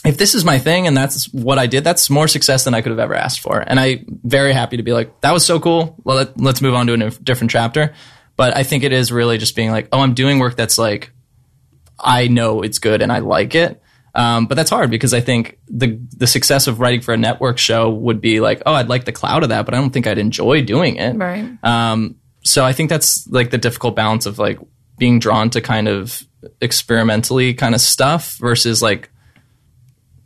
if 0.06 0.18
this 0.18 0.36
is 0.36 0.46
my 0.46 0.60
thing 0.60 0.86
and 0.88 0.96
that's 0.96 1.34
what 1.34 1.58
I 1.58 1.66
did, 1.66 1.84
that's 1.84 2.10
more 2.10 2.28
success 2.28 2.64
than 2.64 2.76
I 2.76 2.82
could 2.82 2.92
have 2.92 3.00
ever 3.00 3.16
asked 3.16 3.42
for. 3.42 3.60
And 3.60 3.80
I'm 3.80 4.20
very 4.24 4.54
happy 4.54 4.78
to 4.78 4.84
be 4.84 4.94
like, 4.94 5.20
that 5.22 5.32
was 5.32 5.44
so 5.44 5.60
cool. 5.60 5.96
Well, 6.04 6.18
let, 6.18 6.40
let's 6.40 6.62
move 6.62 6.76
on 6.76 6.88
to 6.88 6.94
a 6.94 7.10
different 7.10 7.52
chapter. 7.52 7.94
But 8.38 8.56
I 8.56 8.64
think 8.64 8.84
it 8.84 8.94
is 8.94 9.12
really 9.12 9.38
just 9.38 9.56
being 9.56 9.72
like, 9.72 9.88
oh, 9.92 10.00
I'm 10.00 10.14
doing 10.14 10.40
work 10.40 10.56
that's 10.56 10.78
like, 10.78 11.12
I 12.00 12.28
know 12.28 12.62
it's 12.62 12.80
good 12.80 13.02
and 13.02 13.12
I 13.12 13.20
like 13.20 13.56
it. 13.56 13.82
Um, 14.16 14.46
but 14.48 14.56
that's 14.56 14.70
hard 14.70 14.90
because 14.90 15.14
I 15.14 15.20
think 15.20 15.60
the 15.68 16.00
the 16.16 16.26
success 16.26 16.68
of 16.68 16.80
writing 16.80 17.02
for 17.02 17.14
a 17.14 17.18
network 17.18 17.58
show 17.58 17.90
would 17.90 18.22
be 18.22 18.40
like, 18.40 18.62
oh, 18.66 18.74
I'd 18.74 18.88
like 18.88 19.04
the 19.04 19.12
cloud 19.12 19.44
of 19.44 19.50
that, 19.50 19.66
but 19.66 19.74
I 19.74 19.78
don't 19.78 19.92
think 19.92 20.08
I'd 20.08 20.18
enjoy 20.18 20.64
doing 20.64 20.96
it. 20.96 21.16
Right. 21.16 21.58
Um, 21.64 22.16
so 22.44 22.64
I 22.64 22.72
think 22.72 22.90
that's 22.90 23.28
like 23.28 23.50
the 23.50 23.58
difficult 23.58 23.96
balance 23.96 24.26
of 24.26 24.40
like 24.40 24.60
being 24.98 25.20
drawn 25.20 25.50
to 25.50 25.62
kind 25.62 25.88
of 25.88 26.24
experimentally 26.62 27.54
kind 27.54 27.76
of 27.76 27.82
stuff 27.82 28.38
versus 28.38 28.82
like 28.82 29.10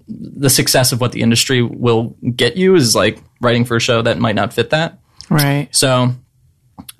the 0.08 0.50
success 0.50 0.92
of 0.92 1.02
what 1.02 1.12
the 1.12 1.22
industry 1.22 1.62
will 1.62 2.16
get 2.36 2.58
you 2.58 2.76
is 2.76 2.96
like 2.96 3.20
writing 3.42 3.66
for 3.66 3.78
a 3.78 3.82
show 3.82 4.02
that 4.02 4.20
might 4.20 4.36
not 4.36 4.54
fit 4.54 4.72
that. 4.72 5.00
Right. 5.30 5.70
So 5.72 6.14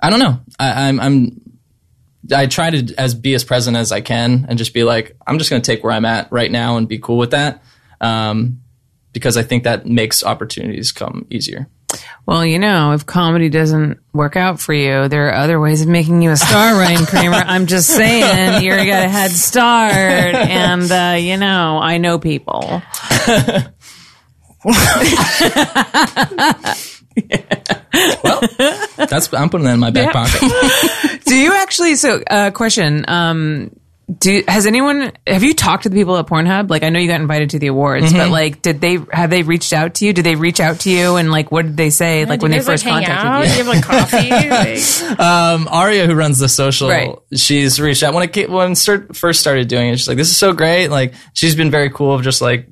I 0.00 0.10
don't 0.10 0.18
know. 0.20 0.40
I, 0.58 0.88
I'm 0.88 0.98
I'm 1.00 1.40
I 2.32 2.46
try 2.46 2.70
to 2.70 2.94
as 2.96 3.14
be 3.14 3.34
as 3.34 3.44
present 3.44 3.76
as 3.76 3.92
I 3.92 4.00
can 4.00 4.46
and 4.48 4.58
just 4.58 4.74
be 4.74 4.84
like 4.84 5.16
I'm 5.26 5.38
just 5.38 5.50
going 5.50 5.62
to 5.62 5.66
take 5.66 5.84
where 5.84 5.92
I'm 5.92 6.04
at 6.04 6.30
right 6.32 6.50
now 6.50 6.76
and 6.76 6.88
be 6.88 6.98
cool 6.98 7.18
with 7.18 7.32
that. 7.32 7.62
Um, 8.00 8.62
because 9.12 9.36
I 9.36 9.42
think 9.42 9.64
that 9.64 9.86
makes 9.86 10.22
opportunities 10.22 10.92
come 10.92 11.26
easier. 11.30 11.68
Well, 12.24 12.46
you 12.46 12.60
know, 12.60 12.92
if 12.92 13.04
comedy 13.04 13.48
doesn't 13.48 13.98
work 14.12 14.36
out 14.36 14.60
for 14.60 14.72
you, 14.72 15.08
there 15.08 15.28
are 15.28 15.34
other 15.34 15.58
ways 15.58 15.82
of 15.82 15.88
making 15.88 16.22
you 16.22 16.30
a 16.30 16.36
star, 16.36 16.74
Ryan 16.78 17.06
Creamer. 17.06 17.34
I'm 17.34 17.66
just 17.66 17.88
saying, 17.88 18.62
you 18.62 18.70
got 18.70 19.04
a 19.04 19.08
head 19.08 19.32
start, 19.32 19.92
and 19.92 20.90
uh, 20.90 21.16
you 21.18 21.36
know, 21.36 21.80
I 21.82 21.98
know 21.98 22.20
people. 22.20 22.80
Well, 28.22 28.40
that's 28.96 29.32
I'm 29.34 29.50
putting 29.50 29.64
that 29.66 29.74
in 29.74 29.80
my 29.80 29.90
back 29.90 30.12
pocket. 30.12 31.20
Do 31.26 31.34
you 31.34 31.52
actually? 31.54 31.96
So, 31.96 32.22
uh, 32.22 32.50
question. 32.52 33.04
Um, 33.08 33.70
do 34.18 34.42
has 34.48 34.66
anyone 34.66 35.12
have 35.26 35.44
you 35.44 35.54
talked 35.54 35.84
to 35.84 35.88
the 35.88 35.94
people 35.96 36.16
at 36.16 36.26
Pornhub? 36.26 36.68
Like, 36.70 36.82
I 36.82 36.88
know 36.88 36.98
you 36.98 37.06
got 37.08 37.20
invited 37.20 37.50
to 37.50 37.58
the 37.60 37.68
awards, 37.68 38.06
Mm-hmm. 38.06 38.16
but 38.16 38.30
like, 38.30 38.60
did 38.62 38.80
they 38.80 38.98
have 39.12 39.30
they 39.30 39.42
reached 39.42 39.72
out 39.72 39.94
to 39.96 40.04
you? 40.06 40.12
Did 40.12 40.24
they 40.24 40.34
reach 40.34 40.58
out 40.60 40.80
to 40.80 40.90
you? 40.90 41.14
And 41.16 41.30
like, 41.30 41.52
what 41.52 41.62
did 41.66 41.76
they 41.76 41.90
say? 41.90 42.24
like 42.24 42.42
when 42.42 42.52
you 42.52 42.58
they 42.58 42.64
first 42.64 42.84
like, 42.84 43.04
hang 43.04 43.16
contacted 43.16 43.26
out? 43.26 43.40
you? 43.44 43.46
Do 43.46 43.50
you 43.50 43.64
have 43.64 43.68
like 43.68 43.84
coffee? 43.84 45.10
Like, 45.10 45.20
um, 45.20 45.68
Aria, 45.70 46.06
who 46.06 46.14
runs 46.14 46.38
the 46.38 46.48
social, 46.48 46.88
Right. 46.88 47.14
she's 47.34 47.80
reached 47.80 48.02
out 48.02 48.14
when 48.14 48.24
it 48.28 48.32
ca- 48.34 48.46
when 48.46 48.74
start, 48.74 49.14
first 49.16 49.38
started 49.40 49.68
doing 49.68 49.90
it. 49.90 49.98
She's 49.98 50.08
like, 50.08 50.16
"This 50.16 50.30
is 50.30 50.36
so 50.36 50.52
great!" 50.52 50.88
Like, 50.88 51.14
she's 51.34 51.54
been 51.54 51.70
very 51.70 51.90
cool 51.90 52.12
of 52.14 52.22
just 52.22 52.40
like 52.42 52.68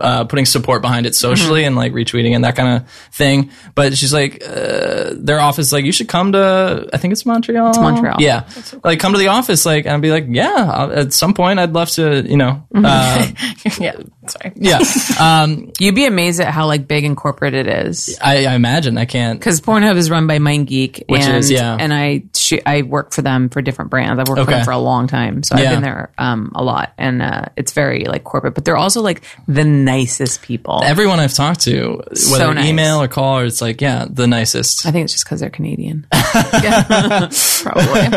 uh, 0.00 0.24
putting 0.24 0.44
support 0.46 0.82
behind 0.82 1.06
it 1.06 1.14
socially 1.14 1.60
Mm-hmm. 1.62 1.66
and 1.68 1.76
like 1.76 1.92
retweeting 1.92 2.34
and 2.34 2.44
that 2.44 2.56
kind 2.56 2.82
of 2.82 2.90
thing. 3.12 3.50
But 3.74 3.96
she's 3.96 4.12
like, 4.12 4.42
uh, 4.46 5.10
their 5.14 5.40
office, 5.40 5.72
like, 5.72 5.84
you 5.84 5.92
should 5.92 6.08
come 6.08 6.32
to. 6.32 6.88
I 6.92 6.96
think 6.96 7.12
it's 7.12 7.24
Montreal. 7.26 7.70
It's 7.70 7.78
Montreal. 7.78 8.16
Yeah, 8.20 8.48
like 8.82 8.98
come 9.00 9.12
to 9.12 9.18
the 9.18 9.28
office, 9.28 9.64
like, 9.66 9.84
and 9.86 9.94
I'd 9.94 10.00
be 10.02 10.10
like, 10.10 10.26
yeah, 10.28 10.70
I'll, 10.72 10.92
at 10.92 11.12
some 11.12 11.34
point, 11.34 11.58
I'd 11.58 11.72
love 11.72 11.90
to, 11.90 12.22
you 12.28 12.36
know, 12.36 12.66
Mm-hmm. 12.74 12.84
uh, 12.86 13.80
yeah. 13.84 14.23
Sorry. 14.26 14.52
yeah. 14.56 14.80
Um, 15.20 15.70
You'd 15.78 15.94
be 15.94 16.06
amazed 16.06 16.40
at 16.40 16.48
how 16.48 16.66
like 16.66 16.88
big 16.88 17.04
and 17.04 17.16
corporate 17.16 17.54
it 17.54 17.66
is. 17.66 18.18
I, 18.20 18.46
I 18.46 18.54
imagine 18.54 18.98
I 18.98 19.04
can't. 19.04 19.38
Because 19.38 19.60
Pornhub 19.60 19.96
is 19.96 20.10
run 20.10 20.26
by 20.26 20.38
MindGeek, 20.38 21.04
Which 21.08 21.22
and, 21.22 21.36
is, 21.36 21.50
yeah. 21.50 21.76
and 21.78 21.94
I 21.94 22.24
sh- 22.34 22.60
I 22.66 22.82
work 22.82 23.12
for 23.12 23.22
them 23.22 23.48
for 23.48 23.62
different 23.62 23.90
brands. 23.90 24.18
I've 24.18 24.28
worked 24.28 24.38
for 24.38 24.42
Okay. 24.42 24.52
them 24.56 24.64
for 24.64 24.72
a 24.72 24.78
long 24.78 25.06
time, 25.06 25.42
so 25.42 25.54
I've 25.54 25.62
Yeah. 25.62 25.74
been 25.74 25.82
there 25.82 26.10
um, 26.18 26.52
a 26.54 26.62
lot, 26.64 26.92
and 26.98 27.22
uh, 27.22 27.44
it's 27.56 27.72
very 27.72 28.04
like 28.06 28.24
corporate. 28.24 28.54
But 28.54 28.64
they're 28.64 28.76
also 28.76 29.02
like 29.02 29.22
the 29.46 29.64
nicest 29.64 30.42
people. 30.42 30.82
Everyone 30.84 31.20
I've 31.20 31.34
talked 31.34 31.60
to, 31.62 32.02
whether 32.32 32.52
nice. 32.54 32.66
email 32.66 33.00
or 33.02 33.08
call, 33.08 33.38
or 33.38 33.44
it's 33.44 33.62
like, 33.62 33.80
yeah, 33.80 34.06
the 34.10 34.26
nicest. 34.26 34.84
I 34.86 34.90
think 34.90 35.04
it's 35.04 35.12
just 35.12 35.24
because 35.24 35.40
they're 35.40 35.50
Canadian. 35.50 36.06
Probably. 36.12 38.08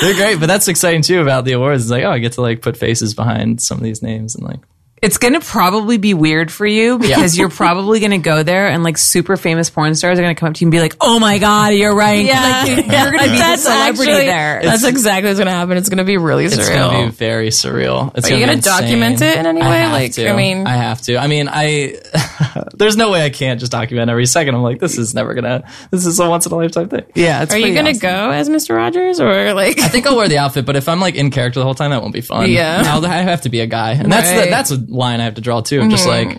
They're 0.00 0.14
great, 0.14 0.40
but 0.40 0.46
that's 0.46 0.68
exciting 0.68 1.02
too 1.02 1.20
about 1.20 1.44
the 1.44 1.52
awards. 1.52 1.84
It's 1.84 1.90
like, 1.90 2.04
oh, 2.04 2.10
I 2.10 2.18
get 2.18 2.32
to 2.32 2.40
like 2.42 2.62
put 2.62 2.76
faces 2.76 3.14
behind 3.14 3.60
some 3.62 3.78
of 3.78 3.84
these 3.84 4.02
names 4.02 4.34
and 4.34 4.44
like, 4.44 4.60
It's 5.02 5.18
going 5.18 5.34
to 5.34 5.40
probably 5.40 5.98
be 5.98 6.14
weird 6.14 6.50
for 6.50 6.64
you 6.66 6.98
because 6.98 7.36
Yeah. 7.36 7.42
you're 7.42 7.50
probably 7.50 8.00
going 8.00 8.12
to 8.12 8.18
go 8.18 8.42
there 8.42 8.68
and 8.68 8.82
like 8.82 8.96
super 8.96 9.36
famous 9.36 9.68
porn 9.68 9.94
stars 9.94 10.18
are 10.18 10.22
going 10.22 10.34
to 10.34 10.38
come 10.40 10.48
up 10.48 10.54
to 10.54 10.60
you 10.62 10.66
and 10.68 10.72
be 10.72 10.80
like, 10.80 10.96
"Oh 11.02 11.18
my 11.20 11.36
god, 11.38 11.74
you're 11.74 11.94
right." 11.94 12.26
Like, 12.26 12.66
you're, 12.66 12.76
you're 12.78 13.12
going 13.12 13.24
to 13.24 13.30
be 13.30 13.36
the 13.38 13.56
celebrity 13.58 14.10
actually, 14.12 14.26
there. 14.26 14.60
That's 14.62 14.84
exactly 14.84 15.28
what's 15.28 15.38
going 15.38 15.46
to 15.48 15.52
happen. 15.52 15.76
It's 15.76 15.90
going 15.90 15.98
to 15.98 16.04
be 16.04 16.16
really 16.16 16.46
surreal. 16.46 16.58
it's 16.58 16.68
gonna 16.70 17.06
be 17.08 17.12
very 17.12 17.48
surreal. 17.48 18.10
It's 18.16 18.26
Are 18.30 18.34
you 18.34 18.40
gonna 18.46 18.52
gonna 18.58 18.62
be 18.62 18.68
insane. 18.68 18.80
document 18.80 19.20
it 19.20 19.38
in 19.38 19.46
any 19.46 19.60
I 19.60 19.68
way? 19.68 19.78
have 19.80 19.92
Like, 19.92 20.12
to. 20.14 20.28
I 20.30 20.34
mean- 20.36 20.66
I 20.66 20.76
have 20.76 21.02
to. 21.02 21.18
I 21.18 21.26
mean, 21.26 21.48
I 21.52 21.96
there's 22.74 22.96
no 22.96 23.10
way 23.10 23.22
I 23.22 23.28
can't 23.30 23.60
just 23.60 23.72
document 23.72 24.10
every 24.10 24.24
second. 24.26 24.54
I'm 24.54 24.62
like, 24.62 24.80
this 24.80 24.96
is 24.96 25.14
never 25.14 25.34
gonna. 25.34 25.64
This 25.90 26.06
is 26.06 26.18
a 26.18 26.28
once 26.28 26.46
in 26.46 26.52
a 26.52 26.56
lifetime 26.56 26.88
thing. 26.88 27.04
yeah, 27.14 27.42
it's 27.42 27.52
Are 27.54 27.58
you 27.58 27.74
going 27.74 27.84
to 27.84 27.90
awesome. 27.90 28.00
go 28.00 28.30
as 28.30 28.48
Mr. 28.48 28.74
Rogers 28.74 29.20
or 29.20 29.52
like? 29.52 29.78
I 29.78 29.88
think 29.88 30.06
I'll 30.06 30.16
wear 30.16 30.28
the 30.28 30.38
outfit, 30.44 30.64
but 30.64 30.74
if 30.76 30.88
I'm 30.88 31.00
like 31.00 31.16
in 31.16 31.30
character 31.30 31.60
the 31.60 31.64
whole 31.64 31.74
time, 31.74 31.90
that 31.90 32.00
won't 32.00 32.14
be 32.14 32.22
fun. 32.22 32.50
Yeah. 32.50 32.82
I'll, 32.86 33.04
I 33.04 33.16
have 33.18 33.42
to 33.42 33.50
be 33.50 33.60
a 33.60 33.66
guy, 33.66 33.92
and 33.92 34.10
that's 34.10 34.30
the, 34.30 34.48
that's 34.50 34.70
a 34.70 34.85
line 34.88 35.20
I 35.20 35.24
have 35.24 35.34
to 35.34 35.40
draw 35.40 35.60
too. 35.60 35.80
of 35.80 35.90
Just 35.90 36.06
like. 36.06 36.38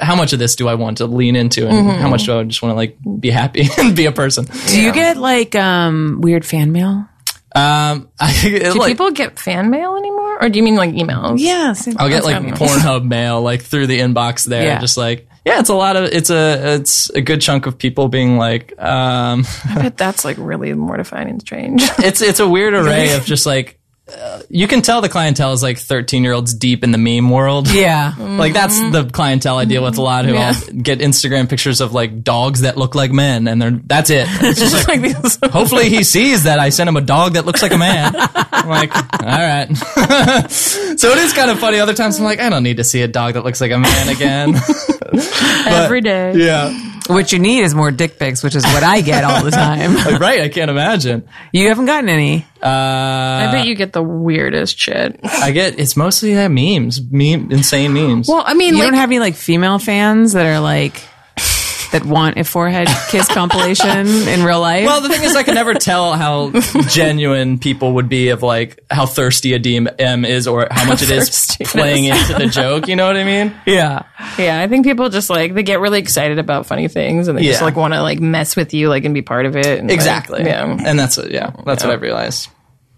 How 0.00 0.16
much 0.16 0.32
of 0.32 0.40
this 0.40 0.56
do 0.56 0.66
I 0.66 0.74
want 0.74 0.98
to 0.98 1.06
lean 1.06 1.36
into, 1.36 1.68
and 1.68 1.88
how 1.88 2.08
much 2.08 2.24
do 2.24 2.38
I 2.38 2.42
just 2.42 2.60
want 2.60 2.72
to 2.72 2.76
like 2.76 2.98
be 3.20 3.30
happy 3.30 3.68
and 3.78 3.94
be 3.94 4.06
a 4.06 4.12
person? 4.12 4.46
Do 4.68 4.80
you 4.80 4.92
get 4.92 5.16
like 5.16 5.54
um, 5.54 6.20
weird 6.20 6.44
fan 6.44 6.72
mail? 6.72 7.08
Um, 7.54 8.10
I, 8.20 8.60
Do 8.72 8.78
like, 8.78 8.88
people 8.88 9.12
get 9.12 9.38
fan 9.38 9.70
mail 9.70 9.96
anymore, 9.96 10.42
or 10.42 10.48
do 10.48 10.58
you 10.58 10.64
mean 10.64 10.74
like 10.74 10.90
emails? 10.90 11.38
Yes. 11.38 11.88
I'll 11.96 12.08
get 12.08 12.24
like. 12.24 12.36
Pornhub 12.36 13.04
mail 13.04 13.40
like 13.40 13.62
through 13.62 13.86
the 13.86 14.00
inbox 14.00 14.44
there. 14.44 14.64
Yeah. 14.64 14.80
Just 14.80 14.96
like 14.96 15.28
yeah, 15.46 15.60
it's 15.60 15.68
a 15.68 15.74
lot 15.74 15.94
of 15.94 16.06
it's 16.06 16.28
a 16.28 16.74
it's 16.74 17.08
a 17.10 17.20
good 17.20 17.40
chunk 17.40 17.66
of 17.66 17.78
people 17.78 18.08
being 18.08 18.36
like 18.36 18.72
um 18.82 19.44
I 19.64 19.82
bet 19.82 19.96
that's 19.96 20.24
like 20.24 20.36
really 20.40 20.74
mortifying 20.74 21.30
and 21.30 21.40
strange. 21.40 21.82
it's 22.00 22.20
it's 22.20 22.40
a 22.40 22.48
weird 22.48 22.74
array 22.74 23.14
of 23.14 23.24
just 23.24 23.46
like 23.46 23.78
uh, 24.14 24.40
you 24.48 24.68
can 24.68 24.82
tell 24.82 25.00
the 25.00 25.08
clientele 25.08 25.52
is 25.52 25.62
like 25.64 25.78
13 25.78 26.22
year 26.22 26.32
olds 26.32 26.54
deep 26.54 26.84
in 26.84 26.92
the 26.92 26.98
meme 26.98 27.28
world. 27.30 27.68
Yeah. 27.70 28.14
Like 28.36 28.52
that's 28.52 28.78
the 28.78 29.08
clientele 29.10 29.56
I 29.58 29.64
deal 29.64 29.82
with 29.82 29.96
a 29.96 30.02
lot 30.02 30.26
who 30.26 30.34
Yeah. 30.34 30.52
all 30.54 30.72
get 30.82 30.98
Instagram 30.98 31.48
pictures 31.48 31.80
of 31.80 31.92
like 31.94 32.22
dogs 32.22 32.60
that 32.60 32.76
look 32.76 32.94
like 32.94 33.10
men 33.10 33.48
and 33.48 33.60
they're 33.60 33.70
that's 33.70 34.10
it. 34.10 34.28
It's 34.42 34.60
just 34.60 34.74
like, 34.86 35.00
like 35.00 35.22
these. 35.22 35.38
hopefully 35.50 35.88
he 35.88 36.04
sees 36.04 36.42
that 36.44 36.58
I 36.58 36.68
sent 36.68 36.86
him 36.88 36.96
a 36.96 37.00
dog 37.00 37.32
that 37.32 37.46
looks 37.46 37.62
like 37.62 37.72
a 37.72 37.78
man. 37.78 38.14
I'm 38.14 38.68
like, 38.68 38.94
all 38.94 39.26
right. 39.26 39.74
so 40.50 41.08
it 41.10 41.18
is 41.18 41.32
kind 41.32 41.50
of 41.50 41.58
funny. 41.58 41.78
Other 41.78 41.94
times 41.94 42.18
I'm 42.18 42.24
like, 42.24 42.40
I 42.40 42.50
don't 42.50 42.62
need 42.62 42.76
to 42.76 42.84
see 42.84 43.00
a 43.02 43.08
dog 43.08 43.34
that 43.34 43.44
looks 43.44 43.60
like 43.60 43.72
a 43.72 43.78
man 43.78 44.08
again. 44.08 44.54
Every 45.66 46.00
day. 46.02 46.34
yeah. 46.36 46.95
What 47.08 47.32
you 47.32 47.38
need 47.38 47.60
is 47.62 47.74
more 47.74 47.90
dick 47.90 48.18
pics, 48.18 48.42
which 48.42 48.54
is 48.54 48.64
what 48.64 48.82
I 48.82 49.00
get 49.00 49.24
all 49.24 49.44
the 49.44 49.50
time. 49.50 49.96
Right. 50.20 50.40
I 50.40 50.48
can't 50.48 50.70
imagine. 50.70 51.28
You 51.52 51.68
haven't 51.68 51.86
gotten 51.86 52.08
any. 52.08 52.46
Uh, 52.62 52.66
I 52.66 53.48
bet 53.52 53.66
you 53.66 53.74
get 53.74 53.92
the 53.92 54.02
weirdest 54.02 54.78
shit. 54.78 55.20
I 55.22 55.50
get, 55.50 55.78
it's 55.78 55.96
mostly 55.96 56.34
that 56.34 56.48
memes, 56.50 57.00
meme, 57.02 57.52
insane 57.52 57.92
memes. 57.92 58.28
Well, 58.28 58.42
I 58.44 58.54
mean, 58.54 58.74
You 58.74 58.80
like, 58.80 58.90
don't 58.90 58.98
have 59.00 59.08
any 59.10 59.18
like 59.18 59.34
female 59.34 59.78
fans 59.78 60.32
that 60.32 60.46
are 60.46 60.60
like 60.60 61.02
that 61.96 62.04
want 62.04 62.36
a 62.36 62.44
forehead 62.44 62.88
kiss 63.08 63.26
compilation 63.28 64.06
in 64.28 64.44
real 64.44 64.60
life. 64.60 64.84
Well, 64.84 65.00
the 65.00 65.08
thing 65.08 65.22
is, 65.22 65.34
I 65.34 65.42
can 65.42 65.54
never 65.54 65.72
tell 65.72 66.12
how 66.12 66.50
genuine 66.88 67.58
people 67.58 67.94
would 67.94 68.08
be 68.08 68.28
of 68.28 68.42
like 68.42 68.84
how 68.90 69.06
thirsty 69.06 69.54
a 69.54 69.58
DM 69.58 70.26
is 70.26 70.46
or 70.46 70.68
how 70.70 70.86
much 70.86 71.02
it 71.02 71.10
is 71.10 71.56
playing 71.64 72.04
is. 72.04 72.30
into 72.30 72.44
the 72.44 72.50
joke. 72.50 72.86
You 72.88 72.96
know 72.96 73.06
what 73.06 73.16
I 73.16 73.24
mean? 73.24 73.54
yeah. 73.66 74.02
yeah, 74.38 74.60
I 74.60 74.68
think 74.68 74.84
people 74.84 75.08
just 75.08 75.30
like 75.30 75.54
they 75.54 75.62
get 75.62 75.80
really 75.80 75.98
excited 75.98 76.38
about 76.38 76.66
funny 76.66 76.88
things 76.88 77.28
and 77.28 77.38
they 77.38 77.44
just 77.44 77.62
like 77.62 77.76
want 77.76 77.94
to 77.94 78.02
like 78.02 78.20
mess 78.20 78.56
with 78.56 78.74
you, 78.74 78.88
like 78.90 79.04
and 79.04 79.14
be 79.14 79.22
part 79.22 79.46
of 79.46 79.56
it. 79.56 79.78
and, 79.78 79.88
like, 79.88 79.94
Exactly. 79.94 80.44
yeah, 80.44 80.64
And 80.64 80.98
that's 80.98 81.16
what, 81.16 81.30
yeah, 81.30 81.52
that's 81.64 81.82
what 81.82 81.92
I've 81.92 82.02
realized. 82.02 82.50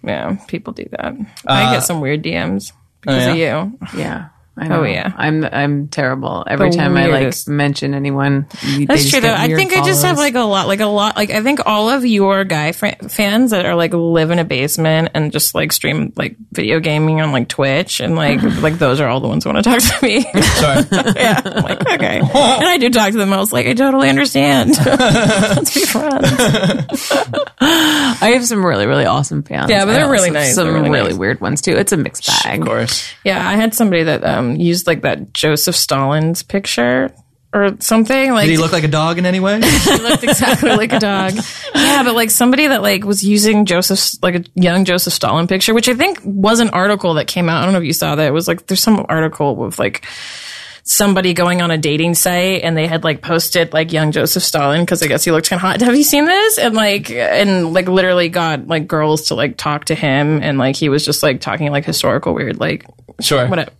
yeah. 0.02 0.36
People 0.48 0.72
do 0.72 0.86
that. 0.90 1.14
I 1.46 1.64
uh, 1.64 1.72
get 1.74 1.80
some 1.84 2.00
weird 2.00 2.24
DMs 2.24 2.72
oh, 2.72 2.78
because 3.00 3.26
oh, 3.26 3.30
of 3.30 3.36
you. 3.36 3.78
Yeah. 3.96 4.30
I 4.58 4.68
know. 4.68 4.80
Oh, 4.80 4.84
yeah. 4.84 5.12
I'm 5.16 5.44
I'm 5.44 5.88
terrible. 5.88 6.44
Every 6.46 6.70
The 6.70 6.76
time 6.76 6.96
I 6.96 7.06
like 7.06 7.34
mention 7.46 7.94
anyone, 7.94 8.46
That's 8.50 9.02
just 9.02 9.10
true 9.10 9.20
though. 9.20 9.32
I 9.32 9.46
weird 9.46 9.58
think 9.58 9.72
I 9.72 9.84
just 9.84 10.04
have 10.04 10.16
like 10.16 10.34
a 10.34 10.40
lot, 10.40 10.66
like 10.66 10.80
a 10.80 10.86
lot, 10.86 11.16
like 11.16 11.30
I 11.30 11.42
think 11.42 11.60
all 11.66 11.88
of 11.90 12.04
your 12.04 12.44
guy 12.44 12.72
fr- 12.72 12.98
fans 13.08 13.50
that 13.52 13.66
are 13.66 13.74
like 13.74 13.92
live 13.92 14.30
in 14.30 14.38
a 14.38 14.44
basement 14.44 15.10
and 15.14 15.30
just 15.32 15.54
like 15.54 15.72
stream 15.72 16.12
like 16.16 16.36
video 16.52 16.80
gaming 16.80 17.20
on 17.20 17.32
like 17.32 17.48
Twitch 17.48 18.00
and 18.00 18.16
like 18.16 18.42
like 18.62 18.78
those 18.78 19.00
are 19.00 19.08
all 19.08 19.20
the 19.20 19.28
ones 19.28 19.44
who 19.44 19.50
want 19.52 19.64
to 19.64 19.70
talk 19.70 19.80
to 19.80 20.04
me. 20.04 20.22
Sorry. 20.42 20.84
yeah, 21.16 21.40
I'm 21.44 21.62
like 21.62 21.80
okay, 21.86 22.18
and 22.20 22.66
I 22.66 22.78
do 22.78 22.90
talk 22.90 23.12
to 23.12 23.18
them. 23.18 23.32
I 23.32 23.38
was 23.38 23.52
like, 23.52 23.66
I 23.66 23.74
totally 23.74 24.08
understand. 24.08 24.70
Let's 24.76 25.74
be 25.74 25.84
friends. 25.86 27.12
I 27.60 28.30
have 28.34 28.46
some 28.46 28.64
really 28.64 28.86
really 28.86 29.04
awesome 29.04 29.42
fans. 29.42 29.70
Yeah, 29.70 29.84
but 29.84 29.92
they're 29.92 30.10
really 30.10 30.28
also 30.28 30.32
nice. 30.40 30.54
Some 30.54 30.64
They're 30.66 30.74
really 30.74 30.90
really 30.90 31.10
nice. 31.10 31.18
weird 31.18 31.40
ones 31.40 31.60
too. 31.60 31.76
It's 31.76 31.92
a 31.92 31.96
mixed 31.96 32.26
bag. 32.26 32.60
Of 32.60 32.66
course. 32.66 33.08
Yeah, 33.24 33.46
I 33.46 33.54
had 33.54 33.74
somebody 33.74 34.04
that 34.04 34.24
um 34.24 34.47
Um, 34.52 34.56
used 34.56 34.86
like 34.86 35.02
that 35.02 35.32
Joseph 35.32 35.76
Stalin's 35.76 36.42
picture. 36.42 37.12
Or 37.50 37.74
something 37.80 38.32
like 38.32 38.44
Did 38.44 38.52
he 38.52 38.58
look 38.58 38.72
like 38.72 38.84
a 38.84 38.88
dog 38.88 39.16
in 39.16 39.24
any 39.24 39.40
way? 39.40 39.58
he 39.62 39.96
looked 39.96 40.22
exactly 40.22 40.68
like 40.68 40.92
a 40.92 41.00
dog. 41.00 41.32
Yeah, 41.74 42.02
but 42.02 42.14
like 42.14 42.30
somebody 42.30 42.66
that 42.66 42.82
like 42.82 43.04
was 43.04 43.24
using 43.24 43.64
Joseph's 43.64 44.22
like 44.22 44.34
a 44.34 44.44
young 44.54 44.84
Joseph 44.84 45.14
Stalin 45.14 45.46
picture, 45.46 45.72
which 45.72 45.88
I 45.88 45.94
think 45.94 46.20
was 46.24 46.60
an 46.60 46.68
article 46.70 47.14
that 47.14 47.26
came 47.26 47.48
out. 47.48 47.62
I 47.62 47.64
don't 47.64 47.72
know 47.72 47.78
if 47.78 47.86
you 47.86 47.94
saw 47.94 48.16
that. 48.16 48.26
It 48.26 48.32
was 48.32 48.48
like 48.48 48.66
there's 48.66 48.82
some 48.82 49.06
article 49.08 49.56
with 49.56 49.78
like 49.78 50.04
somebody 50.88 51.34
going 51.34 51.60
on 51.60 51.70
a 51.70 51.76
dating 51.76 52.14
site 52.14 52.62
and 52.62 52.74
they 52.74 52.86
had 52.86 53.04
like 53.04 53.20
posted 53.20 53.74
like 53.74 53.92
young 53.92 54.10
Joseph 54.10 54.42
Stalin 54.42 54.80
because 54.80 55.02
I 55.02 55.06
guess 55.06 55.22
he 55.22 55.30
looked 55.30 55.50
kind 55.50 55.58
of 55.58 55.62
hot. 55.62 55.80
Have 55.82 55.94
you 55.94 56.02
seen 56.02 56.24
this? 56.24 56.58
And 56.58 56.74
like 56.74 57.10
and 57.10 57.74
like 57.74 57.88
literally 57.88 58.30
got 58.30 58.66
like 58.66 58.86
girls 58.86 59.28
to 59.28 59.34
like 59.34 59.58
talk 59.58 59.86
to 59.86 59.94
him 59.94 60.42
and 60.42 60.56
like 60.56 60.76
he 60.76 60.88
was 60.88 61.04
just 61.04 61.22
like 61.22 61.42
talking 61.42 61.70
like 61.70 61.84
historical 61.84 62.32
weird 62.32 62.58
like 62.58 62.86
Sure. 63.20 63.46
whatever. 63.46 63.70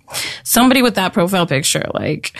Somebody 0.43 0.83
with 0.83 0.97
that 0.97 1.13
profile 1.13 1.47
picture, 1.47 1.87
like, 1.95 2.33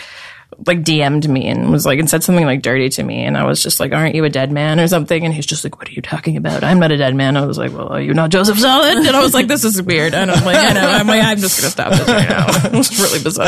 like 0.65 0.81
DM'd 0.81 1.29
me 1.29 1.47
and 1.47 1.71
was 1.71 1.85
like, 1.85 1.99
and 1.99 2.09
said 2.09 2.23
something 2.23 2.43
like 2.45 2.61
dirty 2.61 2.89
to 2.89 3.03
me. 3.03 3.23
And 3.23 3.37
I 3.37 3.45
was 3.45 3.61
just 3.63 3.79
like, 3.79 3.93
aren't 3.93 4.15
you 4.15 4.25
a 4.25 4.29
dead 4.29 4.51
man 4.51 4.79
or 4.79 4.87
something? 4.87 5.23
And 5.23 5.33
he's 5.33 5.45
just 5.45 5.63
like, 5.63 5.77
what 5.77 5.87
are 5.87 5.91
you 5.91 6.01
talking 6.01 6.35
about? 6.35 6.63
I'm 6.63 6.79
not 6.79 6.91
a 6.91 6.97
dead 6.97 7.15
man. 7.15 7.37
I 7.37 7.45
was 7.45 7.57
like, 7.57 7.71
well, 7.71 7.89
are 7.93 8.01
you 8.01 8.13
not 8.13 8.31
Joseph 8.31 8.57
Stalin? 8.57 9.05
And 9.05 9.15
I 9.15 9.21
was 9.21 9.33
like, 9.33 9.47
this 9.47 9.63
is 9.63 9.81
weird. 9.81 10.13
And 10.13 10.29
I'm 10.29 10.43
like, 10.43 10.57
I 10.57 10.73
know. 10.73 10.87
I'm 10.87 11.07
like, 11.07 11.23
I'm 11.23 11.37
just 11.37 11.61
going 11.61 11.67
to 11.67 11.71
stop 11.71 11.91
this 11.91 12.07
right 12.07 12.27
now. 12.27 12.47
it 12.65 12.73
was 12.73 12.99
really 12.99 13.23
bizarre. 13.23 13.47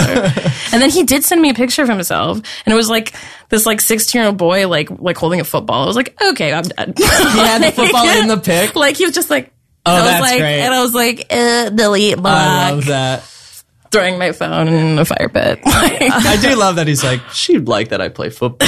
And 0.71 0.81
then 0.81 0.89
he 0.91 1.03
did 1.03 1.23
send 1.25 1.41
me 1.41 1.49
a 1.49 1.53
picture 1.53 1.81
of 1.81 1.89
himself 1.89 2.37
and 2.65 2.71
it 2.73 2.75
was 2.77 2.89
like 2.89 3.13
this 3.49 3.65
like 3.65 3.81
16 3.81 4.17
year 4.19 4.27
old 4.27 4.37
boy, 4.37 4.67
like, 4.69 4.89
like 4.99 5.17
holding 5.17 5.41
a 5.41 5.43
football. 5.43 5.83
I 5.83 5.87
was 5.87 5.97
like, 5.97 6.15
okay, 6.21 6.53
I'm 6.53 6.63
dead. 6.63 6.93
He 6.97 7.03
had 7.03 7.63
the 7.63 7.71
football 7.71 8.07
in 8.07 8.27
the 8.27 8.37
pic. 8.37 8.75
like 8.75 8.95
he 8.95 9.05
was 9.05 9.15
just 9.15 9.29
like, 9.29 9.51
Oh, 9.83 9.91
I 9.91 9.95
was 10.01 10.03
that's 10.11 10.21
like, 10.21 10.39
great. 10.39 10.59
and 10.61 10.73
I 10.75 10.81
was 10.83 10.93
like, 10.93 11.25
uh, 11.31 11.69
delete, 11.71 12.19
I 12.19 12.71
love 12.71 12.85
that. 12.85 13.23
Throwing 13.91 14.17
my 14.17 14.31
phone 14.31 14.67
in 14.69 14.97
a 14.99 15.05
fire 15.05 15.29
pit. 15.29 15.59
I 15.65 16.37
do 16.41 16.55
love 16.55 16.77
that 16.77 16.87
he's 16.87 17.03
like, 17.03 17.21
she'd 17.31 17.67
like 17.67 17.89
that 17.89 18.01
I 18.01 18.09
play 18.09 18.29
football. 18.29 18.67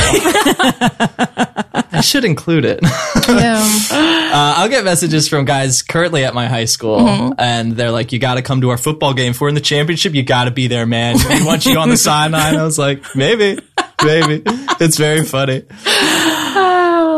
I 1.95 2.01
should 2.01 2.26
include 2.26 2.65
it. 2.65 2.80
Uh, 3.26 4.55
I'll 4.57 4.67
get 4.69 4.84
messages 4.84 5.30
from 5.30 5.45
guys 5.45 5.84
currently 5.84 6.26
at 6.26 6.34
my 6.34 6.47
high 6.47 6.65
school, 6.65 6.97
Mm-hmm. 6.99 7.34
and 7.38 7.74
they're 7.74 7.91
like, 7.91 8.11
"You 8.11 8.17
got 8.19 8.36
to 8.36 8.41
come 8.41 8.61
to 8.61 8.71
our 8.71 8.78
football 8.78 9.13
game. 9.13 9.30
If 9.32 9.39
we're 9.41 9.49
in 9.49 9.53
the 9.55 9.61
championship, 9.61 10.13
you 10.15 10.24
got 10.24 10.45
to 10.45 10.51
be 10.51 10.67
there, 10.67 10.86
man. 10.88 11.17
We 11.30 11.45
want 11.45 11.65
you 11.67 11.78
on 11.78 11.89
the 11.89 11.97
sideline." 11.97 12.55
I 12.55 12.63
was 12.63 12.80
like, 12.80 13.03
"Maybe, 13.15 13.59
maybe." 14.04 14.43
It's 14.80 14.97
very 14.97 15.24
funny. 15.24 15.64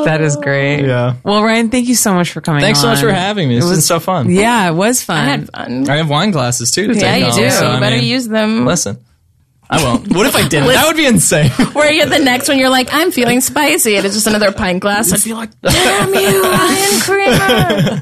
That 0.06 0.20
is 0.22 0.36
great. 0.36 0.86
Yeah. 0.86 1.16
Well, 1.24 1.44
Ryan, 1.44 1.70
thank 1.70 1.88
you 1.88 1.96
so 1.96 2.14
much 2.14 2.32
for 2.32 2.40
coming. 2.42 2.62
Thanks 2.62 2.80
so 2.82 2.88
much 2.88 2.98
on. 3.00 3.06
for 3.06 3.12
having 3.12 3.50
me. 3.50 3.56
This 3.56 3.64
It 3.66 3.70
was 3.70 3.78
was 3.78 3.86
so 3.88 4.00
fun. 4.00 4.30
Yeah, 4.30 4.70
it 4.70 4.74
was 4.76 5.02
fun. 5.02 5.18
I 5.18 5.24
had 5.26 5.50
fun. 5.52 5.90
I 5.90 5.96
have 5.98 6.10
wine 6.10 6.30
glasses 6.32 6.70
too 6.72 6.88
to 6.88 6.94
Yeah, 6.94 7.00
take 7.00 7.20
you 7.26 7.32
home, 7.32 7.40
do. 7.40 7.50
so, 7.50 7.74
you 7.74 7.80
better 7.80 7.96
mean, 7.98 8.06
use 8.06 8.28
them. 8.28 8.66
Listen, 8.68 9.00
I 9.68 9.84
won't. 9.84 10.08
What 10.16 10.28
if 10.28 10.36
I 10.36 10.48
didn't? 10.48 10.68
that 10.68 10.86
would 10.86 10.96
be 10.98 11.08
insane. 11.08 11.50
Where 11.74 11.92
you 11.92 12.02
get 12.06 12.16
the 12.16 12.24
next 12.24 12.48
one, 12.48 12.60
you're 12.60 12.70
like, 12.70 12.90
I'm 12.92 13.12
feeling 13.12 13.42
spicy, 13.42 13.96
and 13.96 14.06
it's 14.06 14.14
just 14.14 14.28
another 14.28 14.52
pint 14.52 14.80
glass. 14.82 15.12
I'd 15.12 15.24
be 15.24 15.34
like, 15.34 15.50
damn 15.62 16.14
you, 16.14 16.44
Ryan 16.44 17.00
Creamer. 17.02 18.02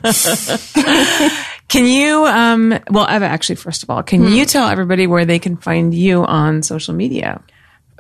Can 1.70 1.86
you, 1.88 2.26
um, 2.26 2.78
well, 2.92 3.08
Eva, 3.10 3.26
actually, 3.26 3.56
first 3.56 3.82
of 3.84 3.90
all, 3.90 4.04
can 4.04 4.28
you 4.28 4.46
tell 4.46 4.68
everybody 4.68 5.08
where 5.08 5.24
they 5.26 5.40
can 5.40 5.56
find 5.58 5.94
you 5.94 6.24
on 6.26 6.62
social 6.64 6.94
media? 6.94 7.42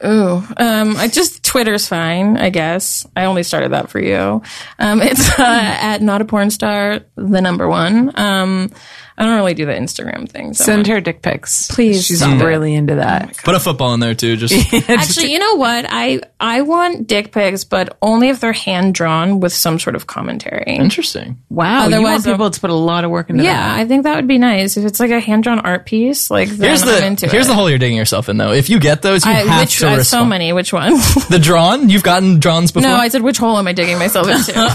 Ooh, 0.05 0.43
um, 0.57 0.97
I 0.97 1.07
just 1.07 1.43
Twitter's 1.43 1.87
fine, 1.87 2.37
I 2.37 2.49
guess. 2.49 3.05
I 3.15 3.25
only 3.25 3.43
started 3.43 3.73
that 3.73 3.89
for 3.89 3.99
you. 3.99 4.41
Um, 4.79 5.01
it's 5.01 5.29
uh, 5.39 5.43
at 5.43 6.01
not 6.01 6.21
a 6.21 6.25
porn 6.25 6.49
star, 6.49 7.01
the 7.15 7.41
number 7.41 7.67
one. 7.67 8.11
Um, 8.19 8.71
I 9.17 9.23
don't 9.25 9.35
really 9.35 9.53
do 9.53 9.65
the 9.65 9.73
Instagram 9.73 10.27
thing. 10.27 10.53
So 10.53 10.63
Send 10.63 10.87
her 10.87 10.99
dick 10.99 11.21
pics. 11.21 11.67
Please 11.69 12.03
She's 12.05 12.21
do 12.21 12.37
that. 12.37 12.43
really 12.43 12.73
into 12.73 12.95
that. 12.95 13.37
Put 13.43 13.53
a 13.55 13.59
football 13.59 13.93
in 13.93 13.99
there 13.99 14.15
too. 14.15 14.35
Just 14.37 14.53
Actually, 14.89 15.31
you 15.31 15.39
know 15.39 15.55
what? 15.55 15.85
I 15.87 16.21
I 16.39 16.61
want 16.61 17.05
dick 17.07 17.31
pics, 17.31 17.63
but 17.63 17.95
only 18.01 18.29
if 18.29 18.39
they're 18.39 18.53
hand 18.53 18.95
drawn 18.95 19.39
with 19.39 19.53
some 19.53 19.77
sort 19.79 19.95
of 19.95 20.07
commentary. 20.07 20.63
interesting. 20.77 21.37
Wow. 21.49 21.85
you 21.87 21.91
want 21.91 21.93
Otherwise, 21.93 22.25
people 22.25 22.49
to 22.49 22.59
put 22.59 22.69
a 22.69 22.73
lot 22.73 23.03
of 23.03 23.11
work 23.11 23.29
into 23.29 23.43
Yeah, 23.43 23.53
that. 23.53 23.77
I 23.79 23.85
think 23.85 24.03
that 24.03 24.15
would 24.15 24.27
be 24.27 24.37
nice 24.39 24.77
if 24.77 24.85
it's 24.85 24.99
like 24.99 25.11
a 25.11 25.19
hand 25.19 25.43
drawn 25.43 25.59
art 25.59 25.85
piece. 25.85 26.31
Like 26.31 26.49
then 26.49 26.69
Here's 26.69 26.81
I'm 26.81 26.87
the 26.87 27.05
into 27.05 27.27
here's 27.29 27.45
it. 27.45 27.49
the 27.49 27.55
hole 27.55 27.69
you're 27.69 27.79
digging 27.79 27.97
yourself 27.97 28.29
in 28.29 28.37
though. 28.37 28.51
If 28.51 28.69
you 28.69 28.79
get 28.79 29.01
those, 29.03 29.25
you 29.25 29.31
I, 29.31 29.35
have 29.45 29.61
which 29.61 29.77
to 29.79 29.87
I 29.87 29.95
respond. 29.97 30.05
so 30.23 30.25
many. 30.25 30.53
Which 30.53 30.73
one? 30.73 30.93
The 31.29 31.39
drawn? 31.41 31.89
You've 31.89 32.03
gotten 32.03 32.39
drawns 32.39 32.71
before? 32.71 32.89
no, 32.89 32.95
I 32.97 33.09
said 33.09 33.21
which 33.21 33.37
hole 33.37 33.57
am 33.57 33.67
I 33.67 33.73
digging 33.73 33.99
myself 33.99 34.27
into? 34.27 34.53
no, 34.53 34.67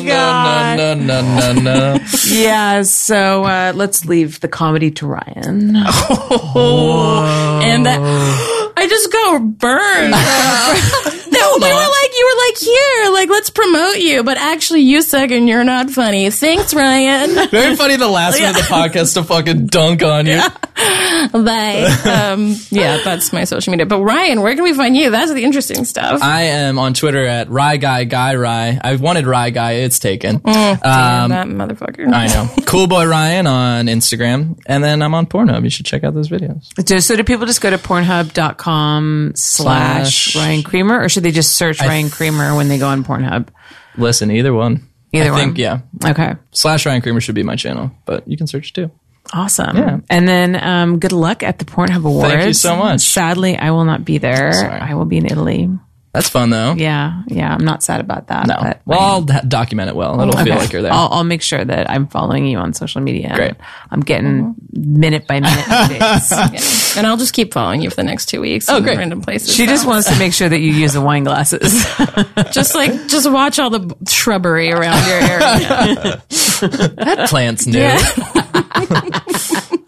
no, 0.00 0.74
no, 0.76 0.94
no, 0.94 0.94
no, 0.94 1.52
no, 1.52 1.60
no. 1.60 1.93
Yeah. 2.26 2.82
So 2.82 3.44
uh, 3.44 3.72
let's 3.74 4.06
leave 4.06 4.40
the 4.40 4.48
comedy 4.48 4.90
to 4.92 5.06
Ryan. 5.06 5.76
and 5.76 5.84
that, 7.86 8.63
I 8.84 8.86
just 8.86 9.10
go 9.10 9.38
burn. 9.38 10.10
no, 10.10 11.56
you 11.56 11.74
were 11.74 11.90
like 11.90 12.12
you 12.18 12.30
were 12.34 12.46
like 12.46 12.58
here, 12.58 13.12
like 13.14 13.28
let's 13.30 13.48
promote 13.48 13.96
you, 13.96 14.22
but 14.22 14.36
actually 14.36 14.82
you 14.82 15.00
suck 15.00 15.30
and 15.30 15.48
you're 15.48 15.64
not 15.64 15.88
funny. 15.88 16.28
Thanks, 16.28 16.74
Ryan. 16.74 17.48
Very 17.50 17.76
funny 17.76 17.96
the 17.96 18.08
last 18.08 18.38
one 18.38 18.50
of 18.50 18.56
the 18.56 18.60
podcast 18.60 19.14
to 19.14 19.22
fucking 19.24 19.68
dunk 19.68 20.02
on 20.02 20.26
you. 20.26 20.38
Bye. 21.32 21.84
Um, 22.04 22.54
yeah, 22.68 22.98
that's 23.02 23.32
my 23.32 23.44
social 23.44 23.70
media. 23.70 23.86
But 23.86 24.02
Ryan, 24.02 24.42
where 24.42 24.54
can 24.54 24.64
we 24.64 24.74
find 24.74 24.94
you? 24.94 25.08
That's 25.08 25.32
the 25.32 25.44
interesting 25.44 25.86
stuff. 25.86 26.20
I 26.22 26.42
am 26.42 26.78
on 26.78 26.92
Twitter 26.92 27.24
at 27.24 27.48
Rye 27.48 27.78
Guy 27.78 28.04
Guy 28.04 28.34
Rye. 28.34 28.78
I've 28.84 29.00
wanted 29.00 29.26
Rye 29.26 29.48
Guy, 29.48 29.72
it's 29.76 29.98
taken. 29.98 30.40
Damn, 30.44 30.72
Um, 30.82 31.30
that 31.30 31.46
motherfucker. 31.46 32.12
I 32.12 32.26
know. 32.26 32.50
Cool 32.66 32.86
Boy 32.86 33.06
Ryan 33.06 33.46
on 33.46 33.86
Instagram. 33.86 34.58
And 34.66 34.84
then 34.84 35.00
I'm 35.00 35.14
on 35.14 35.24
Pornhub. 35.24 35.64
You 35.64 35.70
should 35.70 35.86
check 35.86 36.04
out 36.04 36.12
those 36.12 36.28
videos. 36.28 36.66
Just, 36.84 37.08
so 37.08 37.16
do 37.16 37.24
people 37.24 37.46
just 37.46 37.62
go 37.62 37.70
to 37.70 37.78
pornhub.com 37.78 38.73
slash 39.34 40.32
Slash- 40.32 40.36
Ryan 40.36 40.62
Creamer 40.62 41.00
or 41.02 41.08
should 41.08 41.22
they 41.22 41.30
just 41.32 41.56
search 41.56 41.80
Ryan 41.80 42.10
Creamer 42.10 42.54
when 42.56 42.68
they 42.68 42.78
go 42.78 42.88
on 42.88 43.04
Pornhub? 43.04 43.48
Listen, 43.96 44.30
either 44.30 44.52
one. 44.52 44.88
Either 45.12 45.32
I 45.32 45.36
think, 45.36 45.52
one. 45.52 45.56
yeah. 45.56 45.78
Okay. 46.04 46.34
Slash 46.50 46.86
Ryan 46.86 47.00
Creamer 47.02 47.20
should 47.20 47.34
be 47.36 47.44
my 47.44 47.54
channel, 47.56 47.90
but 48.04 48.26
you 48.26 48.36
can 48.36 48.46
search 48.46 48.72
too. 48.72 48.90
Awesome. 49.32 49.76
Yeah. 49.76 49.98
And 50.10 50.28
then 50.28 50.56
um, 50.62 50.98
good 50.98 51.12
luck 51.12 51.42
at 51.42 51.58
the 51.58 51.64
Pornhub 51.64 52.04
Awards. 52.04 52.32
Thank 52.32 52.46
you 52.46 52.52
so 52.52 52.76
much. 52.76 53.00
Sadly, 53.00 53.56
I 53.56 53.70
will 53.70 53.84
not 53.84 54.04
be 54.04 54.18
there. 54.18 54.52
Sorry. 54.52 54.80
I 54.80 54.94
will 54.94 55.06
be 55.06 55.16
in 55.16 55.26
Italy. 55.26 55.70
That's 56.14 56.28
fun 56.28 56.50
though. 56.50 56.74
Yeah. 56.74 57.22
Yeah. 57.26 57.52
I'm 57.52 57.64
not 57.64 57.82
sad 57.82 58.00
about 58.00 58.28
that. 58.28 58.46
No. 58.46 58.54
But 58.60 58.80
well, 58.84 59.00
I'll 59.00 59.22
da- 59.22 59.40
document 59.40 59.88
it 59.90 59.96
well. 59.96 60.20
It'll 60.20 60.44
feel 60.44 60.54
like 60.54 60.72
you're 60.72 60.80
there. 60.80 60.92
I'll, 60.92 61.08
I'll 61.10 61.24
make 61.24 61.42
sure 61.42 61.64
that 61.64 61.90
I'm 61.90 62.06
following 62.06 62.46
you 62.46 62.56
on 62.58 62.72
social 62.72 63.00
media. 63.00 63.32
Great. 63.34 63.54
I'm 63.90 63.98
getting 63.98 64.54
minute 64.72 65.26
by 65.26 65.40
minute 65.40 65.58
updates. 65.64 66.96
And 66.96 67.04
I'll 67.04 67.16
just 67.16 67.34
keep 67.34 67.52
following 67.52 67.82
you 67.82 67.90
for 67.90 67.96
the 67.96 68.04
next 68.04 68.26
two 68.26 68.40
weeks. 68.40 68.68
Oh, 68.68 68.76
in 68.76 68.84
great. 68.84 68.96
Random 68.98 69.22
places. 69.22 69.52
She 69.52 69.66
just 69.66 69.88
wants 69.88 70.08
to 70.08 70.16
make 70.16 70.32
sure 70.32 70.48
that 70.48 70.60
you 70.60 70.72
use 70.72 70.92
the 70.92 71.00
wine 71.00 71.24
glasses. 71.24 71.60
just 72.52 72.76
like 72.76 72.92
just 73.08 73.28
watch 73.28 73.58
all 73.58 73.70
the 73.70 73.96
shrubbery 74.08 74.70
around 74.70 75.04
your 75.08 75.18
area. 75.18 76.22
that 76.30 77.26
plant's 77.28 77.66
new. 77.66 77.80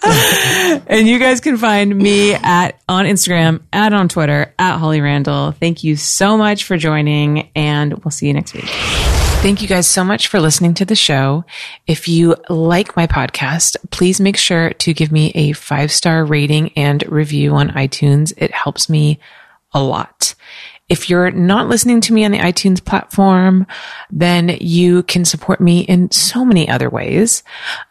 and 0.87 1.09
you 1.09 1.19
guys 1.19 1.41
can 1.41 1.57
find 1.57 1.97
me 1.97 2.35
at 2.35 2.81
on 2.89 3.07
Instagram, 3.07 3.63
at 3.73 3.93
on 3.93 4.09
Twitter, 4.09 4.55
at 4.59 4.79
Holly 4.79 5.01
Randall. 5.01 5.53
Thank 5.53 5.85
you 5.85 5.97
so 5.97 6.37
much 6.37 6.65
for 6.65 6.77
joining, 6.77 7.51
and 7.55 8.05
we'll 8.05 8.13
see 8.13 8.27
you 8.27 8.35
next 8.35 8.55
week. 8.55 8.65
Thank 8.67 9.63
you 9.63 9.69
guys 9.69 9.87
so 9.87 10.03
much 10.03 10.29
for 10.29 10.41
listening 10.41 10.75
to 10.75 10.85
the 10.85 10.97
show. 10.97 11.45
If 11.87 12.09
you 12.09 12.37
like 12.49 12.97
my 12.97 13.07
podcast, 13.07 13.77
please 13.91 14.21
make 14.21 14.37
sure 14.37 14.71
to 14.71 14.95
give 14.95 15.13
me 15.13 15.31
a 15.35 15.53
five 15.53 15.93
star 15.93 16.25
rating 16.25 16.73
and 16.77 17.07
review 17.07 17.55
on 17.55 17.69
iTunes. 17.71 18.33
It 18.37 18.51
helps 18.51 18.89
me 18.89 19.21
a 19.73 19.83
lot. 19.83 20.35
If 20.89 21.11
you're 21.11 21.33
not 21.33 21.69
listening 21.69 22.01
to 22.03 22.13
me 22.13 22.25
on 22.25 22.31
the 22.31 22.39
iTunes 22.39 22.85
platform, 22.85 23.67
then 24.09 24.57
you 24.61 25.03
can 25.03 25.25
support 25.25 25.61
me 25.61 25.81
in 25.81 26.13
so 26.13 26.45
many 26.45 26.69
other 26.69 26.89
ways. 26.89 27.43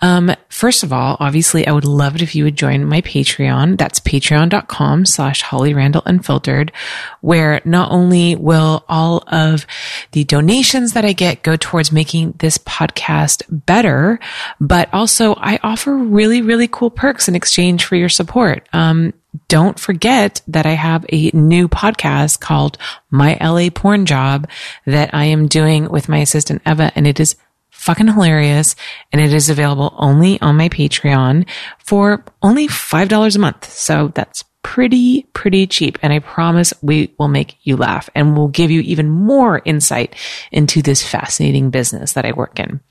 Um, 0.01 0.31
first 0.47 0.81
of 0.81 0.93
all, 0.93 1.17
obviously, 1.19 1.67
I 1.67 1.73
would 1.73 1.83
love 1.83 2.15
it 2.15 2.21
if 2.21 2.35
you 2.35 2.45
would 2.45 2.55
join 2.55 2.85
my 2.85 3.01
Patreon. 3.01 3.77
That's 3.77 3.99
patreon.com 3.99 5.05
slash 5.05 5.41
Holly 5.41 5.73
Randall 5.73 6.03
Unfiltered, 6.05 6.71
where 7.19 7.61
not 7.65 7.91
only 7.91 8.37
will 8.37 8.85
all 8.87 9.23
of 9.27 9.67
the 10.13 10.23
donations 10.23 10.93
that 10.93 11.03
I 11.03 11.11
get 11.11 11.43
go 11.43 11.57
towards 11.57 11.91
making 11.91 12.35
this 12.39 12.57
podcast 12.59 13.43
better, 13.49 14.19
but 14.61 14.87
also 14.93 15.35
I 15.35 15.59
offer 15.63 15.97
really, 15.97 16.41
really 16.41 16.69
cool 16.69 16.89
perks 16.89 17.27
in 17.27 17.35
exchange 17.35 17.83
for 17.83 17.97
your 17.97 18.09
support. 18.09 18.67
Um, 18.71 19.13
don't 19.47 19.79
forget 19.79 20.41
that 20.47 20.65
I 20.65 20.73
have 20.73 21.05
a 21.09 21.31
new 21.31 21.67
podcast 21.67 22.39
called 22.39 22.77
My 23.09 23.37
LA 23.41 23.69
Porn 23.73 24.05
Job 24.05 24.49
that 24.85 25.13
I 25.13 25.25
am 25.25 25.47
doing 25.47 25.89
with 25.89 26.09
my 26.09 26.17
assistant 26.19 26.61
Eva, 26.65 26.91
and 26.95 27.07
it 27.07 27.19
is 27.19 27.35
fucking 27.71 28.07
hilarious. 28.07 28.75
And 29.11 29.21
it 29.21 29.33
is 29.33 29.49
available 29.49 29.93
only 29.97 30.41
on 30.41 30.57
my 30.57 30.69
Patreon 30.69 31.47
for 31.77 32.23
only 32.41 32.67
$5 32.67 33.35
a 33.35 33.39
month. 33.39 33.69
So 33.69 34.11
that's 34.15 34.43
pretty, 34.63 35.27
pretty 35.33 35.67
cheap. 35.67 35.99
And 36.01 36.11
I 36.11 36.19
promise 36.19 36.73
we 36.81 37.13
will 37.19 37.27
make 37.27 37.57
you 37.61 37.77
laugh 37.77 38.09
and 38.15 38.35
we'll 38.35 38.47
give 38.47 38.71
you 38.71 38.81
even 38.81 39.09
more 39.09 39.61
insight 39.63 40.15
into 40.51 40.81
this 40.81 41.07
fascinating 41.07 41.69
business 41.69 42.13
that 42.13 42.25
I 42.25 42.31
work 42.31 42.59
in. 42.59 42.81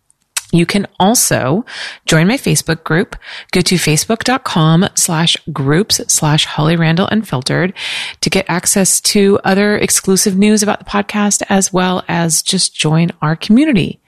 You 0.55 0.67
can 0.67 0.87
also 1.01 1.65
join 2.07 2.29
my 2.29 2.37
Facebook 2.37 2.85
group. 2.85 3.17
Go 3.51 3.61
to 3.61 3.75
facebook.com 3.75 4.89
slash 4.95 5.37
groups 5.53 6.01
slash 6.07 6.45
Holly 6.45 6.77
Randall 6.77 7.09
Unfiltered 7.09 7.75
to 8.21 8.31
get 8.31 8.47
access 8.49 9.01
to 9.01 9.41
other 9.43 9.77
exclusive 9.77 10.39
news 10.39 10.63
about 10.63 10.79
the 10.79 10.85
podcast 10.85 11.43
as 11.49 11.73
well 11.73 12.05
as 12.07 12.41
just 12.41 12.73
join 12.73 13.11
our 13.21 13.35
community. 13.35 14.01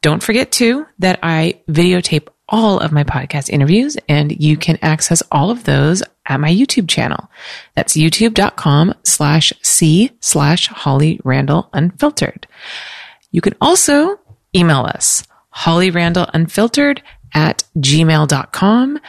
Don't 0.00 0.22
forget 0.22 0.50
too 0.50 0.86
that 0.98 1.18
I 1.22 1.60
videotape 1.68 2.28
all 2.48 2.78
of 2.78 2.90
my 2.90 3.04
podcast 3.04 3.50
interviews 3.50 3.98
and 4.08 4.32
you 4.40 4.56
can 4.56 4.78
access 4.80 5.22
all 5.30 5.50
of 5.50 5.64
those 5.64 6.02
at 6.24 6.40
my 6.40 6.50
YouTube 6.50 6.88
channel. 6.88 7.28
That's 7.74 7.98
youtube.com 7.98 8.94
slash 9.02 9.52
C 9.60 10.12
slash 10.20 10.68
Holly 10.68 11.20
Randall 11.22 11.68
Unfiltered. 11.74 12.46
You 13.30 13.42
can 13.42 13.54
also 13.60 14.18
email 14.54 14.80
us 14.80 15.22
Holly 15.56 15.90
Randall 15.90 16.28
Unfiltered 16.34 17.02
at 17.32 17.64
gmail.com. 17.78 19.00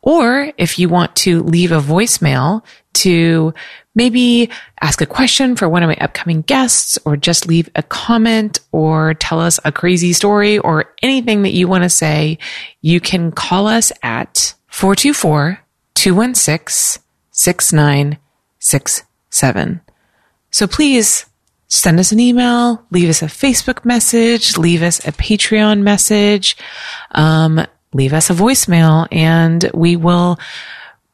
Or 0.00 0.50
if 0.56 0.78
you 0.78 0.88
want 0.88 1.14
to 1.16 1.42
leave 1.42 1.72
a 1.72 1.80
voicemail 1.80 2.64
to 2.94 3.52
maybe 3.94 4.48
ask 4.80 5.02
a 5.02 5.06
question 5.06 5.56
for 5.56 5.68
one 5.68 5.82
of 5.82 5.88
my 5.88 5.96
upcoming 5.96 6.40
guests 6.40 6.98
or 7.04 7.18
just 7.18 7.46
leave 7.46 7.68
a 7.76 7.82
comment 7.82 8.60
or 8.72 9.12
tell 9.12 9.40
us 9.40 9.60
a 9.66 9.72
crazy 9.72 10.14
story 10.14 10.58
or 10.58 10.94
anything 11.02 11.42
that 11.42 11.52
you 11.52 11.68
want 11.68 11.84
to 11.84 11.90
say, 11.90 12.38
you 12.80 12.98
can 12.98 13.30
call 13.30 13.66
us 13.66 13.92
at 14.02 14.54
424 14.68 15.60
216 15.94 17.02
6967. 17.30 19.80
So 20.50 20.66
please 20.66 21.26
send 21.70 22.00
us 22.00 22.12
an 22.12 22.20
email, 22.20 22.84
leave 22.90 23.08
us 23.08 23.22
a 23.22 23.26
Facebook 23.26 23.84
message, 23.84 24.58
leave 24.58 24.82
us 24.82 24.98
a 25.06 25.12
Patreon 25.12 25.80
message, 25.80 26.56
um, 27.12 27.64
leave 27.94 28.12
us 28.12 28.28
a 28.28 28.34
voicemail, 28.34 29.06
and 29.10 29.70
we 29.72 29.96
will 29.96 30.38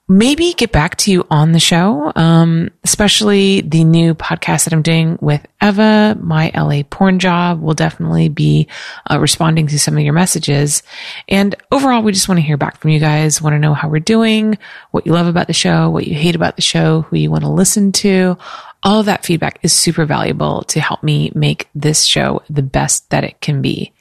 maybe 0.09 0.55
get 0.55 0.71
back 0.71 0.97
to 0.97 1.11
you 1.11 1.27
on 1.31 1.53
the 1.53 1.59
show, 1.59 2.13
um, 2.15 2.71
especially 2.85 3.61
the 3.63 3.83
new 3.83 4.15
podcast 4.15 4.65
that 4.65 4.73
I'm 4.73 4.83
doing 4.83 5.19
with 5.21 5.45
Eva, 5.61 6.17
my 6.21 6.53
LA 6.55 6.83
porn 6.89 7.19
job 7.19 7.61
will 7.61 7.75
definitely 7.75 8.29
be 8.29 8.69
uh, 9.11 9.19
responding 9.19 9.67
to 9.67 9.79
some 9.79 9.97
of 9.97 10.05
your 10.05 10.13
messages. 10.13 10.85
And 11.29 11.57
overall, 11.73 12.03
we 12.03 12.13
just 12.13 12.29
want 12.29 12.39
to 12.39 12.47
hear 12.47 12.57
back 12.57 12.79
from 12.81 12.91
you 12.91 13.01
guys, 13.01 13.43
want 13.43 13.55
to 13.55 13.59
know 13.59 13.75
how 13.75 13.89
we're 13.89 13.99
doing, 13.99 14.59
what 14.93 15.07
you 15.07 15.13
love 15.13 15.27
about 15.27 15.49
the 15.49 15.53
show, 15.53 15.91
what 15.91 16.07
you 16.07 16.15
hate 16.15 16.37
about 16.37 16.57
the 16.57 16.63
show, 16.63 17.03
who 17.03 17.17
you 17.17 17.31
want 17.31 17.43
to 17.43 17.51
listen 17.51 17.91
to. 17.93 18.39
All 18.83 19.01
of 19.01 19.07
that 19.07 19.25
feedback 19.25 19.59
is 19.63 19.73
super 19.73 20.05
valuable 20.05 20.63
to 20.65 20.81
help 20.81 21.03
me 21.03 21.33
make 21.35 21.69
this 21.75 22.05
show 22.05 22.43
the 22.49 22.63
best 22.63 23.11
that 23.11 23.25
it 23.25 23.41
can 23.41 23.63
be. 23.63 23.93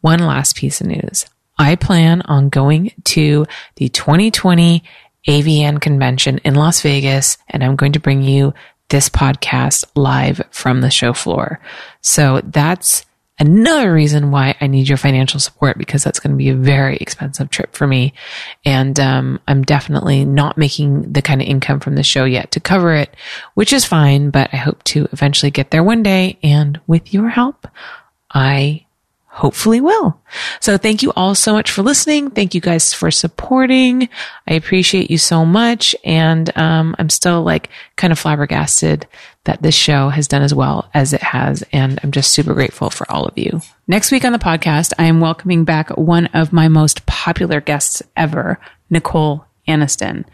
One 0.00 0.20
last 0.20 0.56
piece 0.56 0.80
of 0.80 0.86
news. 0.86 1.26
I 1.58 1.74
plan 1.74 2.22
on 2.22 2.50
going 2.50 2.92
to 3.04 3.46
the 3.76 3.88
2020 3.88 4.84
AVN 5.26 5.80
convention 5.80 6.38
in 6.44 6.54
Las 6.54 6.82
Vegas, 6.82 7.38
and 7.48 7.64
I'm 7.64 7.76
going 7.76 7.92
to 7.92 8.00
bring 8.00 8.22
you 8.22 8.52
this 8.90 9.08
podcast 9.08 9.84
live 9.94 10.42
from 10.50 10.80
the 10.80 10.90
show 10.90 11.12
floor. 11.12 11.60
So 12.02 12.40
that's 12.44 13.05
another 13.38 13.92
reason 13.92 14.30
why 14.30 14.56
I 14.60 14.66
need 14.66 14.88
your 14.88 14.98
financial 14.98 15.40
support 15.40 15.76
because 15.78 16.02
that's 16.02 16.20
going 16.20 16.32
to 16.32 16.36
be 16.36 16.48
a 16.48 16.54
very 16.54 16.96
expensive 16.96 17.50
trip 17.50 17.74
for 17.74 17.86
me. 17.86 18.14
And 18.64 18.98
um, 18.98 19.40
I'm 19.46 19.62
definitely 19.62 20.24
not 20.24 20.56
making 20.56 21.12
the 21.12 21.22
kind 21.22 21.42
of 21.42 21.48
income 21.48 21.80
from 21.80 21.96
the 21.96 22.02
show 22.02 22.24
yet 22.24 22.50
to 22.52 22.60
cover 22.60 22.94
it, 22.94 23.14
which 23.54 23.72
is 23.72 23.84
fine, 23.84 24.30
but 24.30 24.50
I 24.52 24.56
hope 24.56 24.82
to 24.84 25.08
eventually 25.12 25.50
get 25.50 25.70
there 25.70 25.84
one 25.84 26.02
day. 26.02 26.38
And 26.42 26.80
with 26.86 27.12
your 27.12 27.28
help, 27.28 27.68
I 28.30 28.86
hopefully 29.26 29.82
will. 29.82 30.18
So 30.60 30.78
thank 30.78 31.02
you 31.02 31.12
all 31.14 31.34
so 31.34 31.52
much 31.52 31.70
for 31.70 31.82
listening. 31.82 32.30
Thank 32.30 32.54
you 32.54 32.60
guys 32.62 32.94
for 32.94 33.10
supporting. 33.10 34.08
I 34.48 34.54
appreciate 34.54 35.10
you 35.10 35.18
so 35.18 35.44
much. 35.44 35.94
And, 36.04 36.56
um, 36.56 36.96
I'm 36.98 37.10
still 37.10 37.42
like 37.42 37.68
kind 37.96 38.14
of 38.14 38.18
flabbergasted 38.18 39.06
that 39.46 39.62
this 39.62 39.74
show 39.74 40.10
has 40.10 40.28
done 40.28 40.42
as 40.42 40.54
well 40.54 40.88
as 40.94 41.12
it 41.12 41.22
has. 41.22 41.64
And 41.72 41.98
I'm 42.02 42.12
just 42.12 42.32
super 42.32 42.54
grateful 42.54 42.90
for 42.90 43.10
all 43.10 43.26
of 43.26 43.36
you. 43.36 43.60
Next 43.88 44.12
week 44.12 44.24
on 44.24 44.32
the 44.32 44.38
podcast, 44.38 44.92
I 44.98 45.04
am 45.04 45.20
welcoming 45.20 45.64
back 45.64 45.90
one 45.96 46.26
of 46.26 46.52
my 46.52 46.68
most 46.68 47.06
popular 47.06 47.60
guests 47.60 48.02
ever, 48.16 48.60
Nicole 48.90 49.44
Aniston. 49.66 50.24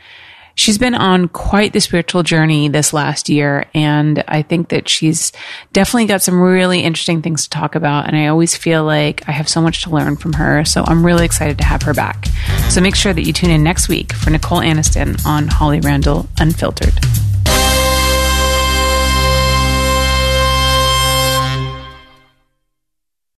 She's 0.54 0.76
been 0.76 0.94
on 0.94 1.28
quite 1.28 1.72
the 1.72 1.80
spiritual 1.80 2.22
journey 2.22 2.68
this 2.68 2.92
last 2.92 3.30
year, 3.30 3.64
and 3.72 4.22
I 4.28 4.42
think 4.42 4.68
that 4.68 4.86
she's 4.86 5.32
definitely 5.72 6.06
got 6.06 6.20
some 6.20 6.40
really 6.40 6.80
interesting 6.80 7.22
things 7.22 7.44
to 7.44 7.50
talk 7.50 7.74
about. 7.74 8.06
And 8.06 8.16
I 8.16 8.26
always 8.26 8.54
feel 8.54 8.84
like 8.84 9.26
I 9.26 9.32
have 9.32 9.48
so 9.48 9.62
much 9.62 9.82
to 9.84 9.90
learn 9.90 10.16
from 10.16 10.34
her. 10.34 10.64
So 10.66 10.84
I'm 10.86 11.06
really 11.06 11.24
excited 11.24 11.56
to 11.58 11.64
have 11.64 11.82
her 11.82 11.94
back. 11.94 12.26
So 12.68 12.82
make 12.82 12.96
sure 12.96 13.14
that 13.14 13.22
you 13.22 13.32
tune 13.32 13.50
in 13.50 13.62
next 13.62 13.88
week 13.88 14.12
for 14.12 14.28
Nicole 14.28 14.60
Aniston 14.60 15.24
on 15.24 15.48
Holly 15.48 15.80
Randall 15.80 16.28
Unfiltered. 16.38 16.94